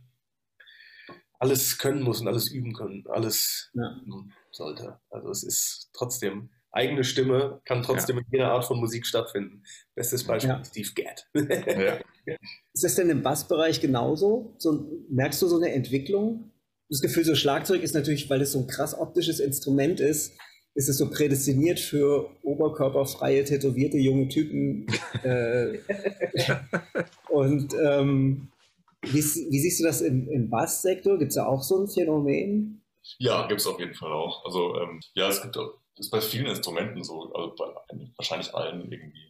alles 1.39 1.79
können 1.79 2.03
muss 2.03 2.21
und 2.21 2.29
alles 2.29 2.51
üben 2.51 2.73
können, 2.73 3.05
alles 3.09 3.71
ja. 3.75 4.01
üben 4.07 4.33
sollte. 4.51 5.01
Also 5.11 5.31
es 5.31 5.43
ist 5.43 5.91
trotzdem 5.93 6.51
eigene 6.71 7.05
Stimme 7.05 7.61
kann 7.65 7.83
trotzdem 7.83 8.17
ja. 8.17 8.23
in 8.23 8.29
jeder 8.31 8.53
Art 8.53 8.65
von 8.65 8.79
Musik 8.79 9.07
stattfinden. 9.07 9.63
Bestes 9.95 10.25
Beispiel 10.25 10.51
ja. 10.51 10.65
Steve 10.65 10.89
Gadd. 10.95 11.27
ja. 11.35 11.99
Ist 12.75 12.85
das 12.85 12.95
denn 12.97 13.09
im 13.09 13.23
Bassbereich 13.23 13.81
genauso? 13.81 14.55
So, 14.59 14.87
merkst 15.09 15.41
du 15.41 15.49
so 15.49 15.57
eine 15.57 15.73
Entwicklung? 15.73 16.51
Das 16.89 17.01
Gefühl, 17.01 17.25
so 17.25 17.35
Schlagzeug 17.35 17.83
ist 17.83 17.95
natürlich, 17.95 18.29
weil 18.31 18.41
es 18.41 18.53
so 18.53 18.61
ein 18.61 18.67
krass 18.67 18.99
optisches 18.99 19.41
Instrument 19.41 20.01
ist, 20.01 20.33
ist 20.75 20.89
es 20.89 20.97
so 20.97 21.11
prädestiniert 21.11 21.81
für 21.81 22.31
oberkörperfreie, 22.43 23.45
tätowierte 23.45 23.99
junge 23.99 24.29
Typen. 24.29 24.87
äh, 25.23 25.79
und 27.29 27.75
ähm, 27.75 28.49
wie, 29.03 29.21
wie, 29.21 29.59
siehst 29.59 29.81
du 29.81 29.85
das 29.85 30.01
im, 30.01 30.29
im 30.29 30.49
Basssektor? 30.51 31.19
Gibt 31.19 31.31
es 31.31 31.37
da 31.37 31.47
auch 31.47 31.63
so 31.63 31.83
ein 31.83 31.89
Phänomen? 31.89 32.83
Ja, 33.19 33.47
gibt 33.47 33.61
es 33.61 33.67
auf 33.67 33.79
jeden 33.81 33.95
Fall 33.95 34.13
auch. 34.13 34.45
Also 34.45 34.77
ähm, 34.77 35.01
ja, 35.15 35.29
es 35.29 35.43
gibt 35.43 35.57
auch 35.57 35.75
das 35.99 36.07
ist 36.07 36.11
bei 36.13 36.21
vielen 36.21 36.47
Instrumenten 36.47 37.03
so, 37.03 37.33
also 37.35 37.55
bei 37.57 37.67
wahrscheinlich 38.17 38.55
allen 38.55 38.91
irgendwie. 38.91 39.28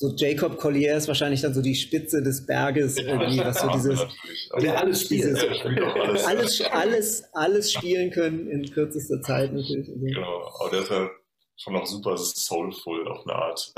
So 0.00 0.14
Jacob 0.14 0.58
Collier 0.58 0.96
ist 0.96 1.08
wahrscheinlich 1.08 1.40
dann 1.40 1.52
so 1.52 1.60
die 1.60 1.74
Spitze 1.74 2.22
des 2.22 2.46
Berges 2.46 2.98
irgendwie, 2.98 3.40
was 3.40 3.60
so 3.60 3.68
dieses, 3.74 4.06
also 4.50 4.70
alles 4.70 5.02
spielen, 5.02 5.36
alles, 5.36 6.24
alles, 6.24 6.60
alles, 6.70 7.24
alles 7.34 7.72
spielen 7.72 8.12
können 8.12 8.48
in 8.48 8.70
kürzester 8.70 9.20
Zeit 9.22 9.52
natürlich. 9.52 9.88
Also 9.88 10.00
genau, 10.00 10.52
aber 10.60 10.70
der 10.70 10.82
ist 10.82 10.90
halt 10.90 11.10
schon 11.56 11.72
noch 11.72 11.84
super 11.84 12.16
soulful 12.16 13.08
auf 13.08 13.26
eine 13.26 13.34
Art. 13.34 13.74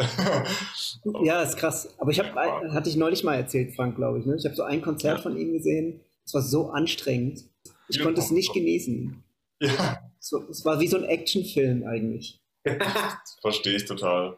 ja, 1.24 1.42
ist 1.42 1.56
krass. 1.56 1.94
Aber 1.98 2.10
ich 2.10 2.20
habe, 2.20 2.34
hatte 2.74 2.90
ich 2.90 2.96
neulich 2.96 3.24
mal 3.24 3.36
erzählt, 3.36 3.74
Frank, 3.74 3.96
glaube 3.96 4.18
ich. 4.18 4.26
Ne? 4.26 4.36
Ich 4.36 4.44
habe 4.44 4.54
so 4.54 4.62
ein 4.62 4.82
Konzert 4.82 5.18
ja. 5.18 5.22
von 5.22 5.38
ihm 5.38 5.54
gesehen. 5.54 6.02
Es 6.26 6.34
war 6.34 6.42
so 6.42 6.68
anstrengend. 6.68 7.44
Ich 7.88 7.96
ja, 7.96 8.04
konnte 8.04 8.20
es 8.20 8.30
nicht 8.30 8.52
genießen. 8.52 9.24
Ja. 9.60 10.02
Es 10.18 10.64
war 10.66 10.80
wie 10.80 10.86
so 10.86 10.98
ein 10.98 11.04
Actionfilm 11.04 11.84
eigentlich. 11.84 12.39
Verstehe 13.40 13.76
ich 13.76 13.86
total. 13.86 14.36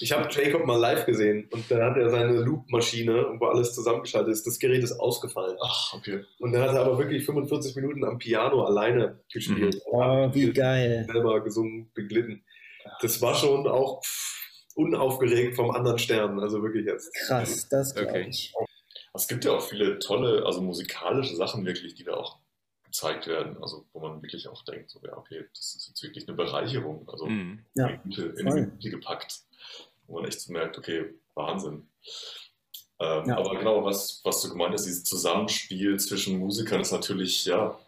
Ich 0.00 0.12
habe 0.12 0.28
Jacob 0.30 0.66
mal 0.66 0.78
live 0.78 1.04
gesehen 1.06 1.48
und 1.52 1.68
dann 1.70 1.82
hat 1.82 1.96
er 1.96 2.10
seine 2.10 2.40
Loop-Maschine, 2.40 3.36
wo 3.38 3.46
alles 3.46 3.74
zusammengeschaltet 3.74 4.32
ist. 4.32 4.46
Das 4.46 4.58
Gerät 4.58 4.84
ist 4.84 4.92
ausgefallen. 4.92 5.56
Ach, 5.60 5.94
okay. 5.94 6.24
Und 6.38 6.52
dann 6.52 6.62
hat 6.62 6.74
er 6.74 6.82
aber 6.82 6.98
wirklich 6.98 7.24
45 7.24 7.74
Minuten 7.76 8.04
am 8.04 8.18
Piano 8.18 8.64
alleine 8.64 9.20
gespielt. 9.32 9.74
Mhm. 9.74 9.80
Oh, 9.86 10.30
wie 10.32 10.52
geil. 10.52 11.06
Selber 11.10 11.42
gesungen, 11.42 11.90
beglitten. 11.92 12.44
Das 13.00 13.20
war 13.20 13.34
schon 13.34 13.66
auch 13.66 14.00
unaufgeregt 14.74 15.56
vom 15.56 15.70
anderen 15.70 15.98
Stern. 15.98 16.38
Also 16.38 16.62
wirklich 16.62 16.86
jetzt. 16.86 17.12
Krass, 17.26 17.68
das 17.68 17.94
glaube 17.94 18.10
okay. 18.10 18.26
ich. 18.28 18.54
Es 19.14 19.26
gibt 19.26 19.44
ja 19.44 19.52
auch 19.52 19.62
viele 19.62 19.98
tolle, 19.98 20.44
also 20.44 20.60
musikalische 20.60 21.34
Sachen 21.34 21.64
wirklich, 21.64 21.94
die 21.94 22.04
da 22.04 22.14
auch 22.14 22.38
gezeigt 22.96 23.26
werden, 23.26 23.62
also 23.62 23.84
wo 23.92 24.00
man 24.00 24.22
wirklich 24.22 24.48
auch 24.48 24.64
denkt, 24.64 24.90
so, 24.90 25.00
ja, 25.04 25.16
okay, 25.16 25.44
das 25.54 25.74
ist 25.74 25.88
jetzt 25.88 26.02
wirklich 26.02 26.26
eine 26.26 26.36
Bereicherung, 26.36 27.06
also 27.08 27.26
mhm. 27.26 27.60
ja, 27.74 27.88
in, 27.88 28.10
die 28.10 28.70
Gute 28.70 28.90
gepackt, 28.90 29.40
wo 30.06 30.16
man 30.16 30.24
echt 30.24 30.40
so 30.40 30.52
merkt, 30.52 30.78
okay, 30.78 31.14
Wahnsinn. 31.34 31.86
Ähm, 32.98 33.28
ja. 33.28 33.36
Aber 33.36 33.58
genau, 33.58 33.84
was, 33.84 34.22
was 34.24 34.40
du 34.40 34.48
gemeint 34.48 34.72
hast, 34.72 34.86
dieses 34.86 35.04
Zusammenspiel 35.04 35.98
zwischen 36.00 36.38
Musikern 36.38 36.80
ist 36.80 36.92
natürlich, 36.92 37.44
ja, 37.44 37.78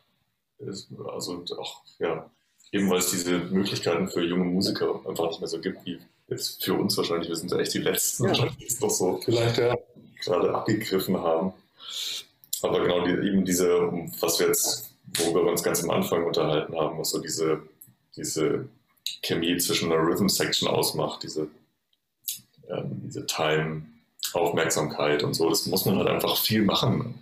ist, 0.59 0.91
also 1.11 1.43
auch, 1.57 1.83
ja, 1.99 2.31
eben 2.73 2.91
weil 2.91 2.99
es 2.99 3.11
diese 3.11 3.39
Möglichkeiten 3.39 4.09
für 4.09 4.23
junge 4.23 4.45
Musiker 4.45 5.01
einfach 5.09 5.29
nicht 5.29 5.41
mehr 5.41 5.49
so 5.49 5.61
gibt, 5.61 5.87
wie 5.87 5.99
jetzt 6.29 6.63
für 6.63 6.75
uns 6.75 6.95
wahrscheinlich, 6.99 7.31
wir 7.31 7.37
sind 7.37 7.51
ja 7.51 7.59
echt 7.59 7.73
die 7.73 7.79
Letzten, 7.79 8.27
ja. 8.27 8.47
die 8.61 8.67
es 8.67 8.79
noch 8.81 8.91
so 8.91 9.19
vielleicht 9.25 9.57
ja, 9.57 9.75
gerade 10.23 10.55
abgegriffen 10.55 11.17
haben. 11.17 11.55
Aber 12.61 12.83
genau, 12.83 13.07
die, 13.07 13.13
eben 13.13 13.47
diese, 13.47 13.69
was 14.21 14.39
wir 14.41 14.49
jetzt 14.49 14.88
worüber 15.17 15.45
wir 15.45 15.51
uns 15.51 15.63
ganz 15.63 15.83
am 15.83 15.91
Anfang 15.91 16.25
unterhalten 16.25 16.77
haben, 16.77 16.99
was 16.99 17.11
so 17.11 17.21
diese, 17.21 17.63
diese 18.17 18.69
Chemie 19.23 19.57
zwischen 19.59 19.93
einer 19.93 20.03
Rhythm-Section 20.03 20.69
ausmacht, 20.69 21.23
diese, 21.23 21.49
ähm, 22.69 23.03
diese 23.05 23.27
Time, 23.27 23.83
Aufmerksamkeit 24.33 25.23
und 25.23 25.35
so. 25.35 25.49
Das 25.49 25.67
muss 25.67 25.85
man 25.85 25.97
halt 25.97 26.09
einfach 26.09 26.37
viel 26.37 26.63
machen, 26.63 27.15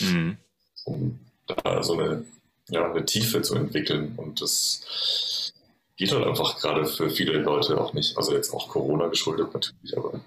mhm. 0.00 0.36
um 0.84 1.18
da 1.46 1.82
so 1.82 1.94
eine, 1.94 2.24
ja, 2.68 2.90
eine 2.90 3.04
Tiefe 3.04 3.42
zu 3.42 3.54
entwickeln. 3.54 4.14
Und 4.16 4.40
das 4.40 5.52
geht 5.96 6.12
halt 6.12 6.26
einfach 6.26 6.58
gerade 6.60 6.86
für 6.86 7.10
viele 7.10 7.38
Leute 7.38 7.80
auch 7.80 7.92
nicht. 7.92 8.16
Also 8.16 8.34
jetzt 8.34 8.52
auch 8.52 8.68
Corona 8.68 9.08
geschuldet 9.08 9.52
natürlich, 9.52 9.96
aber 9.96 10.20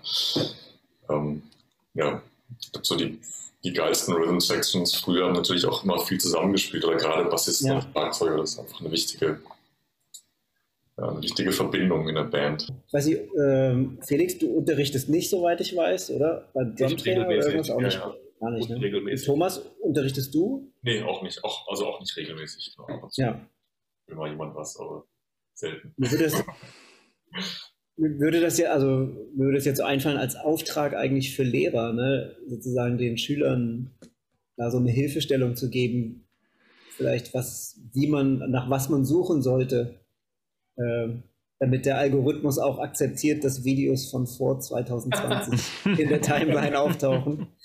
ähm, 1.10 1.44
ja, 1.94 2.22
so 2.82 2.96
die 2.96 3.20
die 3.64 3.74
geilsten 3.74 4.14
Rhythm 4.14 4.40
Sections. 4.40 4.96
Früher 4.96 5.26
haben 5.26 5.34
natürlich 5.34 5.66
auch 5.66 5.84
immer 5.84 6.00
viel 6.00 6.20
zusammengespielt 6.20 6.86
oder 6.86 6.98
gerade 6.98 7.30
Bassisten 7.30 7.68
ja. 7.68 7.76
und 7.76 7.88
Schlagzeuger. 7.92 8.38
Das 8.38 8.52
ist 8.52 8.60
einfach 8.60 8.80
eine 8.80 8.92
wichtige, 8.92 9.40
ja, 10.98 11.10
eine 11.10 11.22
wichtige 11.22 11.52
Verbindung 11.52 12.08
in 12.08 12.16
der 12.16 12.24
Band. 12.24 12.68
Weiß 12.92 13.08
ich, 13.08 13.20
ähm, 13.38 14.00
Felix, 14.02 14.38
du 14.38 14.48
unterrichtest 14.48 15.10
nicht, 15.10 15.30
soweit 15.30 15.60
ich 15.62 15.76
weiß, 15.76 16.12
oder? 16.12 16.50
Bei 16.54 16.64
Drumtrainer 16.64 17.28
oder 17.28 17.36
irgendwas 17.36 17.70
auch 17.70 17.82
nicht? 17.82 17.98
Ja, 17.98 18.16
Gar 18.40 18.52
nicht, 18.52 18.70
ne? 18.70 18.80
regelmäßig. 18.80 19.26
Thomas, 19.26 19.58
unterrichtest 19.82 20.34
du? 20.34 20.72
Nee, 20.82 21.04
auch 21.04 21.22
nicht. 21.22 21.44
Auch, 21.44 21.68
also 21.68 21.86
auch 21.88 22.00
nicht 22.00 22.16
regelmäßig. 22.16 22.74
Ja. 23.18 23.46
Immer 24.08 24.28
jemand 24.28 24.56
was, 24.56 24.80
aber 24.80 25.06
selten. 25.54 25.94
Mir 25.98 26.10
würde 26.10 26.26
es, 26.26 26.44
würde 28.00 28.40
das 28.42 28.58
ja, 28.58 28.72
also 28.72 29.10
würde 29.36 29.56
das 29.56 29.66
jetzt 29.66 29.78
so 29.78 29.84
einfallen 29.84 30.18
als 30.18 30.36
Auftrag 30.36 30.96
eigentlich 30.96 31.36
für 31.36 31.44
Lehrer, 31.44 31.94
ne? 31.94 32.36
sozusagen 32.48 32.98
den 32.98 33.18
Schülern 33.18 33.92
da 34.56 34.72
so 34.72 34.78
eine 34.78 34.92
Hilfestellung 34.92 35.56
zu 35.56 35.70
geben, 35.70 36.28
vielleicht 36.96 37.34
was, 37.34 37.80
wie 37.94 38.08
man, 38.08 38.52
nach 38.52 38.70
was 38.70 38.90
man 38.90 39.06
suchen 39.06 39.42
sollte, 39.42 39.96
äh, 40.76 41.10
damit 41.60 41.86
der 41.86 41.98
Algorithmus 41.98 42.58
auch 42.58 42.80
akzeptiert, 42.80 43.44
dass 43.44 43.66
Videos 43.66 44.10
von 44.10 44.28
vor 44.28 44.60
2020 44.60 45.98
in 46.00 46.10
der 46.10 46.22
Timeline 46.22 46.80
auftauchen. 46.80 47.48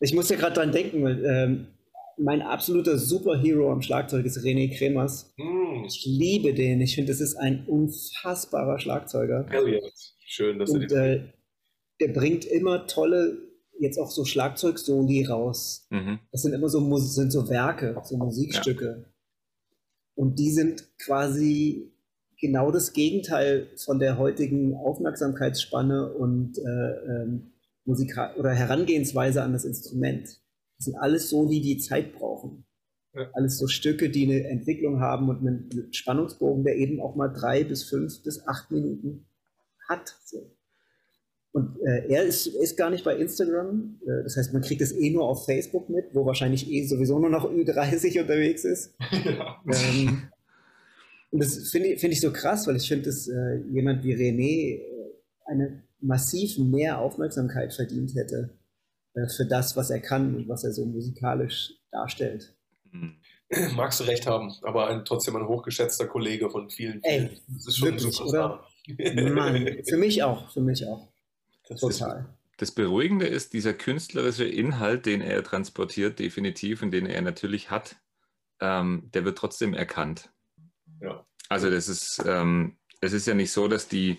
Ich 0.00 0.14
muss 0.14 0.28
ja 0.28 0.36
gerade 0.36 0.54
dran 0.54 0.70
denken, 0.70 1.02
weil, 1.02 1.24
ähm, 1.24 1.66
mein 2.18 2.42
absoluter 2.42 2.98
Superhero 2.98 3.70
am 3.70 3.82
Schlagzeug 3.82 4.24
ist 4.26 4.38
René 4.38 4.76
Kremers. 4.76 5.32
Mm. 5.36 5.84
Ich 5.86 6.04
liebe 6.06 6.54
den. 6.54 6.80
Ich 6.80 6.94
finde, 6.94 7.12
das 7.12 7.20
ist 7.20 7.36
ein 7.36 7.64
unfassbarer 7.66 8.78
Schlagzeuger. 8.78 9.46
Hell 9.48 9.68
yeah. 9.68 9.80
Schön, 10.24 10.58
dass 10.58 10.70
Und, 10.70 10.90
er 10.92 11.14
äh, 11.14 11.20
der 12.00 12.08
bringt 12.08 12.44
immer 12.44 12.86
tolle, 12.86 13.38
jetzt 13.78 13.98
auch 13.98 14.10
so 14.10 14.24
Schlagzeugsoli 14.24 15.24
raus. 15.24 15.86
Mhm. 15.90 16.18
Das 16.32 16.42
sind 16.42 16.52
immer 16.52 16.68
so, 16.68 16.96
sind 16.98 17.32
so 17.32 17.48
Werke, 17.48 18.00
so 18.04 18.16
Musikstücke. 18.16 19.04
Ja. 19.04 19.12
Und 20.14 20.38
die 20.38 20.50
sind 20.50 20.84
quasi 20.98 21.92
genau 22.40 22.70
das 22.70 22.92
Gegenteil 22.92 23.68
von 23.76 23.98
der 23.98 24.18
heutigen 24.18 24.74
Aufmerksamkeitsspanne 24.74 26.12
und 26.12 26.58
äh, 26.58 26.62
ähm, 26.62 27.52
Musika 27.84 28.34
oder 28.36 28.50
Herangehensweise 28.50 29.42
an 29.42 29.52
das 29.52 29.64
Instrument. 29.64 30.40
Das 30.78 30.86
sind 30.86 30.96
alles 30.96 31.28
so, 31.28 31.48
die 31.48 31.60
die 31.60 31.78
Zeit 31.78 32.14
brauchen. 32.14 32.64
Ja. 33.14 33.28
Alles 33.32 33.58
so 33.58 33.66
Stücke, 33.66 34.10
die 34.10 34.24
eine 34.24 34.48
Entwicklung 34.48 35.00
haben 35.00 35.28
und 35.28 35.40
einen 35.40 35.92
Spannungsbogen, 35.92 36.64
der 36.64 36.76
eben 36.76 37.00
auch 37.00 37.16
mal 37.16 37.28
drei 37.28 37.64
bis 37.64 37.84
fünf 37.84 38.22
bis 38.22 38.46
acht 38.46 38.70
Minuten 38.70 39.26
hat. 39.88 40.16
So. 40.24 40.54
Und 41.52 41.80
äh, 41.80 42.06
er 42.08 42.24
ist, 42.24 42.46
ist 42.46 42.76
gar 42.76 42.90
nicht 42.90 43.04
bei 43.04 43.16
Instagram. 43.16 43.98
Äh, 44.02 44.22
das 44.22 44.36
heißt, 44.36 44.52
man 44.52 44.62
kriegt 44.62 44.80
es 44.80 44.92
eh 44.92 45.10
nur 45.10 45.24
auf 45.24 45.46
Facebook 45.46 45.88
mit, 45.88 46.14
wo 46.14 46.24
wahrscheinlich 46.24 46.70
eh 46.70 46.86
sowieso 46.86 47.18
nur 47.18 47.30
noch 47.30 47.44
Ü30 47.50 48.20
unterwegs 48.20 48.64
ist. 48.64 48.94
Ja. 49.24 49.60
Ähm, 49.66 50.28
und 51.30 51.42
das 51.42 51.70
finde 51.70 51.88
ich, 51.88 52.00
find 52.00 52.12
ich 52.12 52.20
so 52.20 52.32
krass, 52.32 52.66
weil 52.66 52.76
ich 52.76 52.88
finde, 52.88 53.06
dass 53.06 53.28
äh, 53.28 53.56
jemand 53.70 54.04
wie 54.04 54.14
René 54.14 54.78
äh, 54.78 54.82
eine 55.46 55.82
massiv 56.00 56.58
mehr 56.58 57.00
Aufmerksamkeit 57.00 57.74
verdient 57.74 58.14
hätte. 58.14 58.57
Äh, 59.18 59.28
für 59.28 59.46
das, 59.46 59.76
was 59.76 59.90
er 59.90 60.00
kann 60.00 60.34
und 60.34 60.48
was 60.48 60.64
er 60.64 60.72
so 60.72 60.84
musikalisch 60.84 61.72
darstellt. 61.90 62.54
Mhm. 62.90 63.16
Magst 63.74 64.00
du 64.00 64.04
recht 64.04 64.26
haben, 64.26 64.52
aber 64.62 64.88
ein, 64.88 65.04
trotzdem 65.04 65.36
ein 65.36 65.48
hochgeschätzter 65.48 66.06
Kollege 66.06 66.50
von 66.50 66.68
vielen. 66.68 67.02
Ey, 67.02 67.40
das 67.48 67.66
ist 67.66 67.78
schon 67.78 67.92
wirklich, 67.92 68.20
oder? 68.20 68.62
Mann, 69.32 69.82
für 69.88 69.96
mich 69.96 70.22
auch, 70.22 70.50
für 70.50 70.60
mich 70.60 70.86
auch. 70.86 71.08
Das 71.66 71.80
Total. 71.80 72.20
Ist, 72.20 72.26
das 72.58 72.72
Beruhigende 72.72 73.26
ist 73.26 73.54
dieser 73.54 73.72
künstlerische 73.72 74.44
Inhalt, 74.44 75.06
den 75.06 75.22
er 75.22 75.42
transportiert, 75.42 76.18
definitiv 76.18 76.82
und 76.82 76.90
den 76.90 77.06
er 77.06 77.22
natürlich 77.22 77.70
hat, 77.70 77.96
ähm, 78.60 79.08
der 79.14 79.24
wird 79.24 79.38
trotzdem 79.38 79.72
erkannt. 79.72 80.30
Ja. 81.00 81.24
Also 81.48 81.70
das 81.70 81.88
ist, 81.88 82.22
ähm, 82.26 82.76
es 83.00 83.14
ist 83.14 83.26
ja 83.26 83.34
nicht 83.34 83.52
so, 83.52 83.68
dass 83.68 83.88
die 83.88 84.18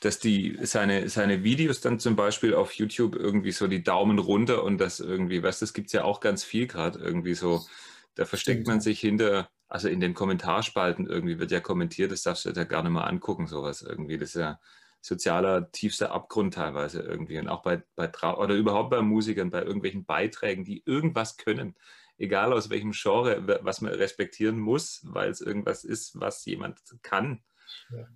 dass 0.00 0.18
die 0.18 0.58
seine, 0.62 1.08
seine 1.08 1.42
Videos 1.42 1.80
dann 1.80 1.98
zum 1.98 2.16
Beispiel 2.16 2.54
auf 2.54 2.72
YouTube 2.72 3.16
irgendwie 3.16 3.52
so 3.52 3.66
die 3.66 3.82
Daumen 3.82 4.18
runter 4.18 4.62
und 4.62 4.78
das 4.78 5.00
irgendwie, 5.00 5.42
weißt 5.42 5.60
du, 5.60 5.66
das 5.66 5.74
gibt 5.74 5.88
es 5.88 5.92
ja 5.92 6.04
auch 6.04 6.20
ganz 6.20 6.44
viel 6.44 6.66
gerade 6.66 6.98
irgendwie 6.98 7.34
so, 7.34 7.66
da 8.14 8.24
versteckt 8.24 8.58
Stimmt. 8.58 8.68
man 8.68 8.80
sich 8.80 9.00
hinter, 9.00 9.48
also 9.68 9.88
in 9.88 10.00
den 10.00 10.14
Kommentarspalten 10.14 11.06
irgendwie 11.06 11.38
wird 11.38 11.50
ja 11.50 11.60
kommentiert, 11.60 12.12
das 12.12 12.22
darfst 12.22 12.44
du 12.44 12.52
dir 12.52 12.60
ja 12.60 12.64
gar 12.64 12.82
nicht 12.82 12.92
mal 12.92 13.04
angucken, 13.04 13.46
sowas 13.46 13.82
irgendwie, 13.82 14.18
das 14.18 14.30
ist 14.30 14.40
ja, 14.40 14.60
sozialer 15.00 15.70
tiefster 15.70 16.12
Abgrund 16.12 16.54
teilweise 16.54 17.00
irgendwie. 17.00 17.38
Und 17.38 17.48
auch 17.48 17.62
bei, 17.62 17.82
bei 17.94 18.10
oder 18.34 18.54
überhaupt 18.54 18.90
bei 18.90 19.00
Musikern, 19.00 19.50
bei 19.50 19.62
irgendwelchen 19.62 20.04
Beiträgen, 20.04 20.64
die 20.64 20.82
irgendwas 20.84 21.36
können, 21.36 21.76
egal 22.18 22.52
aus 22.52 22.70
welchem 22.70 22.92
Genre, 22.92 23.60
was 23.62 23.80
man 23.80 23.92
respektieren 23.92 24.58
muss, 24.58 25.02
weil 25.04 25.30
es 25.30 25.40
irgendwas 25.40 25.84
ist, 25.84 26.18
was 26.18 26.44
jemand 26.44 26.80
kann. 27.02 27.42
Ja. 27.90 28.06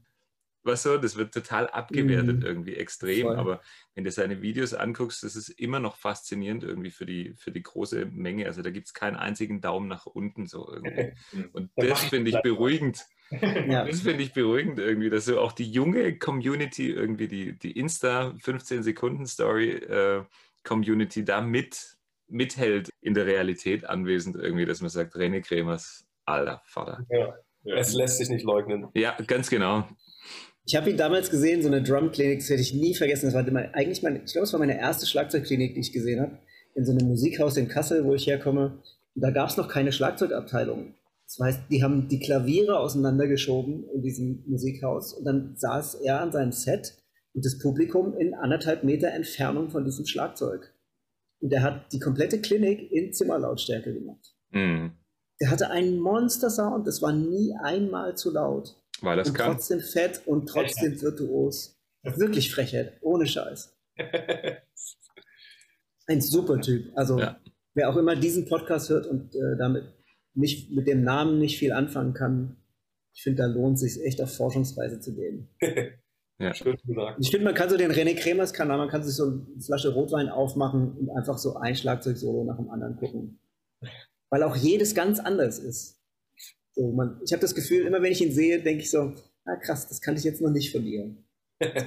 Was 0.64 0.84
so, 0.84 0.96
das 0.96 1.16
wird 1.16 1.34
total 1.34 1.68
abgewertet 1.68 2.38
mhm. 2.38 2.46
irgendwie 2.46 2.74
extrem, 2.74 3.26
Voll. 3.26 3.36
aber 3.36 3.60
wenn 3.94 4.04
du 4.04 4.10
seine 4.12 4.42
Videos 4.42 4.74
anguckst, 4.74 5.24
das 5.24 5.34
ist 5.34 5.48
immer 5.48 5.80
noch 5.80 5.96
faszinierend 5.96 6.62
irgendwie 6.62 6.90
für 6.90 7.04
die, 7.04 7.34
für 7.34 7.50
die 7.50 7.62
große 7.62 8.06
Menge. 8.06 8.46
Also 8.46 8.62
da 8.62 8.70
gibt 8.70 8.86
es 8.86 8.94
keinen 8.94 9.16
einzigen 9.16 9.60
Daumen 9.60 9.88
nach 9.88 10.06
unten 10.06 10.46
so 10.46 10.72
irgendwie. 10.72 11.14
Und 11.52 11.70
das 11.76 12.04
finde 12.04 12.30
ich 12.30 12.40
beruhigend. 12.42 13.04
Ja. 13.66 13.86
Das 13.86 14.02
finde 14.02 14.22
ich 14.22 14.34
beruhigend 14.34 14.78
irgendwie, 14.78 15.08
dass 15.08 15.24
so 15.24 15.40
auch 15.40 15.52
die 15.52 15.70
junge 15.70 16.18
Community 16.18 16.90
irgendwie, 16.90 17.28
die, 17.28 17.58
die 17.58 17.72
Insta 17.72 18.34
15 18.38 18.82
Sekunden 18.82 19.26
Story 19.26 19.70
äh, 19.70 20.22
Community 20.64 21.24
da 21.24 21.40
mit, 21.40 21.96
mithält 22.28 22.90
in 23.00 23.14
der 23.14 23.24
Realität 23.24 23.86
anwesend 23.86 24.36
irgendwie, 24.36 24.66
dass 24.66 24.82
man 24.82 24.90
sagt, 24.90 25.14
René 25.14 25.40
Kremers, 25.40 26.06
alter 26.26 26.60
Vater. 26.66 27.06
Ja. 27.08 27.34
Ja. 27.64 27.76
Es 27.76 27.92
lässt 27.94 28.18
sich 28.18 28.28
nicht 28.28 28.44
leugnen. 28.44 28.88
Ja, 28.94 29.16
ganz 29.26 29.48
genau. 29.48 29.88
Ich 30.64 30.76
habe 30.76 30.90
ihn 30.90 30.96
damals 30.96 31.30
gesehen, 31.30 31.62
so 31.62 31.68
eine 31.68 31.82
Drumklinik, 31.82 32.38
das 32.38 32.48
werde 32.48 32.62
ich 32.62 32.74
nie 32.74 32.94
vergessen. 32.94 33.26
Das 33.26 33.34
war 33.34 33.50
mein, 33.50 33.74
eigentlich 33.74 34.02
mein, 34.02 34.22
ich 34.24 34.32
glaube, 34.32 34.44
es 34.44 34.52
war 34.52 34.60
meine 34.60 34.78
erste 34.78 35.06
Schlagzeugklinik, 35.06 35.74
die 35.74 35.80
ich 35.80 35.92
gesehen 35.92 36.20
habe, 36.20 36.38
in 36.74 36.84
so 36.84 36.92
einem 36.92 37.08
Musikhaus 37.08 37.56
in 37.56 37.68
Kassel, 37.68 38.04
wo 38.04 38.14
ich 38.14 38.26
herkomme. 38.26 38.80
Und 39.14 39.22
da 39.22 39.30
gab 39.30 39.48
es 39.48 39.56
noch 39.56 39.68
keine 39.68 39.92
Schlagzeugabteilung. 39.92 40.94
Das 41.26 41.38
heißt, 41.40 41.62
die 41.70 41.82
haben 41.82 42.08
die 42.08 42.20
Klaviere 42.20 42.78
auseinandergeschoben 42.78 43.88
in 43.94 44.02
diesem 44.02 44.44
Musikhaus 44.46 45.14
und 45.14 45.24
dann 45.24 45.56
saß 45.56 45.94
er 45.96 46.20
an 46.20 46.32
seinem 46.32 46.52
Set 46.52 46.94
und 47.32 47.44
das 47.44 47.58
Publikum 47.58 48.16
in 48.18 48.34
anderthalb 48.34 48.84
Meter 48.84 49.08
Entfernung 49.08 49.70
von 49.70 49.84
diesem 49.84 50.06
Schlagzeug. 50.06 50.74
Und 51.40 51.52
er 51.52 51.62
hat 51.62 51.92
die 51.92 51.98
komplette 51.98 52.40
Klinik 52.40 52.90
in 52.92 53.12
Zimmerlautstärke 53.12 53.94
gemacht. 53.94 54.34
Mhm. 54.50 54.92
Der 55.40 55.50
hatte 55.50 55.70
einen 55.70 55.98
Monster-Sound, 55.98 56.86
das 56.86 57.02
war 57.02 57.12
nie 57.12 57.54
einmal 57.62 58.16
zu 58.16 58.30
laut. 58.30 58.76
Weil 59.02 59.16
das 59.16 59.28
und 59.28 59.34
kann. 59.34 59.52
Trotzdem 59.52 59.80
fett 59.80 60.22
und 60.26 60.48
trotzdem 60.48 61.00
virtuos. 61.00 61.78
Wirklich 62.02 62.52
Frechheit, 62.52 62.98
ohne 63.00 63.26
Scheiß. 63.26 63.76
Ein 66.06 66.20
super 66.20 66.60
Typ. 66.60 66.90
Also, 66.96 67.18
ja. 67.18 67.38
wer 67.74 67.90
auch 67.90 67.96
immer 67.96 68.16
diesen 68.16 68.46
Podcast 68.46 68.90
hört 68.90 69.06
und 69.06 69.34
äh, 69.34 69.56
damit 69.58 69.84
nicht, 70.34 70.70
mit 70.70 70.88
dem 70.88 71.04
Namen 71.04 71.38
nicht 71.38 71.58
viel 71.58 71.72
anfangen 71.72 72.14
kann, 72.14 72.56
ich 73.14 73.22
finde, 73.22 73.42
da 73.42 73.48
lohnt 73.48 73.74
es 73.74 73.80
sich 73.80 74.04
echt 74.04 74.22
auf 74.22 74.34
Forschungsreise 74.34 75.00
zu 75.00 75.14
gehen. 75.14 75.48
ja, 76.38 76.54
schön 76.54 76.76
gesagt. 76.84 77.18
Ich 77.20 77.30
finde, 77.30 77.44
man 77.44 77.54
kann 77.54 77.68
so 77.68 77.76
den 77.76 77.92
René 77.92 78.16
Kremers 78.16 78.52
Kanal, 78.52 78.78
man 78.78 78.88
kann 78.88 79.02
sich 79.02 79.14
so 79.14 79.24
eine 79.24 79.60
Flasche 79.60 79.92
Rotwein 79.92 80.28
aufmachen 80.28 80.96
und 80.96 81.10
einfach 81.10 81.38
so 81.38 81.56
ein 81.56 81.76
Schlagzeug-Solo 81.76 82.44
nach 82.44 82.56
dem 82.56 82.70
anderen 82.70 82.96
gucken. 82.96 83.38
Weil 84.30 84.42
auch 84.42 84.56
jedes 84.56 84.94
ganz 84.94 85.20
anders 85.20 85.58
ist. 85.58 86.01
So, 86.74 86.90
man, 86.92 87.20
ich 87.24 87.32
habe 87.32 87.40
das 87.40 87.54
Gefühl, 87.54 87.86
immer 87.86 88.02
wenn 88.02 88.12
ich 88.12 88.22
ihn 88.22 88.32
sehe, 88.32 88.62
denke 88.62 88.82
ich 88.82 88.90
so, 88.90 89.12
ah 89.44 89.56
krass, 89.56 89.88
das 89.88 90.00
kannte 90.00 90.18
ich 90.18 90.24
jetzt 90.24 90.40
noch 90.40 90.50
nicht 90.50 90.72
von 90.72 90.84
dir. 90.84 91.14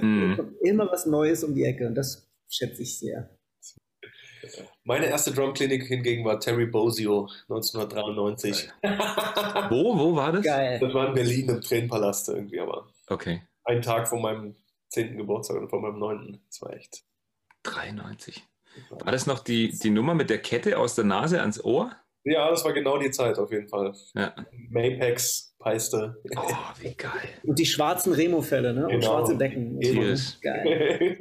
Mhm. 0.00 0.56
Immer 0.62 0.90
was 0.90 1.06
Neues 1.06 1.44
um 1.44 1.54
die 1.54 1.64
Ecke 1.64 1.86
und 1.86 1.94
das 1.94 2.28
schätze 2.48 2.82
ich 2.82 2.98
sehr. 2.98 3.28
Meine 4.84 5.06
erste 5.06 5.32
Drumklinik 5.32 5.84
hingegen 5.84 6.24
war 6.24 6.38
Terry 6.38 6.66
Bozio 6.66 7.28
1993. 7.48 8.70
wo, 9.70 9.98
wo 9.98 10.14
war 10.14 10.32
das? 10.32 10.44
Geil. 10.44 10.78
Das 10.78 10.94
war 10.94 11.08
in 11.08 11.14
Berlin 11.14 11.48
im 11.48 11.60
Tränenpalast 11.60 12.28
irgendwie, 12.28 12.60
aber. 12.60 12.88
Okay. 13.08 13.42
Ein 13.64 13.82
Tag 13.82 14.08
vor 14.08 14.20
meinem 14.20 14.54
10. 14.90 15.16
Geburtstag 15.16 15.56
oder 15.56 15.68
vor 15.68 15.80
meinem 15.80 15.98
9. 15.98 16.40
Das 16.48 16.62
war 16.62 16.72
echt. 16.74 17.02
93. 17.64 18.44
War 18.90 19.10
das 19.10 19.26
noch 19.26 19.40
die, 19.40 19.70
die 19.70 19.90
Nummer 19.90 20.14
mit 20.14 20.30
der 20.30 20.38
Kette 20.38 20.78
aus 20.78 20.94
der 20.94 21.04
Nase 21.04 21.40
ans 21.40 21.62
Ohr? 21.64 21.96
Ja, 22.26 22.50
das 22.50 22.64
war 22.64 22.72
genau 22.72 22.98
die 22.98 23.10
Zeit 23.12 23.38
auf 23.38 23.52
jeden 23.52 23.68
Fall. 23.68 23.94
Ja. 24.14 24.34
Mapex, 24.68 25.54
Peiste. 25.60 26.20
Oh, 26.36 26.42
wie 26.80 26.92
geil. 26.94 27.10
Und 27.44 27.56
die 27.56 27.66
schwarzen 27.66 28.12
Remo-Fälle, 28.12 28.74
ne? 28.74 28.80
Genau. 28.82 28.94
Und 28.94 29.04
schwarze 29.04 29.36
Decken. 29.36 29.78
Geil. 30.42 31.18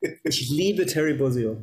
ich 0.24 0.48
liebe 0.48 0.86
Terry 0.86 1.12
Bozio. 1.12 1.58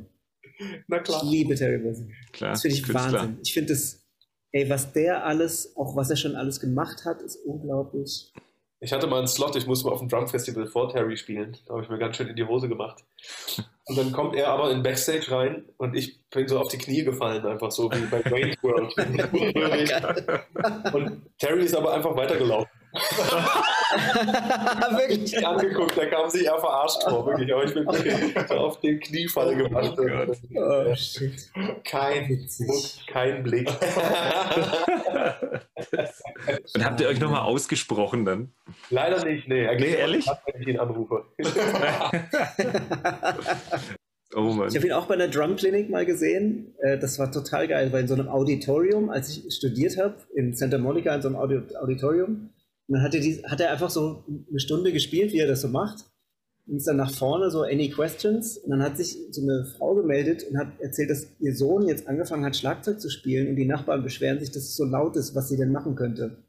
Na 0.88 0.99
klar. 0.99 1.23
Ich 1.23 1.31
liebe 1.31 1.55
Terry 1.55 1.80
Bozio. 1.80 2.05
Klar, 2.31 2.51
das 2.51 2.61
finde 2.61 2.77
ich 2.77 2.84
Künstler. 2.84 3.11
Wahnsinn. 3.22 3.39
Ich 3.43 3.53
finde 3.53 3.73
das, 3.73 4.05
ey, 4.51 4.69
was 4.69 4.93
der 4.93 5.26
alles, 5.26 5.76
auch 5.76 5.95
was 5.95 6.11
er 6.11 6.15
schon 6.15 6.35
alles 6.35 6.59
gemacht 6.59 7.05
hat, 7.05 7.23
ist 7.23 7.38
unglaublich. 7.38 8.31
Ich 8.80 8.93
hatte 8.93 9.07
mal 9.07 9.18
einen 9.18 9.27
Slot, 9.27 9.55
ich 9.55 9.65
musste 9.65 9.88
mal 9.88 9.93
auf 9.93 9.99
dem 9.99 10.09
Drum 10.09 10.27
Festival 10.27 10.68
vor 10.68 10.89
Terry 10.89 11.18
spielen. 11.18 11.57
Da 11.65 11.73
habe 11.73 11.84
ich 11.84 11.89
mir 11.89 11.97
ganz 11.97 12.18
schön 12.18 12.27
in 12.27 12.35
die 12.35 12.45
Hose 12.45 12.69
gemacht. 12.69 13.03
Und 13.88 13.97
dann 13.97 14.11
kommt 14.11 14.35
er 14.35 14.49
aber 14.49 14.69
in 14.72 14.84
Backstage 14.84 15.31
rein 15.31 15.64
und 15.77 15.95
ich 15.95 16.19
bin 16.30 16.45
so 16.47 16.59
auf 16.59 16.68
die 16.68 16.77
Knie 16.77 17.03
gefallen, 17.03 17.45
einfach 17.45 17.72
so 17.72 17.89
wie 17.89 18.05
bei 18.07 18.19
Wayne's 18.30 18.61
World. 18.61 18.93
und 20.93 21.22
Terry 21.38 21.64
ist 21.64 21.76
aber 21.76 21.93
einfach 21.93 22.14
weitergelaufen. 22.15 22.69
wirklich 24.98 25.45
angeguckt, 25.45 25.98
da 25.98 26.06
kam 26.06 26.30
sich 26.30 26.45
eher 26.45 26.60
verarscht 26.60 27.03
vor, 27.03 27.26
wirklich. 27.26 27.53
Aber 27.53 27.64
ich 27.64 27.74
bin 27.74 27.88
wirklich 27.88 28.52
auf 28.52 28.80
den 28.80 28.99
Kniefall 28.99 29.56
gemacht. 29.56 29.98
Oh, 29.98 30.36
oh, 30.56 30.95
shit. 30.95 31.52
Kein 31.84 32.48
Muck, 32.60 32.84
kein 33.07 33.44
Blick. 33.44 33.69
Und 36.74 36.86
habt 36.86 36.99
ihr 37.02 37.07
euch 37.07 37.19
nochmal 37.19 37.41
ausgesprochen 37.41 38.26
dann? 38.26 38.52
Leider 38.90 39.24
nicht, 39.24 39.48
nee. 39.48 39.68
Nee, 39.76 39.95
ehrlich? 39.95 40.26
Wenn 40.52 40.61
ich 40.61 40.68
ihn 40.68 40.80
anrufe. 40.80 41.26
Oh 44.36 44.65
ich 44.68 44.76
habe 44.76 44.86
ihn 44.86 44.91
auch 44.91 45.06
bei 45.06 45.14
einer 45.14 45.30
Drumklinik 45.30 45.90
mal 45.90 46.06
gesehen. 46.06 46.76
Äh, 46.80 46.98
das 46.98 47.18
war 47.18 47.32
total 47.32 47.68
geil, 47.68 47.94
weil 47.94 48.02
in 48.02 48.07
so 48.07 48.14
einem 48.14 48.28
Auditorium, 48.28 49.10
als 49.10 49.30
ich 49.30 49.56
studiert 49.56 49.98
habe, 49.98 50.15
in 50.36 50.53
Santa 50.53 50.78
Monica, 50.78 51.15
in 51.15 51.22
so 51.22 51.30
einem 51.30 51.38
Auditorium, 51.38 52.49
und 52.88 52.95
dann 52.95 53.03
hat 53.03 53.14
er, 53.14 53.22
die, 53.22 53.43
hat 53.43 53.59
er 53.59 53.72
einfach 53.72 53.89
so 53.89 54.23
eine 54.49 54.59
Stunde 54.59 54.93
gespielt, 54.93 55.34
wie 55.34 55.39
er 55.39 55.47
das 55.47 55.61
so 55.61 55.68
macht. 55.68 56.05
Und 56.68 56.77
ist 56.77 56.88
dann 56.88 56.97
nach 56.97 57.11
vorne 57.11 57.49
so, 57.49 57.64
any 57.64 57.89
questions? 57.89 58.57
Und 58.57 58.72
dann 58.72 58.81
hat 58.81 58.97
sich 58.97 59.18
so 59.31 59.41
eine 59.41 59.65
Frau 59.77 59.95
gemeldet 59.95 60.45
und 60.49 60.57
hat 60.57 60.80
erzählt, 60.80 61.09
dass 61.09 61.27
ihr 61.39 61.55
Sohn 61.55 61.88
jetzt 61.88 62.07
angefangen 62.07 62.45
hat, 62.45 62.55
Schlagzeug 62.55 62.99
zu 62.99 63.09
spielen 63.09 63.49
und 63.49 63.55
die 63.55 63.65
Nachbarn 63.65 64.03
beschweren 64.03 64.39
sich, 64.39 64.51
dass 64.51 64.64
es 64.64 64.76
so 64.76 64.85
laut 64.85 65.15
ist, 65.15 65.35
was 65.35 65.49
sie 65.49 65.57
denn 65.57 65.72
machen 65.72 65.95
könnte. 65.95 66.43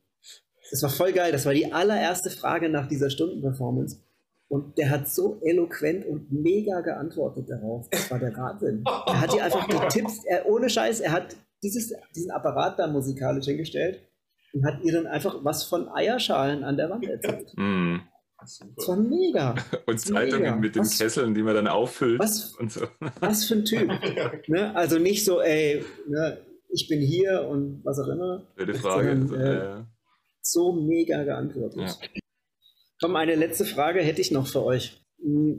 Das 0.70 0.82
war 0.82 0.90
voll 0.90 1.12
geil. 1.12 1.32
Das 1.32 1.46
war 1.46 1.54
die 1.54 1.72
allererste 1.72 2.30
Frage 2.30 2.68
nach 2.68 2.88
dieser 2.88 3.10
Stundenperformance. 3.10 4.00
Und 4.48 4.78
der 4.78 4.90
hat 4.90 5.08
so 5.08 5.40
eloquent 5.42 6.06
und 6.06 6.32
mega 6.32 6.80
geantwortet 6.80 7.50
darauf. 7.50 7.88
Das 7.90 8.10
war 8.10 8.18
der 8.18 8.36
Wahnsinn. 8.36 8.84
Er 8.86 9.20
hat 9.20 9.40
einfach 9.40 9.66
die 9.92 9.98
Tipps, 9.98 10.24
er, 10.24 10.48
ohne 10.48 10.70
Scheiß, 10.70 11.00
er 11.00 11.12
hat 11.12 11.36
dieses, 11.62 11.92
diesen 12.14 12.30
Apparat 12.30 12.78
da 12.78 12.86
musikalisch 12.86 13.46
hingestellt 13.46 14.07
und 14.52 14.64
hat 14.64 14.82
ihr 14.82 14.92
dann 14.92 15.06
einfach 15.06 15.44
was 15.44 15.64
von 15.64 15.88
Eierschalen 15.88 16.64
an 16.64 16.76
der 16.76 16.90
Wand 16.90 17.06
erzählt. 17.06 17.52
Mm. 17.56 17.98
Das 18.40 18.60
war 18.86 18.96
mega. 18.96 19.54
Und 19.86 19.98
Zeitungen 20.00 20.42
mega. 20.42 20.56
mit 20.56 20.76
den 20.76 20.82
was, 20.82 20.96
Kesseln, 20.96 21.34
die 21.34 21.42
man 21.42 21.54
dann 21.54 21.66
auffüllt. 21.66 22.20
Was, 22.20 22.54
und 22.54 22.70
so. 22.70 22.86
was 23.20 23.44
für 23.46 23.54
ein 23.54 23.64
Typ. 23.64 23.88
ne? 24.48 24.74
Also 24.76 24.98
nicht 24.98 25.24
so, 25.24 25.40
ey, 25.40 25.84
ne, 26.06 26.38
ich 26.70 26.88
bin 26.88 27.00
hier 27.00 27.46
und 27.48 27.80
was 27.84 27.98
auch 27.98 28.08
immer. 28.08 28.46
Gute 28.56 28.74
Frage. 28.74 29.26
Sondern, 29.26 29.80
äh, 29.80 29.84
so 30.40 30.72
mega 30.72 31.24
geantwortet. 31.24 31.80
Ja. 31.80 32.08
Komm, 33.00 33.16
eine 33.16 33.34
letzte 33.34 33.64
Frage 33.64 34.00
hätte 34.00 34.20
ich 34.20 34.30
noch 34.30 34.46
für 34.46 34.64
euch. 34.64 35.00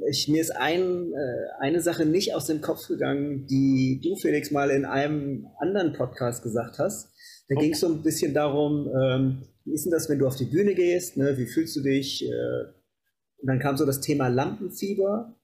Ich, 0.10 0.30
mir 0.30 0.42
ist 0.42 0.56
ein, 0.56 1.12
äh, 1.12 1.64
eine 1.64 1.82
Sache 1.82 2.06
nicht 2.06 2.34
aus 2.34 2.46
dem 2.46 2.62
Kopf 2.62 2.88
gegangen, 2.88 3.46
die 3.46 4.00
du, 4.02 4.16
Felix, 4.16 4.52
mal 4.52 4.70
in 4.70 4.86
einem 4.86 5.48
anderen 5.60 5.94
Podcast 5.94 6.44
gesagt 6.44 6.80
hast. 6.80 7.12
Da 7.50 7.56
okay. 7.56 7.66
ging 7.66 7.74
es 7.74 7.80
so 7.80 7.88
ein 7.88 8.04
bisschen 8.04 8.34
darum, 8.34 8.88
ähm, 8.96 9.42
wie 9.66 9.74
ist 9.74 9.86
denn 9.86 9.92
das, 9.92 10.08
wenn 10.08 10.20
du 10.20 10.28
auf 10.28 10.36
die 10.36 10.46
Bühne 10.46 10.76
gehst? 10.76 11.18
Ne? 11.18 11.38
Wie 11.38 11.48
fühlst 11.48 11.76
du 11.76 11.82
dich? 11.82 12.24
Äh, 12.24 12.66
und 13.42 13.48
dann 13.48 13.60
kam 13.60 13.76
so 13.76 13.86
das 13.86 14.02
Thema 14.02 14.28
Lampenfieber 14.28 15.36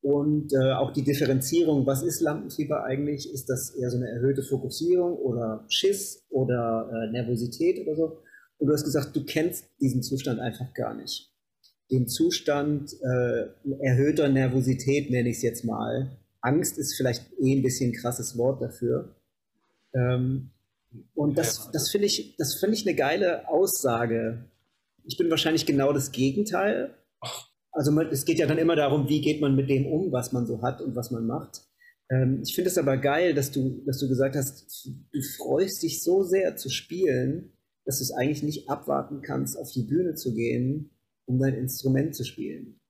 und 0.00 0.52
äh, 0.54 0.72
auch 0.72 0.92
die 0.92 1.02
Differenzierung. 1.02 1.86
Was 1.86 2.02
ist 2.02 2.20
Lampenfieber 2.20 2.84
eigentlich? 2.84 3.32
Ist 3.32 3.50
das 3.50 3.70
eher 3.70 3.90
so 3.90 3.98
eine 3.98 4.08
erhöhte 4.08 4.42
Fokussierung 4.42 5.14
oder 5.16 5.64
Schiss 5.68 6.24
oder 6.30 6.90
äh, 6.90 7.12
Nervosität 7.12 7.86
oder 7.86 7.94
so? 7.94 8.18
Und 8.58 8.68
du 8.68 8.72
hast 8.72 8.84
gesagt, 8.84 9.14
du 9.14 9.24
kennst 9.24 9.66
diesen 9.80 10.02
Zustand 10.02 10.40
einfach 10.40 10.72
gar 10.72 10.94
nicht. 10.94 11.30
Den 11.90 12.08
Zustand 12.08 12.94
äh, 13.02 13.48
erhöhter 13.80 14.28
Nervosität 14.28 15.10
nenne 15.10 15.28
ich 15.28 15.36
es 15.36 15.42
jetzt 15.42 15.64
mal. 15.64 16.16
Angst 16.40 16.78
ist 16.78 16.94
vielleicht 16.96 17.30
eh 17.38 17.54
ein 17.54 17.62
bisschen 17.62 17.90
ein 17.90 17.94
krasses 17.94 18.38
Wort 18.38 18.62
dafür. 18.62 19.14
Ähm, 19.94 20.50
und 21.14 21.38
das, 21.38 21.70
das 21.72 21.90
finde 21.90 22.06
ich, 22.06 22.36
das 22.36 22.54
finde 22.54 22.76
ich 22.76 22.86
eine 22.86 22.96
geile 22.96 23.48
Aussage. 23.48 24.44
Ich 25.04 25.16
bin 25.16 25.30
wahrscheinlich 25.30 25.66
genau 25.66 25.92
das 25.92 26.12
Gegenteil. 26.12 26.94
Also 27.70 27.90
man, 27.90 28.08
es 28.08 28.24
geht 28.24 28.38
ja 28.38 28.46
dann 28.46 28.58
immer 28.58 28.76
darum, 28.76 29.08
wie 29.08 29.20
geht 29.20 29.40
man 29.40 29.56
mit 29.56 29.70
dem 29.70 29.86
um, 29.86 30.12
was 30.12 30.32
man 30.32 30.46
so 30.46 30.62
hat 30.62 30.80
und 30.80 30.94
was 30.94 31.10
man 31.10 31.26
macht. 31.26 31.62
Ähm, 32.10 32.42
ich 32.44 32.54
finde 32.54 32.70
es 32.70 32.78
aber 32.78 32.98
geil, 32.98 33.34
dass 33.34 33.50
du, 33.50 33.82
dass 33.86 33.98
du 33.98 34.08
gesagt 34.08 34.36
hast, 34.36 34.86
du 34.86 35.22
freust 35.38 35.82
dich 35.82 36.02
so 36.02 36.22
sehr 36.22 36.56
zu 36.56 36.68
spielen, 36.68 37.52
dass 37.84 37.98
du 37.98 38.04
es 38.04 38.12
eigentlich 38.12 38.42
nicht 38.42 38.68
abwarten 38.68 39.22
kannst, 39.22 39.58
auf 39.58 39.70
die 39.72 39.82
Bühne 39.82 40.14
zu 40.14 40.34
gehen 40.34 40.90
um 41.24 41.38
dein 41.38 41.54
Instrument 41.54 42.14
zu 42.14 42.24
spielen. 42.24 42.80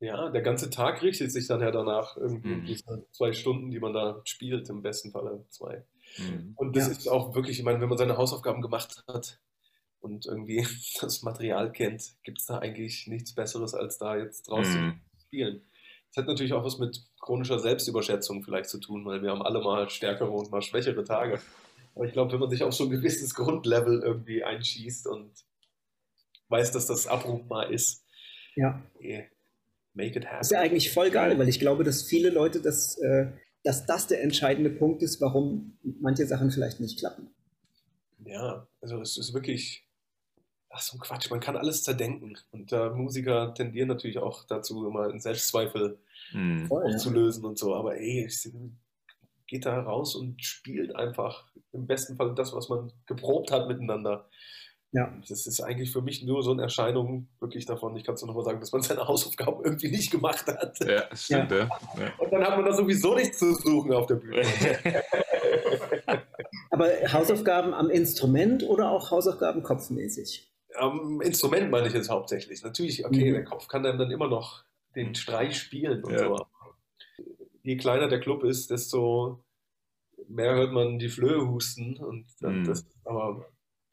Ja, 0.00 0.30
der 0.30 0.42
ganze 0.42 0.70
Tag 0.70 1.02
richtet 1.02 1.30
sich 1.30 1.46
dann 1.46 1.60
ja 1.60 1.70
danach, 1.70 2.16
irgendwie 2.16 2.54
Mhm. 2.54 2.64
diese 2.64 3.06
zwei 3.12 3.32
Stunden, 3.32 3.70
die 3.70 3.78
man 3.78 3.92
da 3.92 4.20
spielt, 4.24 4.68
im 4.70 4.82
besten 4.82 5.10
Falle 5.10 5.44
zwei. 5.50 5.84
Mhm. 6.18 6.52
Und 6.56 6.76
das 6.76 6.86
Ja. 6.86 6.92
ist 6.92 7.08
auch 7.08 7.34
wirklich, 7.34 7.58
ich 7.58 7.64
meine, 7.64 7.80
wenn 7.80 7.88
man 7.88 7.98
seine 7.98 8.16
Hausaufgaben 8.16 8.62
gemacht 8.62 9.02
hat 9.08 9.40
und 10.00 10.26
irgendwie 10.26 10.58
das 11.00 11.22
Material 11.22 11.72
kennt, 11.72 12.14
gibt 12.22 12.38
es 12.40 12.46
da 12.46 12.58
eigentlich 12.58 13.06
nichts 13.06 13.34
Besseres, 13.34 13.74
als 13.74 13.98
da 13.98 14.16
jetzt 14.16 14.48
draußen 14.48 14.86
Mhm. 14.86 15.00
zu 15.16 15.20
spielen. 15.26 15.62
Das 16.08 16.22
hat 16.22 16.26
natürlich 16.28 16.52
auch 16.52 16.64
was 16.64 16.78
mit 16.78 17.00
chronischer 17.20 17.58
Selbstüberschätzung 17.60 18.42
vielleicht 18.42 18.68
zu 18.68 18.78
tun, 18.78 19.04
weil 19.04 19.22
wir 19.22 19.30
haben 19.30 19.42
alle 19.42 19.60
mal 19.60 19.88
stärkere 19.90 20.30
und 20.30 20.50
mal 20.50 20.60
schwächere 20.62 21.04
Tage. 21.04 21.40
Aber 21.94 22.04
ich 22.04 22.12
glaube, 22.12 22.32
wenn 22.32 22.40
man 22.40 22.50
sich 22.50 22.62
auf 22.64 22.72
so 22.74 22.84
ein 22.84 22.90
gewisses 22.90 23.34
Grundlevel 23.34 24.02
irgendwie 24.02 24.42
einschießt 24.42 25.06
und 25.06 25.30
weiß, 26.48 26.72
dass 26.72 26.86
das 26.86 27.06
abrufbar 27.06 27.70
ist, 27.70 28.04
Ja. 28.56 28.82
eh, 28.98 29.24
make 29.94 30.18
it 30.18 30.24
Das 30.24 30.46
ist 30.46 30.50
ja 30.50 30.58
happen. 30.58 30.70
eigentlich 30.70 30.92
voll 30.92 31.10
geil, 31.10 31.38
weil 31.38 31.48
ich 31.48 31.60
glaube, 31.60 31.84
dass 31.84 32.02
viele 32.02 32.30
Leute 32.30 32.60
das, 32.60 32.98
äh, 32.98 33.28
dass 33.62 33.86
das 33.86 34.06
der 34.06 34.22
entscheidende 34.22 34.70
Punkt 34.70 35.02
ist, 35.02 35.20
warum 35.20 35.76
manche 36.00 36.26
Sachen 36.26 36.50
vielleicht 36.50 36.80
nicht 36.80 36.98
klappen. 36.98 37.28
Ja, 38.24 38.66
also 38.80 39.00
es 39.00 39.16
ist 39.16 39.32
wirklich, 39.34 39.84
ach 40.70 40.80
so 40.80 40.96
ein 40.96 41.00
Quatsch, 41.00 41.30
man 41.30 41.40
kann 41.40 41.56
alles 41.56 41.82
zerdenken. 41.82 42.36
Und 42.52 42.72
äh, 42.72 42.90
Musiker 42.90 43.54
tendieren 43.54 43.88
natürlich 43.88 44.18
auch 44.18 44.44
dazu, 44.44 44.86
immer 44.86 45.08
einen 45.08 45.20
Selbstzweifel 45.20 45.98
ja. 46.32 46.66
aufzulösen 46.68 47.44
und 47.44 47.58
so. 47.58 47.74
Aber 47.74 47.96
ey, 47.96 48.24
es- 48.24 48.50
geht 49.46 49.66
da 49.66 49.80
raus 49.80 50.14
und 50.14 50.44
spielt 50.44 50.94
einfach 50.94 51.44
im 51.72 51.88
besten 51.88 52.14
Fall 52.14 52.36
das, 52.36 52.52
was 52.52 52.68
man 52.68 52.92
geprobt 53.06 53.50
hat 53.50 53.66
miteinander. 53.66 54.28
Ja. 54.92 55.12
Das 55.28 55.46
ist 55.46 55.60
eigentlich 55.60 55.92
für 55.92 56.02
mich 56.02 56.24
nur 56.24 56.42
so 56.42 56.50
eine 56.50 56.62
Erscheinung 56.62 57.28
wirklich 57.38 57.64
davon. 57.64 57.96
Ich 57.96 58.02
kann 58.04 58.16
es 58.16 58.22
nur 58.22 58.28
nochmal 58.28 58.44
sagen, 58.44 58.58
dass 58.60 58.72
man 58.72 58.82
seine 58.82 59.06
Hausaufgaben 59.06 59.60
irgendwie 59.64 59.88
nicht 59.90 60.10
gemacht 60.10 60.46
hat. 60.48 60.78
Ja, 60.80 61.02
das 61.08 61.24
stimmt, 61.24 61.50
ja. 61.52 61.58
ja. 61.58 61.68
Und 62.18 62.32
dann 62.32 62.42
hat 62.42 62.56
man 62.56 62.64
da 62.64 62.72
sowieso 62.72 63.14
nichts 63.14 63.38
zu 63.38 63.54
suchen 63.54 63.92
auf 63.92 64.06
der 64.06 64.16
Bühne. 64.16 64.42
Aber 66.70 66.88
Hausaufgaben 67.12 67.74
am 67.74 67.90
Instrument 67.90 68.62
oder 68.62 68.90
auch 68.90 69.10
Hausaufgaben 69.10 69.62
kopfmäßig? 69.62 70.50
Am 70.76 71.20
Instrument 71.20 71.70
meine 71.70 71.88
ich 71.88 71.94
jetzt 71.94 72.10
hauptsächlich. 72.10 72.62
Natürlich, 72.62 73.04
okay, 73.04 73.30
Mhm. 73.30 73.34
der 73.34 73.44
Kopf 73.44 73.68
kann 73.68 73.82
dann, 73.82 73.98
dann 73.98 74.10
immer 74.10 74.28
noch 74.28 74.64
den 74.94 75.14
Streich 75.14 75.58
spielen 75.58 76.02
und 76.04 76.12
Ja. 76.12 76.18
so. 76.28 76.46
Je 77.62 77.76
kleiner 77.76 78.08
der 78.08 78.20
Club 78.20 78.44
ist, 78.44 78.70
desto 78.70 79.44
mehr 80.28 80.54
hört 80.54 80.72
man 80.72 80.98
die 80.98 81.08
Flöhe 81.08 81.46
husten. 81.46 81.96
Und 81.98 82.26
dann 82.40 82.60
Mhm. 82.60 82.66
das, 82.66 82.86
aber 83.04 83.44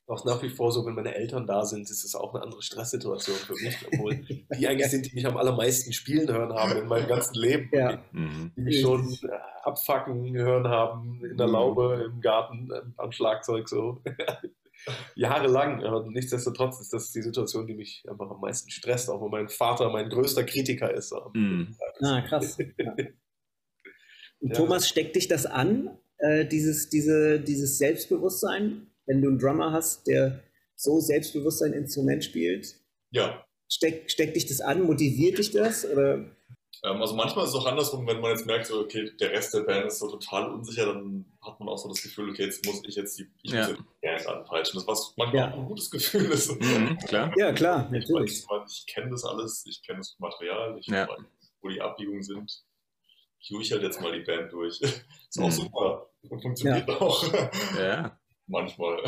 auch 0.08 0.24
nach 0.26 0.42
wie 0.42 0.50
vor 0.50 0.72
so, 0.72 0.86
wenn 0.86 0.96
meine 0.96 1.16
Eltern 1.16 1.46
da 1.46 1.66
sind, 1.66 1.90
ist 1.90 2.04
es 2.04 2.16
auch 2.16 2.34
eine 2.34 2.44
andere 2.44 2.62
Stresssituation 2.62 3.36
für 3.36 3.54
mich, 3.54 3.76
obwohl 3.92 4.16
die 4.58 4.68
eigentlich 4.68 4.90
sind, 4.90 5.06
die 5.06 5.16
mich 5.16 5.26
am 5.28 5.36
allermeisten 5.38 5.92
spielen 5.94 6.28
hören 6.30 6.54
haben 6.54 6.78
in 6.78 6.88
meinem 6.88 7.08
ganzen 7.08 7.36
Leben. 7.36 7.70
Ja. 7.74 8.02
Mhm. 8.14 8.52
Die 8.56 8.62
mich 8.62 8.82
schon 8.82 9.06
äh, 9.24 9.28
abfacken 9.64 10.34
hören 10.36 10.68
haben 10.68 11.22
in 11.26 11.38
der 11.38 11.48
Mhm. 11.48 11.54
Laube, 11.54 12.10
im 12.14 12.22
Garten, 12.22 12.70
ähm, 12.74 12.94
am 12.98 13.12
Schlagzeug 13.12 13.68
so. 13.68 14.02
Jahrelang. 15.16 15.84
Aber 15.84 16.06
nichtsdestotrotz 16.10 16.80
ist 16.80 16.94
das 16.94 17.12
die 17.12 17.22
Situation, 17.22 17.68
die 17.68 17.74
mich 17.74 18.06
einfach 18.10 18.30
am 18.30 18.40
meisten 18.40 18.70
stresst, 18.70 19.10
auch 19.10 19.22
wenn 19.22 19.32
mein 19.32 19.50
Vater 19.50 19.90
mein 19.90 20.10
größter 20.10 20.44
Kritiker 20.46 20.94
ist. 20.94 21.14
Mhm. 21.34 21.76
Ah, 22.02 22.22
krass. 22.22 22.58
Ja. 22.78 22.96
Und 24.40 24.50
Ja. 24.52 24.56
Thomas, 24.56 24.88
steckt 24.88 25.16
dich 25.16 25.28
das 25.28 25.48
an, 25.48 25.98
äh, 26.20 26.46
dieses, 26.46 26.90
diese, 26.90 27.40
dieses 27.40 27.80
Selbstbewusstsein, 27.80 28.88
wenn 29.08 29.22
du 29.22 29.30
einen 29.30 29.40
Drummer 29.40 29.72
hast, 29.72 30.06
der 30.08 30.44
so 30.76 31.00
selbstbewusst 31.00 31.64
ein 31.64 31.74
Instrument 31.74 32.24
spielt? 32.24 32.76
Ja, 33.12 33.44
Steck, 33.70 34.10
steckt 34.10 34.36
dich 34.36 34.46
das 34.46 34.62
an? 34.62 34.84
Motiviert 34.84 35.38
dich 35.40 35.52
das? 35.52 35.84
Oder? 35.86 36.14
ähm, 36.84 37.02
also 37.02 37.16
manchmal 37.16 37.44
ist 37.46 37.50
es 37.52 37.56
auch 37.56 37.66
andersrum, 37.66 38.08
wenn 38.08 38.22
man 38.22 38.32
jetzt 38.32 38.46
merkt, 38.46 38.68
so, 38.68 38.80
okay, 38.80 39.12
der 39.20 39.32
Rest 39.32 39.54
der 39.54 39.62
Band 39.62 39.88
ist 39.88 40.00
so 40.00 40.10
total 40.10 40.52
unsicher, 40.52 40.86
dann 40.86 41.26
hat 41.42 41.60
man 41.60 41.68
auch 41.68 41.78
so 41.78 41.90
das 41.90 42.02
Gefühl, 42.02 42.30
okay, 42.30 42.46
jetzt 42.46 42.66
muss 42.66 42.82
ich 42.86 42.96
jetzt 42.96 43.18
die, 43.20 43.28
ich 43.44 43.52
Ja. 43.52 43.60
muss 43.62 43.70
jetzt 43.70 43.80
die 43.80 44.06
Band 44.08 44.28
anpeitschen. 44.28 44.80
Das 44.80 44.88
was 44.88 45.14
manchmal 45.18 45.50
Ja. 45.50 45.54
auch 45.54 45.60
ein 45.60 45.66
gutes 45.66 45.90
Gefühl 45.92 46.26
ist. 46.32 46.50
Mhm, 46.62 46.98
klar. 47.08 47.34
Ja, 47.38 47.52
klar, 47.52 47.90
Ich, 47.94 48.04
weiß, 48.04 48.10
natürlich. 48.10 48.32
ich, 48.40 48.50
weiß, 48.50 48.72
ich 48.88 48.94
kenne 48.94 49.10
das 49.10 49.26
alles, 49.26 49.66
ich 49.68 49.82
kenne 49.86 49.98
das 50.00 50.16
Material, 50.20 50.78
ich 50.80 50.88
Ja. 50.88 51.08
weiß, 51.10 51.20
wo 51.62 51.68
die 51.70 51.82
Abbiegungen 51.82 52.24
sind. 52.24 52.64
Ich 53.40 53.52
ruhig 53.52 53.72
halt 53.72 53.84
jetzt 53.84 54.00
mal 54.00 54.18
die 54.18 54.24
Band 54.24 54.52
durch. 54.54 54.80
Ist 54.82 55.06
Mhm. 55.38 55.44
auch 55.44 55.52
super 55.52 56.10
und 56.30 56.42
funktioniert 56.42 56.90
auch 56.90 57.24
Ja. 57.78 58.16
Manchmal. 58.48 58.98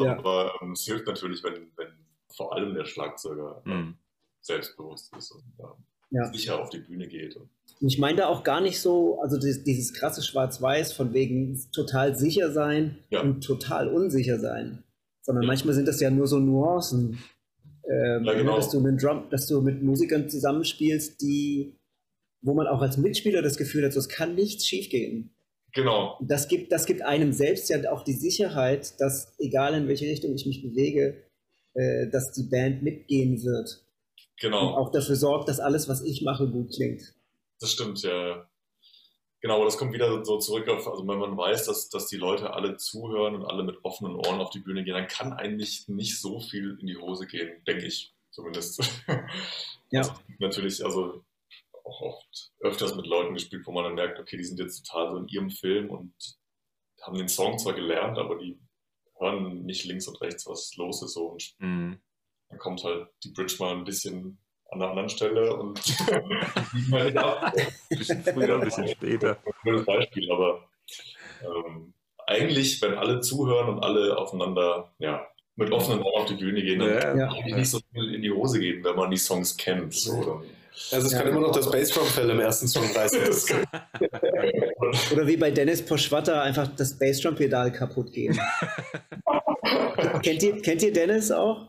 Ja. 0.00 0.16
Aber 0.18 0.52
ähm, 0.62 0.72
es 0.72 0.84
hilft 0.84 1.06
natürlich, 1.06 1.42
wenn, 1.44 1.70
wenn 1.76 1.88
vor 2.34 2.54
allem 2.54 2.74
der 2.74 2.84
Schlagzeuger 2.84 3.62
Mhm. 3.64 3.96
selbstbewusst 4.40 5.14
ist 5.16 5.32
und 5.32 5.44
ähm, 5.58 5.66
Ja. 6.10 6.32
sicher 6.32 6.60
auf 6.60 6.70
die 6.70 6.78
Bühne 6.78 7.06
geht. 7.08 7.36
Und, 7.36 7.48
ich 7.80 7.98
meine 7.98 8.18
da 8.18 8.26
auch 8.28 8.42
gar 8.44 8.60
nicht 8.60 8.80
so, 8.80 9.20
also 9.20 9.38
dieses, 9.38 9.64
dieses 9.64 9.92
krasse 9.94 10.22
Schwarz-Weiß 10.22 10.92
von 10.92 11.12
wegen 11.12 11.60
total 11.72 12.16
sicher 12.16 12.52
sein 12.52 12.98
Ja. 13.10 13.20
und 13.22 13.42
total 13.42 13.88
unsicher 13.88 14.38
sein, 14.38 14.82
sondern 15.22 15.42
Ja. 15.44 15.48
manchmal 15.48 15.74
sind 15.74 15.86
das 15.88 16.00
ja 16.00 16.10
nur 16.10 16.26
so 16.26 16.38
Nuancen, 16.38 17.18
ähm, 17.88 18.24
Ja, 18.24 18.34
genau. 18.34 18.56
dass 18.56 18.70
du 18.70 18.80
Drum, 18.96 19.28
dass 19.30 19.46
du 19.46 19.60
mit 19.62 19.82
Musikern 19.82 20.28
zusammenspielst, 20.28 21.20
die, 21.20 21.74
wo 22.42 22.54
man 22.54 22.66
auch 22.66 22.80
als 22.82 22.96
Mitspieler 22.96 23.42
das 23.42 23.56
Gefühl 23.56 23.84
hat, 23.84 23.92
so, 23.92 23.98
es 24.00 24.08
kann 24.08 24.34
nichts 24.34 24.66
schiefgehen. 24.66 25.34
Genau, 25.72 26.16
Und 26.18 26.30
Das 26.30 26.48
gibt, 26.48 26.72
das 26.72 26.86
gibt 26.86 27.02
einem 27.02 27.32
selbst 27.32 27.68
ja 27.70 27.90
auch 27.92 28.02
die 28.02 28.14
Sicherheit, 28.14 29.00
dass 29.00 29.34
egal 29.38 29.74
in 29.74 29.88
welche 29.88 30.06
Richtung 30.06 30.34
ich 30.34 30.46
mich 30.46 30.62
bewege, 30.62 31.22
äh, 31.74 32.08
dass 32.08 32.32
die 32.32 32.44
Band 32.44 32.82
mitgehen 32.82 33.42
wird 33.44 33.84
und 34.42 34.50
genau. 34.50 34.76
auch 34.76 34.90
dafür 34.90 35.16
sorgt, 35.16 35.48
dass 35.48 35.60
alles, 35.60 35.88
was 35.88 36.02
ich 36.02 36.22
mache, 36.22 36.48
gut 36.48 36.72
klingt. 36.74 37.14
Das 37.60 37.72
stimmt, 37.72 38.02
ja. 38.02 38.48
Genau, 39.42 39.56
aber 39.56 39.64
das 39.64 39.78
kommt 39.78 39.94
wieder 39.94 40.22
so 40.24 40.38
zurück 40.38 40.68
auf, 40.68 40.86
also 40.86 41.06
wenn 41.06 41.18
man 41.18 41.36
weiß, 41.36 41.64
dass, 41.66 41.88
dass 41.88 42.08
die 42.08 42.16
Leute 42.16 42.52
alle 42.52 42.76
zuhören 42.76 43.34
und 43.34 43.46
alle 43.46 43.64
mit 43.64 43.78
offenen 43.84 44.14
Ohren 44.14 44.40
auf 44.40 44.50
die 44.50 44.58
Bühne 44.58 44.84
gehen, 44.84 44.94
dann 44.94 45.06
kann 45.08 45.32
eigentlich 45.32 45.88
nicht 45.88 46.20
so 46.20 46.40
viel 46.40 46.76
in 46.80 46.86
die 46.86 46.96
Hose 46.96 47.26
gehen, 47.26 47.62
denke 47.66 47.86
ich 47.86 48.14
zumindest. 48.30 48.82
Ja. 49.92 50.02
Also, 50.02 50.12
natürlich, 50.38 50.84
also 50.84 51.24
auch 51.84 52.00
oft 52.02 52.52
öfters 52.60 52.94
mit 52.96 53.06
Leuten 53.06 53.34
gespielt, 53.34 53.66
wo 53.66 53.72
man 53.72 53.84
dann 53.84 53.94
merkt, 53.94 54.18
okay, 54.18 54.36
die 54.36 54.44
sind 54.44 54.58
jetzt 54.60 54.82
total 54.86 55.10
so 55.10 55.16
in 55.18 55.28
ihrem 55.28 55.50
Film 55.50 55.90
und 55.90 56.12
haben 57.02 57.16
den 57.16 57.28
Song 57.28 57.58
zwar 57.58 57.72
gelernt, 57.74 58.18
aber 58.18 58.36
die 58.38 58.58
hören 59.18 59.64
nicht 59.64 59.84
links 59.84 60.06
und 60.08 60.20
rechts, 60.20 60.46
was 60.46 60.74
los 60.76 61.02
ist 61.02 61.14
so 61.14 61.26
und 61.28 61.54
Mhm. 61.58 62.00
dann 62.48 62.58
kommt 62.58 62.82
halt 62.84 63.08
die 63.24 63.30
Bridge 63.30 63.56
mal 63.58 63.74
ein 63.76 63.84
bisschen 63.84 64.38
an 64.70 64.80
einer 64.80 64.90
anderen 64.90 65.08
Stelle 65.08 65.54
und 65.56 65.78
halt 66.92 67.16
ab. 67.16 67.52
Bisschen 67.88 68.22
früher, 68.22 68.54
ein 68.54 68.60
bisschen 68.64 68.88
später. 68.88 69.38
Ein 69.44 69.52
blödes 69.62 69.86
Beispiel, 69.86 70.30
aber 70.30 70.68
ähm, 71.42 71.94
eigentlich, 72.26 72.80
wenn 72.82 72.94
alle 72.94 73.20
zuhören 73.20 73.68
und 73.68 73.82
alle 73.82 74.16
aufeinander, 74.16 74.94
ja, 74.98 75.26
mit 75.56 75.72
offenen 75.72 76.02
Ohren 76.02 76.22
auf 76.22 76.28
die 76.28 76.36
Bühne 76.36 76.62
gehen, 76.62 76.78
dann 76.78 76.88
Ja. 76.90 77.16
Ja. 77.16 77.26
kann 77.26 77.36
eigentlich 77.36 77.54
nicht 77.56 77.70
so 77.70 77.80
viel 77.92 78.14
in 78.14 78.22
die 78.22 78.30
Hose 78.30 78.60
gehen, 78.60 78.84
wenn 78.84 78.96
man 78.96 79.10
die 79.10 79.16
Songs 79.16 79.56
kennt. 79.56 79.92
So, 79.94 80.44
Also 80.92 81.06
es 81.06 81.12
Ja. 81.12 81.18
kann 81.20 81.28
immer 81.28 81.40
noch 81.40 81.52
das 81.52 81.70
Bassdrum-Fell 81.70 82.30
im 82.30 82.40
ersten 82.40 82.68
Song 82.68 82.84
reißen. 82.94 83.18
Oder 85.12 85.26
wie 85.26 85.36
bei 85.36 85.50
Dennis 85.50 85.82
Poschwatter 85.82 86.42
einfach 86.42 86.68
das 86.76 86.98
Bassdrum-Pedal 86.98 87.72
kaputt 87.72 88.12
gehen. 88.12 88.38
kennt, 90.22 90.42
ihr, 90.42 90.60
kennt 90.62 90.82
ihr 90.82 90.92
Dennis 90.92 91.30
auch? 91.30 91.66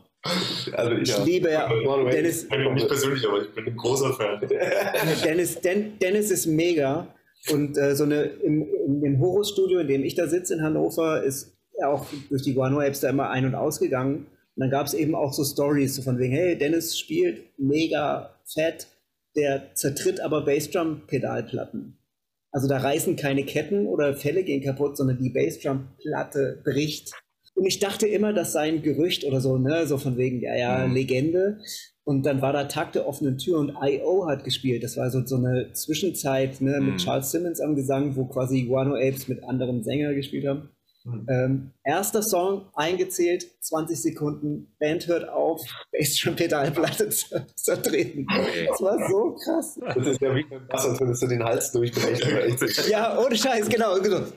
Also 0.72 0.92
ich, 0.92 1.02
Ich 1.02 1.08
ja. 1.16 1.24
liebe 1.24 1.50
ja. 1.50 1.68
Dennis. 2.10 2.46
nicht 2.48 2.86
persönlich, 2.88 3.26
aber 3.26 3.42
ich 3.42 3.52
bin 3.54 3.66
ein 3.66 3.76
großer 3.76 4.12
Fan. 4.14 4.40
Dennis, 5.24 5.60
Den, 5.60 5.98
Dennis 5.98 6.30
ist 6.30 6.46
mega. 6.46 7.08
Und 7.50 7.76
äh, 7.76 7.96
so 7.96 8.04
eine 8.04 8.22
im, 8.22 8.68
in 8.86 9.00
dem 9.02 9.20
Horus-Studio, 9.20 9.80
in 9.80 9.88
dem 9.88 10.04
ich 10.04 10.14
da 10.14 10.28
sitze 10.28 10.54
in 10.54 10.62
Hannover, 10.62 11.24
ist 11.24 11.56
er 11.76 11.88
auch 11.90 12.06
durch 12.28 12.42
die 12.42 12.54
Guano-Apps 12.54 13.00
da 13.00 13.08
immer 13.10 13.30
ein- 13.30 13.46
und 13.46 13.56
ausgegangen. 13.56 14.26
Und 14.54 14.60
dann 14.60 14.70
gab 14.70 14.86
es 14.86 14.94
eben 14.94 15.14
auch 15.16 15.32
so 15.32 15.42
Stories, 15.44 15.96
so 15.96 16.02
von 16.02 16.18
wegen, 16.20 16.34
hey, 16.34 16.56
Dennis 16.56 16.96
spielt 16.96 17.58
mega 17.58 18.30
fett, 18.44 18.86
der 19.36 19.74
zertritt 19.74 20.20
aber 20.20 20.44
Bassdrum-Pedalplatten. 20.44 21.98
Also 22.52 22.68
da 22.68 22.78
reißen 22.78 23.16
keine 23.16 23.44
Ketten 23.44 23.86
oder 23.86 24.14
Fälle 24.14 24.44
gehen 24.44 24.62
kaputt, 24.62 24.96
sondern 24.96 25.18
die 25.18 25.30
Bassdrum-Platte 25.30 26.60
bricht. 26.64 27.12
Und 27.54 27.66
ich 27.66 27.78
dachte 27.78 28.06
immer, 28.06 28.32
das 28.32 28.52
sei 28.52 28.68
ein 28.68 28.82
Gerücht 28.82 29.24
oder 29.24 29.40
so, 29.40 29.58
ne, 29.58 29.86
so 29.86 29.98
von 29.98 30.16
wegen, 30.16 30.40
ja, 30.40 30.54
ja, 30.56 30.86
Mhm. 30.86 30.94
Legende. 30.94 31.58
Und 32.04 32.26
dann 32.26 32.42
war 32.42 32.52
da 32.52 32.64
Tag 32.64 32.92
der 32.92 33.06
offenen 33.06 33.38
Tür 33.38 33.58
und 33.58 33.74
I.O. 33.80 34.26
hat 34.26 34.42
gespielt. 34.44 34.82
Das 34.82 34.96
war 34.96 35.10
so, 35.10 35.24
so 35.24 35.36
eine 35.36 35.72
Zwischenzeit 35.72 36.60
ne, 36.60 36.80
mit 36.80 36.94
Mhm. 36.94 36.98
Charles 36.98 37.30
Simmons 37.30 37.60
am 37.60 37.76
Gesang, 37.76 38.16
wo 38.16 38.24
quasi 38.26 38.62
Guano 38.64 38.94
Apes 38.96 39.28
mit 39.28 39.44
anderen 39.44 39.84
Sängern 39.84 40.14
gespielt 40.14 40.46
haben. 40.46 40.70
Mhm. 41.04 41.26
Ähm, 41.28 41.70
erster 41.84 42.22
Song 42.22 42.68
eingezählt, 42.74 43.46
20 43.60 44.00
Sekunden, 44.00 44.72
Band 44.78 45.06
hört 45.08 45.28
auf, 45.28 45.60
Bassdrum-Pedalplatte 45.92 47.08
zer- 47.10 47.46
zertreten. 47.56 48.26
Das 48.68 48.80
war 48.80 48.98
so 49.10 49.34
krass. 49.34 49.78
Das 49.94 50.06
ist 50.06 50.20
ja 50.20 50.34
wie 50.34 50.44
beim 50.44 50.66
Bass, 50.68 50.86
als 50.86 51.00
würdest 51.00 51.22
du 51.22 51.26
den 51.26 51.42
Hals 51.42 51.72
durchbrechen. 51.72 52.68
Ja, 52.88 53.18
ohne 53.18 53.36
Scheiß, 53.36 53.68
genau. 53.68 53.98
genau. 54.00 54.20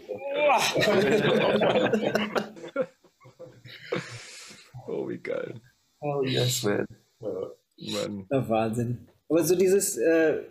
Oh, 4.87 5.07
wie 5.09 5.17
geil. 5.17 5.55
oh 6.01 6.23
yes, 6.23 6.63
man. 6.63 6.85
Man, 7.19 8.25
Ja, 8.29 8.49
Wahnsinn. 8.49 9.07
Aber 9.27 9.43
so 9.43 9.55
dieses, 9.55 9.97
äh, 9.97 10.43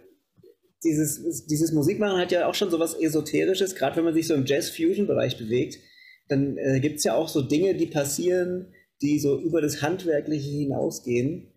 dieses, 0.83 1.47
dieses 1.47 1.73
Musikmachen 1.73 2.19
hat 2.21 2.33
ja 2.33 2.49
auch 2.49 2.55
schon 2.55 2.71
so 2.71 2.79
was 2.81 2.95
Esoterisches, 2.95 3.75
gerade 3.77 3.97
wenn 3.97 4.05
man 4.05 4.15
sich 4.15 4.27
so 4.27 4.35
im 4.35 4.45
Jazz-Fusion-Bereich 4.45 5.39
bewegt, 5.39 5.79
dann 6.29 6.57
äh, 6.59 6.81
gibt 6.81 6.97
es 6.97 7.05
ja 7.05 7.15
auch 7.15 7.29
so 7.29 7.43
Dinge, 7.43 7.75
die 7.75 7.87
passieren, 7.87 8.73
die 9.03 9.19
so 9.19 9.39
über 9.39 9.61
das 9.61 9.83
Handwerkliche 9.83 10.51
hinausgehen. 10.51 11.53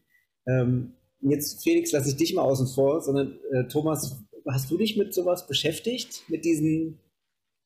Ähm, 0.48 0.94
jetzt, 1.22 1.64
Felix, 1.64 1.92
lasse 1.92 2.10
ich 2.10 2.16
dich 2.18 2.34
mal 2.34 2.44
außen 2.44 2.68
vor, 2.68 3.02
sondern 3.02 3.40
äh, 3.52 3.68
Thomas, 3.68 4.24
hast 4.48 4.70
du 4.72 4.78
dich 4.78 4.98
mit 4.98 5.14
sowas 5.14 5.48
beschäftigt? 5.48 6.24
Mit 6.28 6.46
diesen, 6.46 7.00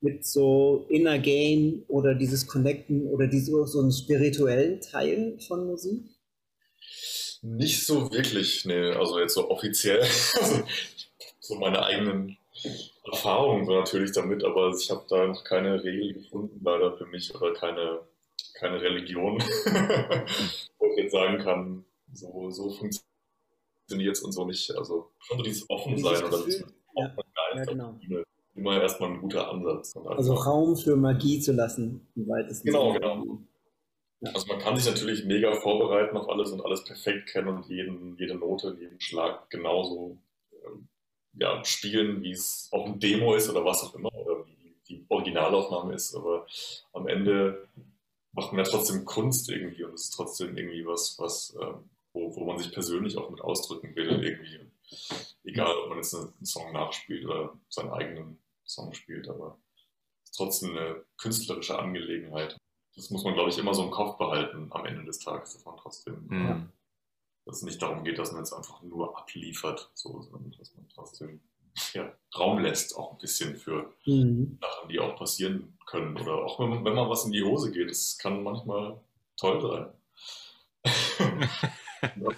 mit 0.02 0.26
so 0.26 0.86
Inner 0.90 1.19
Gain 1.19 1.84
oder 1.88 2.15
dieses 2.15 2.48
Connecten 2.48 3.07
oder 3.07 3.28
diese, 3.28 3.65
so 3.68 3.80
einen 3.80 3.91
spirituellen 3.91 4.82
Teil 4.82 5.38
von 5.48 5.65
Musik? 5.65 6.03
Nicht 7.44 7.86
so 7.86 8.11
wirklich, 8.11 8.65
nee, 8.65 8.91
also 8.91 9.19
jetzt 9.19 9.34
so 9.34 9.49
offiziell. 9.49 10.02
Also, 10.40 10.64
so 11.40 11.56
meine 11.56 11.84
eigenen 11.84 12.38
Erfahrungen 13.03 13.65
so 13.65 13.73
natürlich 13.73 14.11
damit, 14.11 14.44
aber 14.44 14.69
ich 14.69 14.90
habe 14.91 15.03
da 15.10 15.28
noch 15.28 15.44
keine 15.44 15.84
Regel 15.84 16.14
gefunden, 16.14 16.61
leider 16.64 16.95
für 16.98 17.06
mich, 17.07 17.34
oder 17.34 17.53
keine, 17.53 18.02
keine 18.53 18.80
Religion, 18.80 19.40
wo 20.78 20.86
ich 20.86 20.98
jetzt 20.98 21.11
sagen 21.11 21.40
kann, 21.40 21.86
so, 22.14 22.52
so 22.52 22.69
funktioniert 22.69 24.15
es 24.15 24.22
und 24.22 24.32
so 24.32 24.45
nicht. 24.45 24.69
Also 24.76 25.11
schon 25.19 25.38
so 25.38 25.44
dieses 25.44 25.69
Offensein 25.69 26.23
oder 26.23 26.44
dieses 26.45 26.65
ja, 26.95 27.15
ja, 27.56 27.64
genau. 27.64 27.99
immer 28.56 28.82
erstmal 28.82 29.11
ein 29.11 29.22
guter 29.22 29.49
Ansatz. 29.49 29.95
Also 29.95 30.34
Raum 30.34 30.76
für 30.76 30.95
Magie 30.95 31.40
zu 31.40 31.53
lassen, 31.53 32.07
im 32.15 32.28
weitesten 32.28 32.68
Genau, 32.68 32.94
Sinne. 32.94 32.99
genau. 32.99 33.38
Also 34.34 34.48
man 34.48 34.60
kann 34.60 34.78
sich 34.78 34.86
natürlich 34.86 35.26
mega 35.26 35.56
vorbereiten 35.56 36.15
auf 36.15 36.30
alles 36.30 36.52
und 36.52 36.64
alles 36.64 36.84
perfekt 36.84 37.30
kennen 37.30 37.48
und 37.48 37.65
jeden, 37.68 38.15
jede 38.18 38.36
Note, 38.36 38.78
jeden 38.80 39.02
Schlag 39.02 39.49
genauso 39.49 40.18
ähm, 40.64 40.88
ja, 41.33 41.63
spielen, 41.63 42.21
wie 42.23 42.31
es 42.31 42.67
auf 42.71 42.85
einem 42.85 42.99
Demo 42.99 43.33
ist 43.35 43.49
oder 43.49 43.63
was 43.63 43.83
auch 43.83 43.95
immer, 43.95 44.13
oder 44.13 44.45
wie 44.45 44.75
die 44.87 45.05
Originalaufnahme 45.09 45.93
ist. 45.93 46.15
Aber 46.15 46.45
am 46.93 47.07
Ende 47.07 47.67
macht 48.33 48.51
man 48.53 48.63
ja 48.63 48.69
trotzdem 48.69 49.05
Kunst 49.05 49.49
irgendwie 49.49 49.83
und 49.83 49.93
es 49.93 50.05
ist 50.05 50.15
trotzdem 50.15 50.55
irgendwie 50.57 50.85
was, 50.85 51.17
was 51.19 51.55
ähm, 51.61 51.89
wo, 52.13 52.35
wo 52.35 52.45
man 52.45 52.57
sich 52.57 52.71
persönlich 52.71 53.17
auch 53.17 53.29
mit 53.29 53.41
ausdrücken 53.41 53.95
will 53.95 54.23
irgendwie. 54.23 54.59
Egal, 55.43 55.73
ob 55.77 55.89
man 55.89 55.97
jetzt 55.97 56.13
einen 56.13 56.45
Song 56.45 56.73
nachspielt 56.73 57.25
oder 57.25 57.57
seinen 57.69 57.91
eigenen 57.91 58.37
Song 58.65 58.93
spielt, 58.93 59.29
aber 59.29 59.57
es 60.23 60.31
ist 60.31 60.35
trotzdem 60.35 60.71
eine 60.71 61.03
künstlerische 61.17 61.79
Angelegenheit 61.79 62.57
das 62.95 63.09
muss 63.09 63.23
man, 63.23 63.33
glaube 63.33 63.49
ich, 63.49 63.57
immer 63.57 63.73
so 63.73 63.83
im 63.83 63.91
Kopf 63.91 64.17
behalten 64.17 64.67
am 64.71 64.85
Ende 64.85 65.03
des 65.05 65.19
Tages, 65.19 65.53
dass 65.53 65.65
man 65.65 65.77
trotzdem, 65.77 66.25
Mhm. 66.27 66.71
Dass 67.45 67.57
es 67.57 67.63
nicht 67.63 67.81
darum 67.81 68.03
geht, 68.03 68.19
dass 68.19 68.31
man 68.31 68.41
jetzt 68.41 68.53
einfach 68.53 68.81
nur 68.84 69.18
abliefert, 69.18 69.89
so, 69.93 70.22
sondern 70.22 70.53
dass 70.57 70.73
man 70.76 70.88
trotzdem 70.93 71.39
ja, 71.93 72.11
Raum 72.38 72.59
lässt, 72.59 72.95
auch 72.97 73.13
ein 73.13 73.18
bisschen 73.18 73.55
für 73.55 73.93
Mhm. 74.05 74.57
Sachen, 74.61 74.89
die 74.89 74.99
auch 74.99 75.15
passieren 75.18 75.77
können. 75.88 76.18
Oder 76.19 76.34
auch 76.45 76.59
wenn, 76.59 76.69
man- 76.69 76.84
wenn 76.85 76.93
mal 76.93 77.09
was 77.09 77.26
in 77.26 77.31
die 77.31 77.43
Hose 77.43 77.72
geht, 77.72 77.89
das 77.89 78.18
kann 78.18 78.43
manchmal 78.43 78.99
toll 79.38 79.61
sein. 79.61 79.88
Ja. 82.19 82.31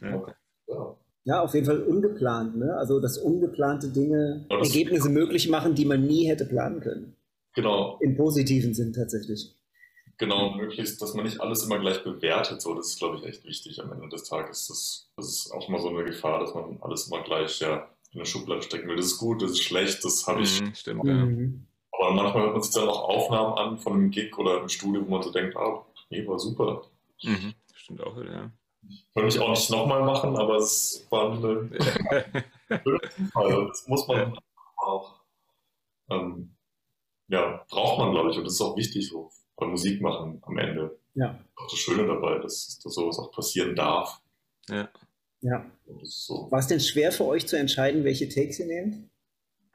ja. 0.68 0.96
Ja, 1.24 1.40
auf 1.42 1.54
jeden 1.54 1.66
Fall 1.66 1.82
ungeplant. 1.84 2.56
Ne? 2.56 2.74
Also, 2.76 2.98
dass 2.98 3.16
ungeplante 3.18 3.88
Dinge 3.88 4.44
Ja, 4.50 4.58
das- 4.58 4.68
Ergebnisse 4.68 5.08
möglich 5.08 5.48
machen, 5.48 5.74
die 5.76 5.84
man 5.84 6.04
nie 6.04 6.26
hätte 6.26 6.44
planen 6.44 6.80
können. 6.80 7.16
Genau, 7.54 7.98
Im 8.00 8.16
positiven 8.16 8.74
Sinn 8.74 8.92
tatsächlich. 8.92 9.54
Genau, 10.18 10.50
möglichst, 10.50 11.00
dass 11.02 11.14
man 11.14 11.24
nicht 11.24 11.40
alles 11.40 11.64
immer 11.64 11.78
gleich 11.78 12.02
bewertet. 12.04 12.62
So, 12.62 12.74
das 12.74 12.88
ist, 12.88 12.98
glaube 12.98 13.18
ich, 13.18 13.24
echt 13.24 13.44
wichtig 13.44 13.80
am 13.82 13.92
Ende 13.92 14.08
des 14.08 14.24
Tages. 14.24 14.68
Das, 14.68 15.10
das 15.16 15.26
ist 15.26 15.52
auch 15.52 15.68
mal 15.68 15.80
so 15.80 15.88
eine 15.88 16.04
Gefahr, 16.04 16.40
dass 16.40 16.54
man 16.54 16.78
alles 16.80 17.08
immer 17.08 17.22
gleich 17.22 17.60
ja, 17.60 17.88
in 18.12 18.20
eine 18.20 18.26
Schublade 18.26 18.62
stecken 18.62 18.88
will. 18.88 18.96
Das 18.96 19.06
ist 19.06 19.18
gut, 19.18 19.42
das 19.42 19.52
ist 19.52 19.62
schlecht, 19.62 20.04
das 20.04 20.26
habe 20.26 20.42
ich 20.42 20.60
Mhm, 20.60 20.74
Stimmt, 20.74 21.04
ja. 21.04 21.14
Mhm. 21.14 21.66
Aber 21.92 22.10
manchmal 22.12 22.44
hört 22.44 22.52
man 22.54 22.62
sich 22.62 22.74
dann 22.74 22.88
auch 22.88 23.08
Aufnahmen 23.08 23.54
an 23.58 23.78
von 23.78 23.92
einem 23.94 24.10
Gig 24.10 24.36
oder 24.38 24.58
einem 24.58 24.68
Studio, 24.68 25.04
wo 25.06 25.10
man 25.10 25.22
so 25.22 25.30
denkt, 25.30 25.56
ah, 25.56 25.84
nee, 26.10 26.26
war 26.26 26.38
super. 26.38 26.82
Mhm. 27.22 27.54
Stimmt 27.74 28.02
auch 28.02 28.16
wieder, 28.16 28.32
ja. 28.32 28.50
Würde 29.14 29.28
ich 29.28 29.38
auch 29.38 29.50
nicht 29.50 29.70
nochmal 29.70 30.02
machen, 30.02 30.36
aber 30.36 30.56
es 30.56 31.06
war 31.10 31.32
eine. 31.32 31.70
Und 33.34 33.68
Das 33.68 33.86
muss 33.86 34.08
man 34.08 34.38
auch, 34.76 35.20
ähm, 36.10 36.56
ja, 37.28 37.64
braucht 37.68 37.98
man, 37.98 38.12
glaube 38.12 38.30
ich, 38.30 38.38
und 38.38 38.44
das 38.44 38.54
ist 38.54 38.60
auch 38.60 38.76
wichtig 38.76 39.08
so 39.08 39.30
beim 39.62 39.70
Musik 39.70 40.00
machen 40.00 40.42
am 40.42 40.58
Ende. 40.58 40.98
Ja, 41.14 41.38
Auch 41.56 41.70
das 41.70 41.78
Schöne 41.78 42.06
dabei, 42.06 42.38
dass, 42.38 42.78
dass 42.82 42.94
sowas 42.94 43.18
auch 43.18 43.30
passieren 43.32 43.76
darf. 43.76 44.20
ja. 44.68 44.88
Und 45.86 46.02
ist 46.02 46.26
so. 46.26 46.50
War 46.50 46.60
es 46.60 46.66
denn 46.66 46.80
schwer 46.80 47.12
für 47.12 47.26
euch 47.26 47.46
zu 47.46 47.58
entscheiden, 47.58 48.04
welche 48.04 48.28
Takes 48.28 48.58
ihr 48.60 48.66
nehmt? 48.66 49.08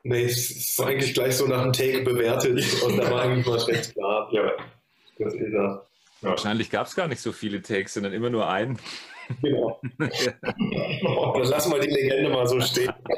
Nee, 0.04 0.24
es 0.24 0.50
ist 0.52 0.82
eigentlich 0.82 1.14
gleich 1.14 1.36
so 1.36 1.48
nach 1.48 1.64
dem 1.64 1.74
Take 1.74 2.02
bewertet 2.02 2.64
und 2.86 2.98
da 2.98 3.12
war 3.12 3.22
eigentlich 3.24 3.46
mal 3.46 3.58
recht 3.60 3.94
klar, 3.94 4.30
ja, 4.32 4.52
das 5.20 5.34
ist. 5.34 5.54
Ja. 5.54 5.86
Wahrscheinlich 6.22 6.70
gab 6.72 6.88
es 6.88 6.96
gar 6.96 7.08
nicht 7.08 7.22
so 7.22 7.32
viele 7.32 7.62
Takes, 7.62 7.94
sondern 7.94 8.14
immer 8.14 8.30
nur 8.30 8.50
einen. 8.50 8.80
Genau. 9.42 9.80
Dann 10.00 11.44
lassen 11.44 11.72
wir 11.72 11.80
die 11.80 11.90
Legende 11.90 12.30
mal 12.30 12.48
so 12.48 12.60
stehen. 12.62 12.94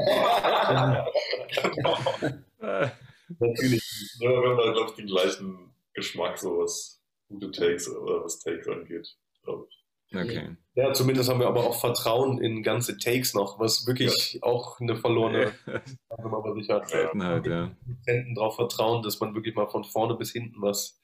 Natürlich. 3.39 3.83
Ja, 4.19 4.29
haben 4.29 4.57
da, 4.57 4.71
glaube 4.71 4.89
ich, 4.89 4.95
den 4.95 5.07
gleichen 5.07 5.68
Geschmack, 5.99 6.37
so 6.37 6.59
was 6.59 7.01
gute 7.27 7.51
Takes 7.51 7.89
oder 7.89 8.23
was 8.23 8.39
Takes 8.39 8.67
angeht. 8.67 9.07
ich. 9.43 10.15
Okay. 10.15 10.55
Ja, 10.73 10.91
zumindest 10.93 11.29
haben 11.29 11.39
wir 11.39 11.47
aber 11.47 11.67
auch 11.67 11.79
Vertrauen 11.79 12.41
in 12.41 12.63
ganze 12.63 12.97
Takes 12.97 13.35
noch, 13.35 13.59
was 13.59 13.85
wirklich 13.85 14.39
auch 14.41 14.79
eine 14.79 14.95
verlorene, 14.95 15.51
wenn 15.65 16.31
man 16.31 16.53
sich 16.55 16.67
hat, 16.69 16.89
Seltenheit, 16.89 17.45
ja. 17.45 17.75
Produzenten 17.85 18.33
darauf 18.35 18.55
vertrauen, 18.55 19.03
dass 19.03 19.19
man 19.19 19.35
wirklich 19.35 19.53
mal 19.55 19.67
von 19.69 19.83
vorne 19.83 20.15
bis 20.15 20.31
hinten 20.31 20.61
was 20.63 20.99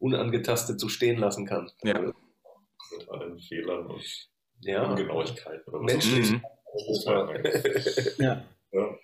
unangetastet 0.00 0.80
so 0.80 0.88
stehen 0.88 1.18
lassen 1.18 1.46
kann. 1.46 1.70
Ja. 1.84 2.00
Mit 2.00 3.08
allen 3.10 3.38
Fehlern 3.38 3.86
und 3.86 4.28
Ja. 4.60 4.92
Oder 4.92 5.08
was 5.08 5.82
Menschlich. 5.82 6.32
Mhm. 6.32 6.42
Ja, 8.18 8.44
Ja. 8.72 8.94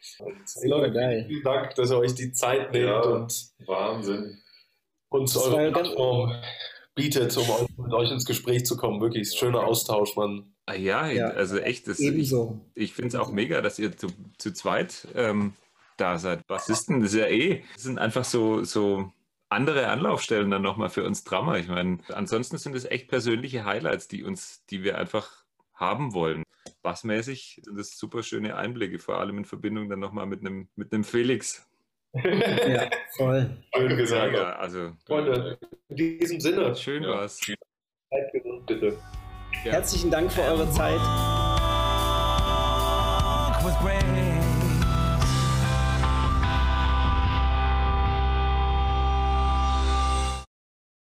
Leute, 0.65 0.93
geil. 0.93 1.25
vielen 1.29 1.43
Dank, 1.43 1.75
dass 1.77 1.91
ihr 1.91 1.99
euch 1.99 2.15
die 2.15 2.33
Zeit 2.33 2.73
nehmt 2.73 2.87
Ja. 2.89 3.01
und 3.01 3.51
Wahnsinn. 3.67 4.39
Uns 5.15 5.33
Das 5.35 5.45
eure 5.45 5.71
Plattform 5.73 6.35
bietet, 6.95 7.37
um 7.37 7.49
euch- 7.51 7.69
mit 7.79 7.93
euch 7.93 8.11
ins 8.11 8.25
Gespräch 8.25 8.65
zu 8.67 8.77
kommen. 8.77 9.01
Wirklich 9.01 9.33
schöner 9.33 9.65
Austausch, 9.67 10.17
man. 10.17 10.53
Ah, 10.67 10.75
ja, 10.75 11.09
Ja. 11.09 11.29
also 11.29 11.59
echt, 11.59 11.89
das, 11.89 12.01
ich, 12.01 12.33
ich 12.75 12.93
finde 12.95 13.09
es 13.09 13.15
auch 13.15 13.31
mega, 13.31 13.61
dass 13.61 13.79
ihr 13.79 13.97
zu, 13.97 14.09
zu 14.39 14.53
zweit 14.53 15.07
ähm, 15.15 15.55
da 15.97 16.19
seid. 16.19 16.47
Bassisten, 16.47 17.01
das 17.01 17.13
ist 17.13 17.19
ja 17.21 17.27
eh, 17.27 17.63
das 17.75 17.83
sind 17.83 17.99
einfach 17.99 18.25
so, 18.25 18.65
so 18.65 19.13
andere 19.51 19.89
Anlaufstellen 19.89 20.51
dann 20.51 20.63
nochmal 20.63 20.89
für 20.91 21.05
uns 21.05 21.23
Drama. 21.25 21.59
Ich 21.59 21.69
meine, 21.69 21.99
ansonsten 22.09 22.59
sind 22.59 22.75
es 22.75 22.85
echt 22.85 23.09
persönliche 23.09 23.65
Highlights, 23.65 24.09
die 24.09 24.25
uns, 24.25 24.65
die 24.71 24.83
wir 24.83 24.99
einfach 24.99 25.45
haben 25.75 26.15
wollen. 26.15 26.43
Bassmäßig 26.83 27.61
sind 27.65 27.79
das 27.79 27.99
super 27.99 28.23
schöne 28.23 28.57
Einblicke, 28.57 28.99
vor 28.99 29.19
allem 29.19 29.39
in 29.39 29.45
Verbindung 29.45 29.89
dann 29.89 30.01
nochmal 30.01 30.27
mit 30.27 30.41
einem 30.41 30.69
mit 30.77 30.93
einem 30.93 31.05
Felix 31.05 31.67
ja, 32.15 32.89
voll. 33.17 33.51
Schön 33.77 33.97
gesagt. 33.97 34.35
Ja, 34.35 34.57
also, 34.57 34.93
Freunde, 35.07 35.59
äh, 35.61 35.67
in 35.89 35.97
diesem 35.97 36.41
Sinne. 36.41 36.75
Schön 36.77 37.03
ja. 37.03 37.11
war's. 37.11 37.39
Seid 37.39 38.33
gesund, 38.33 38.67
bitte. 38.67 38.97
Ja. 39.65 39.73
Herzlichen 39.73 40.11
Dank 40.11 40.31
für 40.31 40.43
eure 40.43 40.71
Zeit. 40.71 41.01